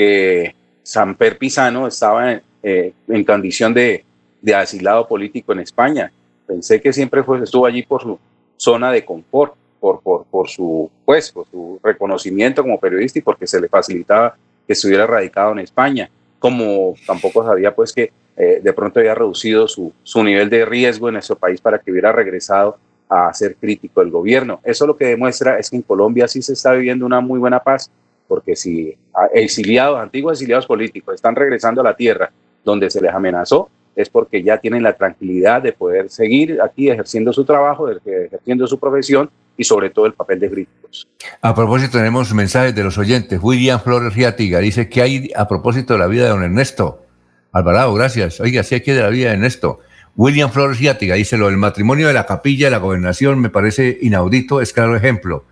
que 0.00 0.54
Samper 0.82 1.36
Pisano 1.36 1.86
estaba 1.86 2.32
en, 2.32 2.42
eh, 2.62 2.94
en 3.06 3.22
condición 3.22 3.74
de, 3.74 4.02
de, 4.40 4.54
asilado 4.54 5.06
político 5.06 5.52
en 5.52 5.60
España. 5.60 6.10
Pensé 6.46 6.80
que 6.80 6.90
siempre 6.90 7.22
estuvo 7.42 7.66
allí 7.66 7.82
por 7.82 8.00
su 8.00 8.18
zona 8.56 8.90
de 8.92 9.04
confort, 9.04 9.52
por, 9.78 10.00
por, 10.00 10.24
por, 10.24 10.48
su, 10.48 10.90
pues, 11.04 11.30
por 11.30 11.46
su 11.50 11.78
reconocimiento 11.82 12.62
como 12.62 12.80
periodista 12.80 13.18
y 13.18 13.22
porque 13.22 13.46
se 13.46 13.60
le 13.60 13.68
facilitaba 13.68 14.34
que 14.66 14.72
estuviera 14.72 15.06
radicado 15.06 15.52
en 15.52 15.58
España. 15.58 16.08
Como 16.38 16.94
tampoco 17.06 17.44
sabía 17.44 17.74
pues 17.74 17.92
que 17.92 18.10
eh, 18.38 18.60
de 18.62 18.72
pronto 18.72 19.00
había 19.00 19.14
reducido 19.14 19.68
su, 19.68 19.92
su 20.02 20.24
nivel 20.24 20.48
de 20.48 20.64
riesgo 20.64 21.08
en 21.08 21.14
nuestro 21.14 21.36
país 21.36 21.60
para 21.60 21.78
que 21.78 21.90
hubiera 21.90 22.10
regresado 22.10 22.78
a 23.06 23.34
ser 23.34 23.54
crítico 23.56 24.00
del 24.00 24.10
gobierno. 24.10 24.60
Eso 24.64 24.86
lo 24.86 24.96
que 24.96 25.04
demuestra 25.04 25.58
es 25.58 25.68
que 25.68 25.76
en 25.76 25.82
Colombia 25.82 26.26
sí 26.26 26.40
se 26.40 26.54
está 26.54 26.72
viviendo 26.72 27.04
una 27.04 27.20
muy 27.20 27.38
buena 27.38 27.60
paz, 27.60 27.90
porque 28.30 28.54
si 28.54 28.96
exiliados, 29.34 29.98
antiguos 29.98 30.34
exiliados 30.34 30.64
políticos, 30.64 31.16
están 31.16 31.34
regresando 31.34 31.80
a 31.80 31.84
la 31.84 31.96
tierra 31.96 32.30
donde 32.64 32.88
se 32.88 33.00
les 33.00 33.12
amenazó, 33.12 33.68
es 33.96 34.08
porque 34.08 34.40
ya 34.44 34.58
tienen 34.58 34.84
la 34.84 34.92
tranquilidad 34.92 35.60
de 35.60 35.72
poder 35.72 36.08
seguir 36.10 36.62
aquí 36.62 36.88
ejerciendo 36.88 37.32
su 37.32 37.44
trabajo, 37.44 37.90
ejerciendo 37.90 38.68
su 38.68 38.78
profesión 38.78 39.28
y 39.56 39.64
sobre 39.64 39.90
todo 39.90 40.06
el 40.06 40.12
papel 40.12 40.38
de 40.38 40.48
críticos. 40.48 41.08
A 41.42 41.56
propósito, 41.56 41.98
tenemos 41.98 42.32
mensajes 42.32 42.72
de 42.72 42.84
los 42.84 42.98
oyentes. 42.98 43.40
William 43.42 43.80
Flores 43.80 44.14
Riatiga 44.14 44.60
dice 44.60 44.88
que 44.88 45.02
hay 45.02 45.30
a 45.34 45.48
propósito 45.48 45.94
de 45.94 45.98
la 45.98 46.06
vida 46.06 46.22
de 46.22 46.30
don 46.30 46.44
Ernesto. 46.44 47.02
Alvarado, 47.50 47.92
gracias. 47.94 48.38
Oiga, 48.38 48.62
sí 48.62 48.76
hay 48.76 48.82
que 48.82 48.94
de 48.94 49.02
la 49.02 49.08
vida 49.08 49.30
de 49.30 49.34
Ernesto. 49.34 49.80
William 50.14 50.52
Flores 50.52 50.78
Riatiga 50.78 51.16
dice 51.16 51.36
lo 51.36 51.46
del 51.46 51.56
matrimonio 51.56 52.06
de 52.06 52.14
la 52.14 52.26
capilla 52.26 52.68
de 52.68 52.70
la 52.70 52.78
gobernación 52.78 53.40
me 53.40 53.50
parece 53.50 53.98
inaudito, 54.00 54.60
es 54.60 54.72
claro 54.72 54.94
ejemplo. 54.94 55.46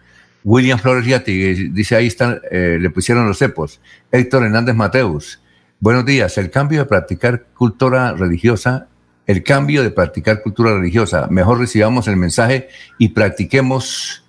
William 0.48 0.78
Flores 0.78 1.04
Riatiga 1.04 1.68
dice 1.74 1.94
ahí 1.94 2.06
están, 2.06 2.40
eh, 2.50 2.78
le 2.80 2.88
pusieron 2.88 3.26
los 3.26 3.36
cepos. 3.36 3.82
Héctor 4.10 4.44
Hernández 4.44 4.74
Mateus. 4.74 5.42
Buenos 5.78 6.06
días. 6.06 6.38
El 6.38 6.50
cambio 6.50 6.78
de 6.78 6.86
practicar 6.86 7.48
cultura 7.52 8.14
religiosa, 8.14 8.88
el 9.26 9.42
cambio 9.42 9.82
de 9.82 9.90
practicar 9.90 10.40
cultura 10.42 10.72
religiosa, 10.72 11.26
mejor 11.28 11.58
recibamos 11.58 12.08
el 12.08 12.16
mensaje 12.16 12.68
y 12.96 13.08
practiquemos 13.10 14.24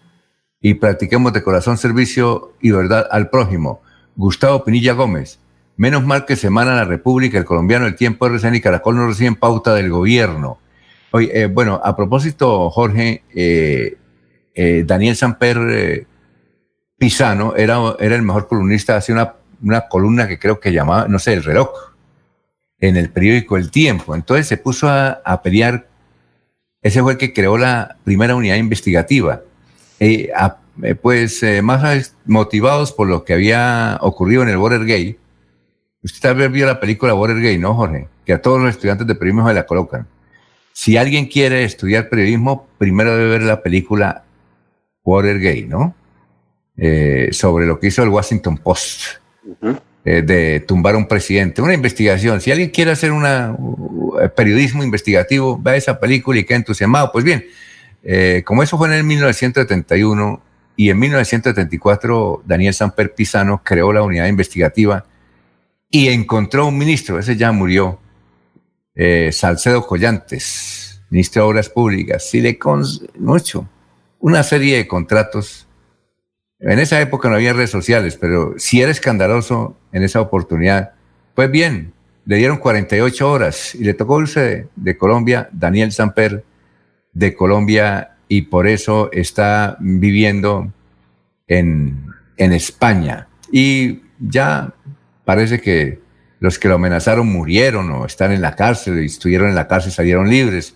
y 0.59 0.73
practiquemos 0.73 1.31
de 1.31 1.41
corazón 1.41 1.77
servicio 1.77 2.51
y 2.59 2.71
verdad 2.71 3.07
al 3.09 3.29
prójimo. 3.29 3.81
Gustavo 4.17 4.65
Pinilla 4.65 4.91
Gómez. 4.91 5.39
Menos 5.77 6.05
mal 6.05 6.25
que 6.25 6.35
Semana 6.35 6.75
la 6.75 6.83
República, 6.83 7.37
el 7.37 7.45
colombiano, 7.45 7.85
el 7.85 7.95
tiempo 7.95 8.27
RCN 8.27 8.55
y 8.55 8.59
Caracol 8.59 8.97
no 8.97 9.07
reciben 9.07 9.35
pauta 9.35 9.73
del 9.73 9.89
gobierno. 9.89 10.59
Oye, 11.11 11.43
eh, 11.43 11.45
bueno, 11.45 11.79
a 11.81 11.95
propósito, 11.95 12.69
Jorge, 12.69 13.23
eh, 13.33 13.95
eh, 14.61 14.83
Daniel 14.85 15.15
Samper 15.15 16.07
Pisano 16.97 17.55
era, 17.55 17.77
era 17.99 18.15
el 18.15 18.21
mejor 18.21 18.47
columnista, 18.47 18.97
hacía 18.97 19.15
una 19.15 19.39
una 19.61 19.87
columna 19.87 20.27
que 20.27 20.39
creo 20.39 20.59
que 20.59 20.71
llamaba, 20.71 21.07
no 21.07 21.19
sé, 21.19 21.33
el 21.33 21.43
reloj, 21.43 21.69
en 22.79 22.97
el 22.97 23.09
periódico 23.09 23.57
El 23.57 23.71
Tiempo. 23.71 24.15
Entonces 24.15 24.47
se 24.47 24.57
puso 24.57 24.87
a, 24.89 25.41
pelear, 25.43 25.87
ese 26.81 27.01
fue 27.01 27.13
el 27.13 27.17
que 27.17 27.33
creó 27.33 27.57
la 27.57 27.97
primera 28.03 28.35
unidad 28.35 28.55
investigativa. 28.55 29.41
Eh, 29.99 30.29
eh, 30.83 30.95
pues 30.95 31.43
eh, 31.43 31.61
más 31.61 32.15
motivados 32.25 32.93
por 32.93 33.07
lo 33.07 33.25
que 33.25 33.33
había 33.33 33.97
ocurrido 34.01 34.43
en 34.43 34.49
el 34.49 34.57
Watergate. 34.57 35.19
Usted 36.01 36.21
tal 36.21 36.35
vez 36.35 36.51
vio 36.51 36.65
la 36.65 36.79
película 36.79 37.13
Watergate, 37.13 37.57
¿no, 37.57 37.75
Jorge? 37.75 38.07
Que 38.25 38.33
a 38.33 38.41
todos 38.41 38.61
los 38.61 38.69
estudiantes 38.69 39.05
de 39.05 39.15
periodismo 39.15 39.49
se 39.49 39.53
la 39.53 39.65
colocan. 39.65 40.07
Si 40.71 40.95
alguien 40.95 41.25
quiere 41.25 41.65
estudiar 41.65 42.07
periodismo, 42.07 42.69
primero 42.77 43.17
debe 43.17 43.31
ver 43.31 43.41
la 43.41 43.61
película 43.61 44.23
Watergate, 45.09 45.65
¿no? 45.67 45.95
sobre 47.31 47.65
lo 47.65 47.77
que 47.77 47.87
hizo 47.87 48.03
el 48.03 48.09
Washington 48.09 48.57
Post 48.57 49.19
eh, 50.05 50.21
de 50.21 50.61
tumbar 50.61 50.95
a 50.95 50.97
un 50.97 51.07
presidente. 51.07 51.61
Una 51.61 51.73
investigación. 51.73 52.39
Si 52.39 52.51
alguien 52.51 52.69
quiere 52.69 52.91
hacer 52.91 53.11
un 53.11 53.25
periodismo 54.35 54.83
investigativo, 54.83 55.59
ve 55.61 55.75
esa 55.77 55.99
película 55.99 56.39
y 56.39 56.45
queda 56.45 56.57
entusiasmado. 56.57 57.11
Pues 57.11 57.25
bien, 57.25 57.45
eh, 58.03 58.41
como 58.45 58.63
eso 58.63 58.77
fue 58.77 58.87
en 58.87 58.93
el 58.93 59.03
1971 59.03 60.41
y 60.77 60.89
en 60.89 60.99
1974 60.99 62.43
Daniel 62.45 62.73
Samper 62.73 63.13
Pisano 63.13 63.61
creó 63.63 63.91
la 63.91 64.01
unidad 64.01 64.27
investigativa 64.27 65.05
y 65.91 66.07
encontró 66.07 66.67
un 66.67 66.77
ministro, 66.77 67.19
ese 67.19 67.35
ya 67.35 67.51
murió, 67.51 67.99
eh, 68.95 69.31
Salcedo 69.33 69.85
Collantes, 69.85 71.01
ministro 71.09 71.43
de 71.43 71.49
Obras 71.49 71.69
Públicas, 71.69 72.29
le 72.33 72.57
mucho, 73.17 73.67
una 74.19 74.43
serie 74.43 74.77
de 74.77 74.87
contratos 74.87 75.69
en 76.59 76.79
esa 76.79 76.99
época 76.99 77.29
no 77.29 77.35
había 77.35 77.53
redes 77.53 77.69
sociales, 77.69 78.17
pero 78.19 78.53
si 78.57 78.81
era 78.81 78.91
escandaloso 78.91 79.77
en 79.93 80.03
esa 80.03 80.19
oportunidad, 80.19 80.91
pues 81.33 81.49
bien, 81.49 81.93
le 82.25 82.35
dieron 82.35 82.57
48 82.57 83.31
horas 83.31 83.75
y 83.75 83.85
le 83.85 83.93
tocó 83.93 84.21
irse 84.21 84.67
de, 84.75 84.97
Colombia, 84.97 85.49
Daniel 85.53 85.93
Samper 85.93 86.43
de 87.13 87.33
Colombia, 87.33 88.17
y 88.27 88.43
por 88.43 88.67
eso 88.67 89.09
está 89.11 89.77
viviendo 89.79 90.71
en, 91.47 92.05
en 92.37 92.53
España. 92.53 93.27
Y 93.51 94.01
ya 94.19 94.73
parece 95.23 95.61
que 95.61 95.99
los 96.39 96.59
que 96.59 96.67
lo 96.67 96.75
amenazaron 96.75 97.25
murieron 97.27 97.89
o 97.91 98.05
están 98.05 98.31
en 98.31 98.41
la 98.41 98.55
cárcel 98.55 99.01
y 99.01 99.05
estuvieron 99.05 99.49
en 99.49 99.55
la 99.55 99.67
cárcel 99.67 99.91
salieron 99.91 100.29
libres. 100.29 100.75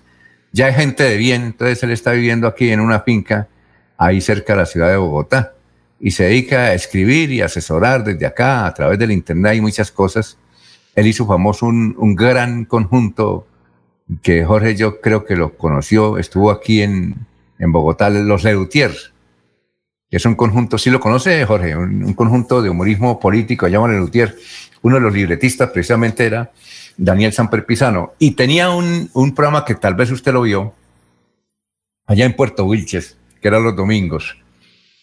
Ya 0.53 0.67
hay 0.67 0.73
gente 0.73 1.03
de 1.03 1.17
bien, 1.17 1.41
entonces 1.41 1.81
él 1.81 1.91
está 1.91 2.11
viviendo 2.11 2.47
aquí 2.47 2.69
en 2.69 2.79
una 2.79 2.99
finca 3.01 3.47
ahí 3.97 4.21
cerca 4.21 4.53
de 4.53 4.59
la 4.59 4.65
ciudad 4.67 4.89
de 4.89 4.97
Bogotá 4.97 5.53
y 5.99 6.11
se 6.11 6.25
dedica 6.25 6.65
a 6.65 6.73
escribir 6.75 7.31
y 7.31 7.41
asesorar 7.41 8.03
desde 8.03 8.27
acá 8.27 8.67
a 8.67 8.73
través 8.73 8.99
del 8.99 9.11
Internet 9.11 9.55
y 9.55 9.61
muchas 9.61 9.89
cosas. 9.89 10.37
Él 10.95 11.07
hizo 11.07 11.25
famoso 11.25 11.65
un, 11.65 12.15
gran 12.15 12.65
conjunto 12.65 13.47
que 14.21 14.45
Jorge 14.45 14.75
yo 14.75 15.01
creo 15.01 15.25
que 15.25 15.35
lo 15.35 15.57
conoció, 15.57 16.19
estuvo 16.19 16.51
aquí 16.51 16.83
en, 16.83 17.15
en 17.57 17.71
Bogotá, 17.71 18.11
Los 18.11 18.43
Leutier, 18.43 18.91
que 20.11 20.17
es 20.17 20.25
un 20.27 20.35
conjunto, 20.35 20.77
sí 20.77 20.91
lo 20.91 20.99
conoce 20.99 21.43
Jorge, 21.45 21.75
un, 21.75 22.13
conjunto 22.13 22.61
de 22.61 22.69
humorismo 22.69 23.19
político, 23.19 23.67
llaman 23.67 23.93
Leutier. 23.93 24.37
Uno 24.83 24.97
de 24.97 25.01
los 25.01 25.11
libretistas 25.11 25.71
precisamente 25.71 26.23
era 26.23 26.51
Daniel 26.97 27.33
Samper 27.33 27.65
Pisano 27.65 28.13
y 28.19 28.31
tenía 28.31 28.69
un, 28.69 29.09
un 29.13 29.33
programa 29.33 29.65
que 29.65 29.75
tal 29.75 29.95
vez 29.95 30.11
usted 30.11 30.33
lo 30.33 30.41
vio 30.41 30.73
allá 32.05 32.25
en 32.25 32.35
Puerto 32.35 32.65
Wilches, 32.65 33.17
que 33.41 33.47
era 33.47 33.59
los 33.59 33.75
domingos 33.75 34.37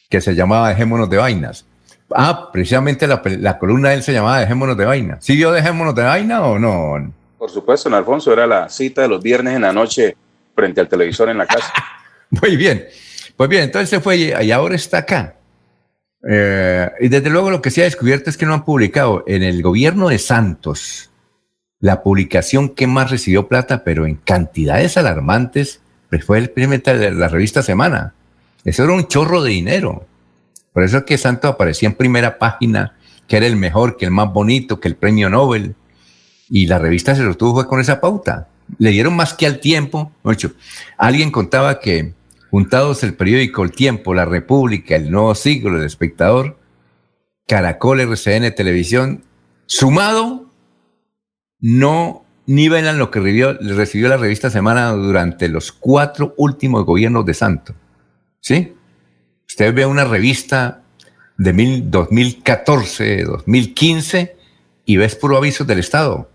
que 0.08 0.20
se 0.20 0.34
llamaba 0.34 0.70
Dejémonos 0.70 1.08
de 1.08 1.16
Vainas. 1.16 1.64
Ah, 2.12 2.50
precisamente 2.52 3.06
la, 3.06 3.58
columna 3.58 3.90
de 3.90 3.94
él 3.94 4.02
se 4.02 4.12
llamaba 4.12 4.40
Dejémonos 4.40 4.76
de 4.76 4.84
Vaina. 4.84 5.18
¿Sí 5.20 5.36
vio 5.36 5.52
Dejémonos 5.52 5.94
de 5.94 6.02
Vaina 6.02 6.42
o 6.42 6.58
no? 6.58 7.12
Por 7.38 7.50
supuesto, 7.50 7.88
don 7.88 7.96
Alfonso, 7.96 8.32
era 8.32 8.46
la 8.46 8.68
cita 8.68 9.02
de 9.02 9.08
los 9.08 9.22
viernes 9.22 9.54
en 9.54 9.62
la 9.62 9.72
noche 9.72 10.16
frente 10.54 10.80
al 10.80 10.88
televisor 10.88 11.30
en 11.30 11.38
la 11.38 11.46
casa. 11.46 11.72
Muy 12.30 12.56
bien. 12.56 12.86
Pues 13.36 13.48
bien, 13.48 13.62
entonces 13.62 13.88
se 13.88 14.00
fue 14.00 14.16
y 14.16 14.50
ahora 14.50 14.74
está 14.74 14.98
acá. 14.98 15.36
Eh, 16.28 16.90
y 17.00 17.08
desde 17.08 17.30
luego 17.30 17.50
lo 17.50 17.62
que 17.62 17.70
se 17.70 17.80
ha 17.80 17.84
descubierto 17.84 18.28
es 18.28 18.36
que 18.36 18.44
no 18.44 18.52
han 18.52 18.64
publicado 18.64 19.24
en 19.26 19.42
el 19.42 19.62
gobierno 19.62 20.08
de 20.08 20.18
Santos 20.18 21.09
la 21.80 22.02
publicación 22.02 22.68
que 22.68 22.86
más 22.86 23.10
recibió 23.10 23.48
plata, 23.48 23.84
pero 23.84 24.06
en 24.06 24.16
cantidades 24.16 24.96
alarmantes, 24.96 25.80
pues 26.10 26.24
fue 26.24 26.38
el 26.38 26.50
primer 26.50 26.82
de 26.82 27.10
la 27.10 27.28
revista 27.28 27.62
Semana. 27.62 28.14
Eso 28.64 28.84
era 28.84 28.92
un 28.92 29.06
chorro 29.08 29.42
de 29.42 29.50
dinero. 29.50 30.06
Por 30.72 30.84
eso 30.84 30.98
es 30.98 31.04
que 31.04 31.18
Santos 31.18 31.50
aparecía 31.50 31.88
en 31.88 31.94
primera 31.94 32.38
página, 32.38 32.94
que 33.26 33.38
era 33.38 33.46
el 33.46 33.56
mejor, 33.56 33.96
que 33.96 34.04
el 34.04 34.10
más 34.10 34.32
bonito, 34.32 34.78
que 34.78 34.88
el 34.88 34.96
premio 34.96 35.30
Nobel. 35.30 35.74
Y 36.50 36.66
la 36.66 36.78
revista 36.78 37.14
se 37.14 37.22
lo 37.22 37.36
tuvo 37.36 37.66
con 37.66 37.80
esa 37.80 38.00
pauta. 38.00 38.48
Le 38.78 38.90
dieron 38.90 39.16
más 39.16 39.34
que 39.34 39.46
al 39.46 39.60
tiempo. 39.60 40.12
Mucho. 40.22 40.52
Alguien 40.98 41.30
contaba 41.30 41.80
que 41.80 42.12
juntados 42.50 43.02
el 43.04 43.14
periódico 43.14 43.62
El 43.62 43.70
Tiempo, 43.70 44.14
La 44.14 44.24
República, 44.24 44.96
El 44.96 45.10
Nuevo 45.10 45.34
Siglo, 45.34 45.78
El 45.78 45.84
Espectador, 45.84 46.58
Caracol, 47.46 48.00
RCN, 48.00 48.54
Televisión, 48.54 49.24
sumado, 49.66 50.39
no 51.60 52.24
nivelan 52.46 52.98
lo 52.98 53.10
que 53.10 53.20
recibió, 53.20 54.08
la 54.08 54.16
revista 54.16 54.50
Semana 54.50 54.90
durante 54.92 55.48
los 55.48 55.72
cuatro 55.72 56.34
últimos 56.36 56.84
gobiernos 56.84 57.24
de 57.24 57.34
Santo. 57.34 57.74
¿Sí? 58.40 58.74
Usted 59.46 59.74
ve 59.74 59.86
una 59.86 60.04
revista 60.04 60.82
de 61.36 61.82
2014, 61.84 63.24
2015 63.24 64.36
y 64.84 64.96
ves 64.96 65.14
puros 65.14 65.38
avisos 65.38 65.66
del 65.66 65.78
Estado. 65.78 66.28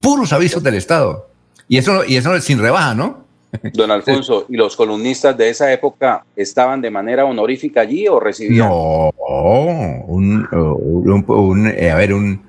Puros 0.00 0.32
avisos 0.32 0.62
del 0.62 0.74
Estado. 0.74 1.28
Y 1.68 1.78
eso, 1.78 2.04
y 2.04 2.16
eso 2.16 2.38
sin 2.40 2.58
rebaja, 2.58 2.94
¿no? 2.94 3.26
Don 3.72 3.90
Alfonso, 3.90 4.46
¿y 4.48 4.56
los 4.56 4.76
columnistas 4.76 5.36
de 5.36 5.50
esa 5.50 5.72
época 5.72 6.24
estaban 6.34 6.80
de 6.80 6.90
manera 6.90 7.24
honorífica 7.24 7.80
allí 7.80 8.06
o 8.06 8.20
recibían? 8.20 8.68
No, 8.68 9.10
un, 10.06 10.46
a 10.52 11.94
ver, 11.96 12.12
un, 12.12 12.42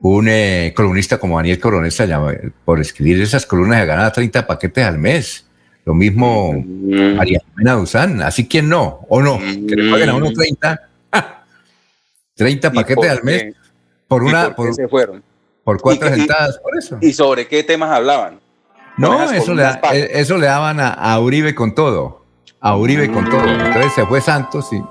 un 0.00 0.28
eh, 0.28 0.72
columnista 0.76 1.18
como 1.18 1.36
Daniel 1.36 1.58
Coronesa, 1.58 2.06
por 2.64 2.80
escribir 2.80 3.20
esas 3.20 3.46
columnas, 3.46 3.86
ganaba 3.86 4.12
30 4.12 4.46
paquetes 4.46 4.84
al 4.84 4.98
mes. 4.98 5.44
Lo 5.84 5.94
mismo 5.94 6.52
mm. 6.52 7.16
María 7.16 7.40
Jimena 7.48 7.72
Duzán, 7.72 8.22
así 8.22 8.46
que 8.46 8.60
no, 8.60 9.06
o 9.08 9.22
no, 9.22 9.38
que 9.38 9.74
le 9.74 9.90
paguen 9.90 10.10
a 10.10 10.14
uno 10.16 10.30
30, 10.32 10.80
30 12.34 12.72
paquetes 12.72 13.10
al 13.10 13.24
mes 13.24 13.54
por 14.06 14.22
una, 14.22 14.54
por, 14.54 14.74
se 14.74 14.86
fueron? 14.86 15.22
por 15.64 15.80
cuatro 15.80 16.08
sentadas, 16.08 16.58
por 16.58 16.76
eso. 16.76 16.98
¿Y 17.00 17.12
sobre 17.12 17.48
qué 17.48 17.62
temas 17.62 17.90
hablaban? 17.90 18.38
No, 18.98 19.30
eso 19.30 19.54
le, 19.54 19.64
eh, 19.92 20.10
eso 20.14 20.36
le 20.36 20.46
daban 20.46 20.78
a, 20.80 21.18
Uribe 21.20 21.54
con 21.54 21.74
todo. 21.74 22.24
A 22.60 22.76
Uribe 22.76 23.10
con 23.10 23.28
todo. 23.30 23.46
Entonces 23.46 23.92
se 23.94 24.04
fue 24.06 24.20
Santos 24.20 24.72
y. 24.72 24.82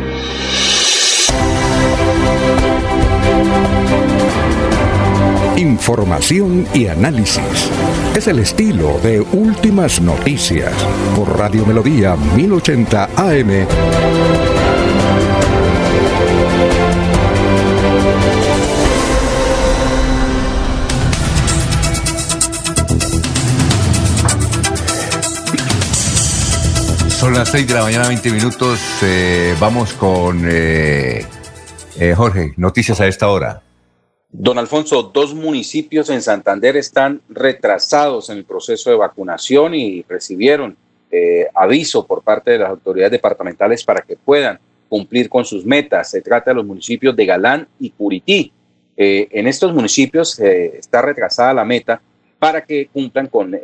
Información 5.58 6.68
y 6.72 6.86
análisis. 6.86 7.68
Es 8.16 8.28
el 8.28 8.38
estilo 8.38 9.00
de 9.02 9.20
Últimas 9.20 10.00
Noticias 10.00 10.72
por 11.16 11.36
Radio 11.36 11.66
Melodía 11.66 12.14
1080 12.36 13.08
AM. 13.16 14.47
Son 27.18 27.34
las 27.34 27.48
6 27.48 27.66
de 27.66 27.74
la 27.74 27.82
mañana, 27.82 28.06
20 28.06 28.30
minutos. 28.30 28.78
Eh, 29.02 29.52
vamos 29.58 29.92
con 29.94 30.48
eh, 30.48 31.26
eh, 31.98 32.14
Jorge, 32.14 32.52
noticias 32.56 33.00
a 33.00 33.08
esta 33.08 33.28
hora. 33.28 33.60
Don 34.30 34.56
Alfonso, 34.56 35.02
dos 35.02 35.34
municipios 35.34 36.10
en 36.10 36.22
Santander 36.22 36.76
están 36.76 37.20
retrasados 37.28 38.30
en 38.30 38.38
el 38.38 38.44
proceso 38.44 38.90
de 38.90 38.96
vacunación 38.96 39.74
y 39.74 40.04
recibieron 40.08 40.76
aviso 41.56 42.06
por 42.06 42.22
parte 42.22 42.52
de 42.52 42.58
las 42.58 42.70
autoridades 42.70 43.10
departamentales 43.10 43.82
para 43.82 44.02
que 44.02 44.14
puedan 44.14 44.60
cumplir 44.88 45.28
con 45.28 45.44
sus 45.44 45.66
metas. 45.66 46.12
Se 46.12 46.22
trata 46.22 46.52
de 46.52 46.54
los 46.54 46.66
municipios 46.66 47.16
de 47.16 47.26
Galán 47.26 47.66
y 47.80 47.90
Curití. 47.90 48.52
en 48.96 49.48
estos 49.48 49.74
municipios 49.74 50.38
está 50.38 51.02
retrasada 51.02 51.52
la 51.52 51.64
meta 51.64 52.00
para 52.38 52.64
que 52.64 52.86
cumplan 52.92 53.26
con 53.26 53.58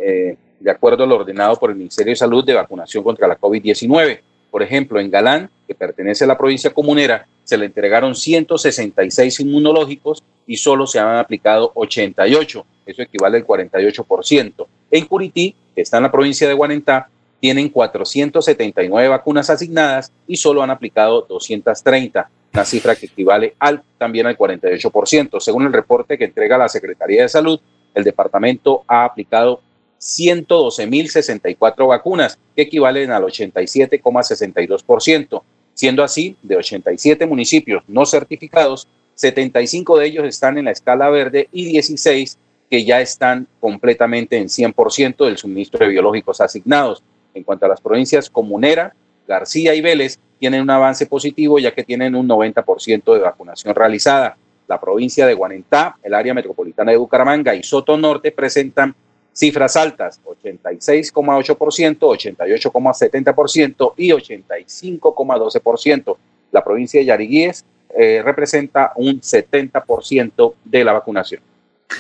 de 0.65 0.71
acuerdo 0.71 1.05
a 1.05 1.07
lo 1.07 1.17
ordenado 1.17 1.57
por 1.57 1.69
el 1.69 1.77
Ministerio 1.77 2.13
de 2.13 2.17
Salud 2.17 2.43
de 2.43 2.55
vacunación 2.55 3.05
contra 3.05 3.29
la 3.29 3.39
COVID-19. 3.39 4.21
Por 4.51 4.63
ejemplo, 4.63 4.99
en 4.99 5.11
Galán, 5.11 5.51
que 5.69 5.75
pertenece 5.75 6.25
a 6.25 6.27
la 6.27 6.39
provincia 6.39 6.71
comunera, 6.71 7.27
se 7.45 7.59
le 7.59 7.67
entregaron 7.67 8.15
166 8.15 9.41
inmunológicos 9.41 10.23
y 10.47 10.57
solo 10.57 10.87
se 10.87 10.99
han 10.99 11.17
aplicado 11.17 11.71
88. 11.75 12.67
Eso 12.87 13.03
equivale 13.03 13.37
al 13.37 13.47
48%. 13.47 14.67
En 14.91 15.05
Curití, 15.05 15.55
que 15.75 15.83
está 15.83 15.99
en 15.99 16.05
la 16.05 16.11
provincia 16.11 16.49
de 16.49 16.55
Guanentá, 16.55 17.11
tienen 17.41 17.69
479 17.69 19.09
vacunas 19.09 19.51
asignadas 19.51 20.11
y 20.27 20.39
solo 20.39 20.63
han 20.63 20.71
aplicado 20.71 21.27
230, 21.29 22.31
una 22.55 22.65
cifra 22.65 22.97
que 22.97 23.05
equivale 23.05 23.55
al, 23.59 23.83
también 23.99 24.27
al 24.27 24.39
48%. 24.39 25.41
Según 25.41 25.67
el 25.67 25.75
reporte 25.75 26.17
que 26.17 26.25
entrega 26.25 26.57
la 26.57 26.71
Secretaría 26.71 27.21
de 27.21 27.29
Salud, 27.29 27.61
el 27.93 28.03
departamento 28.03 28.83
ha 28.89 29.05
aplicado 29.05 29.61
112.064 30.05 31.89
vacunas, 31.89 32.39
que 32.55 32.63
equivalen 32.63 33.11
al 33.11 33.25
87,62%. 33.25 35.43
Siendo 35.73 36.05
así, 36.05 36.37
de 36.43 36.57
87 36.57 37.27
municipios 37.27 37.83
no 37.89 38.07
certificados, 38.07 38.87
75 39.15 39.99
de 39.99 40.07
ellos 40.07 40.25
están 40.27 40.59
en 40.59 40.67
la 40.67 40.73
escala 40.73 41.09
verde 41.09 41.49
y 41.53 41.65
16 41.65 42.37
que 42.71 42.85
ya 42.85 43.01
están 43.01 43.49
completamente 43.61 44.37
en 44.37 44.49
100% 44.49 45.25
del 45.25 45.39
suministro 45.39 45.85
de 45.85 45.91
biológicos 45.91 46.41
asignados. 46.41 47.03
En 47.33 47.43
cuanto 47.43 47.67
a 47.67 47.69
las 47.69 47.81
provincias 47.81 48.31
Comunera, 48.31 48.95
García 49.27 49.75
y 49.75 49.81
Vélez, 49.81 50.21
tienen 50.39 50.63
un 50.63 50.71
avance 50.71 51.07
positivo 51.07 51.59
ya 51.59 51.75
que 51.75 51.83
tienen 51.85 52.15
un 52.15 52.29
90% 52.29 53.15
de 53.15 53.21
vacunación 53.21 53.75
realizada. 53.75 54.37
La 54.69 54.81
provincia 54.81 55.27
de 55.27 55.35
Guanentá, 55.35 55.97
el 56.03 56.15
área 56.15 56.35
metropolitana 56.35 56.93
de 56.93 56.99
Bucaramanga 56.99 57.55
y 57.55 57.63
Soto 57.63 57.97
Norte 57.97 58.33
presentan 58.33 58.95
Cifras 59.35 59.77
altas, 59.77 60.21
86,8%, 60.25 61.99
88,70% 61.99 63.95
y 63.97 64.11
85,12%. 64.11 66.17
La 66.53 66.63
provincia 66.63 67.01
de 67.01 67.07
Yariguíes 67.07 67.65
eh, 67.97 68.23
representa 68.25 68.93
un 68.95 69.21
70% 69.21 70.55
de 70.65 70.85
la 70.85 70.93
vacunación. 70.93 71.43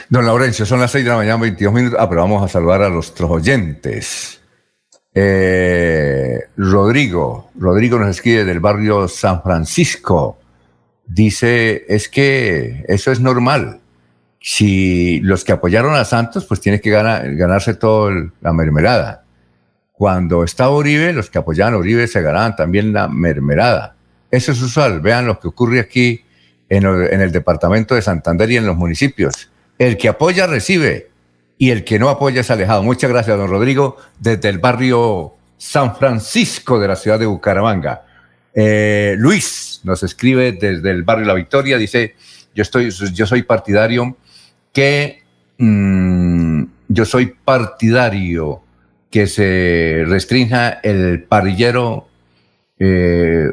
Don 0.08 0.24
Laurencio, 0.24 0.64
son 0.64 0.78
las 0.78 0.92
6 0.92 1.04
de 1.04 1.10
la 1.10 1.16
mañana, 1.16 1.42
22 1.42 1.74
minutos. 1.74 1.98
Ah, 2.00 2.08
pero 2.08 2.20
vamos 2.20 2.44
a 2.44 2.48
saludar 2.48 2.82
a 2.82 2.88
nuestros 2.88 3.28
oyentes. 3.28 4.40
Eh, 5.12 6.38
Rodrigo, 6.56 7.50
Rodrigo 7.56 7.98
nos 7.98 8.10
escribe 8.10 8.44
del 8.44 8.60
barrio 8.60 9.08
San 9.08 9.42
Francisco. 9.42 10.38
Dice, 11.04 11.84
es 11.88 12.08
que 12.08 12.84
eso 12.86 13.10
es 13.10 13.18
normal 13.18 13.80
si 14.46 15.20
los 15.20 15.42
que 15.42 15.52
apoyaron 15.52 15.94
a 15.94 16.04
Santos, 16.04 16.44
pues 16.44 16.60
tiene 16.60 16.78
que 16.78 16.90
ganar, 16.90 17.34
ganarse 17.34 17.72
toda 17.72 18.12
la 18.42 18.52
mermelada. 18.52 19.24
Cuando 19.90 20.44
estaba 20.44 20.76
Uribe, 20.76 21.14
los 21.14 21.30
que 21.30 21.38
apoyaban 21.38 21.72
a 21.72 21.78
Uribe 21.78 22.06
se 22.06 22.20
ganaban 22.20 22.54
también 22.54 22.92
la 22.92 23.08
mermelada. 23.08 23.96
Eso 24.30 24.52
es 24.52 24.60
usual. 24.60 25.00
Vean 25.00 25.26
lo 25.26 25.40
que 25.40 25.48
ocurre 25.48 25.80
aquí 25.80 26.22
en 26.68 26.84
el, 26.84 27.32
departamento 27.32 27.94
de 27.94 28.02
Santander 28.02 28.50
y 28.50 28.58
en 28.58 28.66
los 28.66 28.76
municipios. 28.76 29.50
El 29.78 29.96
que 29.96 30.08
apoya 30.08 30.46
recibe 30.46 31.08
y 31.56 31.70
el 31.70 31.82
que 31.82 31.98
no 31.98 32.10
apoya 32.10 32.42
es 32.42 32.50
alejado. 32.50 32.82
Muchas 32.82 33.08
gracias, 33.08 33.38
don 33.38 33.48
Rodrigo, 33.48 33.96
desde 34.20 34.50
el 34.50 34.58
barrio 34.58 35.36
San 35.56 35.96
Francisco 35.96 36.78
de 36.78 36.88
la 36.88 36.96
ciudad 36.96 37.18
de 37.18 37.24
Bucaramanga. 37.24 38.02
Eh, 38.52 39.14
Luis 39.16 39.80
nos 39.84 40.02
escribe 40.02 40.52
desde 40.52 40.90
el 40.90 41.02
barrio 41.02 41.24
La 41.24 41.34
Victoria, 41.34 41.78
dice, 41.78 42.14
yo, 42.54 42.60
estoy, 42.60 42.90
yo 42.90 43.26
soy 43.26 43.42
partidario 43.42 44.18
que 44.74 45.22
mm, 45.56 46.64
yo 46.88 47.04
soy 47.06 47.34
partidario 47.42 48.60
que 49.10 49.26
se 49.28 50.04
restrinja 50.06 50.80
el 50.82 51.22
parrillero, 51.22 52.08
eh, 52.78 53.52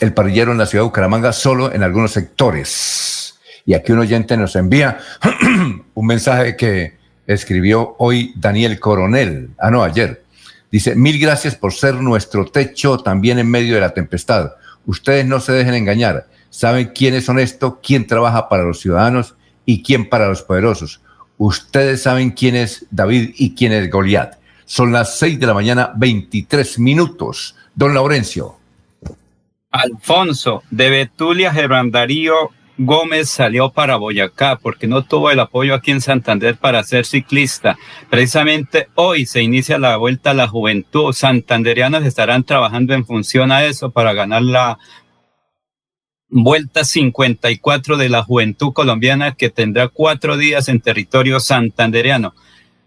el 0.00 0.14
parrillero 0.14 0.52
en 0.52 0.58
la 0.58 0.66
ciudad 0.66 0.82
de 0.82 0.88
Bucaramanga 0.88 1.32
solo 1.32 1.72
en 1.72 1.82
algunos 1.82 2.12
sectores. 2.12 3.38
Y 3.66 3.74
aquí 3.74 3.92
un 3.92 3.98
oyente 3.98 4.36
nos 4.36 4.56
envía 4.56 4.98
un 5.94 6.06
mensaje 6.06 6.56
que 6.56 6.96
escribió 7.26 7.94
hoy 7.98 8.32
Daniel 8.36 8.80
Coronel, 8.80 9.50
ah 9.58 9.70
no, 9.70 9.82
ayer. 9.82 10.22
Dice, 10.70 10.94
mil 10.96 11.18
gracias 11.18 11.54
por 11.54 11.72
ser 11.72 11.94
nuestro 11.96 12.46
techo 12.46 12.98
también 12.98 13.38
en 13.38 13.50
medio 13.50 13.74
de 13.74 13.80
la 13.80 13.94
tempestad. 13.94 14.52
Ustedes 14.86 15.26
no 15.26 15.40
se 15.40 15.52
dejen 15.52 15.74
engañar. 15.74 16.26
Saben 16.48 16.92
quién 16.94 17.14
es 17.14 17.28
honesto, 17.28 17.80
quién 17.82 18.06
trabaja 18.06 18.48
para 18.48 18.62
los 18.62 18.80
ciudadanos 18.80 19.34
y 19.66 19.82
quién 19.82 20.08
para 20.08 20.28
los 20.28 20.42
poderosos. 20.42 21.02
Ustedes 21.36 22.02
saben 22.02 22.30
quién 22.30 22.56
es 22.56 22.86
David 22.90 23.34
y 23.36 23.54
quién 23.54 23.72
es 23.72 23.90
Goliat. 23.90 24.38
Son 24.64 24.92
las 24.92 25.18
6 25.18 25.38
de 25.38 25.46
la 25.46 25.54
mañana, 25.54 25.92
23 25.96 26.78
minutos. 26.78 27.54
Don 27.74 27.92
Laurencio. 27.92 28.56
Alfonso, 29.70 30.62
de 30.70 30.88
Betulia 30.88 31.52
Gebrandarío 31.52 32.52
Gómez 32.78 33.30
salió 33.30 33.70
para 33.70 33.96
Boyacá 33.96 34.56
porque 34.56 34.86
no 34.86 35.02
tuvo 35.02 35.30
el 35.30 35.40
apoyo 35.40 35.74
aquí 35.74 35.92
en 35.92 36.02
Santander 36.02 36.56
para 36.56 36.82
ser 36.82 37.06
ciclista. 37.06 37.78
Precisamente 38.10 38.88
hoy 38.94 39.24
se 39.24 39.42
inicia 39.42 39.78
la 39.78 39.96
vuelta 39.96 40.32
a 40.32 40.34
la 40.34 40.46
juventud. 40.46 41.12
Santanderianos 41.12 42.04
estarán 42.04 42.44
trabajando 42.44 42.92
en 42.92 43.06
función 43.06 43.50
a 43.50 43.64
eso 43.64 43.90
para 43.90 44.12
ganar 44.12 44.42
la 44.42 44.78
vuelta 46.28 46.84
54 46.84 47.96
de 47.96 48.08
la 48.08 48.22
juventud 48.22 48.72
colombiana 48.72 49.34
que 49.34 49.50
tendrá 49.50 49.88
cuatro 49.88 50.36
días 50.36 50.68
en 50.68 50.80
territorio 50.80 51.40
santandereano. 51.40 52.34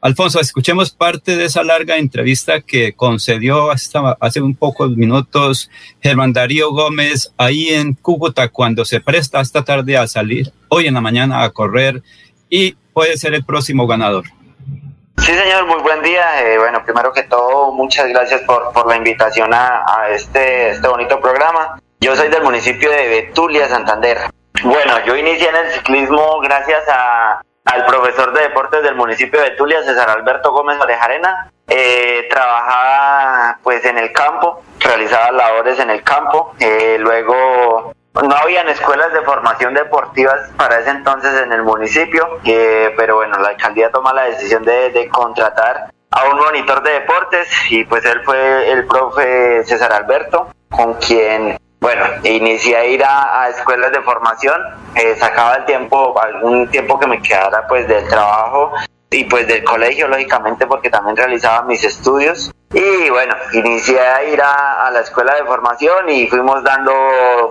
Alfonso, 0.01 0.39
escuchemos 0.39 0.91
parte 0.91 1.35
de 1.35 1.45
esa 1.45 1.61
larga 1.61 1.97
entrevista 1.97 2.61
que 2.61 2.93
concedió 2.93 3.69
hasta 3.69 4.15
hace 4.21 4.41
un 4.41 4.55
pocos 4.55 4.95
minutos 4.95 5.69
Germán 6.01 6.31
Darío 6.31 6.71
Gómez 6.71 7.33
ahí 7.37 7.69
en 7.69 7.95
Cúcuta 7.95 8.47
cuando 8.47 8.85
se 8.85 9.01
presta 9.01 9.41
esta 9.41 9.63
tarde 9.65 9.97
a 9.97 10.07
salir 10.07 10.53
hoy 10.69 10.87
en 10.87 10.93
la 10.93 11.01
mañana 11.01 11.43
a 11.43 11.49
correr 11.49 12.01
y 12.49 12.77
puede 12.93 13.17
ser 13.17 13.33
el 13.33 13.43
próximo 13.43 13.87
ganador. 13.87 14.23
Sí, 15.17 15.33
señor, 15.33 15.67
muy 15.67 15.81
buen 15.81 16.01
día. 16.01 16.45
Eh, 16.45 16.57
bueno, 16.57 16.81
primero 16.85 17.11
que 17.11 17.23
todo, 17.23 17.73
muchas 17.73 18.07
gracias 18.07 18.41
por, 18.43 18.87
la 18.87 18.95
invitación 18.95 19.53
a, 19.53 19.83
a 19.85 20.11
este, 20.11 20.69
este 20.69 20.87
bonito 20.87 21.19
programa. 21.19 21.77
Yo 22.01 22.15
soy 22.15 22.29
del 22.29 22.43
municipio 22.43 22.89
de 22.89 23.09
Betulia, 23.09 23.67
Santander. 23.67 24.17
Bueno, 24.63 24.99
yo 25.05 25.17
inicié 25.17 25.49
en 25.49 25.55
el 25.57 25.71
ciclismo 25.71 26.39
gracias 26.39 26.87
a 26.87 27.41
al 27.65 27.85
profesor 27.85 28.33
de 28.33 28.43
deportes 28.43 28.81
del 28.81 28.95
municipio 28.95 29.41
de 29.41 29.51
Tulia, 29.51 29.83
César 29.83 30.09
Alberto 30.09 30.51
Gómez 30.51 30.79
Orejarena. 30.79 31.51
Eh, 31.67 32.25
trabajaba 32.29 33.59
pues 33.61 33.83
en 33.85 33.97
el 33.97 34.11
campo, 34.11 34.63
realizaba 34.79 35.31
labores 35.31 35.77
en 35.79 35.89
el 35.89 36.01
campo. 36.01 36.55
Eh, 36.59 36.97
luego 36.99 37.93
no 38.13 38.35
habían 38.35 38.69
escuelas 38.69 39.13
de 39.13 39.21
formación 39.21 39.73
deportivas 39.73 40.49
para 40.57 40.79
ese 40.79 40.89
entonces 40.91 41.41
en 41.43 41.51
el 41.51 41.63
municipio, 41.63 42.39
eh, 42.45 42.93
pero 42.97 43.17
bueno, 43.17 43.37
la 43.39 43.49
alcaldía 43.49 43.91
toma 43.91 44.13
la 44.13 44.23
decisión 44.23 44.63
de, 44.63 44.89
de 44.89 45.07
contratar 45.09 45.91
a 46.11 46.29
un 46.29 46.37
monitor 46.37 46.81
de 46.81 46.91
deportes 46.91 47.49
y 47.69 47.83
pues 47.83 48.03
él 48.05 48.21
fue 48.23 48.71
el 48.71 48.87
profe 48.87 49.63
César 49.65 49.93
Alberto, 49.93 50.47
con 50.69 50.95
quien 50.95 51.59
bueno, 51.79 52.03
inicié 52.23 52.75
a 52.75 52.85
ir 52.85 53.03
a, 53.03 53.47
escuelas 53.49 53.91
de 53.91 54.01
formación, 54.01 54.61
eh, 54.95 55.15
sacaba 55.17 55.55
el 55.55 55.65
tiempo, 55.65 56.19
algún 56.21 56.67
tiempo 56.69 56.99
que 56.99 57.07
me 57.07 57.21
quedara 57.21 57.65
pues 57.67 57.87
del 57.87 58.07
trabajo 58.07 58.73
y 59.11 59.23
pues 59.23 59.47
del 59.47 59.63
colegio, 59.63 60.07
lógicamente, 60.07 60.67
porque 60.67 60.89
también 60.89 61.15
realizaba 61.15 61.63
mis 61.63 61.83
estudios. 61.83 62.51
Y 62.73 63.09
bueno, 63.09 63.35
inicié 63.53 63.99
a 63.99 64.23
ir 64.25 64.41
a, 64.41 64.91
la 64.91 64.99
escuela 64.99 65.33
de 65.35 65.45
formación 65.45 66.09
y 66.09 66.27
fuimos 66.27 66.63
dando 66.63 66.91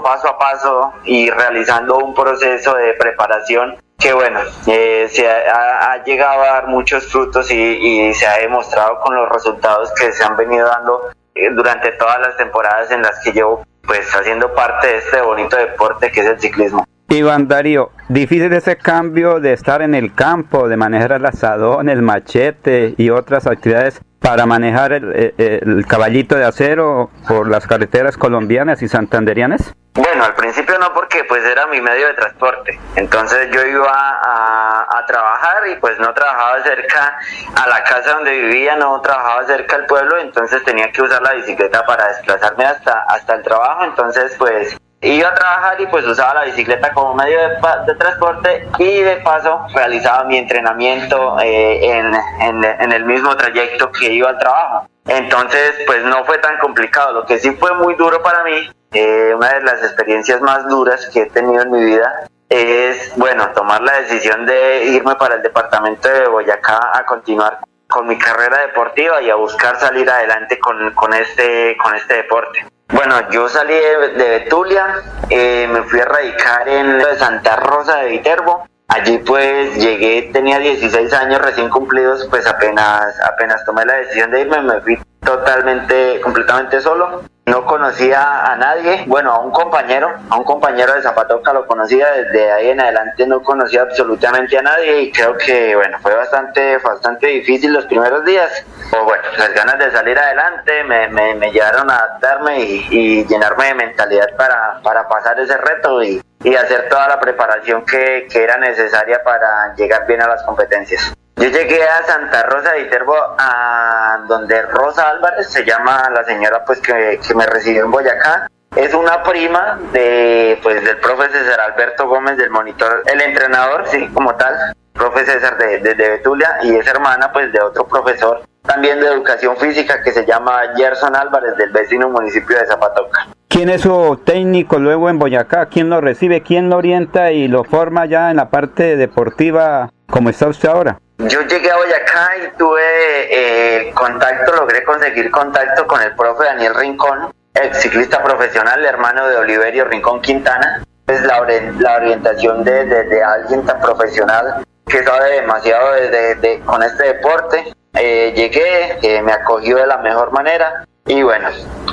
paso 0.03 0.29
a 0.29 0.39
paso 0.39 0.93
y 1.05 1.31
realizando 1.31 1.99
un 1.99 2.15
proceso 2.15 2.75
de 2.75 2.95
preparación 2.95 3.77
que 3.99 4.13
bueno, 4.13 4.39
eh, 4.69 5.09
se 5.11 5.29
ha, 5.29 6.01
llegado 6.05 6.43
a 6.43 6.47
dar 6.47 6.67
muchos 6.69 7.11
frutos 7.11 7.51
y, 7.51 7.57
y, 7.57 8.15
se 8.15 8.27
ha 8.29 8.39
demostrado 8.39 9.01
con 9.01 9.17
los 9.17 9.29
resultados 9.29 9.93
que 9.95 10.13
se 10.13 10.23
han 10.23 10.37
venido 10.37 10.69
dando 10.69 11.11
eh, 11.35 11.51
durante 11.51 11.91
todas 11.93 12.21
las 12.21 12.37
temporadas 12.37 12.93
en 12.93 13.03
las 13.03 13.19
que 13.25 13.33
llevo 13.33 13.65
pues 13.89 14.15
haciendo 14.15 14.55
parte 14.55 14.87
de 14.87 14.99
este 14.99 15.21
bonito 15.23 15.57
deporte 15.57 16.13
que 16.13 16.21
es 16.21 16.27
el 16.27 16.39
ciclismo. 16.39 16.85
Iván 17.09 17.49
Darío, 17.49 17.91
difícil 18.11 18.53
ese 18.53 18.77
cambio 18.77 19.41
de 19.41 19.55
estar 19.55 19.81
en 19.81 19.95
el 19.95 20.15
campo, 20.15 20.69
de 20.69 20.77
manejar 20.77 21.13
el 21.13 21.25
asadón, 21.25 21.89
el 21.89 22.03
machete 22.03 22.95
y 22.99 23.09
otras 23.09 23.47
actividades 23.47 24.03
para 24.21 24.47
manejar 24.47 24.93
el, 24.93 25.35
el, 25.39 25.87
caballito 25.87 26.37
de 26.37 26.45
acero 26.45 27.11
por 27.27 27.49
las 27.49 27.67
carreteras 27.67 28.17
colombianas 28.17 28.83
y 28.83 28.89
santanderianas? 28.89 29.75
Bueno, 29.95 30.25
al 30.25 30.35
principio 30.35 30.79
no 30.79 30.93
porque 30.93 31.25
pues 31.25 31.45
era 31.45 31.67
mi 31.67 31.81
medio 31.81 32.07
de 32.07 32.15
transporte. 32.15 32.79
Entonces 32.95 33.51
yo 33.51 33.65
iba 33.67 33.91
a, 33.91 34.87
a, 34.99 35.07
trabajar 35.07 35.67
y 35.69 35.77
pues 35.81 35.99
no 35.99 36.13
trabajaba 36.15 36.63
cerca 36.63 37.19
a 37.57 37.69
la 37.69 37.83
casa 37.83 38.15
donde 38.15 38.31
vivía, 38.31 38.77
no 38.77 39.01
trabajaba 39.01 39.45
cerca 39.47 39.77
al 39.77 39.87
pueblo, 39.87 40.19
entonces 40.19 40.63
tenía 40.63 40.93
que 40.93 41.03
usar 41.03 41.21
la 41.23 41.33
bicicleta 41.33 41.85
para 41.85 42.09
desplazarme 42.09 42.65
hasta, 42.65 43.05
hasta 43.09 43.35
el 43.35 43.43
trabajo. 43.43 43.85
Entonces 43.85 44.37
pues 44.39 44.77
iba 45.01 45.29
a 45.29 45.35
trabajar 45.35 45.81
y 45.81 45.87
pues 45.87 46.07
usaba 46.07 46.35
la 46.35 46.45
bicicleta 46.45 46.93
como 46.93 47.15
medio 47.15 47.39
de, 47.39 47.95
transporte 47.95 48.69
y 48.79 49.01
de 49.03 49.17
paso 49.17 49.67
realizaba 49.75 50.25
mi 50.25 50.37
entrenamiento 50.37 51.39
eh, 51.41 51.99
en, 51.99 52.15
en, 52.41 52.65
en, 52.65 52.93
el 52.93 53.05
mismo 53.05 53.37
trayecto 53.37 53.93
que 53.93 54.13
iba 54.13 54.31
al 54.31 54.39
trabajo. 54.39 54.89
Entonces 55.07 55.75
pues 55.87 56.03
no 56.05 56.25
fue 56.25 56.39
tan 56.39 56.59
complicado. 56.59 57.13
Lo 57.13 57.27
que 57.27 57.39
sí 57.39 57.53
fue 57.53 57.75
muy 57.75 57.95
duro 57.95 58.23
para 58.23 58.43
mí, 58.43 58.71
eh, 58.93 59.33
una 59.37 59.55
de 59.55 59.63
las 59.63 59.83
experiencias 59.83 60.41
más 60.41 60.69
duras 60.69 61.09
que 61.13 61.23
he 61.23 61.27
tenido 61.27 61.63
en 61.63 61.71
mi 61.71 61.85
vida 61.85 62.29
es, 62.49 63.13
bueno, 63.17 63.51
tomar 63.51 63.83
la 63.83 64.01
decisión 64.01 64.47
de 64.47 64.85
irme 64.87 65.15
para 65.17 65.37
el 65.37 65.43
departamento 65.43 66.09
de 66.09 66.29
Boyacá 66.29 66.91
a 66.95 67.05
continuar 67.05 67.59
con 67.89 68.07
mi 68.07 68.19
carrera 68.19 68.59
deportiva 68.67 69.23
y 69.23 69.31
a 69.31 69.35
buscar 69.35 69.79
salir 69.81 70.09
adelante 70.09 70.59
con, 70.59 70.93
con 70.95 71.15
este, 71.15 71.77
con 71.83 71.95
este 71.95 72.17
deporte. 72.17 72.67
Bueno, 72.89 73.31
yo 73.31 73.49
salí 73.49 73.75
de, 73.75 74.29
Betulia, 74.29 75.03
eh, 75.31 75.69
me 75.71 75.83
fui 75.83 76.01
a 76.01 76.05
radicar 76.05 76.69
en 76.69 77.03
Santa 77.19 77.57
Rosa 77.57 77.99
de 77.99 78.11
Viterbo. 78.11 78.67
Allí 78.89 79.19
pues 79.19 79.77
llegué, 79.77 80.31
tenía 80.33 80.59
16 80.59 81.13
años 81.13 81.43
recién 81.43 81.69
cumplidos, 81.69 82.27
pues 82.31 82.47
apenas, 82.47 83.15
apenas 83.21 83.63
tomé 83.67 83.85
la 83.85 83.95
decisión 83.95 84.31
de 84.31 84.41
irme, 84.41 84.63
me 84.63 84.81
fui 84.81 84.99
totalmente, 85.23 86.21
completamente 86.23 86.81
solo. 86.81 87.23
No 87.49 87.65
conocía 87.65 88.45
a 88.45 88.57
nadie, 88.57 89.05
bueno, 89.07 89.33
a 89.33 89.41
un 89.41 89.51
compañero, 89.51 90.13
a 90.29 90.37
un 90.37 90.45
compañero 90.45 90.95
de 90.95 91.03
Zapatoca 91.03 91.53
lo 91.53 91.67
conocía, 91.67 92.11
desde 92.11 92.53
ahí 92.53 92.71
en 92.71 92.81
adelante 92.81 93.27
no 93.27 93.43
conocía 93.43 93.83
absolutamente 93.83 94.59
a 94.59 94.63
nadie 94.63 95.03
y 95.03 95.13
creo 95.13 95.37
que, 95.37 95.75
bueno, 95.75 95.99
fue 96.01 96.15
bastante, 96.15 96.79
bastante 96.79 97.27
difícil 97.29 97.73
los 97.73 97.87
primeros 97.87 98.25
días. 98.25 98.65
O 98.93 99.05
bueno, 99.05 99.23
las 99.39 99.53
ganas 99.55 99.79
de 99.79 99.91
salir 99.91 100.19
adelante 100.19 100.85
me, 100.85 101.09
me, 101.09 101.35
me 101.35 101.51
llevaron 101.51 101.91
a 101.91 101.97
adaptarme 101.97 102.61
y, 102.61 102.87
y, 102.91 103.27
llenarme 103.27 103.67
de 103.67 103.75
mentalidad 103.75 104.29
para, 104.37 104.81
para 104.83 105.09
pasar 105.09 105.39
ese 105.41 105.57
reto 105.57 106.03
y, 106.03 106.23
y 106.45 106.55
hacer 106.55 106.89
toda 106.89 107.09
la 107.09 107.19
preparación 107.19 107.85
que, 107.85 108.27
que 108.31 108.45
era 108.45 108.59
necesaria 108.59 109.23
para 109.23 109.75
llegar 109.75 110.07
bien 110.07 110.23
a 110.23 110.29
las 110.29 110.43
competencias. 110.43 111.18
Yo 111.39 111.49
llegué 111.51 111.81
a 111.85 112.05
Santa 112.05 112.43
Rosa 112.45 112.73
de 112.73 112.83
Viterbo, 112.83 113.15
a 113.39 114.25
donde 114.27 114.61
Rosa 114.63 115.09
Álvarez, 115.09 115.49
se 115.49 115.65
llama 115.65 116.11
la 116.13 116.25
señora 116.25 116.65
pues 116.65 116.81
que, 116.81 117.21
me 117.37 117.47
recibió 117.47 117.85
en 117.85 117.93
Boyacá. 117.93 118.49
Es 118.75 118.93
una 118.93 119.23
prima 119.23 119.79
de 119.93 120.59
pues 120.65 120.85
del 120.85 120.97
profe 120.97 121.29
César 121.31 121.61
Alberto 121.61 122.09
Gómez 122.09 122.37
del 122.39 122.51
monitor, 122.51 123.05
el 123.07 123.21
entrenador, 123.21 123.87
sí, 123.87 124.09
como 124.13 124.35
tal, 124.35 124.75
profe 124.93 125.25
César 125.27 125.57
de, 125.59 125.79
de, 125.79 125.95
Betulia, 125.95 126.59
y 126.63 126.75
es 126.75 126.87
hermana 126.89 127.33
pues 127.33 127.53
de 127.53 127.61
otro 127.61 127.87
profesor 127.87 128.43
también 128.63 129.01
de 129.01 129.07
educación 129.07 129.57
física 129.57 130.03
que 130.03 130.11
se 130.11 130.27
llama 130.27 130.61
Gerson 130.77 131.15
Álvarez 131.17 131.57
del 131.57 131.71
vecino 131.71 132.11
municipio 132.11 132.59
de 132.59 132.67
Zapatoca. 132.67 133.29
¿Quién 133.47 133.71
es 133.71 133.83
su 133.83 134.21
técnico 134.25 134.79
luego 134.79 135.09
en 135.09 135.19
Boyacá? 135.19 135.67
¿Quién 135.67 135.89
lo 135.89 136.01
recibe? 136.01 136.43
¿Quién 136.43 136.69
lo 136.69 136.77
orienta 136.77 137.31
y 137.31 137.49
lo 137.49 137.65
forma 137.65 138.07
ya 138.07 138.31
en 138.31 138.37
la 138.37 138.51
parte 138.51 138.97
deportiva 138.97 139.89
como 140.11 140.29
está 140.29 140.49
usted 140.49 140.69
ahora? 140.69 140.99
Yo 141.19 141.43
llegué 141.43 141.69
a 141.69 141.77
Boyacá 141.77 142.31
y 142.37 142.57
tuve 142.57 142.81
eh, 143.29 143.93
contacto, 143.93 144.55
logré 144.55 144.85
conseguir 144.85 145.33
contacto 145.33 145.85
con 145.89 146.01
el 146.01 146.15
profe 146.15 146.45
Daniel 146.45 146.77
Rincón, 146.77 147.33
ex 147.55 147.81
ciclista 147.81 148.23
profesional, 148.23 148.85
hermano 148.85 149.27
de 149.27 149.37
Oliverio 149.37 149.85
Rincón 149.87 150.23
Quintana. 150.23 150.85
Es 151.09 151.23
la, 151.25 151.45
la 151.81 151.97
orientación 151.97 152.63
de, 152.63 153.23
alguien 153.25 153.67
tan 153.67 153.81
profesional 153.81 154.65
que 154.87 155.03
sabe 155.03 155.41
demasiado 155.41 155.91
de, 155.93 156.63
con 156.65 156.85
este 156.85 157.15
deporte. 157.15 157.75
Eh, 157.95 158.33
llegué, 158.37 158.99
eh, 159.03 159.21
me 159.21 159.33
acogió 159.33 159.79
de 159.79 159.89
la 159.89 159.99
mejor 159.99 160.31
manera 160.31 160.87
y 161.05 161.23
bueno, 161.23 161.49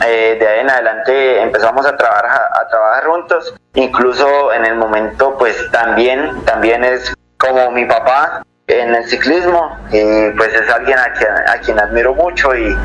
eh, 0.06 0.38
de 0.39 0.47
ahí 0.47 0.60
en 0.60 0.69
adelante 0.69 1.41
empezamos 1.41 1.84
a 1.88 1.97
trabajar, 1.97 2.30
a 2.53 2.68
trabajar 2.68 3.06
juntos. 3.06 3.56
Incluso 3.73 4.53
en 4.53 4.65
el 4.65 4.76
momento, 4.76 5.35
pues 5.35 5.72
también, 5.72 6.45
también 6.45 6.84
es 6.84 7.11
como 7.39 7.72
mi 7.72 7.85
papá 7.85 8.43
en 8.68 8.96
el 8.96 9.06
ciclismo 9.06 9.78
y 9.92 10.30
pues 10.32 10.54
es 10.54 10.70
alguien 10.70 10.98
a 10.98 11.12
quien, 11.14 11.32
a 11.32 11.58
quien 11.60 11.80
admiro 11.80 12.16
mucho 12.16 12.56
y, 12.56 12.76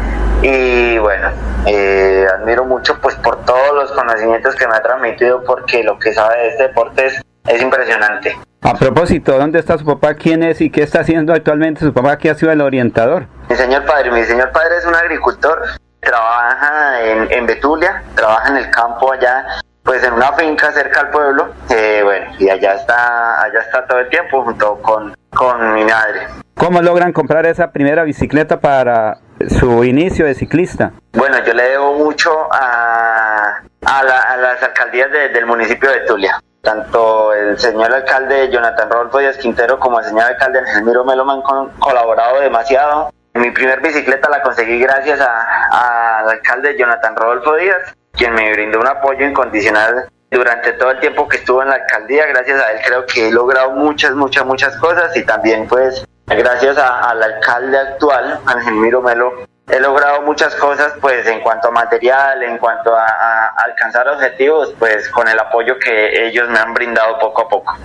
y 0.43 0.99
bueno, 0.99 1.31
eh, 1.67 2.27
admiro 2.35 2.65
mucho 2.65 2.99
pues 3.01 3.15
por 3.17 3.45
todos 3.45 3.75
los 3.75 3.93
conocimientos 3.93 4.55
que 4.57 4.67
me 4.67 4.75
ha 4.75 4.83
transmitido 4.83 5.43
porque 5.45 5.83
lo 5.83 5.99
que 5.99 6.13
sabe 6.13 6.37
de 6.37 6.49
este 6.49 6.63
deporte 6.65 7.07
es, 7.07 7.23
es 7.47 7.63
impresionante. 7.63 8.39
A 8.63 8.75
propósito, 8.75 9.39
¿dónde 9.39 9.59
está 9.59 9.79
su 9.79 9.87
papá? 9.87 10.15
¿Quién 10.15 10.43
es 10.43 10.61
y 10.61 10.69
qué 10.71 10.83
está 10.83 11.01
haciendo 11.01 11.33
actualmente 11.33 11.81
su 11.81 11.95
papá 11.95 12.19
que 12.19 12.29
ha 12.29 12.35
sido 12.35 12.53
el 12.53 12.61
orientador? 12.61 13.27
Mi 13.49 13.57
señor 13.57 13.87
padre, 13.87 14.11
mi 14.11 14.23
señor 14.25 14.53
padre 14.53 14.77
es 14.79 14.85
un 14.85 14.95
agricultor, 14.95 15.63
trabaja 16.01 17.03
en, 17.03 17.33
en 17.33 17.47
Betulia, 17.47 18.03
trabaja 18.15 18.51
en 18.51 18.57
el 18.59 18.71
campo 18.71 19.13
allá, 19.13 19.47
pues 19.83 20.03
en 20.05 20.13
una 20.13 20.33
finca 20.33 20.73
cerca 20.73 21.01
al 21.01 21.11
pueblo, 21.11 21.49
eh, 21.71 22.01
bueno, 22.05 22.27
y 22.39 22.49
allá 22.49 22.75
está, 22.75 23.43
allá 23.43 23.61
está 23.61 23.87
todo 23.87 24.01
el 24.01 24.09
tiempo 24.09 24.43
junto 24.43 24.81
con, 24.83 25.15
con 25.31 25.75
mi 25.75 25.85
madre. 25.85 26.27
¿Cómo 26.55 26.83
logran 26.83 27.13
comprar 27.13 27.47
esa 27.47 27.73
primera 27.73 28.05
bicicleta 28.05 28.61
para 28.61 29.19
su 29.59 29.83
inicio 29.85 30.27
de 30.27 30.35
ciclista? 30.35 30.93
Bueno, 31.13 31.43
yo 31.45 31.55
le 31.55 31.63
debo 31.63 31.95
mucho 31.95 32.31
a, 32.53 33.63
a, 33.87 34.37
las 34.37 34.63
alcaldías 34.63 35.11
del 35.11 35.47
municipio 35.47 35.91
de 35.91 36.01
Betulia 36.01 36.41
tanto 36.63 37.33
el 37.33 37.59
señor 37.59 37.91
alcalde 37.91 38.51
Jonathan 38.51 38.91
Rodolfo 38.91 39.19
Díaz 39.19 39.39
Quintero 39.39 39.79
como 39.79 39.99
el 39.99 40.05
señor 40.05 40.25
alcalde 40.25 40.59
Ángel 40.59 40.85
Miro 40.85 41.07
Melo 41.07 41.25
me 41.25 41.33
han 41.33 41.41
colaborado 41.79 42.39
demasiado 42.41 43.11
mi 43.35 43.51
primer 43.53 43.81
bicicleta 43.81 44.29
la 44.29 44.43
conseguí 44.43 44.79
gracias 44.81 45.21
al 45.21 46.29
alcalde 46.29 46.77
Jonathan 46.77 47.15
Rodolfo 47.15 47.55
Díaz, 47.57 47.95
quien 48.13 48.35
me 48.35 48.53
brindó 48.53 48.81
un 48.81 48.87
apoyo 48.87 49.27
incondicional 49.27 50.09
durante 50.31 50.73
todo 50.75 50.93
el 50.93 51.01
tiempo 51.01 51.29
que 51.29 51.39
estuvo 51.39 51.63
en 51.63 51.69
la 51.69 51.77
alcaldía. 51.77 52.27
Gracias 52.27 52.61
a 52.61 52.73
él 52.73 52.81
creo 52.85 53.07
que 53.07 53.29
he 53.29 53.31
logrado 53.33 53.73
muchas, 53.73 54.15
muchas, 54.15 54.45
muchas 54.47 54.77
cosas 54.77 55.17
y 55.17 55.23
también 55.25 55.67
pues 55.67 56.05
gracias 56.27 56.79
al 56.79 57.23
alcalde 57.23 57.79
actual, 57.79 58.41
Ángel 58.47 58.75
Miro 58.75 59.03
Melo, 59.03 59.47
he 59.69 59.81
logrado 59.81 60.23
muchas 60.23 60.55
cosas 60.55 60.93
pues 61.01 61.27
en 61.27 61.41
cuanto 61.41 61.69
a 61.69 61.71
material, 61.71 62.43
en 62.43 62.59
cuanto 62.59 62.95
a 62.95 63.53
alcanzar 63.65 64.09
objetivos, 64.09 64.75
pues 64.79 65.09
con 65.09 65.29
el 65.29 65.39
apoyo 65.39 65.79
que 65.79 66.27
ellos 66.27 66.49
me 66.49 66.59
han 66.59 66.73
brindado 66.75 67.19
poco 67.19 67.43
a 67.43 67.49
poco. 67.49 67.77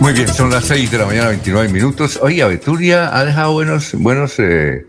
Muy 0.00 0.12
bien, 0.12 0.28
son 0.28 0.50
las 0.50 0.64
6 0.66 0.92
de 0.92 0.98
la 0.98 1.06
mañana, 1.06 1.28
29 1.28 1.68
minutos. 1.70 2.20
Oiga, 2.22 2.46
Betulia 2.46 3.16
ha 3.16 3.24
dejado 3.24 3.52
buenos, 3.52 3.94
buenos 3.94 4.38
eh, 4.38 4.86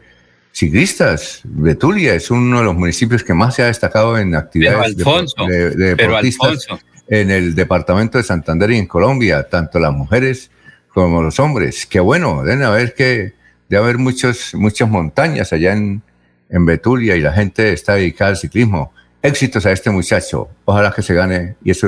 ciclistas. 0.60 1.41
Betulia 1.45 2.14
es 2.14 2.30
uno 2.30 2.60
de 2.60 2.65
los 2.65 2.76
municipios 2.76 3.23
que 3.23 3.34
más 3.34 3.56
se 3.56 3.64
ha 3.64 3.68
destacado 3.68 4.18
en 4.18 4.36
actividades 4.36 4.98
de, 4.98 5.72
deportistas 5.72 6.68
en 7.07 7.31
el 7.31 7.56
departamento 7.56 8.18
de 8.18 8.23
Santander 8.23 8.69
y 8.72 8.77
en 8.77 8.86
Colombia, 8.86 9.48
tanto 9.49 9.80
las 9.80 9.94
mujeres 9.94 10.52
como 10.94 11.22
los 11.22 11.40
hombres. 11.40 11.86
Qué 11.86 11.99
bueno, 12.02 12.44
deben 12.44 12.64
haber 12.64 12.94
que 12.94 13.34
debe 13.69 13.84
haber 13.84 13.98
muchos, 13.98 14.53
muchas 14.53 14.90
montañas 14.90 15.53
allá 15.53 15.73
en, 15.73 16.02
en 16.49 16.65
Betulia 16.65 17.15
y 17.15 17.22
la 17.22 17.31
gente 17.31 17.72
está 17.72 17.95
dedicada 17.95 18.31
al 18.31 18.38
ciclismo. 18.38 18.94
Éxitos 19.22 19.65
a 19.65 19.72
este 19.72 19.90
muchacho. 19.90 20.49
Ojalá 20.65 20.91
que 20.91 21.02
se 21.02 21.14
gane. 21.14 21.56
Y 21.64 21.72
eso 21.72 21.88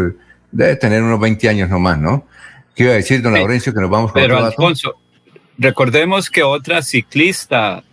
debe 0.52 0.76
tener 0.76 1.04
unos 1.04 1.20
20 1.20 1.50
años 1.50 1.70
nomás, 1.70 1.98
¿no? 1.98 2.26
¿Qué 2.76 2.84
iba 2.84 2.94
a 2.94 2.96
decir, 2.96 3.22
don 3.22 3.34
Laurencio, 3.34 3.74
que 3.74 3.82
nos 3.82 3.90
vamos 3.90 4.12
con 4.12 4.22
Pero 4.22 4.44
Alfonso, 4.44 4.96
recordemos 5.58 6.30
que 6.30 6.44
otra 6.44 6.82
ciclista, 6.82 7.84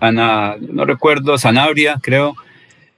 Ana, 0.00 0.56
no 0.60 0.84
recuerdo, 0.84 1.38
Sanabria, 1.38 1.98
creo, 2.02 2.34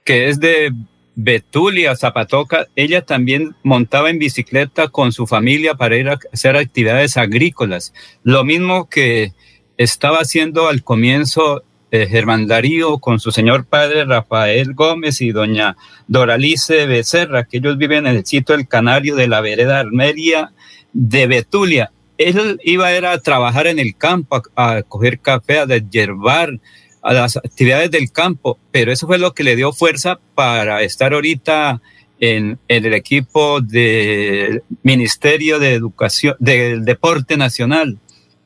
que 0.03 0.29
es 0.29 0.39
de 0.39 0.73
Betulia, 1.15 1.95
Zapatoca, 1.95 2.67
ella 2.75 3.05
también 3.05 3.55
montaba 3.63 4.09
en 4.09 4.19
bicicleta 4.19 4.87
con 4.87 5.11
su 5.11 5.27
familia 5.27 5.75
para 5.75 5.97
ir 5.97 6.09
a 6.09 6.17
hacer 6.31 6.55
actividades 6.55 7.17
agrícolas. 7.17 7.93
Lo 8.23 8.43
mismo 8.45 8.87
que 8.87 9.33
estaba 9.77 10.17
haciendo 10.17 10.69
al 10.69 10.83
comienzo 10.83 11.63
eh, 11.91 12.07
Germán 12.07 12.45
Darío 12.45 12.99
con 12.99 13.19
su 13.19 13.31
señor 13.31 13.65
padre 13.65 14.05
Rafael 14.05 14.75
Gómez 14.75 15.21
y 15.21 15.31
doña 15.31 15.75
Doralice 16.07 16.85
Becerra, 16.85 17.45
que 17.45 17.57
ellos 17.57 17.77
viven 17.77 18.05
en 18.05 18.17
el 18.17 18.25
sitio 18.25 18.55
del 18.55 18.67
Canario 18.67 19.15
de 19.15 19.27
la 19.27 19.41
vereda 19.41 19.79
Armeria 19.79 20.53
de 20.93 21.27
Betulia. 21.27 21.91
Él 22.19 22.59
iba 22.65 22.89
a, 22.89 23.11
a 23.13 23.19
trabajar 23.19 23.65
en 23.65 23.79
el 23.79 23.95
campo, 23.95 24.43
a, 24.55 24.81
coger 24.83 25.19
café, 25.19 25.59
a 25.59 25.65
deshiervar, 25.65 26.59
a 27.01 27.13
las 27.13 27.37
actividades 27.37 27.89
del 27.91 28.11
campo, 28.11 28.59
pero 28.71 28.91
eso 28.91 29.07
fue 29.07 29.17
lo 29.17 29.33
que 29.33 29.43
le 29.43 29.55
dio 29.55 29.71
fuerza 29.71 30.19
para 30.35 30.83
estar 30.83 31.13
ahorita 31.13 31.81
en, 32.19 32.59
en, 32.67 32.85
el 32.85 32.93
equipo 32.93 33.61
del 33.61 34.63
Ministerio 34.83 35.59
de 35.59 35.73
Educación, 35.73 36.35
del 36.39 36.83
Deporte 36.83 37.37
Nacional. 37.37 37.97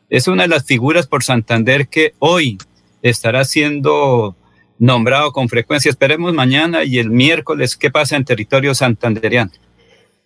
Es 0.07 0.27
una 0.27 0.43
de 0.43 0.49
las 0.49 0.65
figuras 0.65 1.07
por 1.07 1.23
Santander 1.23 1.87
que 1.87 2.13
hoy 2.19 2.59
estará 3.01 3.43
siendo 3.43 4.35
nombrado 4.77 5.31
con 5.31 5.49
frecuencia. 5.49 5.89
Esperemos 5.89 6.31
mañana 6.33 6.83
y 6.83 6.99
el 6.99 7.09
miércoles 7.09 7.75
qué 7.75 7.89
pasa 7.89 8.17
en 8.17 8.25
territorio 8.25 8.75
santanderiano. 8.75 9.51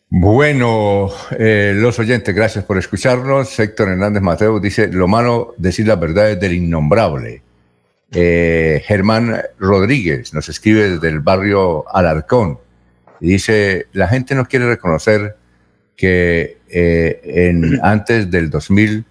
Bueno, 0.10 1.10
eh, 1.38 1.74
los 1.76 2.00
oyentes, 2.00 2.34
gracias 2.34 2.64
por 2.64 2.78
escucharnos. 2.78 3.60
Héctor 3.60 3.90
Hernández 3.90 4.22
Mateo 4.22 4.58
dice, 4.60 4.88
lo 4.88 5.06
malo 5.08 5.54
decir 5.58 5.86
la 5.86 5.98
verdad 5.98 6.32
es 6.32 6.40
del 6.40 6.54
innombrable. 6.54 7.42
Eh, 8.12 8.82
Germán 8.86 9.42
Rodríguez 9.60 10.34
nos 10.34 10.48
escribe 10.48 10.92
desde 10.92 11.10
el 11.10 11.20
barrio 11.20 11.84
Alarcón 11.94 12.58
y 13.20 13.32
dice, 13.32 13.88
la 13.92 14.08
gente 14.08 14.34
no 14.34 14.46
quiere 14.46 14.66
reconocer 14.66 15.36
que 15.98 16.60
eh, 16.70 17.20
en, 17.26 17.78
antes 17.84 18.32
del 18.32 18.50
2000 18.50 19.04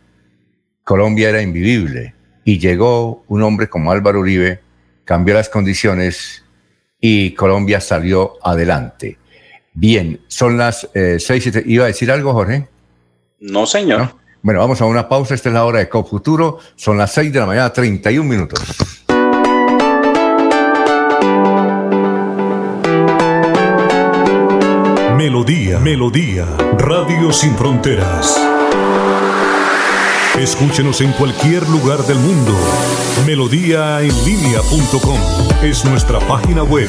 Colombia 0.82 1.28
era 1.28 1.43
invivible 1.43 2.14
y 2.43 2.59
llegó 2.59 3.23
un 3.28 3.43
hombre 3.43 3.68
como 3.68 3.93
Álvaro 3.93 4.20
Uribe, 4.20 4.60
cambió 5.05 5.35
las 5.35 5.51
condiciones 5.51 6.43
y 6.98 7.35
Colombia 7.35 7.82
salió 7.82 8.39
adelante. 8.43 9.18
Bien, 9.78 10.20
son 10.27 10.57
las 10.57 10.89
eh, 10.94 11.19
seis 11.20 11.47
y 11.47 11.53
¿Iba 11.74 11.85
a 11.85 11.89
decir 11.89 12.11
algo, 12.11 12.32
Jorge? 12.32 12.66
No, 13.40 13.66
señor. 13.66 14.15
Bueno, 14.40 14.61
vamos 14.61 14.81
a 14.81 14.86
una 14.86 15.07
pausa. 15.07 15.35
Esta 15.35 15.51
es 15.51 15.53
la 15.53 15.66
hora 15.66 15.81
de 15.81 15.89
Cofuturo. 15.90 16.61
Son 16.77 16.97
las 16.97 17.12
seis 17.12 17.31
de 17.31 17.40
la 17.40 17.47
mañana, 17.47 17.70
31 17.70 18.27
minutos. 18.27 18.59
Melodía, 25.15 25.78
Melodía, 25.78 26.47
Radio 26.78 27.31
Sin 27.31 27.55
Fronteras. 27.55 28.40
Escúchenos 30.39 31.03
en 31.03 31.12
cualquier 31.12 31.69
lugar 31.69 32.03
del 32.05 32.19
mundo. 32.19 32.55
Melodíaenlínea.com 33.27 35.20
es 35.62 35.85
nuestra 35.85 36.19
página 36.20 36.62
web 36.62 36.89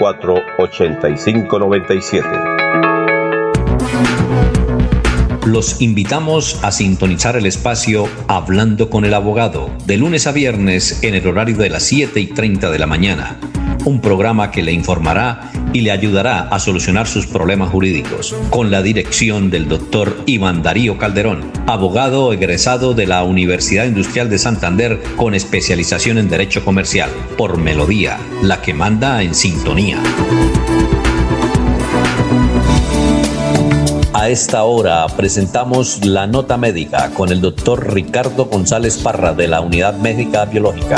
8597 0.00 2.28
Los 5.46 5.80
invitamos 5.82 6.58
a 6.62 6.72
sintonizar 6.72 7.36
el 7.36 7.44
espacio 7.44 8.08
Hablando 8.26 8.88
con 8.88 9.04
el 9.04 9.12
Abogado, 9.14 9.70
de 9.84 9.98
lunes 9.98 10.26
a 10.26 10.32
viernes 10.32 11.02
en 11.02 11.14
el 11.14 11.26
horario 11.26 11.56
de 11.56 11.68
las 11.68 11.82
7 11.82 12.18
y 12.18 12.28
30 12.28 12.70
de 12.70 12.78
la 12.78 12.86
mañana. 12.86 13.38
Un 13.84 14.00
programa 14.00 14.50
que 14.50 14.62
le 14.62 14.72
informará 14.72 15.50
y 15.72 15.82
le 15.82 15.90
ayudará 15.90 16.48
a 16.48 16.58
solucionar 16.58 17.06
sus 17.06 17.26
problemas 17.26 17.70
jurídicos, 17.70 18.34
con 18.50 18.70
la 18.70 18.82
dirección 18.82 19.50
del 19.50 19.68
doctor 19.68 20.22
Iván 20.26 20.62
Darío 20.62 20.98
Calderón, 20.98 21.50
abogado 21.66 22.32
egresado 22.32 22.94
de 22.94 23.06
la 23.06 23.22
Universidad 23.24 23.86
Industrial 23.86 24.28
de 24.28 24.38
Santander 24.38 25.00
con 25.16 25.34
especialización 25.34 26.18
en 26.18 26.28
Derecho 26.28 26.64
Comercial, 26.64 27.10
por 27.36 27.58
Melodía, 27.58 28.18
la 28.42 28.60
que 28.62 28.74
manda 28.74 29.22
en 29.22 29.34
sintonía. 29.34 29.98
A 34.12 34.28
esta 34.28 34.64
hora 34.64 35.06
presentamos 35.06 36.04
la 36.04 36.26
nota 36.26 36.58
médica 36.58 37.10
con 37.14 37.30
el 37.30 37.40
doctor 37.40 37.94
Ricardo 37.94 38.44
González 38.46 38.98
Parra 38.98 39.32
de 39.32 39.48
la 39.48 39.60
Unidad 39.60 39.96
Médica 39.96 40.44
Biológica. 40.44 40.96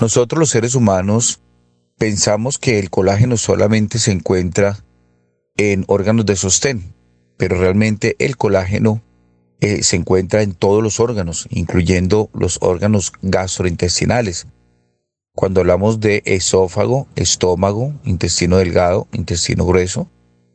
Nosotros 0.00 0.38
los 0.38 0.48
seres 0.48 0.74
humanos 0.74 1.40
pensamos 1.98 2.58
que 2.58 2.78
el 2.78 2.90
colágeno 2.90 3.36
solamente 3.36 3.98
se 3.98 4.12
encuentra 4.12 4.84
en 5.56 5.84
órganos 5.86 6.26
de 6.26 6.36
sostén, 6.36 6.94
pero 7.36 7.58
realmente 7.58 8.16
el 8.18 8.36
colágeno 8.36 9.02
eh, 9.60 9.82
se 9.82 9.96
encuentra 9.96 10.42
en 10.42 10.52
todos 10.54 10.82
los 10.82 11.00
órganos, 11.00 11.46
incluyendo 11.50 12.30
los 12.34 12.58
órganos 12.60 13.12
gastrointestinales. 13.22 14.46
Cuando 15.34 15.60
hablamos 15.60 16.00
de 16.00 16.22
esófago, 16.26 17.08
estómago, 17.16 17.92
intestino 18.04 18.58
delgado, 18.58 19.08
intestino 19.12 19.64
grueso, 19.66 20.08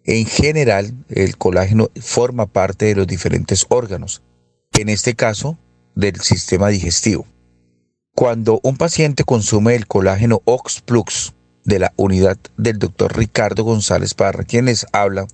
en 0.05 0.25
general 0.25 0.93
el 1.09 1.37
colágeno 1.37 1.89
forma 1.99 2.45
parte 2.45 2.85
de 2.85 2.95
los 2.95 3.07
diferentes 3.07 3.65
órganos, 3.69 4.21
en 4.73 4.89
este 4.89 5.15
caso 5.15 5.57
del 5.95 6.19
sistema 6.21 6.69
digestivo. 6.69 7.25
Cuando 8.19 8.59
un 8.63 8.75
paciente 8.75 9.23
consume 9.23 9.75
el 9.75 9.87
colágeno 9.87 10.41
Oxplux 10.43 11.35
de 11.63 11.79
la 11.79 11.93
unidad 11.95 12.37
del 12.57 12.77
doctor 12.77 13.17
Ricardo 13.17 13.63
González 13.63 14.13
Parra, 14.13 14.43
quien 14.43 14.65
les 14.65 14.85
habla, 14.91 15.25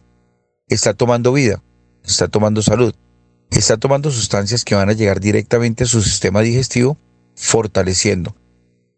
está 0.68 0.94
tomando 0.94 1.34
vida, 1.34 1.64
está 2.04 2.28
tomando 2.28 2.62
salud, 2.62 2.94
está 3.50 3.78
tomando 3.78 4.12
sustancias 4.12 4.64
que 4.64 4.76
van 4.76 4.90
a 4.90 4.94
llegar 4.94 5.20
directamente 5.20 5.86
a 5.86 5.88
su 5.88 6.04
sistema 6.04 6.42
digestivo, 6.42 6.96
fortaleciendo 7.36 8.36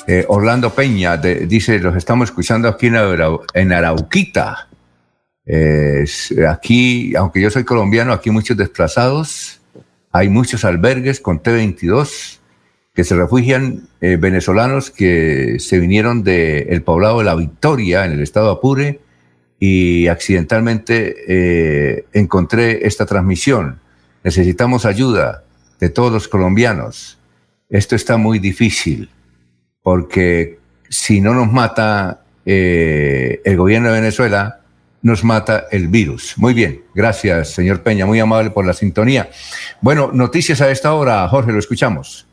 eh, 0.06 0.24
Orlando 0.28 0.74
Peña, 0.74 1.16
de- 1.16 1.46
dice, 1.46 1.78
los 1.78 1.96
estamos 1.96 2.28
escuchando 2.30 2.68
aquí 2.68 2.86
en, 2.86 2.94
Arau- 2.94 3.44
en 3.54 3.72
Arauquita. 3.72 4.68
Eh, 5.46 6.04
aquí, 6.48 7.14
aunque 7.16 7.40
yo 7.40 7.50
soy 7.50 7.64
colombiano, 7.64 8.12
aquí 8.12 8.30
muchos 8.30 8.56
desplazados, 8.56 9.60
hay 10.12 10.28
muchos 10.28 10.64
albergues 10.64 11.20
con 11.20 11.40
T-22 11.42 12.37
que 12.98 13.04
se 13.04 13.14
refugian 13.14 13.86
eh, 14.00 14.16
venezolanos 14.16 14.90
que 14.90 15.60
se 15.60 15.78
vinieron 15.78 16.24
del 16.24 16.82
poblado 16.82 17.20
de 17.20 17.26
La 17.26 17.36
Victoria, 17.36 18.04
en 18.04 18.10
el 18.10 18.20
estado 18.20 18.46
de 18.46 18.52
Apure, 18.54 19.00
y 19.60 20.08
accidentalmente 20.08 21.14
eh, 21.28 22.06
encontré 22.12 22.88
esta 22.88 23.06
transmisión. 23.06 23.78
Necesitamos 24.24 24.84
ayuda 24.84 25.44
de 25.78 25.90
todos 25.90 26.12
los 26.12 26.26
colombianos. 26.26 27.20
Esto 27.70 27.94
está 27.94 28.16
muy 28.16 28.40
difícil, 28.40 29.10
porque 29.80 30.58
si 30.88 31.20
no 31.20 31.34
nos 31.34 31.52
mata 31.52 32.24
eh, 32.44 33.40
el 33.44 33.56
gobierno 33.56 33.92
de 33.92 34.00
Venezuela, 34.00 34.62
nos 35.02 35.22
mata 35.22 35.66
el 35.70 35.86
virus. 35.86 36.36
Muy 36.36 36.52
bien, 36.52 36.82
gracias, 36.96 37.50
señor 37.50 37.84
Peña, 37.84 38.06
muy 38.06 38.18
amable 38.18 38.50
por 38.50 38.66
la 38.66 38.72
sintonía. 38.72 39.30
Bueno, 39.80 40.10
noticias 40.12 40.60
a 40.60 40.72
esta 40.72 40.94
hora, 40.94 41.28
Jorge, 41.28 41.52
lo 41.52 41.60
escuchamos. 41.60 42.27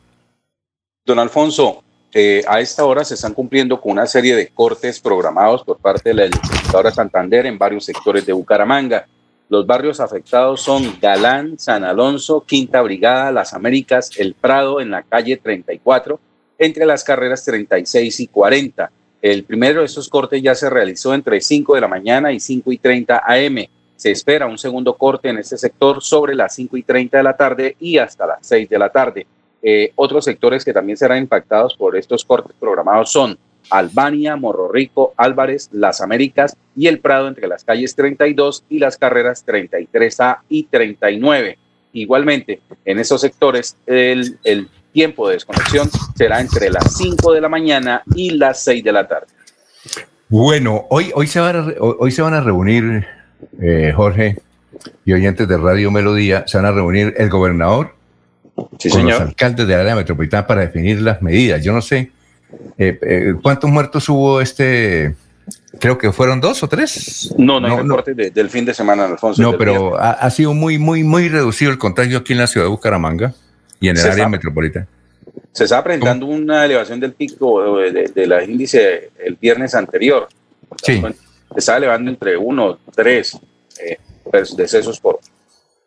Don 1.06 1.20
Alfonso, 1.20 1.84
eh, 2.12 2.42
a 2.48 2.58
esta 2.58 2.84
hora 2.84 3.04
se 3.04 3.14
están 3.14 3.32
cumpliendo 3.32 3.80
con 3.80 3.92
una 3.92 4.06
serie 4.06 4.34
de 4.34 4.48
cortes 4.48 4.98
programados 4.98 5.62
por 5.62 5.78
parte 5.78 6.08
de 6.08 6.14
la 6.16 6.26
legisladora 6.26 6.90
Santander 6.90 7.46
en 7.46 7.56
varios 7.56 7.84
sectores 7.84 8.26
de 8.26 8.32
Bucaramanga. 8.32 9.06
Los 9.48 9.64
barrios 9.68 10.00
afectados 10.00 10.62
son 10.62 10.98
Galán, 11.00 11.60
San 11.60 11.84
Alonso, 11.84 12.40
Quinta 12.44 12.82
Brigada, 12.82 13.30
Las 13.30 13.54
Américas, 13.54 14.10
El 14.18 14.34
Prado 14.34 14.80
en 14.80 14.90
la 14.90 15.04
calle 15.04 15.36
34, 15.36 16.18
entre 16.58 16.84
las 16.84 17.04
carreras 17.04 17.44
36 17.44 18.18
y 18.18 18.26
40. 18.26 18.90
El 19.22 19.44
primero 19.44 19.82
de 19.82 19.86
estos 19.86 20.08
cortes 20.08 20.42
ya 20.42 20.56
se 20.56 20.68
realizó 20.68 21.14
entre 21.14 21.40
5 21.40 21.76
de 21.76 21.82
la 21.82 21.88
mañana 21.88 22.32
y 22.32 22.40
5 22.40 22.72
y 22.72 22.78
30 22.78 23.22
AM. 23.24 23.68
Se 23.94 24.10
espera 24.10 24.48
un 24.48 24.58
segundo 24.58 24.94
corte 24.94 25.28
en 25.28 25.38
este 25.38 25.56
sector 25.56 26.02
sobre 26.02 26.34
las 26.34 26.52
5 26.56 26.76
y 26.76 26.82
30 26.82 27.16
de 27.16 27.22
la 27.22 27.36
tarde 27.36 27.76
y 27.78 27.96
hasta 27.98 28.26
las 28.26 28.38
6 28.40 28.68
de 28.68 28.78
la 28.80 28.90
tarde. 28.90 29.24
Eh, 29.68 29.90
otros 29.96 30.24
sectores 30.24 30.64
que 30.64 30.72
también 30.72 30.96
serán 30.96 31.18
impactados 31.18 31.76
por 31.76 31.96
estos 31.96 32.24
cortes 32.24 32.54
programados 32.60 33.10
son 33.10 33.36
Albania, 33.68 34.36
Morro 34.36 34.70
Rico, 34.70 35.12
Álvarez, 35.16 35.70
Las 35.72 36.00
Américas 36.00 36.56
y 36.76 36.86
El 36.86 37.00
Prado 37.00 37.26
entre 37.26 37.48
las 37.48 37.64
calles 37.64 37.96
32 37.96 38.62
y 38.68 38.78
las 38.78 38.96
carreras 38.96 39.44
33A 39.44 40.38
y 40.48 40.66
39. 40.66 41.58
Igualmente, 41.94 42.60
en 42.84 43.00
esos 43.00 43.20
sectores 43.20 43.76
el, 43.86 44.38
tiempo 44.92 45.26
de 45.26 45.34
desconexión 45.34 45.90
será 46.14 46.40
entre 46.40 46.70
las 46.70 46.96
5 46.96 47.32
de 47.32 47.40
la 47.40 47.48
mañana 47.48 48.04
y 48.14 48.30
las 48.30 48.62
6 48.62 48.84
de 48.84 48.92
la 48.92 49.08
tarde. 49.08 49.26
Bueno, 50.28 50.86
hoy, 50.90 51.10
hoy, 51.12 51.26
se, 51.26 51.40
van 51.40 51.56
a, 51.56 51.74
hoy 51.80 52.12
se 52.12 52.22
van 52.22 52.34
a 52.34 52.40
reunir, 52.40 53.04
eh, 53.60 53.92
Jorge 53.96 54.36
y 55.04 55.12
oyentes 55.12 55.48
de 55.48 55.58
Radio 55.58 55.90
Melodía, 55.90 56.44
se 56.46 56.56
van 56.56 56.66
a 56.66 56.70
reunir 56.70 57.14
el 57.16 57.28
gobernador 57.28 57.95
con 58.56 59.06
los 59.06 59.20
alcaldes 59.20 59.66
del 59.66 59.80
área 59.80 59.94
metropolitana 59.94 60.46
para 60.46 60.62
definir 60.62 61.00
las 61.00 61.20
medidas. 61.22 61.62
Yo 61.62 61.72
no 61.72 61.82
sé 61.82 62.10
eh, 62.78 62.98
eh, 63.02 63.34
cuántos 63.42 63.70
muertos 63.70 64.08
hubo 64.08 64.40
este. 64.40 65.14
Creo 65.78 65.98
que 65.98 66.10
fueron 66.10 66.40
dos 66.40 66.62
o 66.62 66.68
tres. 66.68 67.34
No, 67.36 67.60
no, 67.60 67.68
hay 67.68 67.76
reporte 67.76 68.14
del 68.14 68.48
fin 68.48 68.64
de 68.64 68.72
semana, 68.72 69.04
Alfonso. 69.04 69.42
No, 69.42 69.58
pero 69.58 70.00
ha, 70.00 70.30
sido 70.30 70.54
muy, 70.54 70.78
muy, 70.78 71.04
muy 71.04 71.28
reducido 71.28 71.70
el 71.70 71.76
contagio 71.76 72.18
aquí 72.18 72.32
en 72.32 72.38
la 72.38 72.46
ciudad 72.46 72.64
de 72.64 72.70
Bucaramanga 72.70 73.34
y 73.78 73.88
en 73.88 73.98
el 73.98 74.10
área 74.10 74.28
metropolitana. 74.28 74.88
Se 75.52 75.64
está 75.64 75.84
presentando 75.84 76.26
una 76.26 76.64
elevación 76.64 76.98
del 76.98 77.12
pico 77.12 77.78
de, 77.78 78.10
de, 78.14 78.26
la 78.26 78.42
índice 78.42 79.10
el 79.22 79.36
viernes 79.36 79.74
anterior. 79.74 80.28
Sí. 80.82 81.02
Se 81.52 81.58
está 81.58 81.76
elevando 81.76 82.10
entre 82.10 82.36
uno, 82.38 82.78
tres 82.94 83.38
eh, 83.78 83.98
decesos 84.56 84.98
por, 84.98 85.20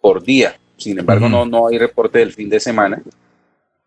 por 0.02 0.24
día. 0.24 0.56
Sin 0.80 0.98
embargo, 0.98 1.28
no, 1.28 1.46
no 1.46 1.68
hay 1.68 1.78
reporte 1.78 2.20
del 2.20 2.32
fin 2.32 2.50
de 2.50 2.60
semana. 2.60 3.02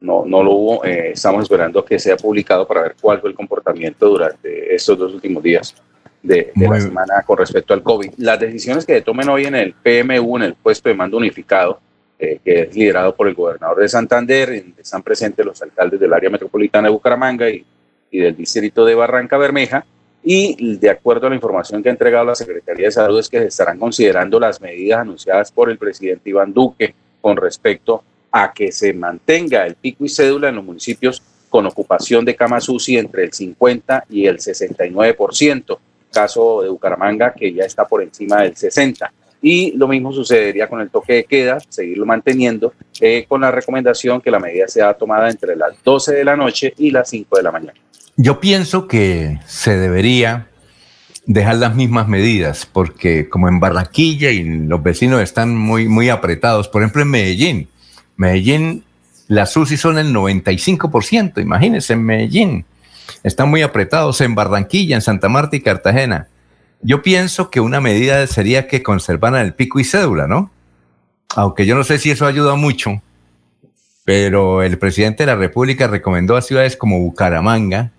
No, 0.01 0.25
no 0.27 0.43
lo 0.43 0.53
hubo. 0.53 0.85
Eh, 0.85 1.13
estamos 1.13 1.43
esperando 1.43 1.85
que 1.85 1.99
sea 1.99 2.17
publicado 2.17 2.67
para 2.67 2.83
ver 2.83 2.97
cuál 3.01 3.21
fue 3.21 3.31
el 3.31 3.37
comportamiento 3.37 4.09
durante 4.09 4.75
estos 4.75 4.99
dos 4.99 5.15
últimos 5.15 5.43
días 5.43 5.75
de, 6.23 6.53
la 6.55 6.81
semana 6.81 7.23
con 7.27 7.39
respecto 7.39 7.73
al 7.73 7.83
COVID. 7.83 8.13
Las 8.19 8.39
decisiones 8.39 8.85
que 8.85 9.01
tomen 9.01 9.29
hoy 9.29 9.47
en 9.47 9.55
el 9.55 9.75
PMU, 9.75 10.37
en 10.37 10.43
el 10.43 10.55
puesto 10.55 10.89
de 10.89 10.95
mando 10.95 11.17
unificado, 11.17 11.81
eh, 12.19 12.39
que 12.45 12.63
es 12.63 12.77
liderado 12.77 13.15
por 13.15 13.27
el 13.27 13.35
gobernador 13.35 13.81
de 13.81 13.89
Santander, 13.89 14.65
están 14.79 15.03
presentes 15.03 15.47
los 15.47 15.63
alcaldes 15.63 15.99
del 15.99 16.13
área 16.13 16.31
metropolitana 16.31 16.89
de 16.89 16.93
Bucaramanga 16.93 17.49
y, 17.49 17.65
y 18.11 18.19
del 18.19 18.37
distrito 18.37 18.85
de 18.85 18.95
Barranca 18.95 19.39
Bermeja, 19.39 19.87
y 20.25 20.77
de 20.77 20.91
acuerdo 20.91 21.27
a 21.27 21.31
la 21.31 21.37
información 21.37 21.83
que 21.83 21.89
ha 21.89 21.93
entregado 21.93 22.25
la 22.25 22.35
Secretaría 22.35 22.87
de 22.87 22.93
Salud 22.93 23.19
es 23.19 23.29
que 23.29 23.39
se 23.39 23.47
estarán 23.47 23.79
considerando 23.79 24.39
las 24.39 24.61
medidas 24.61 25.01
anunciadas 25.01 25.51
por 25.51 25.71
el 25.71 25.79
presidente 25.79 26.31
Iván 26.31 26.53
Duque 26.53 26.95
con 27.21 27.37
respecto 27.37 28.03
a 28.31 28.53
que 28.53 28.71
se 28.73 28.93
mantenga 28.93 29.67
el 29.67 29.75
pico 29.75 30.05
y 30.05 30.09
cédula 30.09 30.49
en 30.49 30.57
los 30.57 30.65
municipios 30.65 31.23
con 31.49 31.67
ocupación 31.67 32.25
de 32.25 32.35
camas 32.35 32.69
UCI 32.69 32.99
entre 32.99 33.25
el 33.25 33.33
50 33.33 34.07
y 34.09 34.27
el 34.27 34.39
69%, 34.39 35.79
caso 36.11 36.63
de 36.63 36.69
Bucaramanga 36.71 37.35
que 37.35 37.53
ya 37.53 37.65
está 37.65 37.85
por 37.85 38.03
encima 38.03 38.43
del 38.43 38.57
60. 38.57 39.13
Y 39.43 39.73
lo 39.73 39.89
mismo 39.89 40.13
sucedería 40.13 40.69
con 40.69 40.81
el 40.81 40.89
toque 40.89 41.15
de 41.15 41.25
queda, 41.25 41.59
seguirlo 41.69 42.07
manteniendo, 42.07 42.73
eh, 43.01 43.27
con 43.29 43.41
la 43.41 43.51
recomendación 43.51 44.21
que 44.21 44.31
la 44.31 44.39
medida 44.39 44.69
sea 44.69 44.95
tomada 44.95 45.29
entre 45.29 45.57
las 45.57 45.83
12 45.83 46.15
de 46.15 46.25
la 46.25 46.37
noche 46.37 46.73
y 46.79 46.91
las 46.93 47.11
5 47.11 47.37
de 47.37 47.43
la 47.43 47.51
mañana. 47.51 47.75
Yo 48.17 48.41
pienso 48.41 48.89
que 48.89 49.41
se 49.47 49.79
debería 49.79 50.49
dejar 51.27 51.57
las 51.57 51.75
mismas 51.75 52.09
medidas, 52.09 52.67
porque 52.67 53.29
como 53.29 53.49
en 53.49 53.61
Barranquilla 53.61 54.31
y 54.31 54.45
los 54.45 54.83
vecinos 54.83 55.23
están 55.23 55.57
muy, 55.57 55.89
muy 55.89 56.11
apretados, 56.11 56.69
por 56.69 56.83
ejemplo 56.83 57.03
en 57.03 57.09
Medellín, 57.09 57.69
Medellín, 58.17 58.85
las 59.29 59.57
UCI 59.57 59.77
son 59.77 59.99
el 59.99 60.15
95%, 60.15 61.41
imagínense 61.41 61.95
en 61.95 62.05
Medellín, 62.05 62.67
están 63.23 63.49
muy 63.49 63.63
apretados 63.63 64.21
en 64.21 64.35
Barranquilla, 64.35 64.97
en 64.97 65.03
Santa 65.03 65.29
Marta 65.29 65.57
y 65.57 65.61
Cartagena. 65.61 66.29
Yo 66.83 67.03
pienso 67.03 67.51
que 67.51 67.61
una 67.61 67.81
medida 67.81 68.27
sería 68.27 68.67
que 68.67 68.83
conservaran 68.83 69.47
el 69.47 69.55
pico 69.55 69.79
y 69.81 69.85
cédula, 69.85 70.27
¿no? 70.27 70.51
Aunque 71.35 71.65
yo 71.65 71.77
no 71.77 71.85
sé 71.85 71.99
si 71.99 72.11
eso 72.11 72.27
ayuda 72.27 72.57
mucho, 72.57 73.01
pero 74.05 74.63
el 74.63 74.79
presidente 74.79 75.23
de 75.23 75.29
la 75.29 75.37
República 75.37 75.87
recomendó 75.87 76.37
a 76.37 76.43
ciudades 76.43 76.77
como 76.77 76.99
Bucaramanga, 76.99 77.93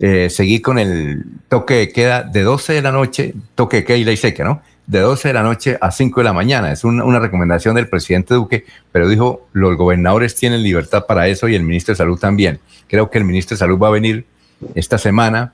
eh, 0.00 0.28
seguir 0.28 0.60
con 0.60 0.78
el 0.78 1.24
toque 1.48 1.74
de 1.74 1.88
queda 1.90 2.22
de 2.22 2.42
12 2.42 2.72
de 2.72 2.82
la 2.82 2.90
noche, 2.90 3.34
toque 3.54 3.78
de 3.78 3.84
queda 3.84 3.96
y 3.96 4.04
ley 4.04 4.16
seca, 4.16 4.42
¿no? 4.42 4.60
De 4.86 4.98
12 4.98 5.28
de 5.28 5.34
la 5.34 5.42
noche 5.42 5.78
a 5.80 5.92
5 5.92 6.20
de 6.20 6.24
la 6.24 6.32
mañana. 6.32 6.72
Es 6.72 6.82
una, 6.84 7.18
recomendación 7.20 7.76
del 7.76 7.88
presidente 7.88 8.34
Duque, 8.34 8.64
pero 8.90 9.08
dijo, 9.08 9.46
los 9.52 9.76
gobernadores 9.76 10.34
tienen 10.34 10.62
libertad 10.62 11.06
para 11.06 11.28
eso 11.28 11.48
y 11.48 11.54
el 11.54 11.62
ministro 11.62 11.92
de 11.92 11.96
Salud 11.96 12.18
también. 12.18 12.58
Creo 12.88 13.08
que 13.08 13.18
el 13.18 13.24
ministro 13.24 13.54
de 13.54 13.60
Salud 13.60 13.78
va 13.78 13.88
a 13.88 13.92
venir 13.92 14.26
esta 14.74 14.98
semana 14.98 15.52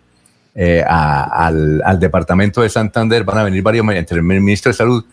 eh, 0.54 0.82
al, 0.86 2.00
departamento 2.00 2.62
de 2.62 2.70
Santander, 2.70 3.22
van 3.24 3.38
a 3.38 3.44
venir 3.44 3.62
varios, 3.62 3.86
entre 3.90 4.16
el 4.16 4.22
ministro 4.24 4.70
de 4.70 4.76
Salud, 4.76 5.04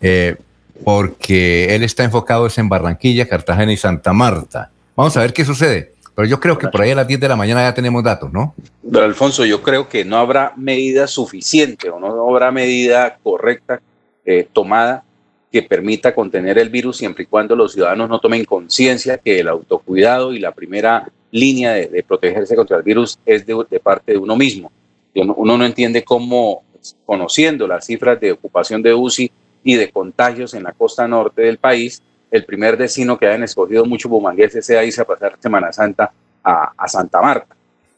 eh, 0.00 0.36
porque 0.84 1.74
él 1.74 1.82
está 1.82 2.04
enfocado 2.04 2.48
en 2.56 2.68
Barranquilla, 2.68 3.28
Cartagena 3.28 3.72
y 3.72 3.76
Santa 3.76 4.12
Marta. 4.12 4.70
Vamos 4.96 5.16
a 5.16 5.20
ver 5.20 5.32
qué 5.32 5.44
sucede. 5.44 5.91
Pero 6.14 6.28
yo 6.28 6.40
creo 6.40 6.58
que 6.58 6.68
por 6.68 6.82
ahí 6.82 6.90
a 6.90 6.94
las 6.94 7.06
10 7.06 7.20
de 7.20 7.28
la 7.28 7.36
mañana 7.36 7.62
ya 7.62 7.74
tenemos 7.74 8.02
datos, 8.04 8.32
¿no? 8.32 8.54
Pero 8.90 9.04
Alfonso, 9.04 9.44
yo 9.46 9.62
creo 9.62 9.88
que 9.88 10.04
no 10.04 10.18
habrá 10.18 10.52
medida 10.56 11.06
suficiente 11.06 11.88
o 11.88 11.98
no 11.98 12.28
habrá 12.28 12.50
medida 12.50 13.18
correcta 13.22 13.80
eh, 14.24 14.46
tomada 14.52 15.04
que 15.50 15.62
permita 15.62 16.14
contener 16.14 16.58
el 16.58 16.70
virus 16.70 16.96
siempre 16.96 17.24
y 17.24 17.26
cuando 17.26 17.54
los 17.54 17.72
ciudadanos 17.74 18.08
no 18.08 18.18
tomen 18.20 18.44
conciencia 18.46 19.18
que 19.18 19.40
el 19.40 19.48
autocuidado 19.48 20.32
y 20.32 20.38
la 20.38 20.52
primera 20.52 21.10
línea 21.30 21.72
de, 21.72 22.04
protegerse 22.06 22.56
contra 22.56 22.78
el 22.78 22.82
virus 22.82 23.18
es 23.26 23.44
de, 23.44 23.80
parte 23.82 24.12
de 24.12 24.18
uno 24.18 24.34
mismo. 24.34 24.72
Uno, 25.14 25.58
no 25.58 25.64
entiende 25.64 26.04
cómo, 26.04 26.62
conociendo 27.04 27.66
las 27.66 27.84
cifras 27.84 28.18
de 28.18 28.32
ocupación 28.32 28.82
de 28.82 28.94
UCI 28.94 29.30
y 29.62 29.74
de 29.74 29.90
contagios 29.90 30.54
en 30.54 30.62
la 30.62 30.72
costa 30.72 31.06
norte 31.06 31.42
del 31.42 31.58
país, 31.58 32.02
el 32.32 32.46
primer 32.46 32.78
destino 32.78 33.18
que 33.18 33.26
hayan 33.26 33.42
escogido 33.42 33.84
muchos 33.84 34.10
bumangueses 34.10 34.64
sea 34.64 34.82
irse 34.82 35.02
a 35.02 35.04
pasar 35.04 35.36
Semana 35.38 35.70
Santa 35.70 36.10
a, 36.42 36.88
Santa 36.88 37.20
Marta. 37.20 37.54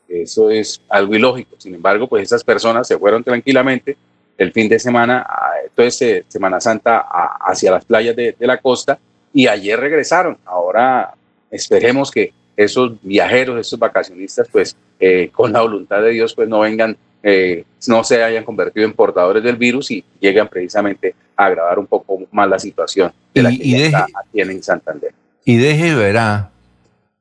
Eso 0.09 0.51
es 0.51 0.83
algo 0.89 1.15
ilógico. 1.15 1.55
Sin 1.57 1.75
embargo, 1.75 2.09
pues 2.09 2.25
esas 2.25 2.43
personas 2.43 2.87
se 2.89 2.99
fueron 2.99 3.23
tranquilamente 3.23 3.97
el 4.37 4.53
fin 4.53 4.69
de 4.69 4.81
semana, 4.81 5.25
entonces 5.65 6.25
Semana 6.27 6.61
Santa 6.61 7.07
hacia 7.41 7.71
las 7.71 7.85
playas 7.85 8.17
de, 8.17 8.35
la 8.41 8.59
costa 8.59 8.99
y 9.33 9.47
ayer 9.47 9.79
regresaron. 9.79 10.37
Ahora 10.45 11.15
esperemos 11.49 12.11
que 12.11 12.33
esos 12.57 12.93
viajeros, 13.03 13.61
esos 13.61 13.79
vacacionistas, 13.79 14.49
pues 14.51 14.77
eh, 14.99 15.31
con 15.33 15.53
la 15.53 15.61
voluntad 15.61 16.03
de 16.03 16.11
Dios, 16.11 16.35
pues 16.35 16.49
no 16.49 16.61
vengan, 16.61 16.97
eh, 17.27 17.65
no 17.89 18.05
se 18.05 18.23
hayan 18.23 18.45
convertido 18.45 18.85
en 18.85 18.93
portadores 18.93 19.43
del 19.43 19.57
virus 19.57 19.91
y 19.91 20.05
lleguen 20.21 20.47
precisamente 20.47 21.15
a 21.35 21.47
agravar 21.47 21.79
un 21.79 21.87
poco 21.87 22.21
más 22.31 22.47
la 22.47 22.59
situación 22.59 23.11
de 23.33 23.43
la 23.43 23.51
que 23.51 23.57
deje, 23.57 24.53
en 24.53 24.63
Santander. 24.63 25.15
Y 25.43 25.57
deje 25.57 25.95
verá 25.95 26.51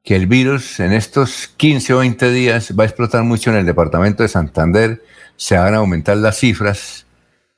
que 0.03 0.17
el 0.17 0.27
virus 0.27 0.81
en 0.81 0.91
estos 0.91 1.47
15 1.55 1.93
o 1.93 1.99
20 1.99 2.31
días 2.31 2.73
va 2.77 2.83
a 2.83 2.87
explotar 2.87 3.23
mucho 3.23 3.49
en 3.51 3.55
el 3.55 3.65
departamento 3.65 4.23
de 4.23 4.29
Santander, 4.29 5.01
se 5.37 5.57
van 5.57 5.73
a 5.73 5.77
aumentar 5.77 6.17
las 6.17 6.37
cifras. 6.37 7.05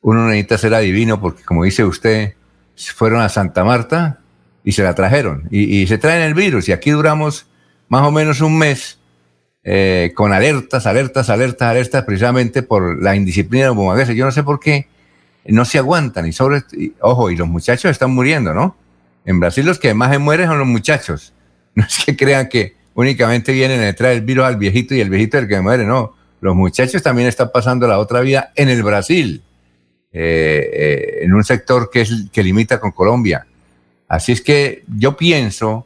Uno 0.02 0.28
necesita 0.28 0.60
ser 0.60 0.76
adivino 0.76 1.20
porque, 1.20 1.44
como 1.44 1.64
dice 1.64 1.84
usted, 1.84 2.36
fueron 2.76 3.22
a 3.22 3.30
Santa 3.30 3.64
Marta 3.64 4.20
y 4.64 4.74
se 4.74 4.84
la 4.84 4.94
trajeron 4.94 5.48
y, 5.50 5.88
se 5.88 5.98
traen 5.98 6.22
el 6.22 6.36
virus 6.36 6.70
y 6.70 6.74
aquí 6.74 6.92
duramos 6.92 7.48
más 7.90 8.04
o 8.08 8.12
menos 8.12 8.42
un 8.42 8.58
mes 8.58 9.00
eh, 9.68 10.12
con 10.14 10.32
alertas, 10.32 10.86
alertas, 10.86 11.28
alertas, 11.32 11.68
alertas, 11.68 12.04
precisamente 12.04 12.62
por 12.62 13.02
la 13.02 13.16
indisciplina 13.16 13.70
de 13.70 13.74
los 13.74 14.08
Yo 14.10 14.26
no 14.26 14.32
sé 14.32 14.44
por 14.44 14.60
qué 14.60 14.88
no 15.48 15.66
se 15.66 15.80
aguantan 15.80 16.28
y 16.28 16.32
sobre, 16.32 16.64
ojo, 17.02 17.32
y 17.32 17.36
los 17.36 17.48
muchachos 17.48 17.90
están 17.90 18.12
muriendo, 18.12 18.54
¿no? 18.54 18.78
En 19.26 19.40
Brasil 19.40 19.66
los 19.66 19.80
que 19.80 19.96
más 19.96 20.12
se 20.12 20.20
mueren 20.20 20.48
son 20.48 20.60
los 20.60 20.68
muchachos. 20.68 21.34
No 21.76 21.84
es 21.84 22.06
que 22.06 22.16
crean 22.16 22.48
que 22.48 22.74
únicamente 22.94 23.52
vienen 23.52 23.84
a 23.84 23.92
traer 23.92 24.20
el 24.20 24.22
virus 24.22 24.46
al 24.46 24.56
viejito 24.56 24.96
y 24.96 25.02
el 25.02 25.10
viejito 25.10 25.36
es 25.36 25.44
el 25.44 25.50
que 25.50 25.60
muere, 25.60 25.84
no. 25.84 26.16
Los 26.40 26.56
muchachos 26.56 27.04
también 27.04 27.28
están 27.28 27.52
pasando 27.52 27.86
la 27.86 28.00
otra 28.00 28.22
vida 28.22 28.54
en 28.56 28.70
el 28.70 28.82
Brasil, 28.82 29.44
eh, 30.14 30.70
eh, 30.72 31.18
en 31.24 31.34
un 31.34 31.44
sector 31.44 31.90
que, 31.92 32.02
es, 32.02 32.28
que 32.32 32.44
limita 32.44 32.80
con 32.80 32.92
Colombia. 32.92 33.46
Así 34.08 34.32
es 34.32 34.40
que 34.40 34.86
yo 34.88 35.18
pienso 35.18 35.86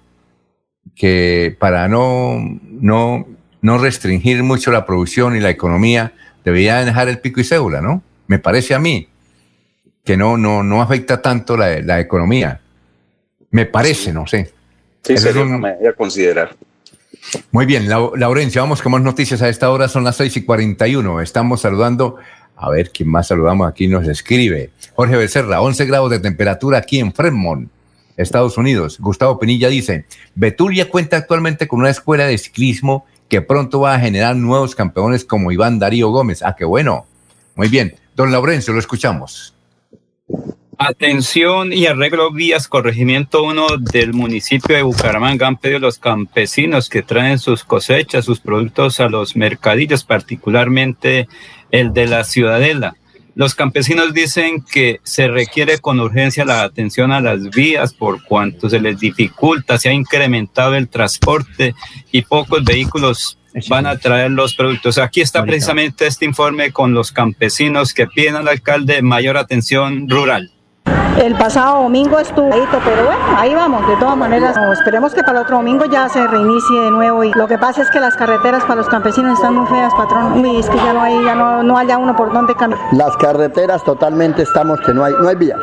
que 0.93 1.55
para 1.59 1.87
no, 1.87 2.37
no, 2.63 3.25
no 3.61 3.77
restringir 3.77 4.43
mucho 4.43 4.71
la 4.71 4.85
producción 4.85 5.35
y 5.35 5.39
la 5.39 5.49
economía, 5.49 6.13
debería 6.43 6.83
dejar 6.83 7.09
el 7.09 7.19
pico 7.19 7.41
y 7.41 7.43
cédula, 7.43 7.81
¿no? 7.81 8.01
Me 8.27 8.39
parece 8.39 8.73
a 8.73 8.79
mí 8.79 9.07
que 10.03 10.17
no, 10.17 10.37
no, 10.37 10.63
no 10.63 10.81
afecta 10.81 11.21
tanto 11.21 11.57
la, 11.57 11.99
economía. 11.99 12.61
Me 13.51 13.65
parece, 13.65 14.13
no 14.13 14.27
sé. 14.27 14.51
Sí, 15.03 15.17
sería 15.17 15.43
una 15.43 15.69
a 15.69 15.93
considerar. 15.93 16.55
Muy 17.51 17.65
bien, 17.65 17.89
Laurencia, 17.89 18.61
vamos 18.61 18.81
con 18.81 18.91
más 18.93 19.01
noticias 19.01 19.41
a 19.41 19.49
esta 19.49 19.69
hora, 19.69 19.87
son 19.87 20.03
las 20.03 20.15
6 20.17 20.37
y 20.37 20.45
41. 20.45 21.21
Estamos 21.21 21.61
saludando, 21.61 22.17
a 22.55 22.69
ver 22.69 22.91
quién 22.91 23.09
más 23.09 23.27
saludamos 23.27 23.67
aquí, 23.67 23.87
nos 23.87 24.07
escribe. 24.07 24.71
Jorge 24.95 25.15
Becerra, 25.15 25.61
11 25.61 25.85
grados 25.85 26.11
de 26.11 26.19
temperatura 26.19 26.77
aquí 26.77 26.99
en 26.99 27.13
Fremont, 27.13 27.69
Estados 28.17 28.57
Unidos. 28.57 28.99
Gustavo 28.99 29.37
Penilla 29.37 29.69
dice, 29.69 30.05
Betulia 30.35 30.89
cuenta 30.89 31.17
actualmente 31.17 31.67
con 31.67 31.79
una 31.79 31.89
escuela 31.89 32.25
de 32.25 32.37
ciclismo 32.37 33.05
que 33.29 33.41
pronto 33.41 33.79
va 33.79 33.95
a 33.95 33.99
generar 33.99 34.35
nuevos 34.35 34.75
campeones 34.75 35.23
como 35.23 35.51
Iván 35.51 35.79
Darío 35.79 36.09
Gómez. 36.09 36.41
Ah, 36.43 36.55
qué 36.57 36.65
bueno. 36.65 37.05
Muy 37.55 37.67
bien. 37.67 37.95
Don 38.15 38.31
Laurencio, 38.31 38.73
lo 38.73 38.79
escuchamos. 38.79 39.53
Atención 40.81 41.73
y 41.73 41.87
arreglo 41.87 42.31
vías, 42.31 42.69
corregimiento 42.69 43.43
1 43.43 43.79
del 43.91 44.13
municipio 44.13 44.75
de 44.77 44.81
Bucaramanga 44.81 45.45
han 45.45 45.57
pedido 45.57 45.79
los 45.79 45.99
campesinos 45.99 46.87
que 46.87 47.01
traen 47.01 47.37
sus 47.37 47.65
cosechas, 47.65 48.23
sus 48.23 48.39
productos 48.39 49.01
a 49.01 49.09
los 49.09 49.35
mercadillos, 49.35 50.05
particularmente 50.05 51.27
el 51.69 51.91
de 51.91 52.07
la 52.07 52.23
Ciudadela. 52.23 52.95
Los 53.39 53.55
campesinos 53.55 54.13
dicen 54.13 54.65
que 54.69 54.99
se 55.03 55.29
requiere 55.29 55.77
con 55.77 56.01
urgencia 56.01 56.43
la 56.43 56.63
atención 56.63 57.13
a 57.13 57.21
las 57.21 57.49
vías 57.51 57.93
por 57.93 58.21
cuanto 58.25 58.69
se 58.69 58.81
les 58.81 58.99
dificulta, 58.99 59.77
se 59.77 59.87
ha 59.87 59.93
incrementado 59.93 60.75
el 60.75 60.89
transporte 60.89 61.73
y 62.11 62.23
pocos 62.23 62.65
vehículos 62.65 63.37
van 63.69 63.85
a 63.85 63.97
traer 63.97 64.31
los 64.31 64.55
productos. 64.55 64.97
Aquí 64.97 65.21
está 65.21 65.45
precisamente 65.45 66.05
este 66.05 66.25
informe 66.25 66.73
con 66.73 66.93
los 66.93 67.13
campesinos 67.13 67.93
que 67.93 68.07
piden 68.07 68.35
al 68.35 68.49
alcalde 68.49 69.01
mayor 69.01 69.37
atención 69.37 70.09
rural. 70.09 70.51
El 71.17 71.35
pasado 71.35 71.83
domingo 71.83 72.17
estuvo, 72.17 72.49
pero 72.49 73.05
bueno, 73.05 73.21
ahí 73.37 73.53
vamos. 73.53 73.85
De 73.87 73.95
todas 73.97 74.15
maneras, 74.15 74.55
esperemos 74.71 75.13
que 75.13 75.21
para 75.21 75.41
otro 75.41 75.57
domingo 75.57 75.85
ya 75.85 76.07
se 76.07 76.25
reinicie 76.25 76.79
de 76.79 76.91
nuevo. 76.91 77.23
Y 77.23 77.31
lo 77.33 77.47
que 77.47 77.57
pasa 77.57 77.81
es 77.81 77.91
que 77.91 77.99
las 77.99 78.15
carreteras 78.15 78.63
para 78.63 78.75
los 78.75 78.87
campesinos 78.87 79.33
están 79.33 79.55
muy 79.55 79.67
feas, 79.67 79.93
patrón. 79.95 80.45
Y 80.45 80.59
es 80.59 80.69
que 80.69 80.77
ya 80.77 80.93
no 80.93 81.01
hay, 81.01 81.23
ya 81.23 81.35
no, 81.35 81.61
no 81.61 81.77
haya 81.77 81.97
uno 81.97 82.15
por 82.15 82.31
donde 82.31 82.55
caminar. 82.55 82.81
Las 82.93 83.15
carreteras 83.17 83.83
totalmente 83.83 84.43
estamos 84.43 84.79
que 84.81 84.93
no 84.93 85.03
hay, 85.03 85.13
no 85.19 85.27
hay 85.27 85.35
vías. 85.35 85.59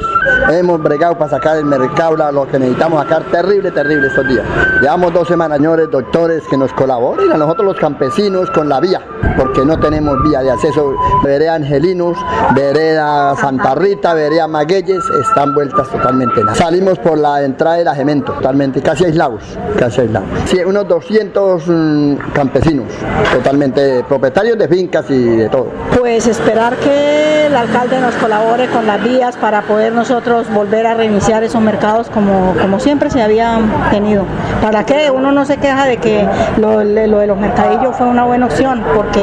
Hemos 0.51 0.83
bregado 0.83 1.17
para 1.17 1.31
sacar 1.31 1.57
el 1.57 1.65
mercado, 1.65 2.17
lo 2.33 2.47
que 2.47 2.59
necesitamos 2.59 3.03
sacar, 3.03 3.23
terrible, 3.31 3.71
terrible 3.71 4.09
estos 4.09 4.29
días. 4.29 4.45
Llevamos 4.83 5.13
dos 5.13 5.27
semanas, 5.27 5.59
señores, 5.59 5.91
doctores, 5.91 6.43
que 6.49 6.57
nos 6.57 6.73
colaboren 6.75 7.33
a 7.33 7.37
nosotros 7.37 7.67
los 7.67 7.77
campesinos 7.77 8.51
con 8.51 8.69
la 8.69 8.79
vía, 8.81 9.01
porque 9.37 9.65
no 9.65 9.79
tenemos 9.79 10.23
vía 10.23 10.41
de 10.41 10.51
acceso. 10.51 10.95
Vereda 11.25 11.55
Angelinos, 11.55 12.17
Vereda 12.55 13.35
Santa 13.37 13.75
Rita, 13.75 14.13
Vereda 14.15 14.47
Magueyes, 14.47 15.03
están 15.21 15.55
vueltas 15.55 15.89
totalmente 15.91 16.41
nada. 16.43 16.55
Salimos 16.55 16.99
por 16.99 17.19
la 17.19 17.43
entrada 17.43 17.77
de 17.77 17.85
la 17.85 17.95
Gemento, 17.95 18.33
totalmente, 18.33 18.83
casi 18.83 19.05
aislados, 19.05 19.43
casi 19.79 20.03
aislados. 20.03 20.29
Sí, 20.47 20.59
unos 20.65 20.87
200 20.89 21.67
mm, 21.67 22.15
campesinos, 22.35 22.87
totalmente 23.33 24.05
propietarios 24.05 24.59
de 24.59 24.69
fincas 24.69 25.11
y 25.11 25.37
de 25.37 25.49
todo. 25.49 25.69
Pues 25.99 26.27
esperar 26.27 26.77
que 26.77 27.47
el 27.47 27.57
alcalde 27.57 28.01
nos 28.01 28.15
colabore 28.17 28.67
con 28.69 28.87
las 28.87 29.03
vías 29.03 29.37
para 29.37 29.63
poder 29.63 29.93
nosotros 29.93 30.53
volver 30.53 30.87
a 30.87 30.95
reiniciar 30.95 31.43
esos 31.45 31.61
mercados 31.63 32.11
como, 32.11 32.55
como 32.61 32.81
siempre 32.81 33.11
se 33.11 33.23
habían 33.23 33.71
tenido. 33.91 34.25
¿Para 34.61 34.85
qué? 34.85 35.11
Uno 35.11 35.33
no 35.33 35.45
se 35.45 35.57
queja 35.59 35.87
de 35.87 35.99
que 35.99 36.27
lo, 36.59 36.83
lo 36.83 37.19
de 37.19 37.27
los 37.27 37.39
mercadillos 37.39 37.97
fue 37.97 38.07
una 38.07 38.25
buena 38.25 38.47
opción 38.47 38.83
porque 38.95 39.23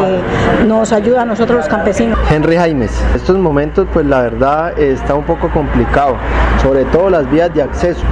nos 0.65 0.91
ayuda 0.91 1.24
a 1.24 1.26
nosotros 1.26 1.57
los 1.57 1.68
campesinos. 1.68 2.18
Henry 2.30 2.56
Jaimes, 2.56 2.91
estos 3.15 3.38
momentos 3.38 3.88
pues 3.91 4.06
la 4.06 4.22
verdad 4.22 4.78
está 4.80 5.15
un 5.15 5.26
poco 5.26 5.49
complicado, 5.49 5.83
sobre 6.62 6.86
todo 6.86 7.10
las 7.10 7.30
vías 7.30 7.54
de 7.54 7.62
acceso. 7.62 8.04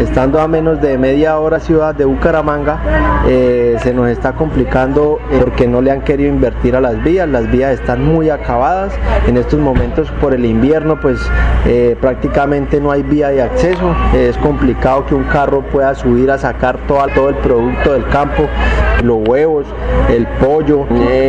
Estando 0.00 0.40
a 0.40 0.48
menos 0.48 0.80
de 0.80 0.98
media 0.98 1.38
hora 1.38 1.60
ciudad 1.60 1.94
de 1.94 2.04
Bucaramanga, 2.04 3.22
eh, 3.26 3.76
se 3.82 3.92
nos 3.94 4.08
está 4.08 4.32
complicando 4.32 5.18
eh, 5.30 5.38
porque 5.38 5.68
no 5.68 5.80
le 5.80 5.90
han 5.90 6.00
querido 6.00 6.28
invertir 6.28 6.74
a 6.74 6.80
las 6.80 7.02
vías, 7.04 7.28
las 7.28 7.50
vías 7.50 7.74
están 7.74 8.04
muy 8.04 8.30
acabadas, 8.30 8.92
en 9.26 9.36
estos 9.36 9.60
momentos 9.60 10.10
por 10.20 10.34
el 10.34 10.44
invierno 10.44 11.00
pues 11.00 11.20
eh, 11.66 11.96
prácticamente 12.00 12.80
no 12.80 12.90
hay 12.90 13.02
vía 13.02 13.28
de 13.28 13.42
acceso, 13.42 13.94
es 14.14 14.36
complicado 14.38 15.06
que 15.06 15.14
un 15.14 15.24
carro 15.24 15.62
pueda 15.62 15.94
subir 15.94 16.30
a 16.30 16.38
sacar 16.38 16.78
todo, 16.88 17.06
todo 17.14 17.28
el 17.28 17.36
producto 17.36 17.92
del 17.92 18.08
campo, 18.08 18.48
los 19.04 19.28
huevos, 19.28 19.66
el 20.10 20.26
pollo, 20.40 20.86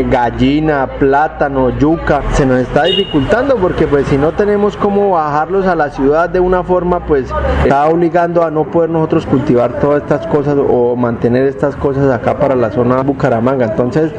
gallina, 0.10 0.88
plátano, 1.00 1.70
yuca, 1.78 2.22
se 2.32 2.46
nos 2.46 2.60
está 2.60 2.84
dificultando 2.84 3.56
porque 3.58 3.88
pues 3.88 4.08
si 4.08 4.18
no 4.18 4.32
tenemos 4.32 4.78
cómo 4.78 5.12
bajarlos 5.12 5.66
a 5.68 5.76
la 5.76 5.90
ciudad 5.90 6.30
de 6.30 6.40
una 6.40 6.64
forma 6.64 7.06
pues 7.06 7.32
está 7.64 7.86
obligando 7.86 8.44
a 8.44 8.52
no 8.54 8.66
poder 8.66 8.90
nosotros 8.90 9.26
cultivar 9.26 9.80
todas 9.80 10.04
estas 10.04 10.28
cosas 10.28 10.56
o 10.58 10.96
mantener 10.96 11.48
estas 11.48 11.76
cosas 11.76 12.12
acá 12.12 12.38
para 12.38 12.56
la 12.56 12.70
zona 12.72 12.98
de 12.98 13.04
Bucaramanga. 13.04 13.66
Entonces, 13.66 14.12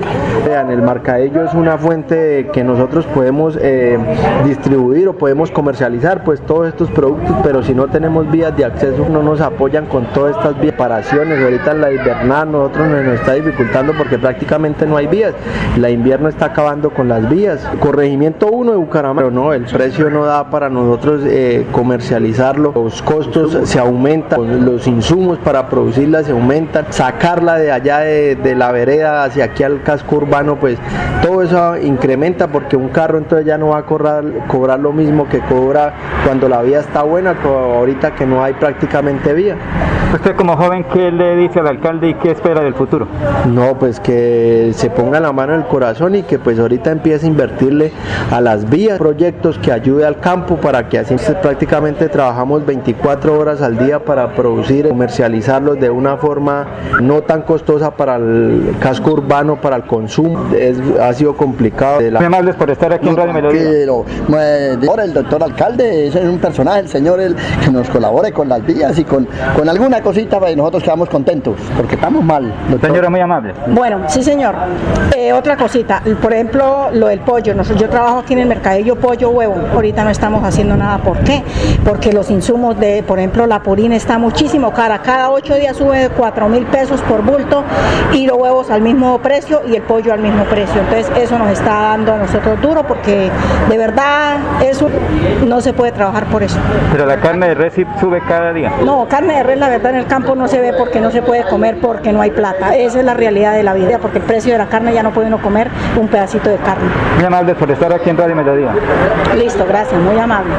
vean, 0.44 0.70
el 0.70 0.82
marcadillo 0.82 1.44
es 1.44 1.54
una 1.54 1.78
fuente 1.78 2.50
que 2.52 2.64
nosotros 2.64 3.06
podemos 3.06 3.56
eh, 3.60 3.98
distribuir 4.44 5.08
o 5.08 5.14
podemos 5.14 5.50
comercializar 5.50 6.24
pues 6.24 6.40
todos 6.40 6.68
estos 6.68 6.90
productos, 6.90 7.36
pero 7.42 7.62
si 7.62 7.74
no 7.74 7.86
tenemos 7.86 8.30
vías 8.30 8.56
de 8.56 8.64
acceso 8.64 9.06
no 9.08 9.22
nos 9.22 9.40
apoyan 9.40 9.86
con 9.86 10.06
todas 10.06 10.36
estas 10.36 10.58
reparaciones. 10.58 11.42
Ahorita 11.42 11.72
en 11.72 11.80
la 11.80 11.92
invernal 11.92 12.50
nosotros 12.50 12.88
nos, 12.88 13.04
nos 13.04 13.14
está 13.20 13.34
dificultando 13.34 13.92
porque 13.96 14.18
prácticamente 14.18 14.86
no 14.86 14.96
hay 14.96 15.06
vías. 15.06 15.34
La 15.78 15.90
invierno 15.90 16.28
está 16.28 16.46
acabando 16.46 16.90
con 16.90 17.08
las 17.08 17.28
vías. 17.28 17.66
Corregimiento 17.80 18.48
1 18.48 18.72
de 18.72 18.78
Bucaramanga, 18.78 19.22
pero 19.22 19.30
no, 19.30 19.52
el 19.52 19.64
precio 19.64 20.10
no 20.10 20.24
da 20.24 20.50
para 20.50 20.68
nosotros 20.68 21.22
eh, 21.24 21.66
comercializarlo. 21.72 22.72
Los 22.74 23.00
costos 23.02 23.68
se 23.68 23.78
aumentan 23.78 24.23
los 24.38 24.86
insumos 24.86 25.38
para 25.38 25.68
producirla 25.68 26.22
se 26.22 26.32
aumentan, 26.32 26.86
sacarla 26.90 27.56
de 27.56 27.72
allá 27.72 27.98
de, 28.00 28.54
la 28.54 28.72
vereda 28.72 29.24
hacia 29.24 29.46
aquí 29.46 29.62
al 29.62 29.82
casco 29.82 30.16
urbano, 30.16 30.56
pues 30.56 30.78
todo 31.22 31.42
eso 31.42 31.76
incrementa 31.76 32.48
porque 32.48 32.76
un 32.76 32.88
carro 32.88 33.18
entonces 33.18 33.46
ya 33.46 33.58
no 33.58 33.68
va 33.68 33.78
a 33.78 33.86
cobrar, 33.86 34.24
cobrar 34.46 34.78
lo 34.78 34.92
mismo 34.92 35.28
que 35.28 35.40
cobra 35.40 35.94
cuando 36.24 36.48
la 36.48 36.62
vía 36.62 36.80
está 36.80 37.02
buena, 37.02 37.36
ahorita 37.42 38.14
que 38.14 38.26
no 38.26 38.42
hay 38.42 38.54
prácticamente 38.54 39.32
vía. 39.32 39.56
Usted 40.14 40.36
como 40.36 40.56
joven, 40.56 40.84
¿qué 40.92 41.10
le 41.10 41.34
dice 41.34 41.58
al 41.58 41.66
alcalde 41.66 42.10
y 42.10 42.14
qué 42.14 42.30
espera 42.30 42.60
del 42.60 42.74
futuro? 42.74 43.08
No, 43.48 43.76
pues 43.76 43.98
que 43.98 44.70
se 44.72 44.88
ponga 44.88 45.18
la 45.18 45.32
mano 45.32 45.54
en 45.54 45.62
el 45.62 45.66
corazón 45.66 46.14
y 46.14 46.22
que 46.22 46.38
pues 46.38 46.56
ahorita 46.60 46.92
empiece 46.92 47.26
a 47.26 47.28
invertirle 47.28 47.90
a 48.30 48.40
las 48.40 48.70
vías, 48.70 48.96
proyectos 48.96 49.58
que 49.58 49.72
ayude 49.72 50.06
al 50.06 50.20
campo 50.20 50.56
para 50.56 50.88
que 50.88 51.00
así 51.00 51.16
prácticamente 51.42 52.08
trabajamos 52.08 52.64
24 52.64 53.36
horas 53.36 53.60
al 53.60 53.76
día 53.76 54.04
para 54.04 54.13
producir, 54.34 54.88
comercializarlos 54.88 55.78
de 55.80 55.90
una 55.90 56.16
forma 56.16 56.66
no 57.00 57.22
tan 57.22 57.42
costosa 57.42 57.90
para 57.92 58.16
el 58.16 58.76
casco 58.80 59.12
urbano, 59.12 59.60
para 59.60 59.76
el 59.76 59.84
consumo. 59.84 60.54
Es, 60.54 60.78
ha 61.00 61.12
sido 61.12 61.36
complicado. 61.36 62.00
De 62.00 62.16
amables 62.16 62.54
por 62.56 62.70
estar 62.70 62.92
aquí 62.92 63.08
en 63.08 63.16
Radio 63.16 63.32
Melodía. 63.32 63.68
Ahora 64.88 65.04
el 65.04 65.12
doctor 65.12 65.42
alcalde 65.42 66.08
es 66.08 66.14
un 66.16 66.38
personaje, 66.38 66.80
el 66.80 66.88
señor 66.88 67.20
el, 67.20 67.36
que 67.64 67.70
nos 67.70 67.88
colabore 67.88 68.32
con 68.32 68.48
las 68.48 68.64
vías 68.64 68.98
y 68.98 69.04
con, 69.04 69.26
con 69.56 69.68
alguna 69.68 70.00
cosita, 70.02 70.38
y 70.50 70.56
nosotros 70.56 70.82
quedamos 70.82 71.08
contentos, 71.08 71.56
porque 71.76 71.94
estamos 71.94 72.24
mal. 72.24 72.52
Señora, 72.80 73.10
muy 73.10 73.20
amable. 73.20 73.54
Bueno, 73.68 74.00
sí, 74.08 74.22
señor. 74.22 74.54
Eh, 75.16 75.32
otra 75.32 75.56
cosita, 75.56 76.02
por 76.20 76.32
ejemplo, 76.32 76.88
lo 76.92 77.08
del 77.08 77.20
pollo. 77.20 77.54
yo 77.76 77.88
trabajo 77.88 78.18
aquí 78.18 78.32
en 78.32 78.40
el 78.40 78.48
mercadillo 78.48 78.96
pollo 78.96 79.30
huevo. 79.30 79.54
Ahorita 79.72 80.04
no 80.04 80.10
estamos 80.10 80.44
haciendo 80.44 80.76
nada. 80.76 80.98
¿Por 80.98 81.18
qué? 81.18 81.42
Porque 81.84 82.12
los 82.12 82.30
insumos 82.30 82.78
de, 82.78 83.02
por 83.02 83.18
ejemplo, 83.18 83.46
la 83.46 83.62
purina 83.62 83.96
está 84.04 84.18
muchísimo 84.18 84.70
cara. 84.70 84.98
Cada 84.98 85.30
ocho 85.30 85.54
días 85.54 85.78
sube 85.78 86.10
cuatro 86.14 86.46
mil 86.46 86.66
pesos 86.66 87.00
por 87.02 87.22
bulto 87.22 87.64
y 88.12 88.26
los 88.26 88.36
huevos 88.36 88.70
al 88.70 88.82
mismo 88.82 89.18
precio 89.20 89.62
y 89.66 89.76
el 89.76 89.82
pollo 89.82 90.12
al 90.12 90.20
mismo 90.20 90.44
precio. 90.44 90.82
Entonces, 90.82 91.10
eso 91.16 91.38
nos 91.38 91.48
está 91.48 91.70
dando 91.70 92.12
a 92.12 92.18
nosotros 92.18 92.60
duro 92.60 92.86
porque 92.86 93.30
de 93.70 93.78
verdad 93.78 94.36
eso 94.62 94.90
no 95.46 95.62
se 95.62 95.72
puede 95.72 95.92
trabajar 95.92 96.26
por 96.26 96.42
eso. 96.42 96.58
Pero 96.92 97.06
la 97.06 97.16
carne 97.16 97.48
de 97.48 97.54
res 97.54 97.72
sube 97.98 98.20
cada 98.28 98.52
día. 98.52 98.72
No, 98.84 99.08
carne 99.08 99.36
de 99.36 99.42
res 99.42 99.58
la 99.58 99.70
verdad 99.70 99.92
en 99.92 100.00
el 100.00 100.06
campo 100.06 100.34
no 100.34 100.48
se 100.48 100.60
ve 100.60 100.74
porque 100.76 101.00
no 101.00 101.10
se 101.10 101.22
puede 101.22 101.44
comer 101.44 101.78
porque 101.80 102.12
no 102.12 102.20
hay 102.20 102.30
plata. 102.30 102.76
Esa 102.76 102.98
es 102.98 103.04
la 103.06 103.14
realidad 103.14 103.54
de 103.54 103.62
la 103.62 103.72
vida, 103.72 103.98
porque 104.00 104.18
el 104.18 104.24
precio 104.24 104.52
de 104.52 104.58
la 104.58 104.66
carne 104.66 104.92
ya 104.92 105.02
no 105.02 105.12
puede 105.12 105.28
uno 105.28 105.40
comer 105.40 105.70
un 105.98 106.08
pedacito 106.08 106.50
de 106.50 106.58
carne. 106.58 106.90
Muy 107.16 107.24
amable 107.24 107.54
por 107.54 107.70
estar 107.70 107.90
aquí 107.90 108.10
en 108.10 108.18
Radio 108.18 108.36
Mediodía. 108.36 108.74
Listo, 109.34 109.64
gracias, 109.66 109.98
muy 110.02 110.18
amable. 110.18 110.58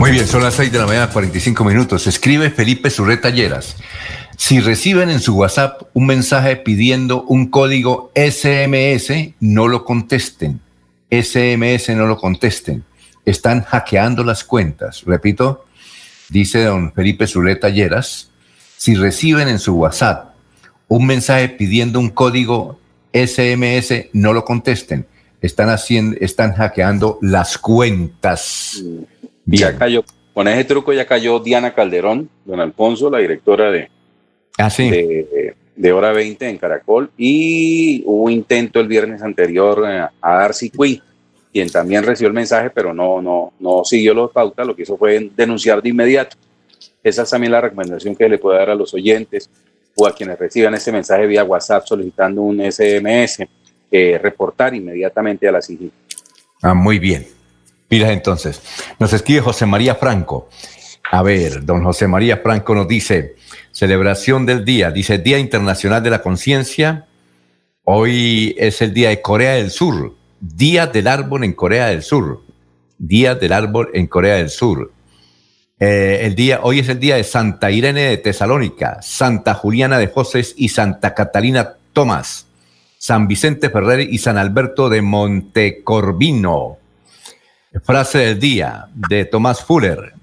Muy 0.00 0.10
bien, 0.10 0.26
son 0.26 0.42
las 0.42 0.54
6 0.54 0.72
de 0.72 0.78
la 0.78 0.86
mañana, 0.86 1.08
45 1.08 1.64
minutos. 1.64 2.06
Escribe 2.06 2.50
Felipe 2.50 2.90
Surreta 2.90 3.30
Lleras. 3.30 3.76
Si 4.36 4.60
reciben 4.60 5.08
en 5.08 5.20
su 5.20 5.36
WhatsApp 5.36 5.82
un 5.94 6.06
mensaje 6.06 6.56
pidiendo 6.56 7.22
un 7.22 7.46
código 7.46 8.10
SMS, 8.14 9.34
no 9.40 9.68
lo 9.68 9.84
contesten. 9.84 10.60
SMS 11.10 11.90
no 11.90 12.06
lo 12.06 12.16
contesten. 12.16 12.84
Están 13.24 13.62
hackeando 13.62 14.24
las 14.24 14.44
cuentas. 14.44 15.04
Repito, 15.06 15.64
dice 16.28 16.64
don 16.64 16.92
Felipe 16.92 17.26
Zuleta 17.26 17.68
Lleras, 17.68 18.30
si 18.76 18.96
reciben 18.96 19.48
en 19.48 19.60
su 19.60 19.74
WhatsApp 19.74 20.34
un 20.88 21.06
mensaje 21.06 21.48
pidiendo 21.48 22.00
un 22.00 22.10
código 22.10 22.78
SMS, 23.12 24.06
no 24.12 24.32
lo 24.32 24.44
contesten. 24.44 25.06
Están 25.40 25.68
haciendo, 25.68 26.16
están 26.20 26.54
hackeando 26.54 27.18
las 27.22 27.58
cuentas. 27.58 28.82
Ya 29.46 29.76
cayó, 29.76 30.04
con 30.32 30.48
ese 30.48 30.64
truco 30.64 30.92
ya 30.92 31.06
cayó 31.06 31.38
Diana 31.38 31.74
Calderón, 31.74 32.28
don 32.44 32.60
Alfonso, 32.60 33.10
la 33.10 33.18
directora 33.18 33.70
de, 33.70 33.90
ah, 34.58 34.70
de, 35.76 35.92
Hora 35.92 36.12
20 36.12 36.48
en 36.48 36.58
Caracol, 36.58 37.10
y 37.16 38.02
hubo 38.06 38.30
intento 38.30 38.80
el 38.80 38.88
viernes 38.88 39.22
anterior 39.22 39.84
eh, 39.86 40.06
a 40.20 40.34
Darcy 40.36 40.70
Quinn 40.70 41.02
quien 41.54 41.70
también 41.70 42.02
recibió 42.02 42.26
el 42.26 42.34
mensaje, 42.34 42.68
pero 42.70 42.92
no, 42.92 43.22
no, 43.22 43.52
no 43.60 43.84
siguió 43.84 44.12
los 44.12 44.32
pautas, 44.32 44.66
lo 44.66 44.74
que 44.74 44.82
hizo 44.82 44.96
fue 44.96 45.30
denunciar 45.36 45.80
de 45.80 45.88
inmediato. 45.88 46.36
Esa 47.00 47.22
es 47.22 47.30
también 47.30 47.52
la 47.52 47.60
recomendación 47.60 48.16
que 48.16 48.28
le 48.28 48.38
puedo 48.38 48.58
dar 48.58 48.70
a 48.70 48.74
los 48.74 48.92
oyentes 48.92 49.48
o 49.94 50.04
a 50.04 50.12
quienes 50.12 50.36
reciban 50.36 50.74
ese 50.74 50.90
mensaje 50.90 51.28
vía 51.28 51.44
WhatsApp 51.44 51.86
solicitando 51.86 52.42
un 52.42 52.60
SMS, 52.60 53.46
eh, 53.88 54.18
reportar 54.20 54.74
inmediatamente 54.74 55.46
a 55.46 55.52
la 55.52 55.62
CIGI. 55.62 55.92
Ah, 56.60 56.74
muy 56.74 56.98
bien. 56.98 57.24
Mira 57.94 58.10
entonces, 58.10 58.60
nos 58.98 59.12
escribe 59.12 59.40
José 59.40 59.66
María 59.66 59.94
Franco. 59.94 60.48
A 61.12 61.22
ver, 61.22 61.64
don 61.64 61.84
José 61.84 62.08
María 62.08 62.38
Franco 62.38 62.74
nos 62.74 62.88
dice, 62.88 63.36
celebración 63.70 64.46
del 64.46 64.64
día, 64.64 64.90
dice 64.90 65.18
Día 65.18 65.38
Internacional 65.38 66.02
de 66.02 66.10
la 66.10 66.20
Conciencia. 66.20 67.06
Hoy 67.84 68.56
es 68.58 68.82
el 68.82 68.92
Día 68.92 69.10
de 69.10 69.22
Corea 69.22 69.52
del 69.52 69.70
Sur, 69.70 70.16
Día 70.40 70.88
del 70.88 71.06
Árbol 71.06 71.44
en 71.44 71.52
Corea 71.52 71.86
del 71.86 72.02
Sur. 72.02 72.42
Día 72.98 73.36
del 73.36 73.52
Árbol 73.52 73.90
en 73.94 74.08
Corea 74.08 74.34
del 74.38 74.50
Sur. 74.50 74.90
Eh, 75.78 76.22
el 76.22 76.34
día, 76.34 76.62
hoy 76.64 76.80
es 76.80 76.88
el 76.88 76.98
día 76.98 77.14
de 77.14 77.22
Santa 77.22 77.70
Irene 77.70 78.08
de 78.08 78.16
Tesalónica, 78.16 79.02
Santa 79.02 79.54
Juliana 79.54 79.98
de 79.98 80.08
José 80.08 80.44
y 80.56 80.68
Santa 80.68 81.14
Catalina 81.14 81.74
Tomás, 81.92 82.48
San 82.98 83.28
Vicente 83.28 83.70
Ferrer 83.70 84.00
y 84.00 84.18
San 84.18 84.36
Alberto 84.36 84.88
de 84.88 85.00
Montecorvino. 85.00 86.78
Frase 87.82 88.18
del 88.18 88.38
día 88.38 88.86
de 88.94 89.24
Tomás 89.24 89.64
Fuller, 89.64 90.14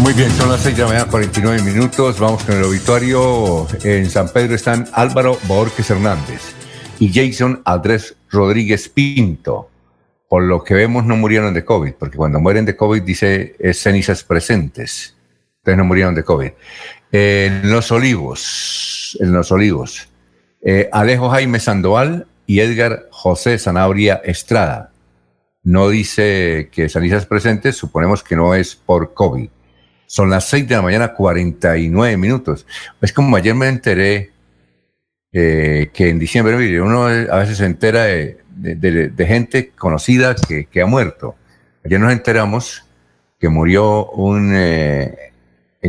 Muy 0.00 0.14
bien, 0.14 0.30
son 0.30 0.48
las 0.48 0.62
6 0.62 0.76
de 0.76 0.82
la 0.82 0.88
mañana, 0.88 1.10
49 1.10 1.62
minutos. 1.62 2.18
Vamos 2.18 2.42
con 2.44 2.56
el 2.56 2.64
obituario. 2.64 3.66
En 3.84 4.08
San 4.08 4.30
Pedro 4.30 4.54
están 4.54 4.88
Álvaro 4.94 5.38
Borges 5.46 5.90
Hernández 5.90 6.54
y 6.98 7.12
Jason 7.12 7.60
Andrés 7.66 8.16
Rodríguez 8.30 8.88
Pinto. 8.88 9.68
Por 10.26 10.44
lo 10.44 10.64
que 10.64 10.72
vemos, 10.72 11.04
no 11.04 11.16
murieron 11.16 11.52
de 11.52 11.66
COVID, 11.66 11.92
porque 11.98 12.16
cuando 12.16 12.40
mueren 12.40 12.64
de 12.64 12.76
COVID 12.76 13.02
dice 13.02 13.56
es 13.58 13.82
cenizas 13.82 14.24
presentes. 14.24 15.16
Entonces 15.58 15.76
no 15.76 15.84
murieron 15.84 16.14
de 16.14 16.24
COVID. 16.24 16.50
En 17.12 17.70
Los 17.70 17.92
Olivos, 17.92 19.18
en 19.20 19.34
Los 19.34 19.52
Olivos, 19.52 20.08
eh, 20.62 20.88
Alejo 20.92 21.28
Jaime 21.28 21.60
Sandoval 21.60 22.26
y 22.46 22.60
Edgar 22.60 23.06
José 23.10 23.58
Zanabria 23.58 24.22
Estrada. 24.24 24.92
No 25.62 25.90
dice 25.90 26.70
que 26.72 26.88
cenizas 26.88 27.26
presentes, 27.26 27.76
suponemos 27.76 28.22
que 28.22 28.34
no 28.34 28.54
es 28.54 28.74
por 28.74 29.12
COVID. 29.12 29.50
Son 30.10 30.28
las 30.28 30.48
6 30.48 30.66
de 30.66 30.74
la 30.74 30.82
mañana, 30.82 31.12
49 31.12 32.16
minutos. 32.16 32.66
Es 33.00 33.12
como 33.12 33.36
ayer 33.36 33.54
me 33.54 33.68
enteré 33.68 34.32
eh, 35.32 35.88
que 35.94 36.08
en 36.08 36.18
diciembre, 36.18 36.80
uno 36.82 37.04
a 37.04 37.36
veces 37.36 37.58
se 37.58 37.64
entera 37.64 38.06
de, 38.06 39.14
gente 39.28 39.70
conocida 39.70 40.34
que, 40.34 40.82
ha 40.82 40.86
muerto. 40.86 41.36
Ayer 41.84 42.00
nos 42.00 42.10
enteramos 42.10 42.84
que 43.38 43.48
murió 43.48 44.10
un 44.10 44.50
eh, 44.52 45.32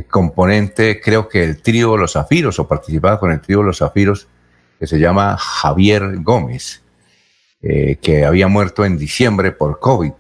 componente, 0.07 1.02
creo 1.02 1.27
que 1.27 1.43
el 1.43 1.60
trío 1.64 1.98
Los 1.98 2.14
Zafiros, 2.14 2.60
o 2.60 2.68
participaba 2.68 3.19
con 3.19 3.31
el 3.31 3.41
trío 3.41 3.64
Los 3.64 3.80
Zafiros, 3.80 4.27
que 4.77 4.85
se 4.85 4.99
llama 4.99 5.35
Javier 5.35 6.18
Gómez, 6.18 6.84
eh, 7.64 7.98
que 7.99 8.23
había 8.23 8.48
muerto 8.48 8.85
en 8.85 8.99
diciembre 8.99 9.52
por 9.52 9.80
COVID. 9.80 10.11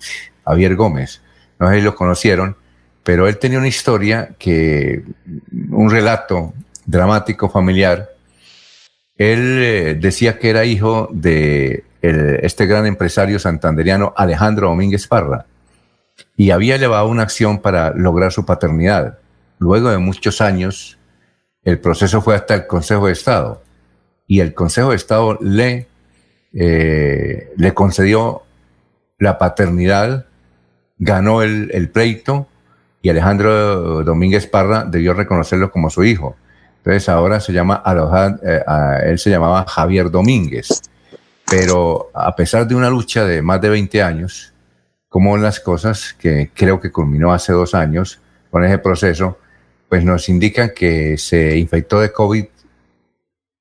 Javier 0.43 0.75
Gómez. 0.75 1.21
No 1.59 1.69
sé 1.69 1.75
si 1.75 1.81
lo 1.81 1.93
conocieron, 1.93 2.57
pero 3.03 3.27
él 3.27 3.37
tenía 3.37 3.57
una 3.57 3.67
historia 3.67 4.35
que, 4.37 5.03
un 5.69 5.89
relato 5.89 6.53
dramático 6.85 7.49
familiar. 7.49 8.09
Él 9.17 9.59
eh, 9.61 9.97
decía 9.99 10.37
que 10.37 10.49
era 10.49 10.65
hijo 10.65 11.09
de 11.11 11.83
este 12.01 12.65
gran 12.65 12.87
empresario 12.87 13.37
santanderiano 13.37 14.11
Alejandro 14.17 14.69
Domínguez 14.69 15.07
Parra 15.07 15.45
y 16.35 16.49
había 16.49 16.77
llevado 16.77 17.07
una 17.07 17.23
acción 17.23 17.59
para 17.59 17.91
lograr 17.91 18.31
su 18.31 18.45
paternidad. 18.45 19.19
Luego 19.59 19.91
de 19.91 19.99
muchos 19.99 20.41
años, 20.41 20.97
el 21.63 21.79
proceso 21.79 22.21
fue 22.21 22.35
hasta 22.35 22.55
el 22.55 22.65
Consejo 22.65 23.05
de 23.05 23.13
Estado 23.13 23.61
y 24.27 24.39
el 24.39 24.53
Consejo 24.53 24.89
de 24.89 24.95
Estado 24.95 25.37
le, 25.41 25.87
eh, 26.53 27.51
le 27.55 27.73
concedió 27.73 28.43
la 29.19 29.37
paternidad, 29.37 30.25
ganó 30.97 31.43
el, 31.43 31.69
el 31.73 31.89
pleito 31.89 32.47
y 33.01 33.09
Alejandro 33.09 34.03
Domínguez 34.03 34.47
Parra 34.47 34.83
debió 34.83 35.13
reconocerlo 35.13 35.71
como 35.71 35.89
su 35.89 36.03
hijo. 36.03 36.35
Entonces 36.77 37.09
ahora 37.09 37.39
se 37.39 37.53
llama, 37.53 37.83
eh, 38.43 38.63
él 39.05 39.19
se 39.19 39.29
llamaba 39.29 39.65
Javier 39.67 40.09
Domínguez. 40.09 40.81
Pero 41.49 42.11
a 42.13 42.35
pesar 42.35 42.67
de 42.67 42.75
una 42.75 42.89
lucha 42.89 43.25
de 43.25 43.41
más 43.41 43.59
de 43.61 43.69
20 43.69 44.01
años, 44.01 44.53
como 45.09 45.37
las 45.37 45.59
cosas, 45.59 46.13
que 46.13 46.51
creo 46.53 46.79
que 46.79 46.91
culminó 46.91 47.33
hace 47.33 47.51
dos 47.53 47.75
años 47.75 48.21
con 48.49 48.63
ese 48.63 48.77
proceso, 48.77 49.37
pues 49.89 50.03
nos 50.05 50.29
indican 50.29 50.71
que 50.75 51.17
se 51.17 51.57
infectó 51.57 51.99
de 51.99 52.13
COVID, 52.13 52.45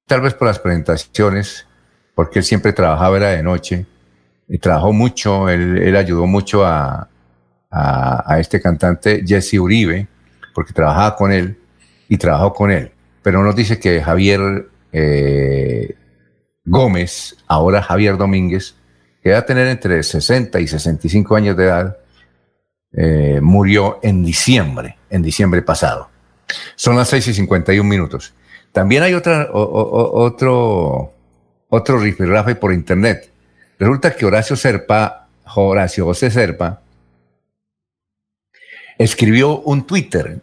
tal 0.07 0.21
vez 0.21 0.35
por 0.35 0.47
las 0.47 0.59
presentaciones, 0.59 1.67
porque 2.15 2.39
él 2.41 2.45
siempre 2.45 2.73
trabajaba, 2.73 3.19
de 3.19 3.43
noche, 3.43 3.87
y 4.49 4.59
trabajó 4.59 4.93
mucho, 4.93 5.49
él 5.49 5.97
ayudó 5.97 6.27
mucho 6.27 6.65
a, 6.65 7.10
a, 7.71 8.39
este 8.41 8.61
cantante 8.61 9.23
Jesse 9.27 9.55
Uribe, 9.55 10.09
porque 10.55 10.73
trabajaba 10.73 11.17
con 11.17 11.33
él 11.33 11.59
y 12.09 12.19
trabajó 12.19 12.53
con 12.53 12.71
él. 12.71 12.91
Pero 13.23 13.43
nos 13.43 13.55
dice 13.55 13.79
que 13.79 14.03
Javier 14.03 14.69
eh, 14.93 15.95
Gómez, 16.65 17.37
ahora 17.47 17.83
Javier 17.83 18.17
Domínguez, 18.17 18.75
que 19.23 19.33
va 19.33 19.39
a 19.39 19.47
tener 19.47 19.69
entre 19.69 20.03
60 20.03 20.61
y 20.61 20.67
65 20.67 21.37
años 21.37 21.57
de 21.57 21.65
edad, 21.65 21.97
eh, 22.93 23.41
murió 23.43 24.01
en 24.03 24.25
diciembre, 24.25 24.97
en 25.11 25.23
diciembre 25.23 25.63
pasado. 25.63 26.11
Son 26.75 26.97
las 26.97 27.09
6 27.09 27.29
y 27.29 27.35
51 27.35 27.89
minutos. 27.89 28.35
También 28.73 29.03
hay 29.03 29.15
otra, 29.15 29.49
otro, 29.53 31.13
otro 31.69 31.99
rifirrafe 31.99 32.55
por 32.55 32.73
internet. 32.73 33.31
Resulta 33.79 34.15
que 34.15 34.27
Horacio 34.27 34.57
Serpa, 34.57 35.29
Horacio 35.55 36.05
José 36.05 36.31
Serpa, 36.31 36.81
escribió 39.01 39.61
un 39.61 39.87
Twitter 39.87 40.43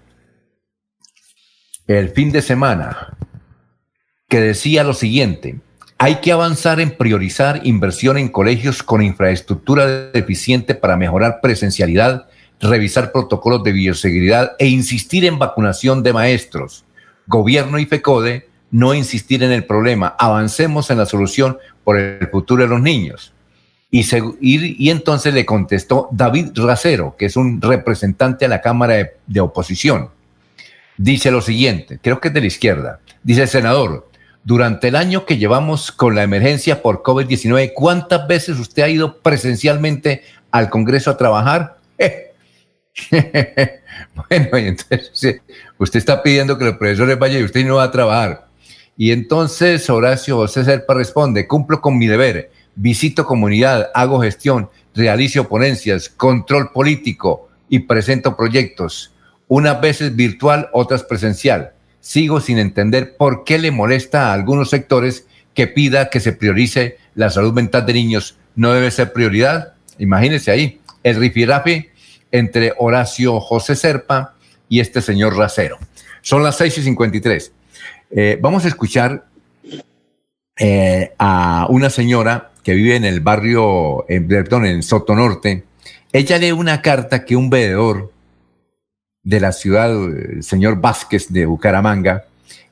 el 1.85 2.09
fin 2.09 2.31
de 2.31 2.41
semana 2.41 3.15
que 4.27 4.41
decía 4.41 4.83
lo 4.83 4.95
siguiente, 4.95 5.59
hay 5.99 6.15
que 6.15 6.31
avanzar 6.31 6.79
en 6.79 6.97
priorizar 6.97 7.61
inversión 7.67 8.17
en 8.17 8.29
colegios 8.29 8.81
con 8.81 9.03
infraestructura 9.03 10.09
deficiente 10.09 10.73
para 10.73 10.97
mejorar 10.97 11.39
presencialidad, 11.39 12.29
revisar 12.59 13.11
protocolos 13.11 13.63
de 13.63 13.73
bioseguridad 13.73 14.55
e 14.57 14.67
insistir 14.67 15.23
en 15.25 15.37
vacunación 15.37 16.01
de 16.01 16.13
maestros. 16.13 16.83
Gobierno 17.27 17.77
y 17.77 17.85
FECODE 17.85 18.49
no 18.71 18.95
insistir 18.95 19.43
en 19.43 19.51
el 19.51 19.65
problema, 19.65 20.15
avancemos 20.17 20.89
en 20.89 20.97
la 20.97 21.05
solución 21.05 21.59
por 21.83 21.97
el 21.99 22.27
futuro 22.29 22.63
de 22.63 22.69
los 22.69 22.81
niños. 22.81 23.33
Y, 23.89 24.05
y, 24.41 24.89
entonces 24.89 25.33
le 25.33 25.45
contestó 25.45 26.09
David 26.11 26.49
Racero, 26.55 27.15
que 27.17 27.27
es 27.27 27.37
un 27.37 27.61
representante 27.61 28.45
a 28.45 28.49
la 28.49 28.61
Cámara 28.61 28.95
de, 28.95 29.11
de 29.27 29.39
Oposición. 29.39 30.09
Dice 30.97 31.31
lo 31.31 31.41
siguiente, 31.41 31.99
creo 32.01 32.19
que 32.19 32.27
es 32.27 32.33
de 32.33 32.41
la 32.41 32.47
izquierda. 32.47 32.99
Dice 33.23 33.47
senador, 33.47 34.09
durante 34.43 34.87
el 34.89 34.95
año 34.95 35.25
que 35.25 35.37
llevamos 35.37 35.91
con 35.91 36.15
la 36.15 36.23
emergencia 36.23 36.81
por 36.81 37.03
COVID-19, 37.03 37.71
¿cuántas 37.73 38.27
veces 38.27 38.59
usted 38.59 38.83
ha 38.83 38.89
ido 38.89 39.19
presencialmente 39.19 40.23
al 40.51 40.69
Congreso 40.69 41.11
a 41.11 41.17
trabajar? 41.17 41.77
bueno, 44.29 44.57
y 44.57 44.67
entonces 44.67 45.41
usted 45.77 45.97
está 45.99 46.23
pidiendo 46.23 46.57
que 46.57 46.65
los 46.65 46.77
profesores 46.77 47.19
vayan 47.19 47.41
y 47.41 47.45
usted 47.45 47.65
no 47.65 47.75
va 47.75 47.83
a 47.83 47.91
trabajar. 47.91 48.47
Y 48.97 49.11
entonces 49.11 49.89
Horacio 49.89 50.37
José 50.37 50.63
Serpa 50.63 50.93
responde, 50.93 51.47
cumplo 51.47 51.79
con 51.81 51.97
mi 51.97 52.07
deber, 52.07 52.49
visito 52.77 53.25
comunidad, 53.25 53.89
hago 53.93 54.21
gestión, 54.21 54.69
realizo 54.93 55.47
ponencias, 55.49 56.09
control 56.09 56.71
político 56.71 57.49
y 57.67 57.79
presento 57.79 58.37
proyectos, 58.37 59.13
unas 59.47 59.81
veces 59.81 60.15
virtual, 60.15 60.69
otras 60.71 61.03
presencial. 61.03 61.73
Sigo 61.99 62.39
sin 62.39 62.59
entender 62.59 63.17
por 63.17 63.43
qué 63.43 63.59
le 63.59 63.71
molesta 63.71 64.29
a 64.29 64.33
algunos 64.33 64.69
sectores 64.69 65.27
que 65.53 65.67
pida 65.67 66.09
que 66.09 66.19
se 66.19 66.33
priorice 66.33 66.97
la 67.15 67.29
salud 67.29 67.53
mental 67.53 67.85
de 67.85 67.93
niños. 67.93 68.37
¿No 68.55 68.71
debe 68.73 68.91
ser 68.91 69.11
prioridad? 69.11 69.73
Imagínese 69.97 70.51
ahí, 70.51 70.79
el 71.03 71.15
rifirafe 71.15 71.91
entre 72.31 72.73
Horacio 72.77 73.39
José 73.39 73.75
Serpa 73.75 74.35
y 74.69 74.79
este 74.79 75.01
señor 75.01 75.35
Racero. 75.35 75.77
Son 76.21 76.43
las 76.43 76.57
6 76.57 76.77
y 76.77 76.81
53. 76.83 77.51
Eh, 78.11 78.37
vamos 78.41 78.65
a 78.65 78.67
escuchar 78.67 79.25
eh, 80.59 81.13
a 81.17 81.67
una 81.69 81.89
señora 81.89 82.51
que 82.67 82.73
vive 82.73 82.97
en 82.97 83.05
el 83.05 83.21
barrio, 83.21 84.03
en, 84.09 84.27
perdón, 84.27 84.65
en 84.65 84.83
Soto 84.83 85.15
Norte. 85.15 85.63
Ella 86.11 86.37
lee 86.37 86.51
una 86.51 86.81
carta 86.81 87.23
que 87.23 87.37
un 87.37 87.49
veedor 87.49 88.11
de 89.23 89.39
la 89.39 89.53
ciudad, 89.53 89.89
el 89.89 90.43
señor 90.43 90.81
Vázquez 90.81 91.29
de 91.29 91.45
Bucaramanga, 91.45 92.25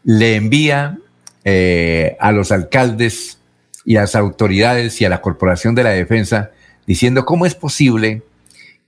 le 0.04 0.36
envía 0.36 0.98
eh, 1.46 2.18
a 2.20 2.34
los 2.34 2.52
alcaldes 2.52 3.40
y 3.86 3.96
a 3.96 4.02
las 4.02 4.18
autoridades 4.18 5.00
y 5.00 5.06
a 5.06 5.10
la 5.10 5.22
Corporación 5.22 5.76
de 5.76 5.84
la 5.84 5.92
Defensa 5.92 6.52
diciendo 6.86 7.24
cómo 7.24 7.46
es 7.46 7.56
posible 7.56 8.22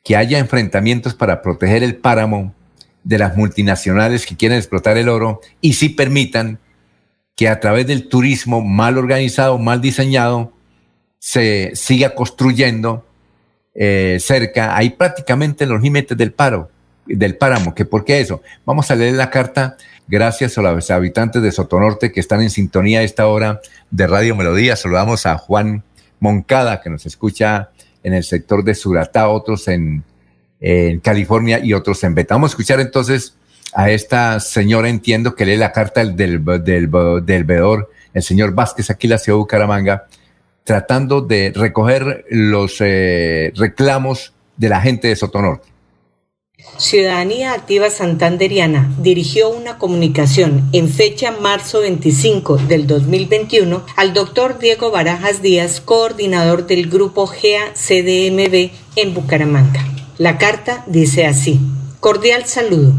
que 0.03 0.17
haya 0.17 0.39
enfrentamientos 0.39 1.13
para 1.13 1.41
proteger 1.41 1.83
el 1.83 1.95
páramo 1.95 2.53
de 3.05 3.17
las 3.17 3.37
multinacionales 3.37 4.25
que 4.25 4.35
quieren 4.35 4.57
explotar 4.57 4.97
el 4.97 5.07
oro 5.07 5.39
y 5.61 5.71
si 5.75 5.87
permitan 5.87 6.59
que 7.37 7.47
a 7.47 7.61
través 7.61 7.87
del 7.87 8.09
turismo 8.09 8.59
mal 8.61 8.97
organizado, 8.97 9.57
mal 9.57 9.79
diseñado, 9.79 10.56
se 11.19 11.71
siga 11.75 12.13
construyendo 12.15 13.05
eh, 13.73 14.17
cerca, 14.19 14.75
ahí 14.75 14.91
prácticamente 14.91 15.65
los 15.65 15.81
límites 15.81 16.17
del 16.17 16.31
paro, 16.31 16.69
del 17.05 17.37
páramo, 17.37 17.75
que 17.75 17.85
por 17.85 18.03
qué 18.03 18.19
eso. 18.19 18.41
Vamos 18.65 18.89
a 18.91 18.95
leer 18.95 19.13
la 19.13 19.29
carta 19.29 19.77
gracias 20.07 20.57
a 20.57 20.61
los 20.61 20.89
habitantes 20.89 21.41
de 21.41 21.51
Sotonorte 21.51 22.11
que 22.11 22.19
están 22.19 22.41
en 22.41 22.49
sintonía 22.49 22.99
a 22.99 23.03
esta 23.03 23.27
hora 23.27 23.61
de 23.91 24.07
Radio 24.07 24.35
Melodía. 24.35 24.75
Saludamos 24.75 25.25
a 25.25 25.37
Juan 25.37 25.83
Moncada, 26.19 26.81
que 26.81 26.89
nos 26.89 27.05
escucha 27.05 27.69
en 28.03 28.13
el 28.13 28.23
sector 28.23 28.63
de 28.63 28.75
Suratá, 28.75 29.29
otros 29.29 29.67
en, 29.67 30.03
California 31.03 31.59
y 31.59 31.73
otros 31.73 32.03
en 32.03 32.15
Beta. 32.15 32.33
Vamos 32.33 32.49
a 32.49 32.53
escuchar 32.53 32.79
entonces 32.79 33.35
a 33.73 33.91
esta 33.91 34.39
señora, 34.39 34.89
entiendo 34.89 35.35
que 35.35 35.45
lee 35.45 35.55
la 35.55 35.71
carta 35.71 36.03
del, 36.03 36.15
del, 36.15 36.43
del, 36.63 37.85
el 38.13 38.23
señor 38.23 38.55
Vázquez, 38.55 38.89
aquí 38.89 39.05
en 39.05 39.11
la 39.11 39.17
ciudad 39.19 39.37
Bucaramanga, 39.37 40.07
tratando 40.67 41.21
de 41.21 41.53
recoger 41.55 42.25
los 42.29 42.81
eh, 42.81 43.53
reclamos 43.55 44.33
de 44.57 44.67
la 44.67 44.81
gente 44.81 45.07
de 45.07 45.15
Sotonorte. 45.15 45.69
Ciudadanía 46.77 47.53
Activa 47.53 47.89
Santanderiana 47.89 48.93
dirigió 48.99 49.49
una 49.49 49.77
comunicación 49.77 50.67
en 50.73 50.89
fecha 50.89 51.31
marzo 51.31 51.79
25 51.79 52.57
del 52.57 52.85
2021 52.85 53.85
al 53.95 54.13
doctor 54.13 54.59
Diego 54.59 54.91
Barajas 54.91 55.41
Díaz, 55.41 55.79
coordinador 55.79 56.67
del 56.67 56.89
grupo 56.89 57.27
GEA-CDMB 57.27 58.71
en 58.97 59.13
Bucaramanga. 59.13 59.87
La 60.17 60.37
carta 60.37 60.83
dice 60.85 61.25
así, 61.25 61.61
cordial 62.01 62.45
saludo, 62.45 62.91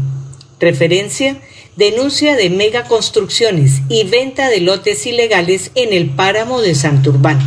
referencia, 0.59 1.39
denuncia 1.79 2.35
de 2.35 2.49
megaconstrucciones 2.49 3.83
y 3.87 4.03
venta 4.03 4.49
de 4.49 4.59
lotes 4.59 5.05
ilegales 5.05 5.71
en 5.75 5.93
el 5.93 6.09
páramo 6.09 6.59
de 6.59 6.75
Santurbán 6.75 7.39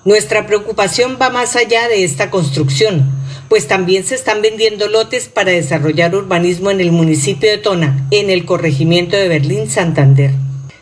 Nuestra 0.04 0.46
preocupación 0.46 1.16
va 1.20 1.30
más 1.30 1.56
allá 1.56 1.88
de 1.88 2.04
esta 2.04 2.28
construcción, 2.28 3.10
pues 3.48 3.66
también 3.68 4.04
se 4.04 4.14
están 4.14 4.42
vendiendo 4.42 4.86
lotes 4.86 5.28
para 5.28 5.52
desarrollar 5.52 6.14
urbanismo 6.14 6.70
en 6.70 6.82
el 6.82 6.92
municipio 6.92 7.50
de 7.50 7.56
Tona, 7.56 8.06
en 8.10 8.28
el 8.28 8.44
corregimiento 8.44 9.16
de 9.16 9.28
Berlín, 9.28 9.70
Santander. 9.70 10.32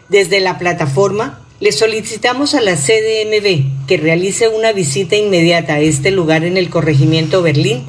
Desde 0.08 0.40
la 0.40 0.58
plataforma, 0.58 1.40
le 1.60 1.70
solicitamos 1.70 2.54
a 2.54 2.60
la 2.60 2.74
CDMB 2.74 3.86
que 3.86 3.96
realice 3.96 4.48
una 4.48 4.72
visita 4.72 5.14
inmediata 5.14 5.74
a 5.74 5.80
este 5.80 6.10
lugar 6.10 6.42
en 6.42 6.56
el 6.56 6.68
corregimiento 6.68 7.42
Berlín, 7.42 7.84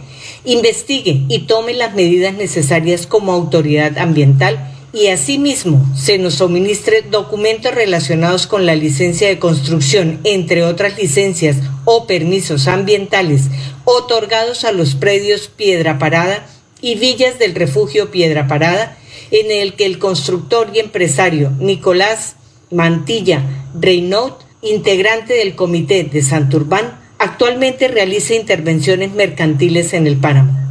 investigue 0.45 1.23
y 1.29 1.47
tome 1.47 1.73
las 1.73 1.95
medidas 1.95 2.35
necesarias 2.35 3.07
como 3.07 3.33
autoridad 3.33 3.97
ambiental 3.97 4.72
y 4.93 5.07
asimismo 5.07 5.83
se 5.97 6.19
nos 6.19 6.35
suministre 6.35 7.01
documentos 7.01 7.73
relacionados 7.73 8.45
con 8.45 8.67
la 8.67 8.75
licencia 8.75 9.27
de 9.27 9.39
construcción, 9.39 10.19
entre 10.23 10.63
otras 10.63 10.97
licencias 10.97 11.57
o 11.83 12.05
permisos 12.05 12.67
ambientales 12.67 13.45
otorgados 13.85 14.63
a 14.63 14.71
los 14.71 14.93
predios 14.93 15.47
Piedra 15.47 15.97
Parada 15.97 16.45
y 16.79 16.95
villas 16.95 17.39
del 17.39 17.55
refugio 17.55 18.11
Piedra 18.11 18.47
Parada, 18.47 18.95
en 19.31 19.51
el 19.51 19.73
que 19.73 19.87
el 19.87 19.97
constructor 19.97 20.69
y 20.73 20.79
empresario 20.79 21.51
Nicolás 21.59 22.35
Mantilla 22.69 23.41
Reynaud, 23.79 24.33
integrante 24.61 25.33
del 25.33 25.55
comité 25.55 26.03
de 26.03 26.21
Santurbán, 26.21 26.99
actualmente 27.17 27.87
realiza 27.87 28.35
intervenciones 28.35 29.11
mercantiles 29.11 29.93
en 29.93 30.05
el 30.05 30.17
páramo. 30.17 30.62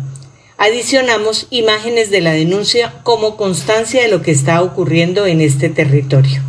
Adicionamos 0.64 1.48
imágenes 1.50 2.08
de 2.12 2.20
la 2.20 2.30
denuncia 2.30 3.02
como 3.02 3.36
constancia 3.36 4.00
de 4.00 4.06
lo 4.06 4.22
que 4.22 4.30
está 4.30 4.62
ocurriendo 4.62 5.26
en 5.26 5.40
este 5.40 5.68
territorio. 5.68 6.40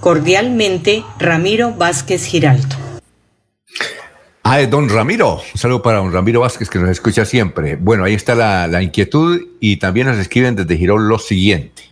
Cordialmente, 0.00 1.02
Ramiro 1.18 1.72
Vázquez 1.72 2.26
Giraldo. 2.26 2.76
Ah, 4.42 4.60
don 4.66 4.90
Ramiro. 4.90 5.36
Un 5.36 5.58
saludo 5.58 5.80
para 5.80 5.96
don 5.96 6.12
Ramiro 6.12 6.40
Vázquez 6.40 6.68
que 6.68 6.78
nos 6.78 6.90
escucha 6.90 7.24
siempre. 7.24 7.76
Bueno, 7.76 8.04
ahí 8.04 8.12
está 8.12 8.34
la, 8.34 8.82
inquietud 8.82 9.40
y 9.60 9.78
también 9.78 10.08
nos 10.08 10.18
escriben 10.18 10.54
desde 10.54 10.76
Girón 10.76 11.08
lo 11.08 11.18
siguiente. 11.18 11.84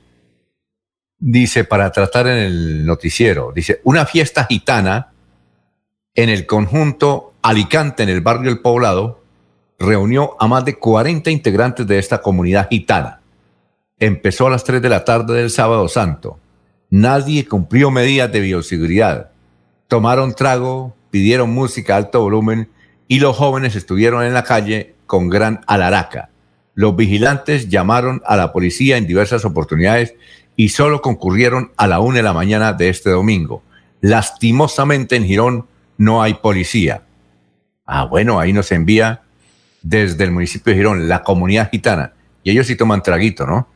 Dice, 1.18 1.64
para 1.64 1.90
tratar 1.90 2.26
en 2.26 2.36
el 2.36 2.84
noticiero, 2.84 3.52
dice, 3.54 3.80
una 3.84 4.04
fiesta 4.04 4.44
gitana 4.44 5.14
en 6.14 6.28
el 6.28 6.44
conjunto 6.44 7.32
Alicante, 7.40 8.02
en 8.02 8.10
el 8.10 8.20
barrio 8.20 8.50
El 8.50 8.58
Poblado, 8.58 9.24
reunió 9.78 10.36
a 10.40 10.46
más 10.46 10.64
de 10.64 10.78
40 10.78 11.30
integrantes 11.30 11.86
de 11.86 11.98
esta 11.98 12.22
comunidad 12.22 12.68
gitana. 12.70 13.20
Empezó 13.98 14.46
a 14.46 14.50
las 14.50 14.64
3 14.64 14.82
de 14.82 14.88
la 14.88 15.04
tarde 15.04 15.38
del 15.38 15.50
sábado 15.50 15.88
santo. 15.88 16.38
Nadie 16.90 17.46
cumplió 17.46 17.90
medidas 17.90 18.30
de 18.30 18.40
bioseguridad. 18.40 19.30
Tomaron 19.88 20.34
trago, 20.34 20.94
pidieron 21.10 21.50
música 21.50 21.94
a 21.94 21.98
alto 21.98 22.20
volumen 22.20 22.68
y 23.08 23.20
los 23.20 23.36
jóvenes 23.36 23.76
estuvieron 23.76 24.24
en 24.24 24.34
la 24.34 24.44
calle 24.44 24.94
con 25.06 25.28
gran 25.28 25.60
alaraca. 25.66 26.30
los 26.74 26.94
vigilantes 26.94 27.70
llamaron 27.70 28.20
a 28.26 28.36
la 28.36 28.52
policía 28.52 28.98
en 28.98 29.06
diversas 29.06 29.46
oportunidades 29.46 30.14
y 30.56 30.68
solo 30.68 31.00
concurrieron 31.00 31.72
a 31.78 31.86
la 31.86 32.00
una 32.00 32.18
de 32.18 32.22
la 32.22 32.34
mañana 32.34 32.74
de 32.74 32.90
este 32.90 33.08
domingo. 33.08 33.62
Lastimosamente 34.02 35.16
en 35.16 35.24
Girón 35.24 35.66
no 35.96 36.22
hay 36.22 36.34
policía. 36.34 37.02
Ah, 37.86 38.04
bueno, 38.04 38.38
ahí 38.40 38.52
nos 38.52 38.72
envía 38.72 39.22
desde 39.88 40.24
el 40.24 40.32
municipio 40.32 40.72
de 40.72 40.78
Girón, 40.78 41.08
la 41.08 41.22
comunidad 41.22 41.70
gitana. 41.70 42.12
Y 42.42 42.50
ellos 42.50 42.66
sí 42.66 42.74
toman 42.74 43.02
traguito, 43.02 43.46
¿no? 43.46 43.68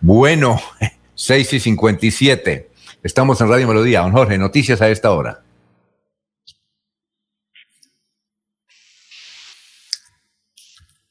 Bueno, 0.00 0.60
6 1.14 1.54
y 1.54 1.60
57. 1.60 2.70
Estamos 3.02 3.40
en 3.40 3.48
Radio 3.48 3.66
Melodía. 3.66 4.00
Don 4.00 4.12
Jorge, 4.12 4.36
noticias 4.36 4.82
a 4.82 4.90
esta 4.90 5.10
hora. 5.12 5.42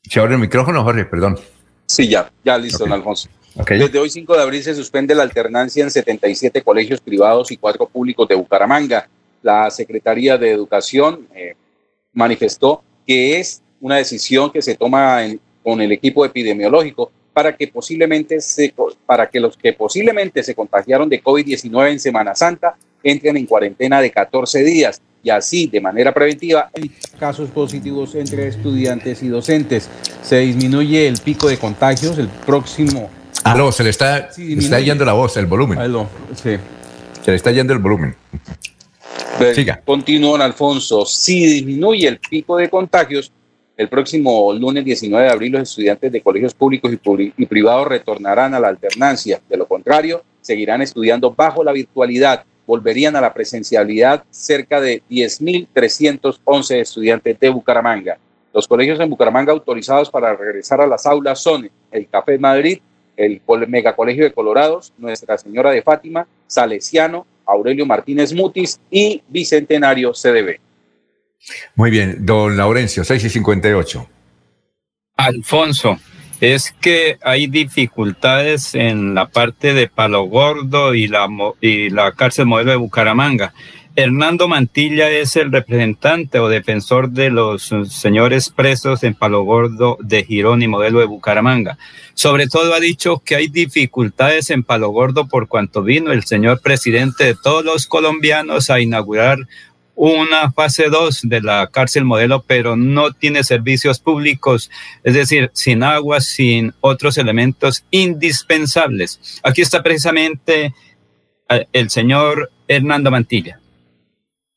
Se 0.03 0.19
abre 0.19 0.35
el 0.35 0.39
micrófono, 0.39 0.84
Jorge, 0.84 1.05
perdón. 1.05 1.39
Sí, 1.88 2.07
ya, 2.07 2.31
ya 2.45 2.55
listo, 2.57 2.80
don 2.84 2.93
Alfonso. 2.93 3.30
Desde 3.55 3.97
hoy 3.97 4.09
5 4.09 4.35
de 4.35 4.41
abril 4.41 4.63
se 4.63 4.75
suspende 4.75 5.15
la 5.15 5.23
alternancia 5.23 5.84
en 5.84 5.89
77 5.89 6.61
colegios 6.61 7.01
privados 7.01 7.51
y 7.51 7.57
cuatro 7.57 7.88
públicos 7.88 8.27
de 8.27 8.35
Bucaramanga. 8.35 9.07
La 9.41 9.71
Secretaría 9.71 10.38
de 10.38 10.51
Educación 10.51 11.27
eh, 11.34 11.55
manifestó 12.13 12.84
que 13.05 13.39
es 13.39 13.62
una 13.84 13.97
decisión 13.97 14.49
que 14.49 14.61
se 14.61 14.76
toma 14.76 15.19
con 15.61 15.81
el 15.81 15.91
equipo 15.91 16.26
epidemiológico 16.26 17.11
para 17.34 17.55
que 17.55 17.68
posiblemente 17.68 18.39
se, 18.39 18.73
para 19.05 19.30
que 19.30 19.41
los 19.41 19.57
que 19.57 19.73
posiblemente 19.73 20.41
se 20.41 20.55
contagiaron 20.55 21.10
de 21.10 21.22
COVID-19 21.22 21.91
en 21.91 21.99
Semana 21.99 22.34
Santa 22.34 22.76
entren 23.03 23.35
en 23.35 23.45
cuarentena 23.45 23.99
de 23.99 24.10
14 24.10 24.64
días 24.64 25.01
y 25.22 25.30
así 25.30 25.68
de 25.68 25.81
manera 25.81 26.14
preventiva 26.14 26.69
casos 27.19 27.49
positivos 27.49 28.15
entre 28.15 28.47
estudiantes 28.47 29.22
y 29.22 29.27
docentes. 29.27 29.89
Se 30.22 30.38
disminuye 30.38 31.05
el 31.05 31.18
pico 31.18 31.49
de 31.49 31.57
contagios 31.57 32.18
el 32.18 32.30
próximo. 32.30 33.10
Aló, 33.43 33.73
se 33.73 33.84
le 33.84 33.89
está, 33.89 34.30
está 34.38 34.80
yendo 34.80 35.03
la 35.03 35.11
voz, 35.11 35.35
el 35.35 35.45
volumen. 35.45 35.77
Aló, 35.77 36.07
sí. 36.35 36.55
Se 37.22 37.31
le 37.31 37.35
está 37.35 37.51
yendo 37.51 37.73
el 37.73 37.80
volumen. 37.80 38.15
Siga. 39.53 39.81
Continúa, 39.84 40.45
Alfonso. 40.45 41.05
Si 41.05 41.45
disminuye 41.45 42.07
el 42.07 42.19
pico 42.19 42.55
de 42.55 42.69
contagios, 42.69 43.34
el 43.75 43.89
próximo 43.89 44.53
lunes 44.53 44.85
19 44.85 45.25
de 45.25 45.31
abril 45.31 45.53
los 45.53 45.63
estudiantes 45.63 46.11
de 46.11 46.21
colegios 46.21 46.53
públicos 46.53 46.91
y, 46.93 47.45
privados 47.45 47.87
retornarán 47.87 48.53
a 48.53 48.59
la 48.59 48.67
alternancia. 48.67 49.41
De 49.49 49.57
lo 49.57 49.67
contrario, 49.67 50.23
seguirán 50.41 50.81
estudiando 50.81 51.31
bajo 51.31 51.63
la 51.63 51.71
virtualidad. 51.71 52.43
Volverían 52.67 53.15
a 53.15 53.21
la 53.21 53.33
presencialidad 53.33 54.23
cerca 54.29 54.79
de 54.79 55.01
10.311 55.09 56.75
estudiantes 56.75 57.39
de 57.39 57.49
Bucaramanga. 57.49 58.17
Los 58.53 58.67
colegios 58.67 58.99
en 58.99 59.09
Bucaramanga 59.09 59.51
autorizados 59.51 60.11
para 60.11 60.35
regresar 60.35 60.79
a 60.79 60.87
las 60.87 61.05
aulas 61.07 61.41
son 61.41 61.69
el 61.91 62.07
Café 62.07 62.37
Madrid, 62.37 62.79
el 63.17 63.41
Megacolegio 63.67 64.23
de 64.23 64.31
Colorados, 64.31 64.93
Nuestra 64.97 65.37
Señora 65.37 65.71
de 65.71 65.81
Fátima, 65.81 66.27
Salesiano, 66.45 67.25
Aurelio 67.45 67.85
Martínez 67.85 68.33
Mutis 68.33 68.79
y 68.91 69.23
Bicentenario 69.27 70.11
CDB. 70.13 70.59
Muy 71.76 71.91
bien, 71.91 72.26
don 72.26 72.57
Laurencio, 72.57 73.03
6 73.03 73.26
y 73.26 73.30
58. 73.30 74.10
Alfonso, 75.18 75.99
es 76.41 76.76
que 76.82 77.18
hay 77.24 77.48
dificultades 77.48 78.76
en 78.76 79.15
la 79.15 79.30
parte 79.30 79.74
de 79.74 79.88
Palo 79.88 80.24
Gordo 80.24 80.94
y 80.94 81.07
la, 81.07 81.28
y 81.61 81.90
la 81.90 82.11
cárcel 82.11 82.45
modelo 82.45 82.72
de 82.72 82.78
Bucaramanga. 82.78 83.53
Hernando 83.95 84.48
Mantilla 84.48 85.11
es 85.11 85.36
el 85.36 85.52
representante 85.52 86.40
o 86.40 86.49
defensor 86.49 87.11
de 87.11 87.30
los 87.30 87.72
señores 87.90 88.49
presos 88.49 89.03
en 89.03 89.14
Palo 89.14 89.44
Gordo 89.44 89.98
de 90.02 90.24
Girón 90.24 90.64
y 90.64 90.68
modelo 90.68 90.99
de 90.99 91.06
Bucaramanga. 91.06 91.78
Sobre 92.15 92.48
todo 92.48 92.74
ha 92.74 92.80
dicho 92.80 93.22
que 93.24 93.36
hay 93.36 93.48
dificultades 93.48 94.49
en 94.49 94.64
Palo 94.64 94.90
Gordo 94.90 95.28
por 95.28 95.48
cuanto 95.48 95.84
vino 95.84 96.11
el 96.11 96.24
señor 96.24 96.60
presidente 96.61 97.24
de 97.24 97.36
todos 97.36 97.64
los 97.64 97.86
colombianos 97.86 98.72
a 98.72 98.82
inaugurar 98.82 99.38
una 99.95 100.52
fase 100.52 100.90
2 100.90 101.22
de 101.24 101.41
la 101.41 101.68
cárcel 101.68 102.06
modelo, 102.06 102.44
pero 102.45 102.76
no 102.76 103.11
tiene 103.14 103.44
servicios 103.44 103.99
públicos, 103.99 104.70
es 105.03 105.14
decir, 105.14 105.52
sin 105.53 105.84
agua, 105.84 106.20
sin 106.22 106.74
otros 106.82 107.18
elementos 107.18 107.86
indispensables. 107.91 109.41
Aquí 109.44 109.61
está 109.61 109.84
precisamente 109.84 110.74
eh, 111.49 111.68
el 111.74 111.90
señor 111.90 112.52
Hernando 112.68 113.11
Mantilla. 113.11 113.60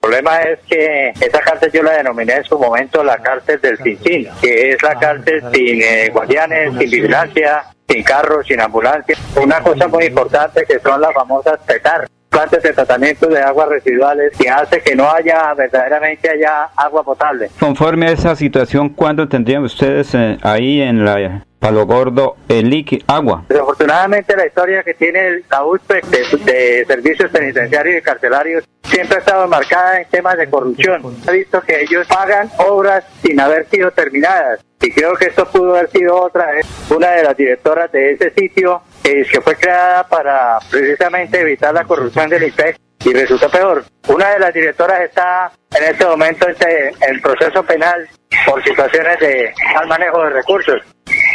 El 0.03 0.11
problema 0.11 0.41
es 0.43 0.61
que 0.69 1.09
esa 1.21 1.41
cárcel 1.41 1.73
yo 1.73 1.83
la 1.83 1.97
denominé 1.97 2.35
en 2.35 2.45
su 2.45 2.59
momento 2.59 3.03
la 3.03 3.19
cárcel 3.19 3.61
del 3.61 3.77
sin, 3.79 4.29
que 4.41 4.71
es 4.71 4.83
la 4.83 4.97
cárcel 4.99 5.43
sin 5.53 5.83
eh, 5.83 6.11
guardianes, 6.13 6.71
sin 6.79 6.91
vigilancia, 6.91 7.65
sin 7.89 8.05
carros, 8.05 8.47
sin 8.47 8.61
ambulancia. 8.61 9.17
Una 9.43 9.61
cosa 9.61 9.89
muy 9.89 10.05
importante 10.05 10.65
que 10.65 10.79
son 10.79 11.01
las 11.01 11.13
famosas 11.13 11.59
petar 11.67 12.07
plantas 12.37 12.63
de 12.63 12.73
tratamiento 12.75 13.29
de 13.29 13.41
aguas 13.41 13.67
residuales 13.71 14.31
que 14.39 14.51
hace 14.51 14.83
que 14.83 14.95
no 14.95 15.11
haya 15.11 15.55
verdaderamente 15.55 16.29
haya 16.29 16.65
agua 16.77 17.03
potable. 17.03 17.49
Conforme 17.59 18.09
a 18.09 18.11
esa 18.11 18.37
situación, 18.37 18.91
¿cuándo 18.91 19.27
tendrían 19.27 19.63
ustedes 19.63 20.15
eh, 20.15 20.37
ahí 20.43 20.83
en 20.83 21.03
la 21.03 21.46
Palo 21.59 21.87
Gordo 21.87 22.37
el 22.49 22.69
líquido, 22.69 23.05
agua? 23.09 23.45
Desafortunadamente 23.49 24.37
la 24.37 24.47
historia 24.47 24.83
que 24.83 24.95
tiene 24.95 25.43
la 25.51 25.65
USPE 25.65 26.03
de, 26.45 26.85
servicios 26.87 27.31
penitenciarios 27.31 27.99
y 27.99 28.03
carcelarios 28.03 28.65
siempre 28.83 29.17
ha 29.17 29.21
estado 29.21 29.49
marcada 29.49 30.01
en 30.01 30.09
temas 30.09 30.37
de 30.37 30.49
corrupción. 30.49 31.03
Ha 31.27 31.33
visto 31.33 31.61
que 31.63 31.83
ellos 31.83 32.07
pagan 32.07 32.51
obras 32.59 33.05
sin 33.23 33.41
haber 33.41 33.67
sido 33.69 33.91
terminadas. 33.91 34.65
Y 34.81 34.91
creo 34.91 35.15
que 35.15 35.27
esto 35.27 35.47
pudo 35.47 35.75
haber 35.75 35.91
sido 35.91 36.21
otra, 36.21 36.53
vez 36.53 36.67
una 36.91 37.11
de 37.13 37.25
las 37.25 37.37
directoras 37.37 37.91
de 37.91 38.13
ese 38.13 38.31
sitio 38.31 38.83
que 39.03 39.41
fue 39.41 39.57
creada 39.57 40.07
para 40.07 40.59
precisamente 40.71 41.41
evitar 41.41 41.73
la 41.73 41.85
corrupción 41.85 42.29
del 42.29 42.45
IPEC 42.45 42.79
y 43.05 43.13
resulta 43.13 43.49
peor. 43.49 43.85
Una 44.09 44.31
de 44.31 44.39
las 44.41 44.53
directoras 44.53 45.01
está 45.01 45.53
en 45.77 45.85
este 45.85 46.05
momento 46.05 46.47
en 46.49 46.95
el 47.09 47.21
proceso 47.21 47.63
penal 47.63 48.09
por 48.47 48.63
situaciones 48.65 49.19
de 49.21 49.53
mal 49.75 49.87
manejo 49.87 50.23
de 50.25 50.31
recursos. 50.31 50.83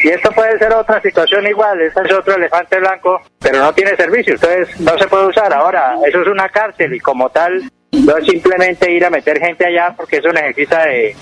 Y 0.04 0.10
esto 0.10 0.32
puede 0.32 0.58
ser 0.58 0.74
otra 0.74 1.02
situación 1.02 1.46
igual, 1.48 1.80
este 1.82 2.02
es 2.02 2.14
otro 2.14 2.36
elefante 2.36 2.80
blanco, 2.80 3.22
pero 3.40 3.60
no 3.60 3.74
tiene 3.74 3.96
servicio, 3.96 4.34
entonces 4.34 4.80
no 4.80 4.98
se 4.98 5.08
puede 5.08 5.28
usar. 5.28 5.54
Ahora, 5.54 5.96
eso 6.08 6.22
es 6.22 6.28
una 6.28 6.50
cárcel 6.50 6.94
y 6.94 7.00
como 7.00 7.30
tal 7.30 7.70
no 7.92 8.18
es 8.18 8.26
simplemente 8.26 8.92
ir 8.92 9.06
a 9.06 9.10
meter 9.10 9.40
gente 9.40 9.66
allá 9.66 9.94
porque 9.96 10.18
eso 10.18 10.32
necesita 10.32 10.86
de, 10.86 11.16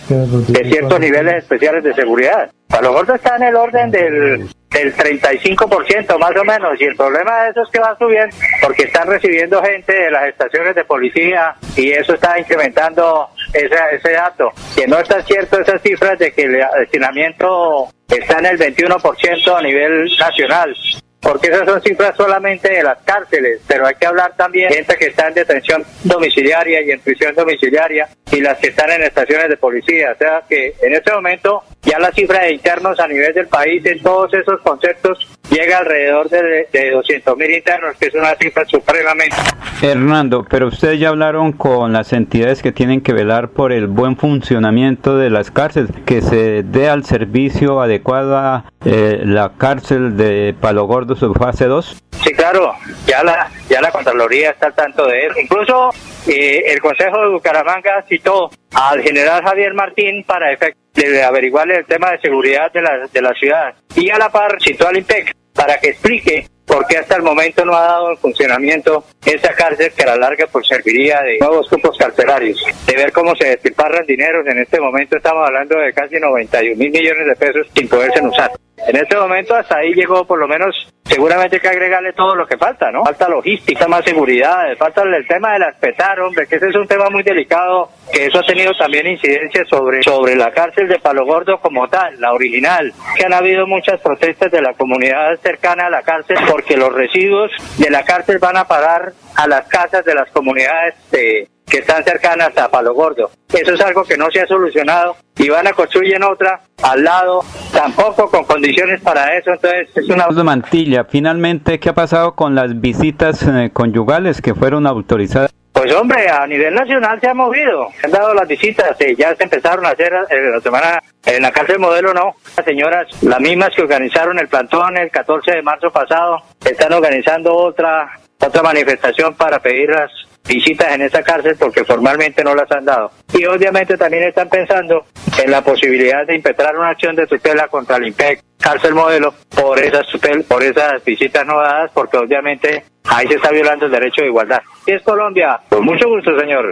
ciertos 0.69 0.99
niveles 0.99 1.35
especiales 1.35 1.83
de 1.83 1.93
seguridad. 1.93 2.51
A 2.69 2.81
lo 2.81 2.91
mejor 2.91 3.15
está 3.15 3.35
en 3.35 3.43
el 3.43 3.55
orden 3.55 3.89
del, 3.89 4.47
del 4.69 4.95
35% 4.95 6.19
más 6.19 6.35
o 6.35 6.43
menos 6.43 6.79
y 6.79 6.83
el 6.83 6.95
problema 6.95 7.43
de 7.43 7.49
eso 7.49 7.63
es 7.63 7.69
que 7.71 7.79
va 7.79 7.97
subiendo 7.97 8.35
porque 8.61 8.83
están 8.83 9.07
recibiendo 9.07 9.61
gente 9.63 9.93
de 9.93 10.11
las 10.11 10.27
estaciones 10.27 10.75
de 10.75 10.85
policía 10.85 11.55
y 11.75 11.89
eso 11.91 12.13
está 12.13 12.39
incrementando 12.39 13.29
ese, 13.53 13.75
ese 13.91 14.11
dato. 14.11 14.51
Que 14.75 14.87
no 14.87 14.99
está 14.99 15.21
cierto 15.23 15.59
esas 15.59 15.81
cifras 15.81 16.17
de 16.19 16.31
que 16.31 16.43
el 16.43 16.59
destinamiento 16.79 17.87
está 18.07 18.39
en 18.39 18.45
el 18.47 18.59
21% 18.59 19.57
a 19.57 19.61
nivel 19.61 20.09
nacional 20.17 20.75
porque 21.21 21.47
esas 21.47 21.65
son 21.65 21.81
cifras 21.81 22.15
solamente 22.15 22.71
de 22.71 22.83
las 22.83 23.01
cárceles, 23.03 23.61
pero 23.67 23.85
hay 23.85 23.95
que 23.95 24.05
hablar 24.05 24.35
también 24.37 24.69
de 24.69 24.75
gente 24.75 24.95
que 24.95 25.07
está 25.07 25.27
en 25.27 25.33
detención 25.33 25.83
domiciliaria 26.03 26.81
y 26.81 26.91
en 26.91 26.99
prisión 27.01 27.35
domiciliaria 27.35 28.07
y 28.31 28.39
las 28.39 28.57
que 28.57 28.67
están 28.67 28.91
en 28.91 29.03
estaciones 29.03 29.49
de 29.49 29.57
policía. 29.57 30.13
O 30.13 30.17
sea 30.17 30.43
que 30.47 30.73
en 30.81 30.93
este 30.93 31.11
momento 31.11 31.63
ya 31.81 31.99
la 31.99 32.11
cifra 32.11 32.43
de 32.43 32.53
internos 32.53 32.99
a 32.99 33.07
nivel 33.07 33.33
del 33.33 33.47
país 33.47 33.85
en 33.85 34.01
todos 34.01 34.33
esos 34.33 34.61
conceptos 34.61 35.27
llega 35.49 35.79
alrededor 35.79 36.29
de, 36.29 36.67
de 36.71 36.91
200 36.91 37.37
mil 37.37 37.51
internos, 37.51 37.95
que 37.97 38.07
es 38.07 38.13
una 38.13 38.35
cifra 38.35 38.65
supremamente. 38.65 39.35
Hernando, 39.81 40.45
pero 40.49 40.67
ustedes 40.67 40.99
ya 40.99 41.09
hablaron 41.09 41.53
con 41.53 41.93
las 41.93 42.11
entidades 42.13 42.61
que 42.61 42.71
tienen 42.71 43.01
que 43.01 43.13
velar 43.13 43.49
por 43.49 43.71
el 43.71 43.87
buen 43.87 44.17
funcionamiento 44.17 45.17
de 45.17 45.29
las 45.29 45.51
cárceles, 45.51 45.91
que 46.05 46.21
se 46.21 46.63
dé 46.63 46.89
al 46.89 47.05
servicio 47.05 47.81
adecuado 47.81 48.37
a 48.37 48.65
eh, 48.85 49.21
la 49.23 49.53
cárcel 49.57 50.17
de 50.17 50.55
Palo 50.59 50.85
Gordo 50.85 51.15
su 51.15 51.33
fase 51.33 51.65
2. 51.65 52.03
Sí, 52.23 52.33
claro, 52.33 52.73
ya 53.05 53.23
la, 53.23 53.49
ya 53.69 53.81
la 53.81 53.91
Contraloría 53.91 54.51
está 54.51 54.67
al 54.67 54.75
tanto 54.75 55.07
de 55.07 55.27
eso. 55.27 55.39
Incluso 55.39 55.91
eh, 56.27 56.63
el 56.67 56.81
Consejo 56.81 57.21
de 57.21 57.29
Bucaramanga 57.29 58.03
citó 58.07 58.49
al 58.73 59.01
general 59.01 59.43
Javier 59.43 59.73
Martín 59.73 60.23
para 60.25 60.49
de 60.93 61.23
averiguarle 61.23 61.77
el 61.77 61.85
tema 61.85 62.11
de 62.11 62.19
seguridad 62.19 62.71
de 62.73 62.81
la, 62.81 63.07
de 63.11 63.21
la 63.21 63.33
ciudad. 63.33 63.73
Y 63.95 64.09
a 64.09 64.17
la 64.17 64.29
par 64.29 64.57
citó 64.59 64.87
al 64.87 64.97
IMPEC 64.97 65.35
para 65.53 65.79
que 65.79 65.89
explique 65.89 66.47
por 66.65 66.85
qué 66.85 66.97
hasta 66.97 67.15
el 67.15 67.23
momento 67.23 67.65
no 67.65 67.75
ha 67.75 67.81
dado 67.81 68.11
en 68.11 68.17
funcionamiento 68.17 69.03
esa 69.25 69.53
cárcel 69.55 69.91
que 69.95 70.03
a 70.03 70.07
la 70.07 70.17
larga 70.17 70.45
pues 70.51 70.67
serviría 70.67 71.21
de 71.21 71.39
nuevos 71.39 71.67
grupos 71.69 71.97
carcelarios, 71.97 72.63
de 72.85 72.95
ver 72.95 73.11
cómo 73.11 73.35
se 73.35 73.47
despilfarran 73.47 74.05
dineros. 74.05 74.45
En 74.45 74.59
este 74.59 74.79
momento 74.79 75.17
estamos 75.17 75.47
hablando 75.47 75.79
de 75.79 75.91
casi 75.93 76.19
91 76.19 76.75
mil 76.75 76.91
millones 76.91 77.25
de 77.25 77.35
pesos 77.35 77.67
sin 77.75 77.87
poderse 77.87 78.21
usar. 78.21 78.51
En 78.89 78.95
este 78.95 79.15
momento 79.17 79.53
hasta 79.53 79.77
ahí 79.77 79.93
llegó 79.93 80.25
por 80.25 80.39
lo 80.39 80.47
menos 80.47 80.75
seguramente 81.03 81.59
que 81.59 81.67
agregarle 81.67 82.11
todo 82.13 82.33
lo 82.33 82.47
que 82.47 82.57
falta, 82.57 82.91
¿no? 82.91 83.03
Falta 83.03 83.29
logística, 83.29 83.87
más 83.87 84.03
seguridad, 84.03 84.75
falta 84.79 85.03
el 85.03 85.27
tema 85.27 85.53
de 85.53 85.59
las 85.59 85.75
petar, 85.77 86.19
hombre, 86.19 86.47
que 86.47 86.55
ese 86.55 86.69
es 86.69 86.75
un 86.75 86.87
tema 86.87 87.07
muy 87.11 87.21
delicado, 87.21 87.91
que 88.11 88.25
eso 88.25 88.39
ha 88.39 88.43
tenido 88.43 88.71
también 88.73 89.05
incidencia 89.05 89.63
sobre, 89.65 90.01
sobre 90.01 90.35
la 90.35 90.49
cárcel 90.49 90.87
de 90.87 90.97
Palo 90.97 91.23
Gordo 91.23 91.59
como 91.59 91.87
tal, 91.87 92.19
la 92.19 92.33
original, 92.33 92.91
que 93.15 93.25
han 93.25 93.33
habido 93.33 93.67
muchas 93.67 94.01
protestas 94.01 94.51
de 94.51 94.63
la 94.63 94.73
comunidad 94.73 95.37
cercana 95.39 95.85
a 95.85 95.91
la 95.91 96.01
cárcel 96.01 96.37
porque 96.49 96.75
los 96.75 96.91
residuos 96.91 97.51
de 97.77 97.91
la 97.91 98.03
cárcel 98.03 98.39
van 98.39 98.57
a 98.57 98.67
parar 98.67 99.13
a 99.35 99.47
las 99.47 99.67
casas 99.67 100.03
de 100.03 100.15
las 100.15 100.31
comunidades 100.31 100.95
de 101.11 101.47
que 101.69 101.79
están 101.79 102.03
cercanas 102.03 102.57
a 102.57 102.69
Palo 102.69 102.93
Gordo. 102.93 103.31
Eso 103.53 103.73
es 103.73 103.81
algo 103.81 104.03
que 104.03 104.17
no 104.17 104.29
se 104.31 104.41
ha 104.41 104.47
solucionado 104.47 105.15
y 105.37 105.49
van 105.49 105.67
a 105.67 105.73
construir 105.73 106.09
otra 106.23 106.61
al 106.83 107.03
lado, 107.03 107.43
tampoco 107.71 108.29
con 108.29 108.43
condiciones 108.45 109.01
para 109.01 109.37
eso, 109.37 109.51
entonces 109.51 109.89
es 109.95 110.09
una... 110.09 110.27
Mantilla, 110.43 111.03
finalmente, 111.03 111.79
¿qué 111.79 111.89
ha 111.89 111.93
pasado 111.93 112.33
con 112.33 112.55
las 112.55 112.79
visitas 112.79 113.43
eh, 113.43 113.69
conyugales 113.71 114.41
que 114.41 114.55
fueron 114.55 114.87
autorizadas? 114.87 115.53
Pues 115.71 115.93
hombre, 115.93 116.27
a 116.29 116.47
nivel 116.47 116.73
nacional 116.73 117.19
se 117.21 117.27
ha 117.27 117.33
movido, 117.33 117.87
se 117.99 118.07
han 118.07 118.11
dado 118.11 118.33
las 118.33 118.47
visitas, 118.47 118.99
eh, 118.99 119.15
ya 119.17 119.35
se 119.35 119.43
empezaron 119.43 119.85
a 119.85 119.89
hacer 119.89 120.11
eh, 120.29 120.51
la 120.51 120.59
semana 120.59 121.01
en 121.25 121.41
la 121.41 121.51
cárcel 121.51 121.79
modelo 121.79 122.13
no, 122.13 122.35
las 122.57 122.65
señoras, 122.65 123.07
las 123.21 123.39
mismas 123.39 123.69
que 123.75 123.83
organizaron 123.83 124.39
el 124.39 124.47
plantón 124.47 124.97
el 124.97 125.11
14 125.11 125.51
de 125.51 125.61
marzo 125.61 125.91
pasado, 125.91 126.41
están 126.65 126.91
organizando 126.93 127.53
otra 127.53 128.09
otra 128.41 128.63
manifestación 128.63 129.35
para 129.35 129.59
pedir 129.59 129.89
las 129.89 130.11
visitas 130.47 130.91
en 130.93 131.01
esa 131.01 131.21
cárcel 131.21 131.55
porque 131.57 131.83
formalmente 131.83 132.43
no 132.43 132.55
las 132.55 132.71
han 132.71 132.85
dado. 132.85 133.11
Y 133.33 133.45
obviamente 133.45 133.97
también 133.97 134.23
están 134.23 134.49
pensando 134.49 135.05
en 135.41 135.51
la 135.51 135.61
posibilidad 135.63 136.25
de 136.25 136.35
impetrar 136.35 136.75
una 136.77 136.89
acción 136.89 137.15
de 137.15 137.27
tutela 137.27 137.67
contra 137.67 137.97
el 137.97 138.07
IMPEC, 138.07 138.43
cárcel 138.59 138.93
modelo, 138.93 139.33
por 139.49 139.79
esas, 139.79 140.05
por 140.47 140.63
esas 140.63 141.03
visitas 141.03 141.45
no 141.45 141.59
dadas, 141.59 141.91
porque 141.93 142.17
obviamente 142.17 142.83
ahí 143.05 143.27
se 143.27 143.35
está 143.35 143.51
violando 143.51 143.85
el 143.85 143.91
derecho 143.91 144.21
de 144.21 144.27
igualdad. 144.27 144.61
Y 144.85 144.91
es 144.93 145.01
Colombia. 145.03 145.59
Con 145.69 145.85
mucho 145.85 146.07
gusto, 146.07 146.37
señor. 146.39 146.71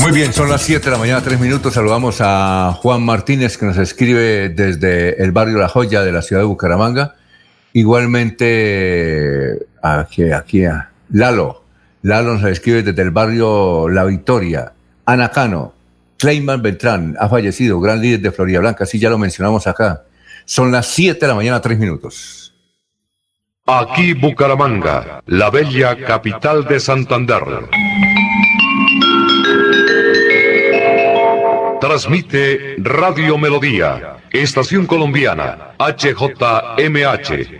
Muy 0.00 0.12
bien, 0.12 0.32
son 0.32 0.48
las 0.48 0.62
7 0.62 0.84
de 0.84 0.90
la 0.90 0.98
mañana, 0.98 1.22
3 1.22 1.38
minutos. 1.38 1.74
Saludamos 1.74 2.18
a 2.20 2.72
Juan 2.80 3.02
Martínez 3.02 3.58
que 3.58 3.66
nos 3.66 3.76
escribe 3.76 4.48
desde 4.48 5.22
el 5.22 5.32
barrio 5.32 5.58
La 5.58 5.68
Joya 5.68 6.02
de 6.02 6.12
la 6.12 6.22
ciudad 6.22 6.42
de 6.42 6.46
Bucaramanga. 6.46 7.16
Igualmente, 7.72 9.58
aquí, 9.82 10.30
aquí, 10.32 10.64
Lalo, 11.10 11.59
Lalo 12.02 12.34
nos 12.34 12.50
escribe 12.50 12.82
desde 12.82 13.02
el 13.02 13.10
barrio 13.10 13.88
La 13.88 14.04
Victoria. 14.04 14.72
Anacano, 15.04 15.74
Clayman 16.18 16.62
Beltrán 16.62 17.16
ha 17.18 17.28
fallecido, 17.28 17.80
gran 17.80 18.00
líder 18.00 18.20
de 18.20 18.32
Florida 18.32 18.60
Blanca, 18.60 18.86
sí, 18.86 18.98
ya 18.98 19.10
lo 19.10 19.18
mencionamos 19.18 19.66
acá. 19.66 20.04
Son 20.46 20.72
las 20.72 20.86
7 20.86 21.20
de 21.20 21.26
la 21.26 21.34
mañana, 21.34 21.60
3 21.60 21.78
minutos. 21.78 22.54
Aquí 23.66 24.14
Bucaramanga, 24.14 25.22
la 25.26 25.50
bella 25.50 25.96
capital 26.04 26.64
de 26.66 26.80
Santander. 26.80 27.42
Transmite 31.80 32.76
Radio 32.78 33.38
Melodía, 33.38 34.16
Estación 34.30 34.86
Colombiana, 34.86 35.72
HJMH. 35.78 37.59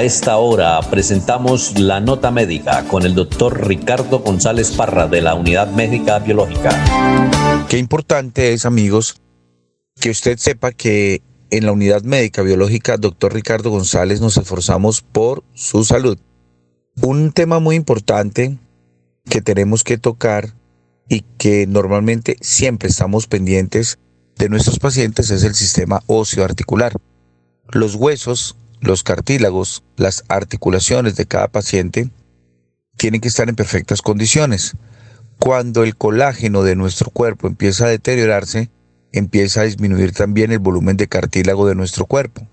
A 0.00 0.02
esta 0.02 0.38
hora 0.38 0.80
presentamos 0.88 1.78
la 1.78 2.00
nota 2.00 2.30
médica 2.30 2.88
con 2.88 3.04
el 3.04 3.14
doctor 3.14 3.68
Ricardo 3.68 4.20
González 4.20 4.70
Parra 4.70 5.06
de 5.06 5.20
la 5.20 5.34
Unidad 5.34 5.70
Médica 5.72 6.18
Biológica. 6.20 6.70
Qué 7.68 7.76
importante 7.76 8.54
es, 8.54 8.64
amigos, 8.64 9.20
que 10.00 10.08
usted 10.08 10.38
sepa 10.38 10.72
que 10.72 11.20
en 11.50 11.66
la 11.66 11.72
Unidad 11.72 12.00
Médica 12.02 12.40
Biológica, 12.40 12.96
doctor 12.96 13.34
Ricardo 13.34 13.68
González, 13.68 14.22
nos 14.22 14.38
esforzamos 14.38 15.02
por 15.02 15.44
su 15.52 15.84
salud. 15.84 16.18
Un 17.02 17.32
tema 17.32 17.58
muy 17.58 17.76
importante 17.76 18.56
que 19.28 19.42
tenemos 19.42 19.84
que 19.84 19.98
tocar 19.98 20.54
y 21.10 21.26
que 21.36 21.66
normalmente 21.66 22.38
siempre 22.40 22.88
estamos 22.88 23.26
pendientes 23.26 23.98
de 24.38 24.48
nuestros 24.48 24.78
pacientes 24.78 25.28
es 25.30 25.44
el 25.44 25.54
sistema 25.54 26.02
óseo 26.06 26.42
articular. 26.42 26.94
Los 27.68 27.96
huesos 27.96 28.56
los 28.80 29.02
cartílagos, 29.02 29.84
las 29.96 30.24
articulaciones 30.28 31.16
de 31.16 31.26
cada 31.26 31.48
paciente 31.48 32.10
tienen 32.96 33.20
que 33.20 33.28
estar 33.28 33.48
en 33.48 33.56
perfectas 33.56 34.02
condiciones. 34.02 34.76
Cuando 35.38 35.84
el 35.84 35.96
colágeno 35.96 36.62
de 36.62 36.76
nuestro 36.76 37.10
cuerpo 37.10 37.46
empieza 37.46 37.86
a 37.86 37.90
deteriorarse, 37.90 38.70
empieza 39.12 39.62
a 39.62 39.64
disminuir 39.64 40.12
también 40.12 40.52
el 40.52 40.58
volumen 40.58 40.96
de 40.96 41.08
cartílago 41.08 41.66
de 41.66 41.74
nuestro 41.74 42.06
cuerpo. 42.06 42.46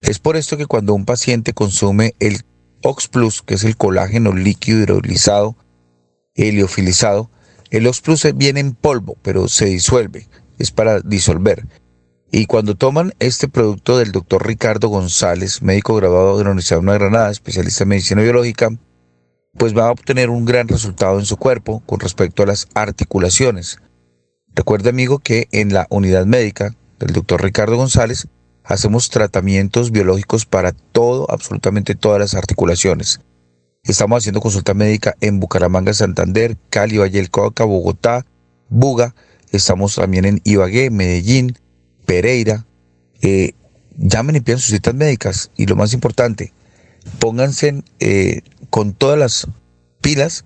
Es 0.00 0.18
por 0.18 0.36
esto 0.36 0.56
que 0.56 0.66
cuando 0.66 0.94
un 0.94 1.04
paciente 1.04 1.52
consume 1.52 2.14
el 2.18 2.42
Ox 2.82 3.08
Plus, 3.08 3.42
que 3.42 3.54
es 3.54 3.64
el 3.64 3.76
colágeno 3.76 4.32
líquido 4.32 4.80
hidrolizado, 4.80 5.56
heliofilizado, 6.34 7.30
el 7.70 7.86
Ox 7.86 8.00
Plus 8.00 8.26
viene 8.34 8.60
en 8.60 8.74
polvo, 8.74 9.16
pero 9.22 9.48
se 9.48 9.66
disuelve, 9.66 10.28
es 10.58 10.72
para 10.72 11.00
disolver. 11.00 11.66
Y 12.34 12.46
cuando 12.46 12.74
toman 12.74 13.12
este 13.18 13.46
producto 13.46 13.98
del 13.98 14.10
doctor 14.10 14.46
Ricardo 14.46 14.88
González, 14.88 15.60
médico 15.60 15.94
graduado 15.96 16.38
de 16.38 16.44
la 16.44 16.50
Universidad 16.52 16.80
de 16.80 16.94
Granada, 16.94 17.30
especialista 17.30 17.82
en 17.82 17.90
medicina 17.90 18.22
biológica, 18.22 18.70
pues 19.58 19.76
va 19.76 19.88
a 19.88 19.90
obtener 19.90 20.30
un 20.30 20.46
gran 20.46 20.66
resultado 20.66 21.18
en 21.18 21.26
su 21.26 21.36
cuerpo 21.36 21.82
con 21.84 22.00
respecto 22.00 22.42
a 22.42 22.46
las 22.46 22.68
articulaciones. 22.72 23.76
Recuerde 24.54 24.88
amigo 24.88 25.18
que 25.18 25.46
en 25.52 25.74
la 25.74 25.86
unidad 25.90 26.24
médica 26.24 26.74
del 26.98 27.12
doctor 27.12 27.42
Ricardo 27.42 27.76
González 27.76 28.26
hacemos 28.64 29.10
tratamientos 29.10 29.90
biológicos 29.90 30.46
para 30.46 30.72
todo, 30.72 31.30
absolutamente 31.30 31.94
todas 31.94 32.18
las 32.18 32.34
articulaciones. 32.34 33.20
Estamos 33.82 34.22
haciendo 34.22 34.40
consulta 34.40 34.72
médica 34.72 35.16
en 35.20 35.38
Bucaramanga, 35.38 35.92
Santander, 35.92 36.56
Cali, 36.70 36.96
Valle 36.96 37.18
del 37.18 37.30
Cauca, 37.30 37.64
Bogotá, 37.64 38.24
Buga. 38.70 39.14
Estamos 39.50 39.96
también 39.96 40.24
en 40.24 40.40
Ibagué, 40.44 40.88
Medellín, 40.88 41.58
Pereira, 42.04 42.66
eh, 43.20 43.52
llamen 43.96 44.36
y 44.36 44.40
pidan 44.40 44.58
sus 44.58 44.70
citas 44.70 44.94
médicas. 44.94 45.50
Y 45.56 45.66
lo 45.66 45.76
más 45.76 45.92
importante, 45.94 46.52
pónganse 47.18 47.82
eh, 48.00 48.42
con 48.70 48.92
todas 48.92 49.18
las 49.18 49.48
pilas 50.00 50.44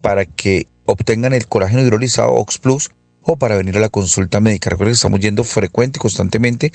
para 0.00 0.24
que 0.24 0.68
obtengan 0.84 1.32
el 1.32 1.48
colágeno 1.48 1.82
hidrolizado 1.82 2.32
Ox 2.34 2.58
Plus 2.58 2.90
o 3.22 3.36
para 3.36 3.56
venir 3.56 3.76
a 3.76 3.80
la 3.80 3.88
consulta 3.88 4.40
médica. 4.40 4.70
Recuerden 4.70 4.92
que 4.92 4.96
estamos 4.96 5.20
yendo 5.20 5.44
frecuente 5.44 5.98
y 5.98 6.00
constantemente 6.00 6.72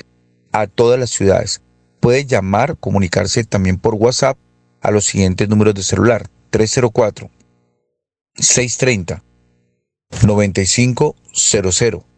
a 0.51 0.67
todas 0.67 0.99
las 0.99 1.09
ciudades. 1.09 1.61
Puede 1.99 2.25
llamar, 2.25 2.77
comunicarse 2.77 3.43
también 3.43 3.77
por 3.77 3.95
WhatsApp 3.95 4.37
a 4.81 4.91
los 4.91 5.05
siguientes 5.05 5.47
números 5.47 5.75
de 5.75 5.83
celular. 5.83 6.27
304 6.49 7.29
630 8.35 9.23
9500 10.27 12.10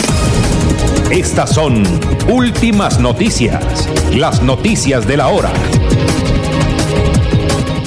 Estas 1.10 1.50
son 1.50 1.82
últimas 2.30 3.00
noticias, 3.00 3.88
las 4.14 4.40
noticias 4.42 5.04
de 5.06 5.16
la 5.16 5.28
hora. 5.28 5.52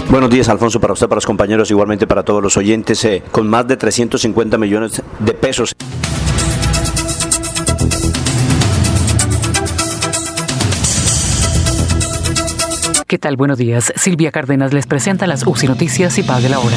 Buenos 0.09 0.29
días, 0.29 0.49
Alfonso, 0.49 0.79
para 0.79 0.93
usted, 0.93 1.07
para 1.07 1.17
los 1.17 1.25
compañeros, 1.25 1.71
igualmente 1.71 2.05
para 2.05 2.21
todos 2.23 2.43
los 2.43 2.57
oyentes, 2.57 3.03
eh, 3.05 3.23
con 3.31 3.47
más 3.47 3.67
de 3.67 3.77
350 3.77 4.57
millones 4.57 5.01
de 5.19 5.33
pesos. 5.33 5.73
¿Qué 13.15 13.19
tal? 13.19 13.37
Buenos 13.37 13.57
días. 13.57 13.93
Silvia 13.95 14.29
Cárdenas 14.29 14.73
les 14.73 14.87
presenta 14.87 15.25
las 15.25 15.47
UCI 15.47 15.67
Noticias 15.67 16.17
y 16.17 16.23
Pague 16.23 16.49
la 16.49 16.59
Hora. 16.59 16.75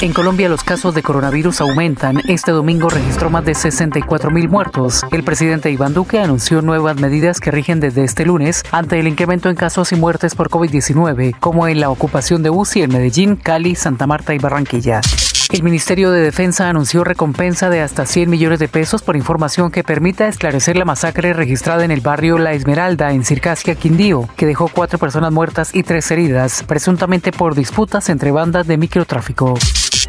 En 0.00 0.12
Colombia 0.12 0.48
los 0.48 0.64
casos 0.64 0.92
de 0.92 1.04
coronavirus 1.04 1.60
aumentan. 1.60 2.20
Este 2.26 2.50
domingo 2.50 2.88
registró 2.88 3.30
más 3.30 3.44
de 3.44 3.54
64 3.54 4.32
mil 4.32 4.48
muertos. 4.48 5.06
El 5.12 5.22
presidente 5.22 5.70
Iván 5.70 5.94
Duque 5.94 6.18
anunció 6.18 6.62
nuevas 6.62 6.96
medidas 6.96 7.38
que 7.38 7.52
rigen 7.52 7.78
desde 7.78 8.02
este 8.02 8.26
lunes 8.26 8.64
ante 8.72 8.98
el 8.98 9.06
incremento 9.06 9.50
en 9.50 9.54
casos 9.54 9.92
y 9.92 9.94
muertes 9.94 10.34
por 10.34 10.50
COVID-19, 10.50 11.38
como 11.38 11.68
en 11.68 11.78
la 11.78 11.90
ocupación 11.90 12.42
de 12.42 12.50
UCI 12.50 12.82
en 12.82 12.92
Medellín, 12.92 13.36
Cali, 13.36 13.76
Santa 13.76 14.08
Marta 14.08 14.34
y 14.34 14.38
Barranquilla. 14.38 15.00
El 15.50 15.62
Ministerio 15.62 16.10
de 16.10 16.20
Defensa 16.20 16.68
anunció 16.68 17.04
recompensa 17.04 17.70
de 17.70 17.80
hasta 17.80 18.04
100 18.04 18.28
millones 18.28 18.58
de 18.58 18.68
pesos 18.68 19.00
por 19.00 19.16
información 19.16 19.70
que 19.70 19.82
permita 19.82 20.28
esclarecer 20.28 20.76
la 20.76 20.84
masacre 20.84 21.32
registrada 21.32 21.86
en 21.86 21.90
el 21.90 22.02
barrio 22.02 22.36
La 22.36 22.52
Esmeralda, 22.52 23.12
en 23.12 23.24
Circasia, 23.24 23.74
Quindío, 23.74 24.28
que 24.36 24.44
dejó 24.44 24.68
cuatro 24.68 24.98
personas 24.98 25.32
muertas 25.32 25.74
y 25.74 25.84
tres 25.84 26.10
heridas, 26.10 26.64
presuntamente 26.64 27.32
por 27.32 27.54
disputas 27.54 28.10
entre 28.10 28.30
bandas 28.30 28.66
de 28.66 28.76
microtráfico. 28.76 29.54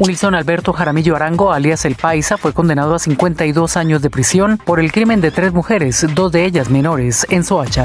Wilson 0.00 0.34
Alberto 0.34 0.74
Jaramillo 0.74 1.16
Arango, 1.16 1.52
alias 1.52 1.86
El 1.86 1.94
Paisa, 1.94 2.36
fue 2.36 2.52
condenado 2.52 2.94
a 2.94 2.98
52 2.98 3.78
años 3.78 4.02
de 4.02 4.10
prisión 4.10 4.58
por 4.58 4.78
el 4.78 4.92
crimen 4.92 5.22
de 5.22 5.30
tres 5.30 5.54
mujeres, 5.54 6.06
dos 6.14 6.32
de 6.32 6.44
ellas 6.44 6.68
menores, 6.68 7.26
en 7.30 7.44
Soacha. 7.44 7.84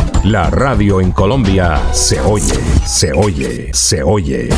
La 0.23 0.51
radio 0.51 1.01
en 1.01 1.11
Colombia 1.11 1.81
se 1.93 2.21
oye, 2.21 2.59
se 2.85 3.11
oye, 3.11 3.71
se 3.73 4.03
oye. 4.03 4.49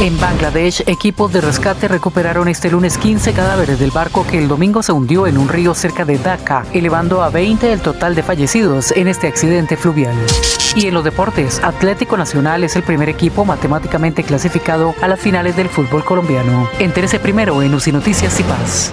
En 0.00 0.18
Bangladesh, 0.18 0.82
equipos 0.88 1.32
de 1.32 1.40
rescate 1.40 1.86
recuperaron 1.86 2.48
este 2.48 2.68
lunes 2.68 2.98
15 2.98 3.32
cadáveres 3.32 3.78
del 3.78 3.92
barco 3.92 4.26
que 4.26 4.38
el 4.38 4.48
domingo 4.48 4.82
se 4.82 4.90
hundió 4.90 5.28
en 5.28 5.38
un 5.38 5.48
río 5.48 5.72
cerca 5.72 6.04
de 6.04 6.18
Dhaka, 6.18 6.64
elevando 6.72 7.22
a 7.22 7.30
20 7.30 7.72
el 7.72 7.80
total 7.80 8.16
de 8.16 8.24
fallecidos 8.24 8.90
en 8.90 9.06
este 9.06 9.28
accidente 9.28 9.76
fluvial. 9.76 10.16
Y 10.74 10.88
en 10.88 10.94
los 10.94 11.04
deportes, 11.04 11.60
Atlético 11.62 12.16
Nacional 12.16 12.64
es 12.64 12.74
el 12.74 12.82
primer 12.82 13.08
equipo 13.08 13.44
matemáticamente 13.44 14.24
clasificado 14.24 14.96
a 15.00 15.06
las 15.06 15.20
finales 15.20 15.54
del 15.54 15.68
fútbol 15.68 16.04
colombiano. 16.04 16.68
Entérese 16.80 17.20
primero 17.20 17.62
en 17.62 17.72
UCI 17.72 17.92
Noticias 17.92 18.40
y 18.40 18.42
Paz. 18.42 18.92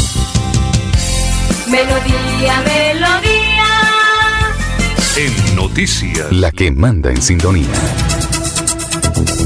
Melodía, 1.71 2.61
melodía. 2.65 3.63
En 5.15 5.55
noticias, 5.55 6.29
la 6.29 6.51
que 6.51 6.69
manda 6.69 7.09
en 7.09 7.21
sintonía. 7.21 7.73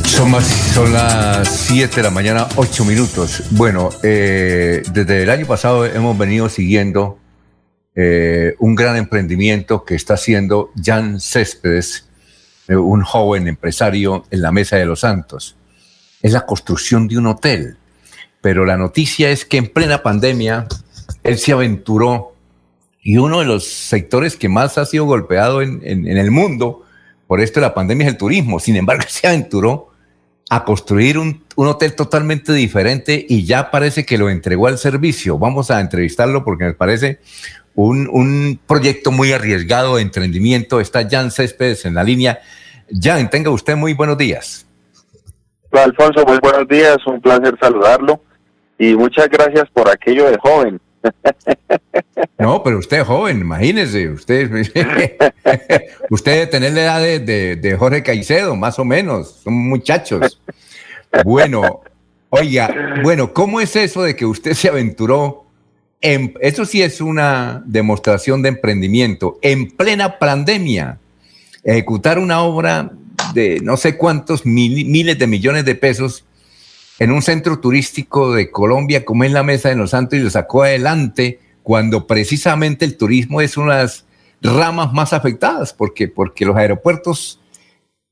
Son, 0.06 0.32
más, 0.32 0.44
son 0.74 0.92
las 0.92 1.48
7 1.48 1.98
de 1.98 2.02
la 2.02 2.10
mañana, 2.10 2.48
8 2.56 2.84
minutos. 2.84 3.44
Bueno, 3.52 3.92
eh, 4.02 4.82
desde 4.92 5.22
el 5.22 5.30
año 5.30 5.46
pasado 5.46 5.86
hemos 5.86 6.18
venido 6.18 6.50
siguiendo 6.50 7.20
eh, 7.94 8.56
un 8.58 8.74
gran 8.74 8.96
emprendimiento 8.96 9.86
que 9.86 9.94
está 9.94 10.16
haciendo 10.16 10.72
Jan 10.84 11.20
Céspedes, 11.22 12.08
eh, 12.68 12.76
un 12.76 13.04
joven 13.04 13.48
empresario 13.48 14.26
en 14.32 14.42
la 14.42 14.52
Mesa 14.52 14.78
de 14.78 14.86
los 14.88 15.02
Santos. 15.02 15.58
Es 16.24 16.32
la 16.32 16.48
construcción 16.48 17.08
de 17.08 17.20
un 17.20 17.28
hotel. 17.28 17.78
Pero 18.42 18.66
la 18.66 18.78
noticia 18.78 19.30
es 19.30 19.46
que 19.46 19.58
en 19.58 19.68
plena 19.68 20.02
pandemia 20.02 20.68
él 21.26 21.40
se 21.40 21.52
aventuró 21.52 22.34
y 23.02 23.18
uno 23.18 23.40
de 23.40 23.46
los 23.46 23.68
sectores 23.68 24.38
que 24.38 24.48
más 24.48 24.78
ha 24.78 24.86
sido 24.86 25.06
golpeado 25.06 25.62
en, 25.62 25.82
el 25.84 26.32
mundo 26.32 26.84
por 27.28 27.42
esto 27.42 27.60
de 27.60 27.66
la 27.66 27.74
pandemia 27.74 28.06
es 28.06 28.14
el 28.14 28.18
turismo. 28.18 28.60
Sin 28.60 28.76
embargo, 28.76 29.04
se 29.08 29.28
aventuró 29.28 29.90
a 30.52 30.64
construir 30.64 31.18
un, 31.18 31.44
hotel 31.56 31.96
totalmente 31.96 32.54
diferente 32.54 33.26
y 33.28 33.44
ya 33.44 33.72
parece 33.72 34.06
que 34.06 34.20
lo 34.20 34.30
entregó 34.30 34.68
al 34.68 34.78
servicio. 34.78 35.40
Vamos 35.40 35.72
a 35.72 35.82
entrevistarlo 35.82 36.44
porque 36.44 36.66
me 36.66 36.74
parece 36.74 37.20
un, 37.74 38.60
proyecto 38.68 39.12
muy 39.12 39.34
arriesgado 39.34 39.96
de 39.96 40.04
emprendimiento. 40.04 40.80
Está 40.80 41.10
Jan 41.10 41.32
Céspedes 41.32 41.86
en 41.86 41.96
la 41.96 42.04
línea. 42.04 42.40
Jan, 43.02 43.32
tenga 43.32 43.50
usted 43.50 43.76
muy 43.76 43.94
buenos 43.94 44.20
días. 44.20 44.68
Alfonso, 45.72 46.24
muy 46.24 46.38
buenos 46.38 46.68
días. 46.68 46.98
Un 47.08 47.20
placer 47.20 47.58
saludarlo 47.60 48.22
y 48.78 48.94
muchas 48.94 49.28
gracias 49.28 49.66
por 49.74 49.90
aquello 49.90 50.30
de 50.30 50.38
joven. 50.38 50.80
No, 52.38 52.64
pero 52.64 52.80
usted 52.80 53.00
es 53.00 53.08
joven, 53.08 53.40
imagínese, 53.40 54.10
usted, 54.10 54.52
usted 56.10 56.32
debe 56.32 56.48
tener 56.48 56.74
la 56.74 56.82
edad 56.82 57.22
de, 57.22 57.76
Jorge 57.78 58.04
Caicedo, 58.04 58.56
más 58.56 58.78
o 58.78 58.86
menos, 58.86 59.42
son 59.44 59.54
muchachos. 59.54 60.42
Bueno, 61.24 61.82
oiga, 62.30 63.02
bueno, 63.04 63.34
¿cómo 63.34 63.62
es 63.62 63.76
eso 63.76 64.04
de 64.04 64.16
que 64.16 64.26
usted 64.26 64.54
se 64.54 64.68
aventuró? 64.68 65.46
En, 66.02 66.34
eso 66.42 66.66
sí 66.66 66.82
es 66.82 67.00
una 67.00 67.64
demostración 67.66 68.42
de 68.42 68.50
emprendimiento, 68.50 69.40
en 69.42 69.72
plena 69.72 70.20
pandemia, 70.20 71.00
ejecutar 71.64 72.20
una 72.20 72.42
obra 72.42 72.92
de 73.34 73.60
no 73.62 73.78
sé 73.78 73.98
cuántos 73.98 74.46
miles 74.46 75.18
de 75.18 75.28
millones 75.28 75.66
de 75.66 75.76
pesos 75.76 76.26
en 77.00 77.12
un 77.12 77.22
centro 77.22 77.60
turístico 77.60 78.34
de 78.34 78.52
Colombia 78.52 79.04
como 79.04 79.24
es 79.24 79.32
la 79.32 79.44
Mesa 79.44 79.70
de 79.70 79.76
los 79.76 79.92
Santos 79.92 80.20
y 80.20 80.24
lo 80.24 80.30
sacó 80.30 80.64
adelante 80.64 81.40
cuando 81.64 82.08
precisamente 82.08 82.86
el 82.86 82.96
turismo 82.98 83.42
es 83.42 83.58
una 83.58 83.78
de 83.78 83.82
las 83.84 84.06
ramas 84.42 84.94
más 84.94 85.14
afectadas, 85.14 85.74
porque, 85.74 86.08
porque 86.08 86.46
los 86.46 86.56
aeropuertos 86.56 87.42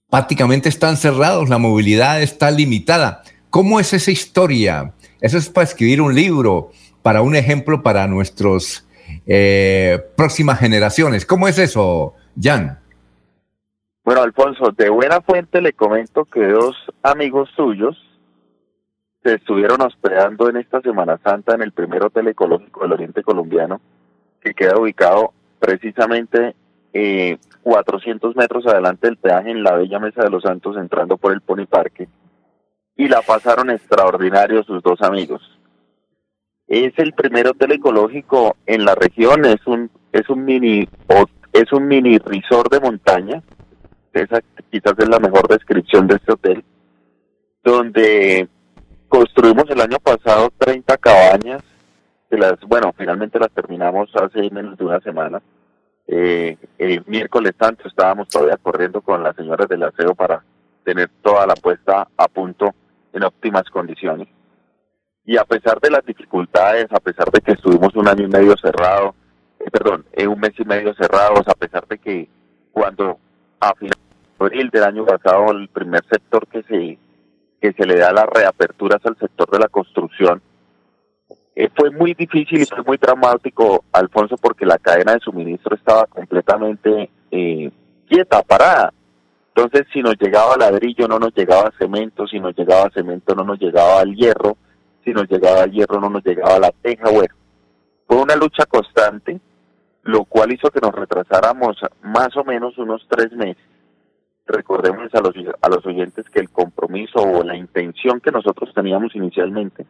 prácticamente 0.09 0.69
están 0.69 0.97
cerrados, 0.97 1.49
la 1.49 1.59
movilidad 1.59 2.21
está 2.21 2.49
limitada. 2.51 3.21
¿Cómo 3.49 3.79
es 3.79 3.93
esa 3.93 4.11
historia? 4.11 4.93
Eso 5.21 5.37
es 5.37 5.49
para 5.49 5.65
escribir 5.65 6.01
un 6.01 6.15
libro, 6.15 6.71
para 7.01 7.21
un 7.21 7.35
ejemplo 7.35 7.83
para 7.83 8.07
nuestras 8.07 8.87
eh, 9.27 9.99
próximas 10.17 10.59
generaciones. 10.59 11.25
¿Cómo 11.25 11.47
es 11.47 11.59
eso, 11.59 12.15
Jan? 12.41 12.79
Bueno, 14.03 14.23
Alfonso, 14.23 14.71
de 14.75 14.89
buena 14.89 15.21
fuente 15.21 15.61
le 15.61 15.73
comento 15.73 16.25
que 16.25 16.45
dos 16.45 16.75
amigos 17.03 17.49
suyos 17.55 17.95
se 19.23 19.35
estuvieron 19.35 19.81
hospedando 19.81 20.49
en 20.49 20.57
esta 20.57 20.81
Semana 20.81 21.17
Santa 21.23 21.55
en 21.55 21.61
el 21.61 21.71
primer 21.71 22.03
hotel 22.03 22.27
ecológico 22.27 22.81
del 22.81 22.91
Oriente 22.91 23.23
Colombiano, 23.23 23.79
que 24.41 24.53
queda 24.53 24.77
ubicado 24.77 25.33
precisamente 25.59 26.55
eh, 26.91 27.37
400 27.63 28.35
metros 28.35 28.67
adelante 28.67 29.07
del 29.07 29.17
peaje 29.17 29.51
en 29.51 29.63
la 29.63 29.75
Bella 29.75 29.99
Mesa 29.99 30.23
de 30.23 30.29
los 30.29 30.43
Santos, 30.43 30.75
entrando 30.75 31.17
por 31.17 31.31
el 31.31 31.39
Pony 31.39 31.65
Parque, 31.65 32.09
y 32.97 33.07
la 33.07 33.21
pasaron 33.21 33.69
extraordinario 33.69 34.63
sus 34.63 34.83
dos 34.83 35.01
amigos. 35.01 35.41
Es 36.67 36.93
el 36.97 37.13
primer 37.13 37.47
hotel 37.47 37.71
ecológico 37.71 38.57
en 38.65 38.83
la 38.83 38.95
región, 38.95 39.45
es 39.45 39.65
un 39.65 39.89
es 40.11 40.29
un 40.29 40.43
mini 40.43 40.87
es 41.53 41.71
un 41.71 41.87
mini 41.87 42.17
resort 42.17 42.71
de 42.71 42.79
montaña, 42.81 43.41
esa 44.11 44.41
quizás 44.69 44.93
es 44.97 45.07
la 45.07 45.19
mejor 45.19 45.47
descripción 45.47 46.07
de 46.07 46.15
este 46.15 46.33
hotel, 46.33 46.63
donde 47.63 48.47
Construimos 49.13 49.69
el 49.69 49.79
año 49.79 49.99
pasado 49.99 50.51
30 50.57 50.97
cabañas, 50.97 51.61
de 52.31 52.37
las, 52.39 52.59
bueno, 52.61 52.91
finalmente 52.97 53.37
las 53.37 53.51
terminamos 53.51 54.09
hace 54.15 54.49
menos 54.49 54.75
de 54.75 54.85
una 54.85 54.99
semana. 55.01 55.39
Eh, 56.07 56.57
el 56.79 57.03
miércoles 57.05 57.53
tanto 57.55 57.87
estábamos 57.87 58.27
todavía 58.27 58.57
corriendo 58.57 59.01
con 59.01 59.21
las 59.21 59.35
señoras 59.35 59.69
del 59.69 59.83
aseo 59.83 60.15
para 60.15 60.43
tener 60.83 61.11
toda 61.21 61.45
la 61.45 61.53
puesta 61.53 62.07
a 62.17 62.27
punto 62.27 62.73
en 63.13 63.23
óptimas 63.23 63.69
condiciones. 63.69 64.29
Y 65.25 65.37
a 65.37 65.45
pesar 65.45 65.79
de 65.79 65.91
las 65.91 66.03
dificultades, 66.03 66.87
a 66.91 66.99
pesar 66.99 67.29
de 67.29 67.41
que 67.41 67.51
estuvimos 67.51 67.95
un 67.95 68.07
año 68.07 68.23
y 68.23 68.29
medio 68.29 68.57
cerrado, 68.57 69.13
eh, 69.59 69.69
perdón, 69.69 70.05
en 70.13 70.27
un 70.27 70.39
mes 70.39 70.53
y 70.57 70.65
medio 70.65 70.91
cerrados, 70.95 71.47
a 71.47 71.53
pesar 71.53 71.87
de 71.87 71.99
que 71.99 72.27
cuando 72.71 73.19
a 73.59 73.75
final 73.75 73.95
de 74.39 74.45
abril 74.47 74.69
del 74.71 74.83
año 74.83 75.05
pasado 75.05 75.51
el 75.51 75.67
primer 75.67 76.03
sector 76.11 76.47
que 76.47 76.63
se 76.63 76.97
que 77.63 77.71
se 77.71 77.85
le 77.85 77.95
da 77.95 78.11
las 78.11 78.25
reaperturas 78.25 78.99
al 79.05 79.17
sector 79.17 79.49
de 79.49 79.59
la 79.59 79.69
construcción, 79.69 80.41
Eh, 81.55 81.69
fue 81.77 81.91
muy 81.91 82.13
difícil 82.15 82.61
y 82.61 82.65
fue 82.65 82.83
muy 82.83 82.97
dramático, 82.97 83.85
Alfonso, 83.91 84.35
porque 84.37 84.65
la 84.65 84.79
cadena 84.79 85.13
de 85.13 85.19
suministro 85.19 85.75
estaba 85.75 86.07
completamente 86.07 87.11
eh, 87.31 87.71
quieta, 88.09 88.41
parada. 88.41 88.91
Entonces, 89.55 89.83
si 89.93 90.01
nos 90.01 90.15
llegaba 90.19 90.57
ladrillo, 90.57 91.07
no 91.07 91.19
nos 91.19 91.31
llegaba 91.35 91.71
cemento, 91.77 92.25
si 92.27 92.39
nos 92.39 92.55
llegaba 92.57 92.89
cemento, 92.89 93.35
no 93.35 93.43
nos 93.43 93.59
llegaba 93.59 94.01
el 94.01 94.15
hierro, 94.15 94.57
si 95.05 95.11
nos 95.11 95.29
llegaba 95.29 95.63
el 95.63 95.71
hierro, 95.71 96.01
no 96.01 96.09
nos 96.09 96.23
llegaba 96.25 96.57
la 96.57 96.71
teja. 96.81 97.11
Bueno, 97.11 97.35
fue 98.07 98.17
una 98.17 98.35
lucha 98.35 98.65
constante, 98.65 99.39
lo 100.01 100.25
cual 100.25 100.51
hizo 100.51 100.71
que 100.71 100.81
nos 100.81 100.93
retrasáramos 100.93 101.77
más 102.01 102.35
o 102.35 102.43
menos 102.43 102.77
unos 102.79 103.05
tres 103.07 103.31
meses. 103.33 103.72
Recordemos 104.45 105.13
a 105.13 105.21
los, 105.21 105.33
a 105.61 105.69
los 105.69 105.85
oyentes 105.85 106.29
que 106.29 106.39
el 106.39 106.49
compromiso 106.49 107.19
o 107.19 107.43
la 107.43 107.55
intención 107.55 108.19
que 108.19 108.31
nosotros 108.31 108.73
teníamos 108.73 109.15
inicialmente 109.15 109.85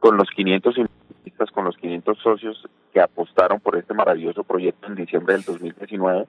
con 0.00 0.16
los 0.16 0.28
500 0.30 0.78
inversionistas, 0.78 1.50
con 1.52 1.64
los 1.64 1.76
500 1.76 2.18
socios 2.18 2.68
que 2.92 3.00
apostaron 3.00 3.60
por 3.60 3.76
este 3.76 3.94
maravilloso 3.94 4.42
proyecto 4.42 4.88
en 4.88 4.96
diciembre 4.96 5.34
del 5.34 5.44
2019, 5.44 6.26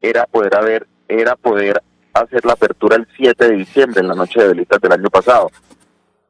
era 0.00 0.26
poder 0.26 0.56
haber, 0.56 0.86
era 1.06 1.36
poder 1.36 1.80
hacer 2.12 2.44
la 2.44 2.54
apertura 2.54 2.96
el 2.96 3.06
7 3.16 3.48
de 3.48 3.56
diciembre, 3.56 4.00
en 4.00 4.08
la 4.08 4.14
noche 4.14 4.40
de 4.40 4.48
velitas 4.48 4.80
del 4.80 4.92
año 4.92 5.08
pasado. 5.10 5.48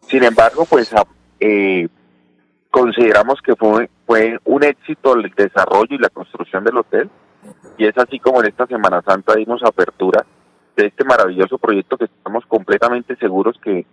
Sin 0.02 0.22
embargo, 0.24 0.66
pues 0.68 0.94
eh, 1.40 1.88
consideramos 2.70 3.40
que 3.40 3.56
fue, 3.56 3.88
fue 4.06 4.38
un 4.44 4.62
éxito 4.64 5.14
el 5.14 5.32
desarrollo 5.34 5.96
y 5.96 5.98
la 5.98 6.10
construcción 6.10 6.64
del 6.64 6.76
hotel, 6.76 7.08
y 7.78 7.86
es 7.86 7.96
así 7.96 8.18
como 8.18 8.40
en 8.42 8.48
esta 8.48 8.66
Semana 8.66 9.00
Santa 9.00 9.34
dimos 9.36 9.62
apertura 9.62 10.26
de 10.78 10.86
este 10.86 11.04
maravilloso 11.04 11.58
proyecto 11.58 11.98
que 11.98 12.04
estamos 12.04 12.46
completamente 12.46 13.16
seguros 13.16 13.58
que 13.62 13.84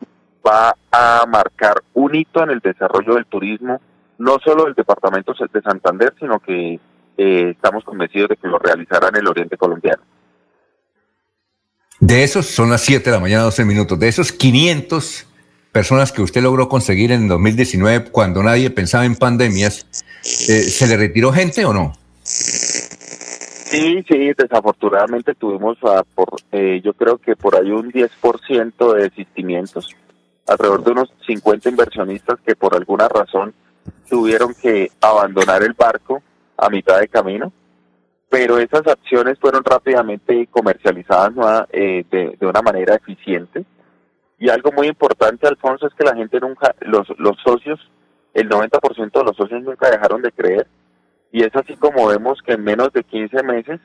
va 0.45 0.75
a 0.91 1.25
marcar 1.27 1.81
un 1.95 2.13
hito 2.13 2.43
en 2.43 2.51
el 2.51 2.59
desarrollo 2.59 3.15
del 3.15 3.25
turismo, 3.25 3.81
no 4.19 4.37
solo 4.43 4.65
del 4.65 4.75
departamento 4.75 5.33
de 5.33 5.61
Santander, 5.61 6.13
sino 6.19 6.39
que 6.39 6.79
eh, 7.17 7.49
estamos 7.49 7.83
convencidos 7.83 8.29
de 8.29 8.37
que 8.37 8.47
lo 8.47 8.59
realizará 8.59 9.09
en 9.09 9.15
el 9.15 9.27
oriente 9.27 9.57
colombiano. 9.57 10.03
De 11.99 12.23
esos, 12.23 12.45
son 12.45 12.69
las 12.69 12.81
7 12.81 13.09
de 13.09 13.15
la 13.15 13.21
mañana, 13.21 13.43
12 13.43 13.65
minutos, 13.65 13.99
de 13.99 14.07
esos 14.07 14.31
500 14.31 15.27
personas 15.71 16.11
que 16.11 16.21
usted 16.21 16.43
logró 16.43 16.69
conseguir 16.69 17.11
en 17.11 17.27
2019 17.27 18.11
cuando 18.11 18.43
nadie 18.43 18.69
pensaba 18.69 19.05
en 19.05 19.15
pandemias, 19.15 19.87
eh, 20.23 20.61
¿se 20.61 20.87
le 20.87 20.97
retiró 20.97 21.33
gente 21.33 21.65
o 21.65 21.73
no? 21.73 21.93
Sí, 23.65 24.05
sí, 24.07 24.31
desafortunadamente 24.37 25.33
tuvimos, 25.33 25.75
a, 25.83 26.03
por, 26.03 26.27
eh, 26.51 26.81
yo 26.83 26.93
creo 26.93 27.17
que 27.17 27.35
por 27.35 27.55
ahí 27.55 27.71
un 27.71 27.91
10% 27.91 28.93
de 28.93 29.09
desistimientos 29.09 29.89
alrededor 30.45 30.83
de 30.83 30.91
unos 30.91 31.13
50 31.25 31.69
inversionistas 31.69 32.39
que 32.45 32.55
por 32.55 32.75
alguna 32.75 33.07
razón 33.07 33.55
tuvieron 34.07 34.53
que 34.53 34.91
abandonar 35.01 35.63
el 35.63 35.73
barco 35.73 36.21
a 36.55 36.69
mitad 36.69 36.99
de 36.99 37.07
camino, 37.07 37.51
pero 38.29 38.59
esas 38.59 38.85
acciones 38.85 39.39
fueron 39.39 39.63
rápidamente 39.63 40.45
comercializadas 40.51 41.67
eh, 41.71 42.05
de, 42.11 42.37
de, 42.39 42.45
una 42.45 42.61
manera 42.61 42.93
eficiente. 42.93 43.65
Y 44.37 44.49
algo 44.49 44.71
muy 44.73 44.87
importante, 44.87 45.47
Alfonso, 45.47 45.87
es 45.87 45.93
que 45.95 46.03
la 46.03 46.15
gente 46.15 46.39
nunca, 46.39 46.75
los, 46.81 47.07
los 47.17 47.35
socios, 47.43 47.79
el 48.35 48.47
90% 48.47 49.11
de 49.11 49.23
los 49.23 49.35
socios 49.35 49.63
nunca 49.63 49.89
dejaron 49.89 50.21
de 50.21 50.31
creer. 50.31 50.67
Y 51.35 51.43
es 51.43 51.53
así 51.53 51.75
como 51.75 52.07
vemos 52.07 52.41
que 52.41 52.53
en 52.53 52.63
menos 52.63 52.93
de 52.93 53.03
15 53.03 53.43
meses 53.43 53.81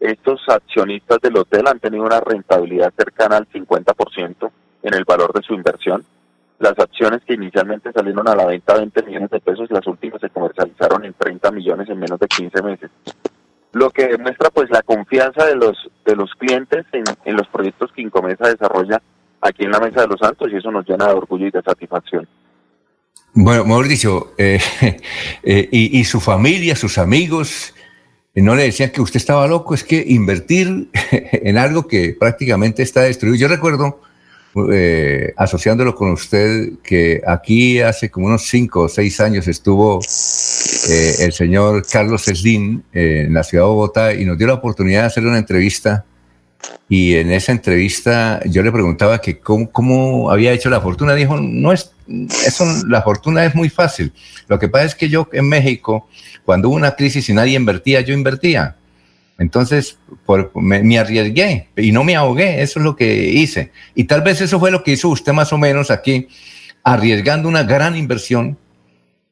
estos 0.00 0.38
accionistas 0.46 1.18
del 1.22 1.38
hotel 1.38 1.66
han 1.66 1.80
tenido 1.80 2.04
una 2.04 2.20
rentabilidad 2.20 2.92
cercana 2.94 3.38
al 3.38 3.48
50% 3.48 4.50
en 4.82 4.94
el 4.94 5.06
valor 5.06 5.32
de 5.32 5.40
su 5.40 5.54
inversión. 5.54 6.04
Las 6.58 6.78
acciones 6.78 7.22
que 7.26 7.32
inicialmente 7.32 7.90
salieron 7.90 8.28
a 8.28 8.36
la 8.36 8.44
venta 8.44 8.74
20 8.74 9.02
millones 9.04 9.30
de 9.30 9.40
pesos, 9.40 9.70
las 9.70 9.86
últimas 9.86 10.20
se 10.20 10.28
comercializaron 10.28 11.06
en 11.06 11.14
30 11.14 11.50
millones 11.52 11.88
en 11.88 12.00
menos 12.00 12.20
de 12.20 12.26
15 12.26 12.62
meses. 12.62 12.90
Lo 13.72 13.88
que 13.88 14.06
demuestra 14.06 14.50
pues 14.50 14.68
la 14.68 14.82
confianza 14.82 15.46
de 15.46 15.56
los 15.56 15.78
de 16.04 16.14
los 16.14 16.34
clientes 16.34 16.84
en, 16.92 17.04
en 17.24 17.34
los 17.34 17.48
proyectos 17.48 17.90
que 17.92 18.02
Incomesa 18.02 18.46
desarrolla 18.46 19.00
aquí 19.40 19.64
en 19.64 19.70
la 19.70 19.80
Mesa 19.80 20.02
de 20.02 20.08
los 20.08 20.20
Santos 20.20 20.52
y 20.52 20.56
eso 20.56 20.70
nos 20.70 20.86
llena 20.86 21.06
de 21.06 21.14
orgullo 21.14 21.46
y 21.46 21.50
de 21.50 21.62
satisfacción. 21.62 22.28
Bueno, 23.32 23.64
Mauricio, 23.64 24.34
eh, 24.38 24.60
eh, 25.42 25.68
y, 25.70 26.04
su 26.04 26.20
familia, 26.20 26.74
sus 26.74 26.98
amigos, 26.98 27.74
no 28.34 28.54
le 28.54 28.64
decían 28.64 28.90
que 28.90 29.00
usted 29.00 29.18
estaba 29.18 29.46
loco, 29.46 29.74
es 29.74 29.84
que 29.84 30.04
invertir 30.06 30.88
en 31.12 31.58
algo 31.58 31.86
que 31.86 32.16
prácticamente 32.18 32.82
está 32.82 33.02
destruido. 33.02 33.36
Yo 33.36 33.48
recuerdo 33.48 34.00
eh, 34.72 35.32
asociándolo 35.36 35.94
con 35.94 36.10
usted, 36.10 36.70
que 36.82 37.22
aquí 37.24 37.80
hace 37.80 38.10
como 38.10 38.26
unos 38.26 38.48
cinco 38.48 38.80
o 38.80 38.88
seis 38.88 39.20
años 39.20 39.46
estuvo 39.46 40.00
eh, 40.88 41.14
el 41.20 41.32
señor 41.32 41.86
Carlos 41.86 42.26
eh, 42.26 42.82
en 42.92 43.32
la 43.32 43.44
ciudad 43.44 43.64
de 43.64 43.68
Bogotá 43.68 44.12
y 44.12 44.24
nos 44.24 44.36
dio 44.36 44.48
la 44.48 44.54
oportunidad 44.54 45.02
de 45.02 45.06
hacer 45.06 45.24
una 45.24 45.38
entrevista. 45.38 46.04
Y 46.88 47.14
en 47.14 47.30
esa 47.30 47.52
entrevista 47.52 48.40
yo 48.46 48.62
le 48.62 48.72
preguntaba 48.72 49.20
que 49.20 49.38
cómo, 49.38 50.30
había 50.30 50.52
hecho 50.52 50.70
la 50.70 50.80
fortuna. 50.80 51.14
Dijo, 51.14 51.36
no 51.40 51.72
es, 51.72 51.92
eso, 52.46 52.64
la 52.88 53.02
fortuna 53.02 53.44
es 53.44 53.54
muy 53.54 53.68
fácil. 53.68 54.12
Lo 54.48 54.58
que 54.58 54.68
pasa 54.68 54.86
es 54.86 54.94
que 54.94 55.08
yo 55.08 55.28
en 55.32 55.48
México, 55.48 56.08
cuando 56.44 56.68
hubo 56.68 56.76
una 56.76 56.96
crisis 56.96 57.28
y 57.28 57.32
nadie 57.32 57.56
invertía, 57.56 58.00
yo 58.00 58.12
invertía. 58.12 58.76
Entonces, 59.40 59.98
me, 60.54 60.98
arriesgué 60.98 61.68
y 61.74 61.92
no 61.92 62.04
me 62.04 62.14
ahogué, 62.14 62.60
eso 62.60 62.78
es 62.78 62.84
lo 62.84 62.94
que 62.94 63.30
hice. 63.30 63.72
Y 63.94 64.04
tal 64.04 64.20
vez 64.20 64.42
eso 64.42 64.60
fue 64.60 64.70
lo 64.70 64.82
que 64.82 64.92
hizo 64.92 65.08
usted 65.08 65.32
más 65.32 65.50
o 65.54 65.58
menos 65.58 65.90
aquí, 65.90 66.28
arriesgando 66.84 67.48
una 67.48 67.62
gran 67.62 67.96
inversión, 67.96 68.58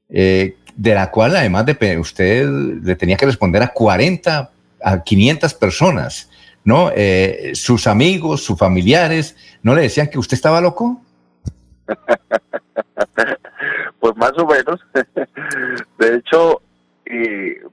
eh, 0.08 0.54
de 0.74 0.94
la 0.94 1.10
cual 1.10 1.36
además 1.36 1.66
de 1.66 1.98
usted 1.98 2.48
le 2.48 2.96
tenía 2.96 3.18
que 3.18 3.26
responder 3.26 3.62
a 3.62 3.68
40, 3.68 4.50
a 4.82 5.02
500 5.02 5.52
personas, 5.54 6.27
¿no? 6.68 6.90
Eh, 6.94 7.52
sus 7.54 7.86
amigos, 7.86 8.42
sus 8.42 8.58
familiares, 8.58 9.34
¿no 9.62 9.74
le 9.74 9.80
decían 9.80 10.10
que 10.10 10.18
usted 10.18 10.34
estaba 10.34 10.60
loco? 10.60 11.00
pues 14.00 14.16
más 14.16 14.32
o 14.36 14.44
menos. 14.44 14.78
De 15.98 16.16
hecho, 16.16 16.60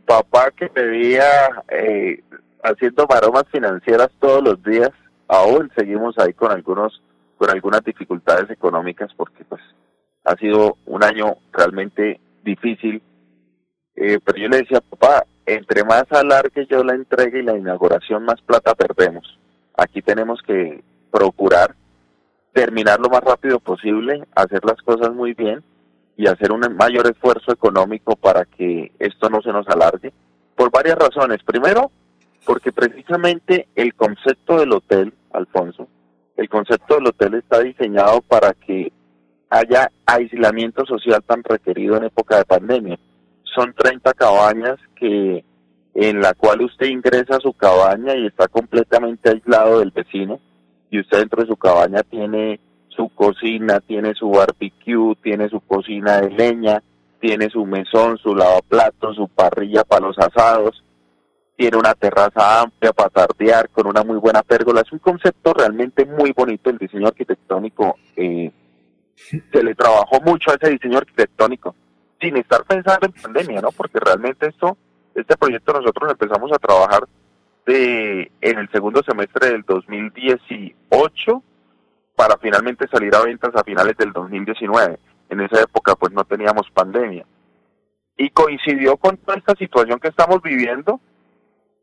papá 0.06 0.50
que 0.52 0.72
me 0.74 0.86
veía 0.86 1.26
eh, 1.68 2.24
haciendo 2.64 3.06
maromas 3.06 3.44
financieras 3.52 4.12
todos 4.18 4.42
los 4.42 4.64
días, 4.64 4.92
aún 5.28 5.70
seguimos 5.78 6.18
ahí 6.18 6.32
con 6.32 6.54
algunos 6.54 7.02
con 7.38 7.50
algunas 7.50 7.84
dificultades 7.84 8.50
económicas 8.50 9.12
porque 9.18 9.44
pues 9.44 9.62
ha 10.24 10.38
sido 10.38 10.78
un 10.86 11.04
año 11.04 11.36
realmente 11.52 12.22
difícil. 12.46 13.02
Eh, 13.98 14.20
pero 14.24 14.38
yo 14.38 14.48
le 14.48 14.60
decía, 14.60 14.80
papá, 14.80 15.26
entre 15.46 15.84
más 15.84 16.06
alargue 16.12 16.66
yo 16.66 16.84
la 16.84 16.96
entrega 16.96 17.38
y 17.38 17.44
la 17.44 17.58
inauguración, 17.58 18.24
más 18.24 18.42
plata 18.42 18.74
perdemos. 18.76 19.38
Aquí 19.78 20.02
tenemos 20.02 20.42
que 20.42 20.84
procurar 21.12 21.76
terminar 22.54 23.00
lo 23.00 23.10
más 23.10 23.22
rápido 23.22 23.60
posible, 23.60 24.24
hacer 24.34 24.64
las 24.64 24.82
cosas 24.82 25.14
muy 25.14 25.34
bien 25.34 25.64
y 26.18 26.28
hacer 26.28 26.52
un 26.52 26.62
mayor 26.76 27.06
esfuerzo 27.08 27.52
económico 27.52 28.16
para 28.16 28.46
que 28.46 28.92
esto 28.98 29.30
no 29.30 29.42
se 29.42 29.52
nos 29.52 29.68
alargue, 29.68 30.14
por 30.56 30.72
varias 30.72 30.98
razones. 30.98 31.44
Primero, 31.44 31.92
porque 32.46 32.72
precisamente 32.72 33.68
el 33.76 33.94
concepto 33.94 34.58
del 34.58 34.72
hotel, 34.72 35.14
Alfonso, 35.34 35.88
el 36.38 36.48
concepto 36.48 36.96
del 36.96 37.08
hotel 37.08 37.36
está 37.36 37.60
diseñado 37.60 38.22
para 38.22 38.54
que 38.54 38.92
haya 39.50 39.92
aislamiento 40.06 40.86
social 40.86 41.24
tan 41.24 41.44
requerido 41.44 41.98
en 41.98 42.06
época 42.06 42.38
de 42.38 42.46
pandemia. 42.46 43.00
Son 43.56 43.74
30 43.74 44.14
cabañas 44.14 44.78
que 44.96 45.44
en 45.96 46.20
la 46.20 46.34
cual 46.34 46.62
usted 46.62 46.88
ingresa 46.88 47.38
a 47.38 47.40
su 47.40 47.54
cabaña 47.54 48.16
y 48.16 48.28
está 48.28 48.50
completamente 48.50 49.30
aislado 49.30 49.80
del 49.80 49.92
vecino 49.92 50.42
y 50.92 51.00
usted 51.00 51.20
dentro 51.20 51.42
de 51.42 51.48
su 51.48 51.56
cabaña 51.56 52.04
tiene 52.04 52.60
su 52.90 53.08
cocina, 53.10 53.80
tiene 53.80 54.14
su 54.14 54.30
barbecue, 54.30 55.16
tiene 55.24 55.48
su 55.48 55.62
cocina 55.62 56.20
de 56.20 56.32
leña, 56.32 56.84
tiene 57.22 57.50
su 57.50 57.66
mesón, 57.66 58.18
su 58.18 58.36
lavaplatos, 58.36 59.16
su 59.16 59.30
parrilla 59.30 59.86
para 59.86 60.08
los 60.08 60.20
asados, 60.20 60.84
tiene 61.56 61.78
una 61.78 61.94
terraza 61.94 62.62
amplia 62.62 62.92
para 62.92 63.10
tardear 63.10 63.70
con 63.70 63.88
una 63.88 64.04
muy 64.04 64.18
buena 64.18 64.44
pérgola. 64.44 64.82
Es 64.82 64.92
un 64.92 65.00
concepto 65.00 65.54
realmente 65.54 66.06
muy 66.06 66.34
bonito 66.34 66.70
el 66.70 66.78
diseño 66.78 67.08
arquitectónico. 67.08 67.96
Eh, 68.18 68.52
se 69.16 69.64
le 69.64 69.76
trabajó 69.76 70.20
mucho 70.26 70.52
a 70.52 70.56
ese 70.56 70.72
diseño 70.72 70.98
arquitectónico 70.98 71.74
sin 72.20 72.38
estar 72.38 72.64
pensando 72.64 73.08
en 73.08 73.14
pandemia, 73.14 73.62
¿no? 73.62 73.72
Porque 73.72 74.00
realmente 74.00 74.48
esto, 74.48 74.78
este 75.14 75.38
proyecto 75.38 75.74
nosotros 75.74 76.12
empezamos 76.12 76.52
a 76.52 76.58
trabajar 76.58 77.08
de, 77.66 78.32
en 78.42 78.60
el 78.60 78.70
segundo 78.72 79.02
semestre 79.04 79.52
del 79.52 79.64
2018 79.64 81.44
para 82.16 82.38
finalmente 82.38 82.88
salir 82.88 83.14
a 83.16 83.24
ventas 83.24 83.52
a 83.56 83.64
finales 83.64 83.98
del 83.98 84.14
2019. 84.14 85.00
En 85.30 85.42
esa 85.42 85.62
época 85.62 85.96
pues 85.96 86.14
no 86.14 86.24
teníamos 86.24 86.70
pandemia. 86.72 87.26
Y 88.18 88.30
coincidió 88.30 88.96
con 88.98 89.18
toda 89.18 89.38
esta 89.38 89.56
situación 89.56 90.00
que 90.00 90.08
estamos 90.08 90.42
viviendo 90.42 91.02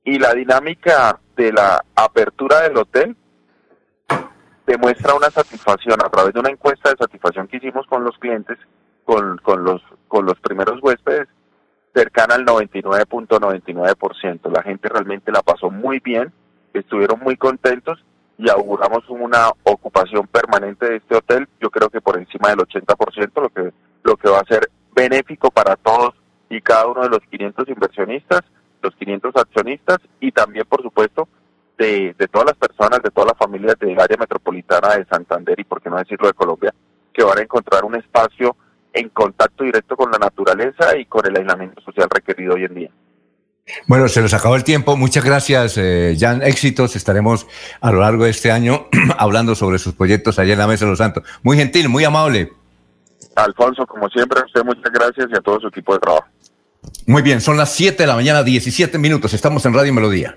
y 0.05 0.19
la 0.19 0.33
dinámica 0.33 1.21
de 1.37 1.53
la 1.53 1.85
apertura 1.95 2.61
del 2.63 2.77
hotel 2.77 3.17
demuestra 4.67 5.15
una 5.15 5.31
satisfacción 5.31 5.99
a 6.03 6.09
través 6.09 6.33
de 6.33 6.41
una 6.41 6.51
encuesta 6.51 6.91
de 6.91 6.97
satisfacción 6.97 7.49
que 7.49 7.59
hicimos 7.59 7.87
con 7.87 8.05
los 8.05 8.17
clientes, 8.19 8.59
con, 9.05 9.39
con, 9.39 9.65
los, 9.65 9.81
con 10.09 10.27
los 10.27 10.39
primeros 10.41 10.83
huéspedes 10.83 11.29
cercana 11.95 12.35
al 12.37 12.47
99.99%. 12.47 14.51
La 14.51 14.62
gente 14.62 14.89
realmente 14.89 15.31
la 15.31 15.43
pasó 15.43 15.70
muy 15.70 16.01
bien, 16.01 16.33
estuvieron 16.73 17.20
muy 17.20 17.37
contentos 17.37 18.03
y 18.39 18.49
auguramos 18.51 19.09
una 19.09 19.51
ocupación 19.65 20.27
permanente 20.27 20.89
de 20.89 20.97
este 20.97 21.16
hotel, 21.16 21.49
yo 21.61 21.70
creo 21.70 21.91
que 21.91 22.01
por 22.01 22.19
encima 22.19 22.49
del 22.49 22.61
80%, 22.61 23.43
lo 23.43 23.51
que, 23.51 23.73
lo 24.03 24.16
que 24.16 24.29
va 24.29 24.39
a 24.39 24.47
ser 24.47 24.70
benéfico 24.95 25.51
para 25.51 25.77
todos 25.77 26.15
y 26.49 26.61
cada 26.61 26.87
uno 26.87 27.03
de 27.03 27.11
los 27.11 27.20
500 27.31 27.69
inversionistas, 27.69 28.41
los 28.83 28.95
500 28.97 29.37
accionistas 29.37 29.99
y 30.20 30.33
también, 30.33 30.66
por 30.66 30.83
supuesto, 30.83 31.29
de, 31.79 32.15
de 32.19 32.29
todas 32.29 32.49
las 32.49 32.57
personas, 32.57 33.03
de 33.03 33.11
todas 33.11 33.33
las 33.33 33.39
familias 33.39 33.79
del 33.79 34.01
área 34.01 34.16
metropolitana 34.16 34.97
de 34.97 35.07
Santander 35.07 35.59
y, 35.59 35.65
por 35.65 35.81
qué 35.81 35.89
no 35.89 35.99
decirlo, 35.99 36.27
de 36.27 36.35
Colombia, 36.35 36.74
que 37.12 37.23
van 37.23 37.39
a 37.39 37.43
encontrar 37.43 37.85
un 37.85 37.95
espacio 37.95 38.57
en 38.93 39.09
contacto 39.10 39.64
directo 39.64 39.97
con 39.97 40.10
la 40.10 40.19
naturaleza 40.19 40.97
y 40.97 41.06
con 41.06 41.27
el 41.27 41.36
aislamiento 41.36 41.81
social 41.82 42.09
requerido 42.10 42.55
hoy 42.55 42.64
en 42.64 42.74
día. 42.74 42.90
Bueno, 43.86 44.09
se 44.09 44.20
nos 44.20 44.35
acabó 44.35 44.56
el 44.56 44.64
tiempo. 44.64 44.97
Muchas 44.97 45.24
gracias, 45.24 45.78
eh, 45.78 46.16
Jan. 46.19 46.43
Éxitos. 46.43 46.97
Estaremos 46.97 47.47
a 47.81 47.93
lo 47.93 48.01
largo 48.01 48.24
de 48.24 48.31
este 48.31 48.51
año 48.51 48.86
hablando 49.19 49.55
sobre 49.55 49.78
sus 49.78 49.94
proyectos 49.94 50.39
allá 50.39 50.52
en 50.52 50.59
la 50.59 50.66
Mesa 50.66 50.85
de 50.85 50.90
los 50.90 50.98
Santos. 50.98 51.23
Muy 51.43 51.56
gentil, 51.56 51.89
muy 51.89 52.05
amable. 52.05 52.52
Alfonso, 53.36 53.86
como 53.86 54.09
siempre, 54.09 54.40
a 54.40 54.44
usted 54.44 54.64
muchas 54.64 54.93
gracias 54.93 55.28
y 55.32 55.36
a 55.36 55.40
todo 55.40 55.60
su 55.60 55.69
equipo 55.69 55.94
de 55.94 56.01
trabajo. 56.01 56.27
Muy 57.06 57.23
bien, 57.23 57.40
son 57.40 57.56
las 57.56 57.73
7 57.73 58.02
de 58.02 58.06
la 58.06 58.14
mañana, 58.14 58.43
17 58.43 58.98
minutos. 58.98 59.32
Estamos 59.32 59.64
en 59.64 59.74
Radio 59.74 59.93
Melodía. 59.93 60.36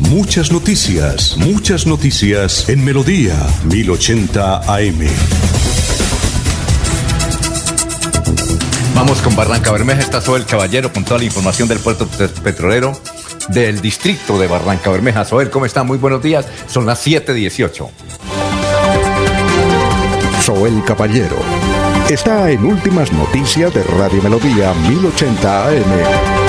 Muchas 0.00 0.50
noticias, 0.50 1.36
muchas 1.36 1.86
noticias 1.86 2.68
en 2.68 2.84
Melodía 2.84 3.34
1080 3.64 4.56
AM. 4.74 4.98
Vamos 8.94 9.22
con 9.22 9.36
Barranca 9.36 9.70
Bermeja. 9.70 10.00
Está 10.00 10.20
Soel 10.20 10.44
Caballero 10.46 10.92
con 10.92 11.04
toda 11.04 11.18
la 11.18 11.24
información 11.24 11.68
del 11.68 11.78
puerto 11.78 12.06
petrolero 12.42 12.92
del 13.48 13.80
distrito 13.80 14.38
de 14.38 14.46
Barranca 14.48 14.90
Bermeja. 14.90 15.24
Soel, 15.24 15.50
¿cómo 15.50 15.66
está? 15.66 15.84
Muy 15.84 15.98
buenos 15.98 16.22
días. 16.22 16.46
Son 16.66 16.86
las 16.86 17.04
7:18. 17.06 17.90
Soel 20.42 20.82
Caballero 20.84 21.36
está 22.10 22.50
en 22.50 22.64
Últimas 22.64 23.12
Noticias 23.12 23.72
de 23.72 23.82
Radio 23.84 24.22
Melodía 24.22 24.74
1080 24.74 25.68
AM. 25.68 26.44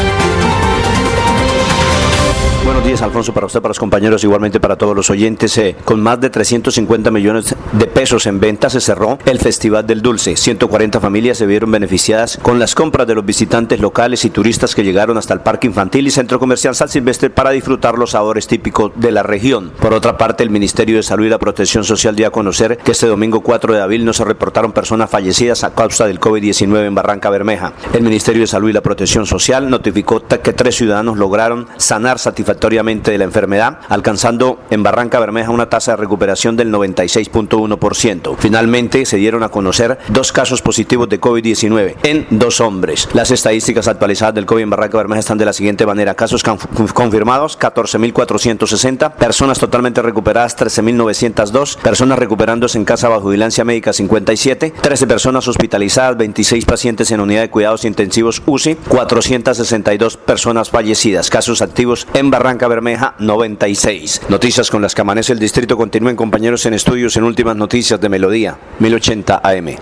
Días, 2.85 3.01
Alfonso, 3.01 3.33
para 3.33 3.47
usted, 3.47 3.63
para 3.63 3.71
los 3.71 3.79
compañeros, 3.79 4.23
igualmente 4.23 4.59
para 4.59 4.75
todos 4.75 4.95
los 4.95 5.09
oyentes. 5.09 5.57
Eh, 5.57 5.75
con 5.85 5.99
más 6.03 6.21
de 6.21 6.29
350 6.29 7.09
millones 7.09 7.55
de 7.71 7.87
pesos 7.87 8.27
en 8.27 8.39
venta 8.39 8.69
se 8.69 8.79
cerró 8.79 9.17
el 9.25 9.39
Festival 9.39 9.87
del 9.87 10.03
Dulce. 10.03 10.35
140 10.35 10.99
familias 10.99 11.39
se 11.39 11.47
vieron 11.47 11.71
beneficiadas 11.71 12.37
con 12.43 12.59
las 12.59 12.75
compras 12.75 13.07
de 13.07 13.15
los 13.15 13.25
visitantes 13.25 13.79
locales 13.79 14.23
y 14.23 14.29
turistas 14.29 14.75
que 14.75 14.83
llegaron 14.83 15.17
hasta 15.17 15.33
el 15.33 15.39
Parque 15.39 15.65
Infantil 15.65 16.05
y 16.05 16.11
Centro 16.11 16.37
Comercial 16.37 16.75
San 16.75 16.87
Silvestre 16.87 17.31
para 17.31 17.49
disfrutar 17.49 17.97
los 17.97 18.11
sabores 18.11 18.45
típicos 18.45 18.91
de 18.93 19.11
la 19.11 19.23
región. 19.23 19.71
Por 19.81 19.95
otra 19.95 20.15
parte, 20.19 20.43
el 20.43 20.51
Ministerio 20.51 20.97
de 20.97 21.03
Salud 21.03 21.25
y 21.25 21.29
la 21.29 21.39
Protección 21.39 21.85
Social 21.85 22.15
dio 22.15 22.27
a 22.27 22.31
conocer 22.31 22.77
que 22.77 22.91
este 22.91 23.07
domingo 23.07 23.41
4 23.41 23.73
de 23.73 23.81
abril 23.81 24.05
no 24.05 24.13
se 24.13 24.25
reportaron 24.25 24.73
personas 24.73 25.09
fallecidas 25.09 25.63
a 25.63 25.73
causa 25.73 26.05
del 26.05 26.19
COVID-19 26.19 26.85
en 26.85 26.93
Barranca 26.93 27.31
Bermeja. 27.31 27.73
El 27.93 28.03
Ministerio 28.03 28.41
de 28.41 28.47
Salud 28.47 28.69
y 28.69 28.73
la 28.73 28.81
Protección 28.81 29.25
Social 29.25 29.71
notificó 29.71 30.21
que 30.27 30.53
tres 30.53 30.75
ciudadanos 30.75 31.17
lograron 31.17 31.67
sanar 31.77 32.19
satisfactoriamente 32.19 32.74
de 32.83 33.17
la 33.17 33.23
enfermedad, 33.23 33.79
alcanzando 33.87 34.59
en 34.69 34.83
Barranca 34.83 35.19
Bermeja 35.19 35.49
una 35.49 35.69
tasa 35.69 35.91
de 35.91 35.97
recuperación 35.97 36.57
del 36.57 36.73
96.1%. 36.73 38.35
Finalmente 38.37 39.05
se 39.05 39.17
dieron 39.17 39.43
a 39.43 39.49
conocer 39.49 39.97
dos 40.09 40.33
casos 40.33 40.61
positivos 40.61 41.07
de 41.07 41.21
COVID-19 41.21 41.95
en 42.03 42.27
dos 42.31 42.59
hombres. 42.59 43.07
Las 43.13 43.31
estadísticas 43.31 43.87
actualizadas 43.87 44.35
del 44.35 44.45
COVID 44.45 44.63
en 44.63 44.69
Barranca 44.69 44.97
Bermeja 44.97 45.21
están 45.21 45.37
de 45.37 45.45
la 45.45 45.53
siguiente 45.53 45.85
manera. 45.85 46.15
Casos 46.15 46.43
confirmados 46.43 47.57
14.460, 47.57 49.13
personas 49.13 49.57
totalmente 49.57 50.01
recuperadas 50.01 50.57
13.902, 50.57 51.77
personas 51.77 52.19
recuperándose 52.19 52.77
en 52.77 52.85
casa 52.85 53.07
bajo 53.07 53.29
vigilancia 53.29 53.63
médica 53.63 53.93
57, 53.93 54.73
13 54.81 55.07
personas 55.07 55.47
hospitalizadas, 55.47 56.17
26 56.17 56.65
pacientes 56.65 57.09
en 57.11 57.21
unidad 57.21 57.41
de 57.41 57.49
cuidados 57.49 57.85
intensivos 57.85 58.41
UCI, 58.45 58.75
462 58.75 60.17
personas 60.17 60.69
fallecidas. 60.69 61.29
Casos 61.29 61.61
activos 61.61 62.07
en 62.13 62.29
Barranca 62.31 62.64
Barranca 62.65 62.67
Bermeja 62.67 63.15
96. 63.19 64.21
Noticias 64.29 64.69
con 64.69 64.81
las 64.81 64.95
que 64.95 65.01
amanece 65.01 65.33
el 65.33 65.39
distrito 65.39 65.77
continúen 65.77 66.15
compañeros 66.15 66.65
en 66.65 66.73
estudios 66.73 67.15
en 67.17 67.23
últimas 67.23 67.55
noticias 67.55 67.99
de 68.01 68.09
Melodía 68.09 68.57
1080 68.79 69.41
AM. 69.43 69.75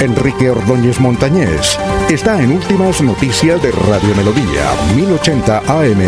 Enrique 0.00 0.50
Ordóñez 0.50 0.98
Montañés 0.98 1.78
está 2.08 2.42
en 2.42 2.52
últimas 2.52 3.02
noticias 3.02 3.62
de 3.62 3.70
Radio 3.70 4.14
Melodía 4.16 4.70
1080 4.96 5.58
AM. 5.58 6.00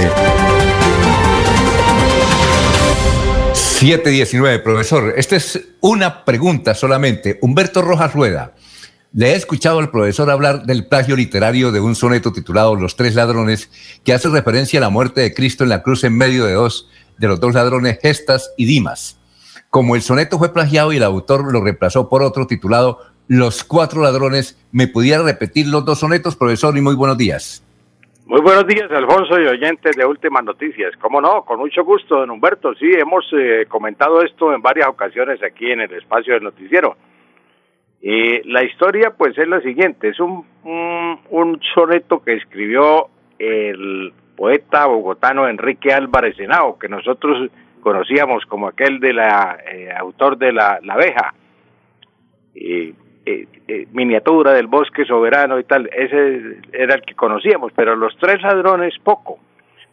719, 3.52 4.60
profesor. 4.60 5.12
Esta 5.16 5.36
es 5.36 5.60
una 5.80 6.24
pregunta 6.24 6.74
solamente. 6.74 7.38
Humberto 7.42 7.82
Rojas 7.82 8.14
Rueda 8.14 8.52
le 9.14 9.32
he 9.32 9.34
escuchado 9.34 9.78
al 9.78 9.91
profesor 9.91 10.31
hablar 10.31 10.62
del 10.62 10.86
plagio 10.86 11.16
literario 11.16 11.70
de 11.70 11.81
un 11.81 11.94
soneto 11.94 12.32
titulado 12.32 12.76
Los 12.76 12.97
tres 12.97 13.15
ladrones, 13.15 13.70
que 14.05 14.12
hace 14.12 14.28
referencia 14.28 14.78
a 14.78 14.82
la 14.82 14.91
muerte 14.91 15.20
de 15.20 15.34
Cristo 15.34 15.65
en 15.65 15.70
la 15.70 15.82
cruz 15.82 16.05
en 16.05 16.16
medio 16.16 16.47
de 16.47 16.55
dos 16.55 16.89
de 17.18 17.28
los 17.28 17.39
dos 17.39 17.55
ladrones, 17.55 17.99
Gestas 18.00 18.52
y 18.57 18.65
Dimas. 18.65 19.20
Como 19.70 19.97
el 19.97 20.02
soneto 20.02 20.39
fue 20.39 20.52
plagiado 20.52 20.92
y 20.92 20.97
el 20.97 21.02
autor 21.02 21.52
lo 21.52 21.62
reemplazó 21.62 22.08
por 22.08 22.23
otro 22.23 22.47
titulado 22.47 22.99
Los 23.28 23.65
cuatro 23.65 24.02
ladrones, 24.02 24.58
¿me 24.73 24.89
pudiera 24.89 25.23
repetir 25.23 25.66
los 25.66 25.84
dos 25.84 26.00
sonetos, 26.00 26.34
profesor? 26.34 26.76
Y 26.76 26.81
muy 26.81 26.94
buenos 26.94 27.18
días. 27.18 27.65
Muy 28.24 28.41
buenos 28.41 28.66
días, 28.66 28.91
Alfonso 28.91 29.39
y 29.39 29.47
oyentes 29.47 29.94
de 29.94 30.07
Últimas 30.07 30.42
Noticias. 30.42 30.94
¿Cómo 31.00 31.20
no? 31.20 31.44
Con 31.44 31.58
mucho 31.58 31.84
gusto, 31.84 32.16
don 32.16 32.31
Humberto. 32.31 32.74
Sí, 32.74 32.91
hemos 32.92 33.26
eh, 33.32 33.66
comentado 33.68 34.23
esto 34.23 34.55
en 34.55 34.62
varias 34.62 34.89
ocasiones 34.89 35.42
aquí 35.42 35.70
en 35.70 35.81
el 35.81 35.92
espacio 35.92 36.34
del 36.34 36.44
noticiero. 36.44 36.97
Eh, 38.05 38.42
la 38.47 38.64
historia 38.64 39.14
pues 39.16 39.39
es 39.39 39.47
la 39.47 39.60
siguiente, 39.60 40.08
es 40.08 40.18
un, 40.18 40.44
un, 40.64 41.60
soneto 41.72 42.20
que 42.20 42.34
escribió 42.34 43.08
el 43.39 44.12
poeta 44.36 44.86
bogotano 44.86 45.48
Enrique 45.48 45.92
Álvarez 45.92 46.36
Henao, 46.36 46.81
que 46.81 46.89
nosotros 46.89 47.48
conocíamos 47.81 48.44
como 48.47 48.66
aquel 48.66 48.98
de 48.98 49.12
la 49.12 49.56
eh, 49.70 49.89
autor 49.97 50.36
de 50.36 50.52
la, 50.52 50.81
la 50.82 50.94
abeja, 50.94 51.32
eh, 52.56 52.92
miniatura 53.92 54.52
del 54.52 54.66
bosque 54.66 55.05
soberano 55.05 55.60
y 55.60 55.64
tal, 55.64 55.89
ese 55.92 56.58
era 56.72 56.97
el 56.97 57.02
que 57.02 57.14
conocíamos, 57.14 57.72
pero 57.76 57.94
los 57.94 58.16
tres 58.18 58.42
ladrones 58.42 58.94
poco. 59.05 59.39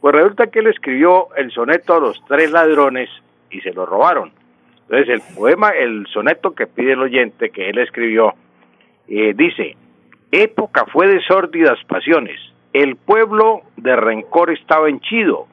Pues 0.01 0.15
resulta 0.15 0.47
que 0.47 0.59
él 0.59 0.67
escribió 0.67 1.27
el 1.35 1.51
soneto 1.51 1.95
a 1.95 1.99
los 1.99 2.19
tres 2.27 2.49
ladrones 2.49 3.09
y 3.51 3.61
se 3.61 3.71
lo 3.71 3.85
robaron. 3.85 4.31
Entonces 4.89 5.21
el 5.21 5.35
poema, 5.35 5.69
el 5.69 6.07
soneto 6.07 6.55
que 6.55 6.65
pide 6.65 6.93
el 6.93 7.01
oyente, 7.01 7.51
que 7.51 7.69
él 7.69 7.77
escribió, 7.77 8.33
eh, 9.07 9.33
dice, 9.35 9.77
época 10.31 10.85
fue 10.91 11.07
de 11.07 11.21
sórdidas 11.21 11.77
pasiones, 11.87 12.39
el 12.73 12.95
pueblo 12.95 13.61
de 13.77 13.95
rencor 13.95 14.49
estaba 14.49 14.89
henchido, 14.89 15.45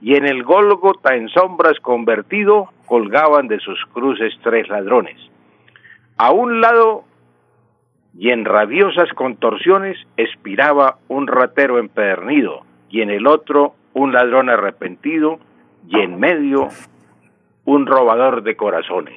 y 0.00 0.14
en 0.14 0.26
el 0.26 0.44
Gólgota 0.44 1.16
en 1.16 1.28
sombras 1.28 1.80
convertido 1.80 2.70
colgaban 2.86 3.48
de 3.48 3.58
sus 3.58 3.84
cruces 3.92 4.32
tres 4.44 4.68
ladrones. 4.68 5.18
A 6.16 6.30
un 6.30 6.60
lado 6.60 7.04
y 8.16 8.30
en 8.30 8.44
rabiosas 8.44 9.08
contorsiones 9.14 9.98
expiraba 10.16 10.98
un 11.08 11.26
ratero 11.26 11.80
empedernido, 11.80 12.62
y 12.90 13.00
en 13.00 13.10
el 13.10 13.26
otro 13.26 13.74
un 13.92 14.12
ladrón 14.12 14.50
arrepentido, 14.50 15.40
y 15.88 15.98
en 15.98 16.20
medio 16.20 16.68
un 17.64 17.86
robador 17.86 18.42
de 18.42 18.56
corazones. 18.56 19.16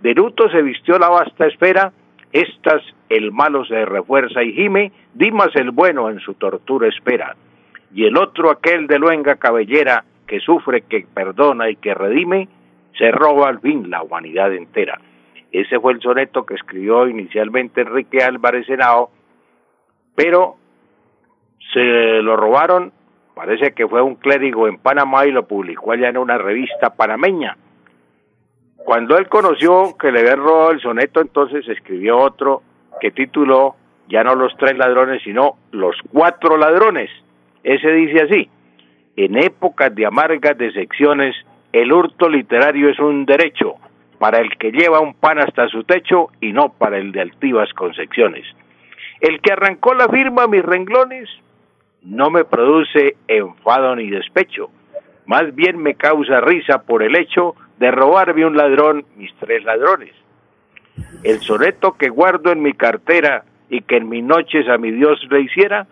De 0.00 0.14
luto 0.14 0.48
se 0.50 0.62
vistió 0.62 0.98
la 0.98 1.08
vasta 1.08 1.46
espera, 1.46 1.92
estas 2.32 2.82
el 3.08 3.32
malo 3.32 3.64
se 3.64 3.84
refuerza 3.84 4.42
y 4.42 4.52
gime, 4.52 4.92
Dimas 5.14 5.54
el 5.54 5.70
bueno 5.70 6.08
en 6.08 6.20
su 6.20 6.34
tortura 6.34 6.88
espera, 6.88 7.36
y 7.94 8.04
el 8.04 8.16
otro 8.16 8.50
aquel 8.50 8.86
de 8.86 8.98
luenga 8.98 9.36
cabellera, 9.36 10.04
que 10.26 10.40
sufre, 10.40 10.82
que 10.82 11.06
perdona 11.12 11.68
y 11.68 11.76
que 11.76 11.92
redime, 11.92 12.48
se 12.96 13.10
roba 13.10 13.48
al 13.48 13.60
fin 13.60 13.90
la 13.90 14.02
humanidad 14.02 14.52
entera. 14.54 14.98
Ese 15.50 15.78
fue 15.78 15.92
el 15.92 16.00
soneto 16.00 16.46
que 16.46 16.54
escribió 16.54 17.06
inicialmente 17.06 17.82
Enrique 17.82 18.22
Álvarez 18.22 18.68
Henao 18.68 19.10
pero 20.14 20.56
se 21.72 21.80
lo 22.22 22.36
robaron, 22.36 22.92
parece 23.34 23.72
que 23.72 23.86
fue 23.88 24.02
un 24.02 24.16
clérigo 24.16 24.68
en 24.68 24.78
Panamá 24.78 25.26
y 25.26 25.32
lo 25.32 25.46
publicó 25.46 25.92
allá 25.92 26.08
en 26.08 26.18
una 26.18 26.38
revista 26.38 26.94
panameña. 26.94 27.56
Cuando 28.84 29.16
él 29.16 29.28
conoció 29.28 29.96
que 29.98 30.10
le 30.10 30.20
habían 30.20 30.38
robado 30.38 30.70
el 30.72 30.80
soneto, 30.80 31.20
entonces 31.20 31.66
escribió 31.68 32.18
otro 32.18 32.62
que 33.00 33.10
tituló 33.10 33.76
ya 34.08 34.24
no 34.24 34.34
los 34.34 34.54
tres 34.56 34.76
ladrones, 34.76 35.22
sino 35.22 35.56
los 35.70 35.96
cuatro 36.12 36.56
ladrones. 36.56 37.10
Ese 37.62 37.90
dice 37.92 38.22
así, 38.22 38.50
en 39.16 39.38
épocas 39.38 39.94
de 39.94 40.06
amargas 40.06 40.58
decepciones, 40.58 41.34
el 41.72 41.92
hurto 41.92 42.28
literario 42.28 42.90
es 42.90 42.98
un 42.98 43.24
derecho 43.24 43.76
para 44.18 44.38
el 44.38 44.56
que 44.58 44.72
lleva 44.72 45.00
un 45.00 45.14
pan 45.14 45.38
hasta 45.38 45.68
su 45.68 45.84
techo 45.84 46.28
y 46.40 46.52
no 46.52 46.70
para 46.72 46.98
el 46.98 47.12
de 47.12 47.22
altivas 47.22 47.72
concepciones. 47.74 48.44
El 49.20 49.40
que 49.40 49.52
arrancó 49.52 49.94
la 49.94 50.08
firma 50.08 50.44
a 50.44 50.48
mis 50.48 50.62
renglones 50.62 51.28
no 52.02 52.30
me 52.30 52.44
produce 52.44 53.16
enfado 53.28 53.96
ni 53.96 54.10
despecho, 54.10 54.70
más 55.26 55.54
bien 55.54 55.78
me 55.78 55.94
causa 55.94 56.40
risa 56.40 56.82
por 56.82 57.02
el 57.02 57.16
hecho 57.16 57.54
de 57.82 57.90
robarme 57.90 58.46
un 58.46 58.56
ladrón 58.56 59.04
mis 59.16 59.34
tres 59.40 59.64
ladrones. 59.64 60.14
El 61.24 61.40
soneto 61.40 61.96
que 61.98 62.10
guardo 62.10 62.52
en 62.52 62.62
mi 62.62 62.74
cartera 62.74 63.42
y 63.68 63.80
que 63.80 63.96
en 63.96 64.08
mis 64.08 64.22
noches 64.22 64.68
a 64.68 64.78
mi 64.78 64.92
Dios 64.92 65.18
le 65.28 65.40
hiciera, 65.40 65.88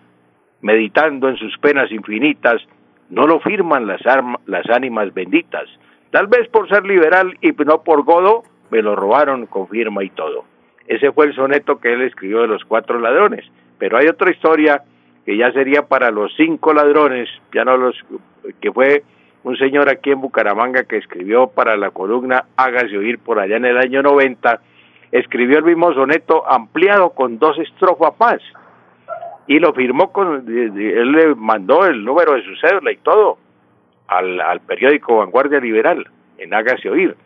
meditando 0.60 1.28
en 1.28 1.36
sus 1.36 1.59
penas 1.59 1.91
infinitas, 1.91 2.62
no 3.09 3.27
lo 3.27 3.41
firman 3.41 3.89
las, 3.89 4.02
las 4.47 4.70
ánimas 4.70 5.12
benditas. 5.12 5.65
Tal 6.12 6.28
vez 6.28 6.47
por 6.51 6.69
ser 6.69 6.86
liberal 6.86 7.36
y 7.41 7.51
no 7.65 7.83
por 7.83 8.05
godo, 8.05 8.44
me 8.70 8.83
lo 8.83 8.94
robaron 8.94 9.47
con 9.47 9.67
firma 9.67 10.05
y 10.05 10.10
todo. 10.10 10.44
Ese 10.86 11.10
fue 11.10 11.27
el 11.27 11.35
soneto 11.35 11.81
que 11.81 11.93
él 11.93 12.02
escribió 12.02 12.43
de 12.43 12.47
los 12.47 12.65
cuatro 12.65 13.01
ladrones. 13.01 13.44
Pero 13.78 13.99
hay 13.99 14.07
otra 14.07 14.31
historia 14.31 14.85
que 15.27 15.36
ya 15.36 15.51
sería 15.51 15.89
para 15.89 16.12
los 16.12 16.33
cinco 16.36 16.73
ladrones, 16.73 17.28
ya 17.52 17.65
no 17.65 17.77
los 17.77 17.97
que 18.60 18.70
fue 18.70 19.02
un 19.43 19.57
señor 19.57 19.89
aquí 19.89 20.10
en 20.10 20.20
Bucaramanga 20.20 20.85
que 20.85 20.97
escribió 20.97 21.49
para 21.49 21.77
la 21.77 21.91
columna 21.91 22.44
Hágase 22.57 22.97
oír 22.97 23.19
por 23.19 23.39
allá 23.39 23.57
en 23.57 23.65
el 23.65 23.78
año 23.78 24.02
90, 24.02 24.60
escribió 25.12 25.59
el 25.59 25.65
mismo 25.65 25.93
soneto 25.94 26.49
ampliado 26.49 27.10
con 27.10 27.39
dos 27.39 27.59
estrofas 27.59 28.12
más 28.19 28.41
y 29.47 29.59
lo 29.59 29.73
firmó 29.73 30.12
con, 30.12 30.44
él 30.47 31.12
le 31.12 31.35
mandó 31.35 31.85
el 31.85 32.05
número 32.05 32.35
de 32.35 32.44
su 32.44 32.55
cédula 32.57 32.93
y 32.93 32.99
todo 32.99 33.39
al, 34.07 34.41
al 34.41 34.60
periódico 34.60 35.17
Vanguardia 35.17 35.59
Liberal 35.59 36.07
en 36.39 36.55
Hágase 36.55 36.89
Oír. 36.89 37.17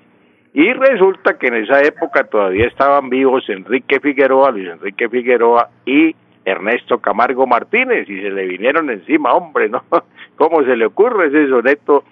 Y 0.55 0.73
resulta 0.73 1.37
que 1.37 1.49
en 1.49 1.57
esa 1.57 1.83
época 1.83 2.25
todavía 2.25 2.67
estaban 2.67 3.11
vivos 3.11 3.49
Enrique 3.49 3.99
Figueroa, 3.99 4.53
Luis 4.53 4.69
Enrique 4.69 5.09
Figueroa 5.09 5.69
y 5.85 6.15
Ernesto 6.45 6.99
Camargo 6.99 7.47
Martínez 7.47 8.09
y 8.09 8.21
se 8.21 8.31
le 8.31 8.47
vinieron 8.47 8.91
encima, 8.91 9.33
hombre, 9.33 9.69
¿no? 9.69 9.83
¿Cómo 10.37 10.63
se 10.65 10.77
le 10.77 10.87
ocurre 10.87 11.29
ese 11.29 11.49
soneto? 11.49 12.05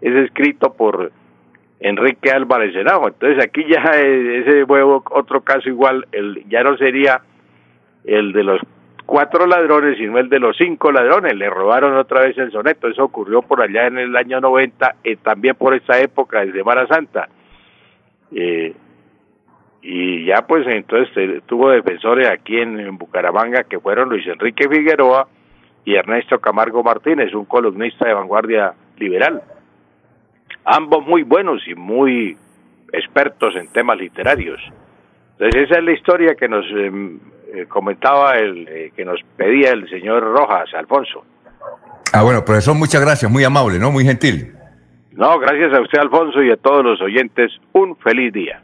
Es 0.00 0.14
escrito 0.14 0.74
por 0.74 1.12
Enrique 1.80 2.30
Álvarez 2.30 2.72
Senado. 2.72 3.08
Entonces 3.08 3.42
aquí 3.44 3.64
ya 3.68 3.82
ese 3.92 4.66
fue 4.66 4.82
otro 4.82 5.40
caso 5.42 5.68
igual, 5.68 6.06
ya 6.48 6.62
no 6.62 6.76
sería 6.76 7.20
el 8.04 8.32
de 8.32 8.44
los 8.44 8.60
cuatro 9.04 9.46
ladrones, 9.46 9.96
sino 9.98 10.18
el 10.18 10.28
de 10.28 10.40
los 10.40 10.56
cinco 10.56 10.92
ladrones. 10.92 11.34
Le 11.34 11.48
robaron 11.48 11.96
otra 11.96 12.22
vez 12.22 12.36
el 12.38 12.50
soneto. 12.50 12.88
Eso 12.88 13.04
ocurrió 13.04 13.42
por 13.42 13.62
allá 13.62 13.86
en 13.86 13.98
el 13.98 14.16
año 14.16 14.40
90, 14.40 14.96
eh, 15.04 15.16
también 15.16 15.54
por 15.54 15.74
esa 15.74 15.98
época 16.00 16.44
de 16.44 16.52
Semana 16.52 16.86
Santa. 16.86 17.28
Eh, 18.32 18.74
y 19.88 20.24
ya 20.24 20.42
pues 20.42 20.66
entonces 20.66 21.44
tuvo 21.46 21.70
defensores 21.70 22.28
aquí 22.28 22.58
en, 22.58 22.98
Bucaramanga 22.98 23.62
que 23.62 23.78
fueron 23.78 24.08
Luis 24.08 24.26
Enrique 24.26 24.68
Figueroa 24.68 25.28
y 25.84 25.94
Ernesto 25.94 26.40
Camargo 26.40 26.82
Martínez, 26.82 27.32
un 27.34 27.44
columnista 27.44 28.04
de 28.04 28.14
vanguardia 28.14 28.74
liberal. 28.98 29.42
Ambos 30.64 31.06
muy 31.06 31.22
buenos 31.22 31.62
y 31.68 31.76
muy 31.76 32.36
expertos 32.92 33.54
en 33.54 33.68
temas 33.68 33.96
literarios. 33.98 34.60
Entonces 35.38 35.70
esa 35.70 35.78
es 35.78 35.84
la 35.84 35.92
historia 35.92 36.34
que 36.34 36.48
nos 36.48 36.66
em, 36.72 37.20
eh, 37.54 37.66
comentaba 37.68 38.32
el 38.38 38.66
eh, 38.66 38.92
que 38.96 39.04
nos 39.04 39.20
pedía 39.36 39.70
el 39.70 39.88
señor 39.88 40.24
Rojas, 40.24 40.68
Alfonso. 40.74 41.24
Ah, 42.12 42.24
bueno, 42.24 42.44
profesor, 42.44 42.74
muchas 42.74 43.00
gracias, 43.00 43.30
muy 43.30 43.44
amable, 43.44 43.78
¿no? 43.78 43.92
Muy 43.92 44.04
gentil. 44.04 44.52
No, 45.12 45.38
gracias 45.38 45.72
a 45.72 45.80
usted, 45.80 46.00
Alfonso, 46.00 46.42
y 46.42 46.50
a 46.50 46.56
todos 46.56 46.84
los 46.84 47.00
oyentes, 47.00 47.52
un 47.72 47.96
feliz 47.98 48.32
día. 48.32 48.58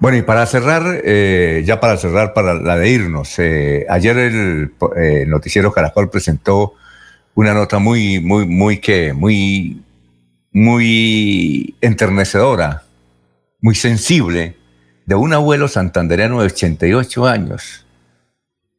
Bueno, 0.00 0.18
y 0.18 0.22
para 0.22 0.46
cerrar, 0.46 1.00
eh, 1.04 1.62
ya 1.64 1.80
para 1.80 1.96
cerrar, 1.96 2.32
para 2.34 2.54
la 2.54 2.76
de 2.76 2.88
irnos, 2.88 3.38
eh, 3.38 3.86
ayer 3.88 4.16
el 4.18 4.72
eh, 4.96 5.24
noticiero 5.26 5.72
Caracol 5.72 6.10
presentó 6.10 6.74
una 7.34 7.54
nota 7.54 7.78
muy, 7.78 8.20
muy, 8.20 8.46
muy 8.46 8.78
que, 8.78 9.12
muy, 9.12 9.82
muy 10.52 11.74
enternecedora, 11.80 12.82
muy 13.60 13.74
sensible, 13.74 14.56
de 15.06 15.14
un 15.14 15.32
abuelo 15.32 15.68
santandereano 15.68 16.40
de 16.40 16.46
88 16.46 17.26
años, 17.26 17.86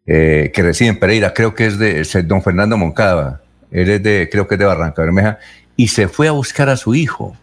que 0.05 0.53
reside 0.55 0.89
en 0.89 0.99
Pereira, 0.99 1.33
creo 1.33 1.55
que 1.55 1.65
es 1.65 1.79
de 1.79 2.03
don 2.23 2.43
Fernando 2.43 2.77
Moncada, 2.77 3.41
él 3.71 3.89
es 3.89 4.03
de, 4.03 4.29
creo 4.31 4.47
que 4.47 4.55
es 4.55 4.59
de 4.59 4.65
Barranca 4.65 5.01
Bermeja, 5.01 5.39
y 5.75 5.87
se 5.87 6.07
fue 6.07 6.27
a 6.27 6.31
buscar 6.31 6.69
a 6.69 6.77
su 6.77 6.93
hijo 6.93 7.35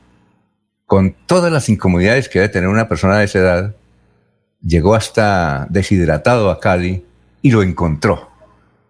con 0.93 1.17
todas 1.25 1.51
las 1.51 1.71
incomodidades 1.71 2.29
que 2.29 2.39
debe 2.39 2.53
tener 2.53 2.69
una 2.69 2.87
persona 2.87 3.19
de 3.19 3.25
esa 3.25 3.39
edad, 3.39 3.75
llegó 4.61 4.95
hasta 4.95 5.67
deshidratado 5.71 6.51
a 6.51 6.61
Cali 6.61 7.03
y 7.41 7.51
lo 7.51 7.63
encontró. 7.63 8.29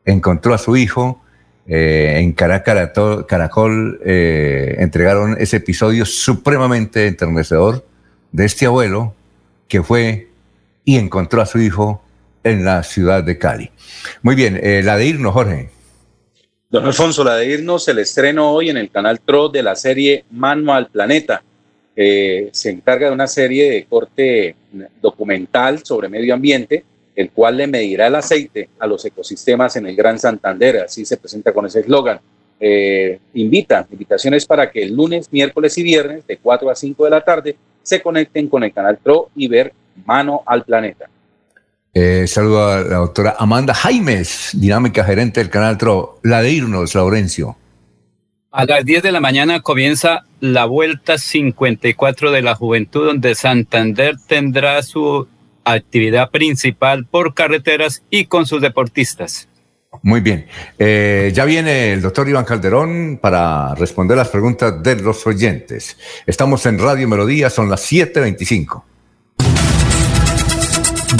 Encontró 0.04 0.52
a 0.52 0.58
su 0.58 0.76
hijo. 0.76 1.22
Eh, 1.68 2.14
en 2.16 2.32
Caracol 2.32 4.00
eh, 4.04 4.74
entregaron 4.80 5.36
ese 5.38 5.58
episodio 5.58 6.04
supremamente 6.04 7.06
enternecedor 7.06 7.86
de 8.32 8.46
este 8.46 8.66
abuelo 8.66 9.14
que 9.68 9.80
fue 9.84 10.28
y 10.84 10.96
encontró 10.96 11.40
a 11.40 11.46
su 11.46 11.60
hijo 11.60 12.02
en 12.42 12.64
la 12.64 12.82
ciudad 12.82 13.22
de 13.22 13.38
Cali. 13.38 13.70
Muy 14.22 14.34
bien, 14.34 14.58
eh, 14.60 14.82
la 14.82 14.96
de 14.96 15.06
irnos, 15.06 15.34
Jorge. 15.34 15.70
Don 16.68 16.84
Alfonso, 16.84 17.22
la 17.22 17.36
de 17.36 17.46
irnos, 17.46 17.86
el 17.86 18.00
estreno 18.00 18.50
hoy 18.50 18.70
en 18.70 18.76
el 18.76 18.90
canal 18.90 19.20
TRO 19.20 19.50
de 19.50 19.62
la 19.62 19.76
serie 19.76 20.24
Mano 20.32 20.74
al 20.74 20.88
Planeta 20.88 21.44
se 21.94 22.70
encarga 22.70 23.08
de 23.08 23.12
una 23.12 23.26
serie 23.26 23.70
de 23.70 23.84
corte 23.84 24.56
documental 25.00 25.84
sobre 25.84 26.08
medio 26.08 26.34
ambiente, 26.34 26.84
el 27.14 27.30
cual 27.30 27.58
le 27.58 27.66
medirá 27.66 28.06
el 28.06 28.14
aceite 28.14 28.70
a 28.78 28.86
los 28.86 29.04
ecosistemas 29.04 29.76
en 29.76 29.86
el 29.86 29.96
Gran 29.96 30.18
Santander, 30.18 30.78
así 30.78 31.04
se 31.04 31.16
presenta 31.16 31.52
con 31.52 31.66
ese 31.66 31.80
eslogan. 31.80 32.20
Eh, 32.64 33.18
invita, 33.34 33.86
invitaciones 33.90 34.46
para 34.46 34.70
que 34.70 34.84
el 34.84 34.94
lunes, 34.94 35.32
miércoles 35.32 35.76
y 35.78 35.82
viernes 35.82 36.26
de 36.26 36.36
4 36.36 36.70
a 36.70 36.74
5 36.76 37.04
de 37.04 37.10
la 37.10 37.20
tarde 37.20 37.56
se 37.82 38.00
conecten 38.00 38.48
con 38.48 38.62
el 38.62 38.72
canal 38.72 38.98
PRO 38.98 39.30
y 39.34 39.48
ver 39.48 39.72
Mano 40.06 40.42
al 40.46 40.64
Planeta. 40.64 41.06
Eh, 41.92 42.24
saludo 42.26 42.68
a 42.68 42.80
la 42.80 42.96
doctora 42.98 43.34
Amanda 43.38 43.74
Jaimes, 43.74 44.50
dinámica 44.54 45.04
gerente 45.04 45.40
del 45.40 45.50
canal 45.50 45.76
TRO. 45.76 46.20
La 46.22 46.40
de 46.40 46.52
irnos, 46.52 46.94
Laurencio. 46.94 47.56
A 48.52 48.66
las 48.66 48.84
10 48.84 49.02
de 49.02 49.12
la 49.12 49.20
mañana 49.20 49.60
comienza 49.60 50.26
la 50.40 50.66
Vuelta 50.66 51.16
54 51.16 52.30
de 52.30 52.42
la 52.42 52.54
Juventud, 52.54 53.06
donde 53.06 53.34
Santander 53.34 54.16
tendrá 54.26 54.82
su 54.82 55.26
actividad 55.64 56.28
principal 56.30 57.06
por 57.06 57.32
carreteras 57.32 58.02
y 58.10 58.26
con 58.26 58.44
sus 58.44 58.60
deportistas. 58.60 59.48
Muy 60.02 60.20
bien. 60.20 60.46
Eh, 60.78 61.32
ya 61.34 61.46
viene 61.46 61.94
el 61.94 62.02
doctor 62.02 62.28
Iván 62.28 62.44
Calderón 62.44 63.18
para 63.22 63.74
responder 63.74 64.18
las 64.18 64.28
preguntas 64.28 64.82
de 64.82 64.96
los 64.96 65.26
oyentes. 65.26 65.96
Estamos 66.26 66.66
en 66.66 66.78
Radio 66.78 67.08
Melodía, 67.08 67.48
son 67.48 67.70
las 67.70 67.90
7.25. 67.90 68.82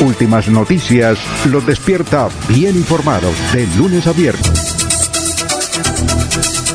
Últimas 0.04 0.48
noticias 0.48 1.18
los 1.46 1.66
despierta 1.66 2.28
bien 2.48 2.76
informados 2.76 3.34
de 3.54 3.66
lunes 3.78 4.06
a 4.06 4.12
viernes. 4.12 4.81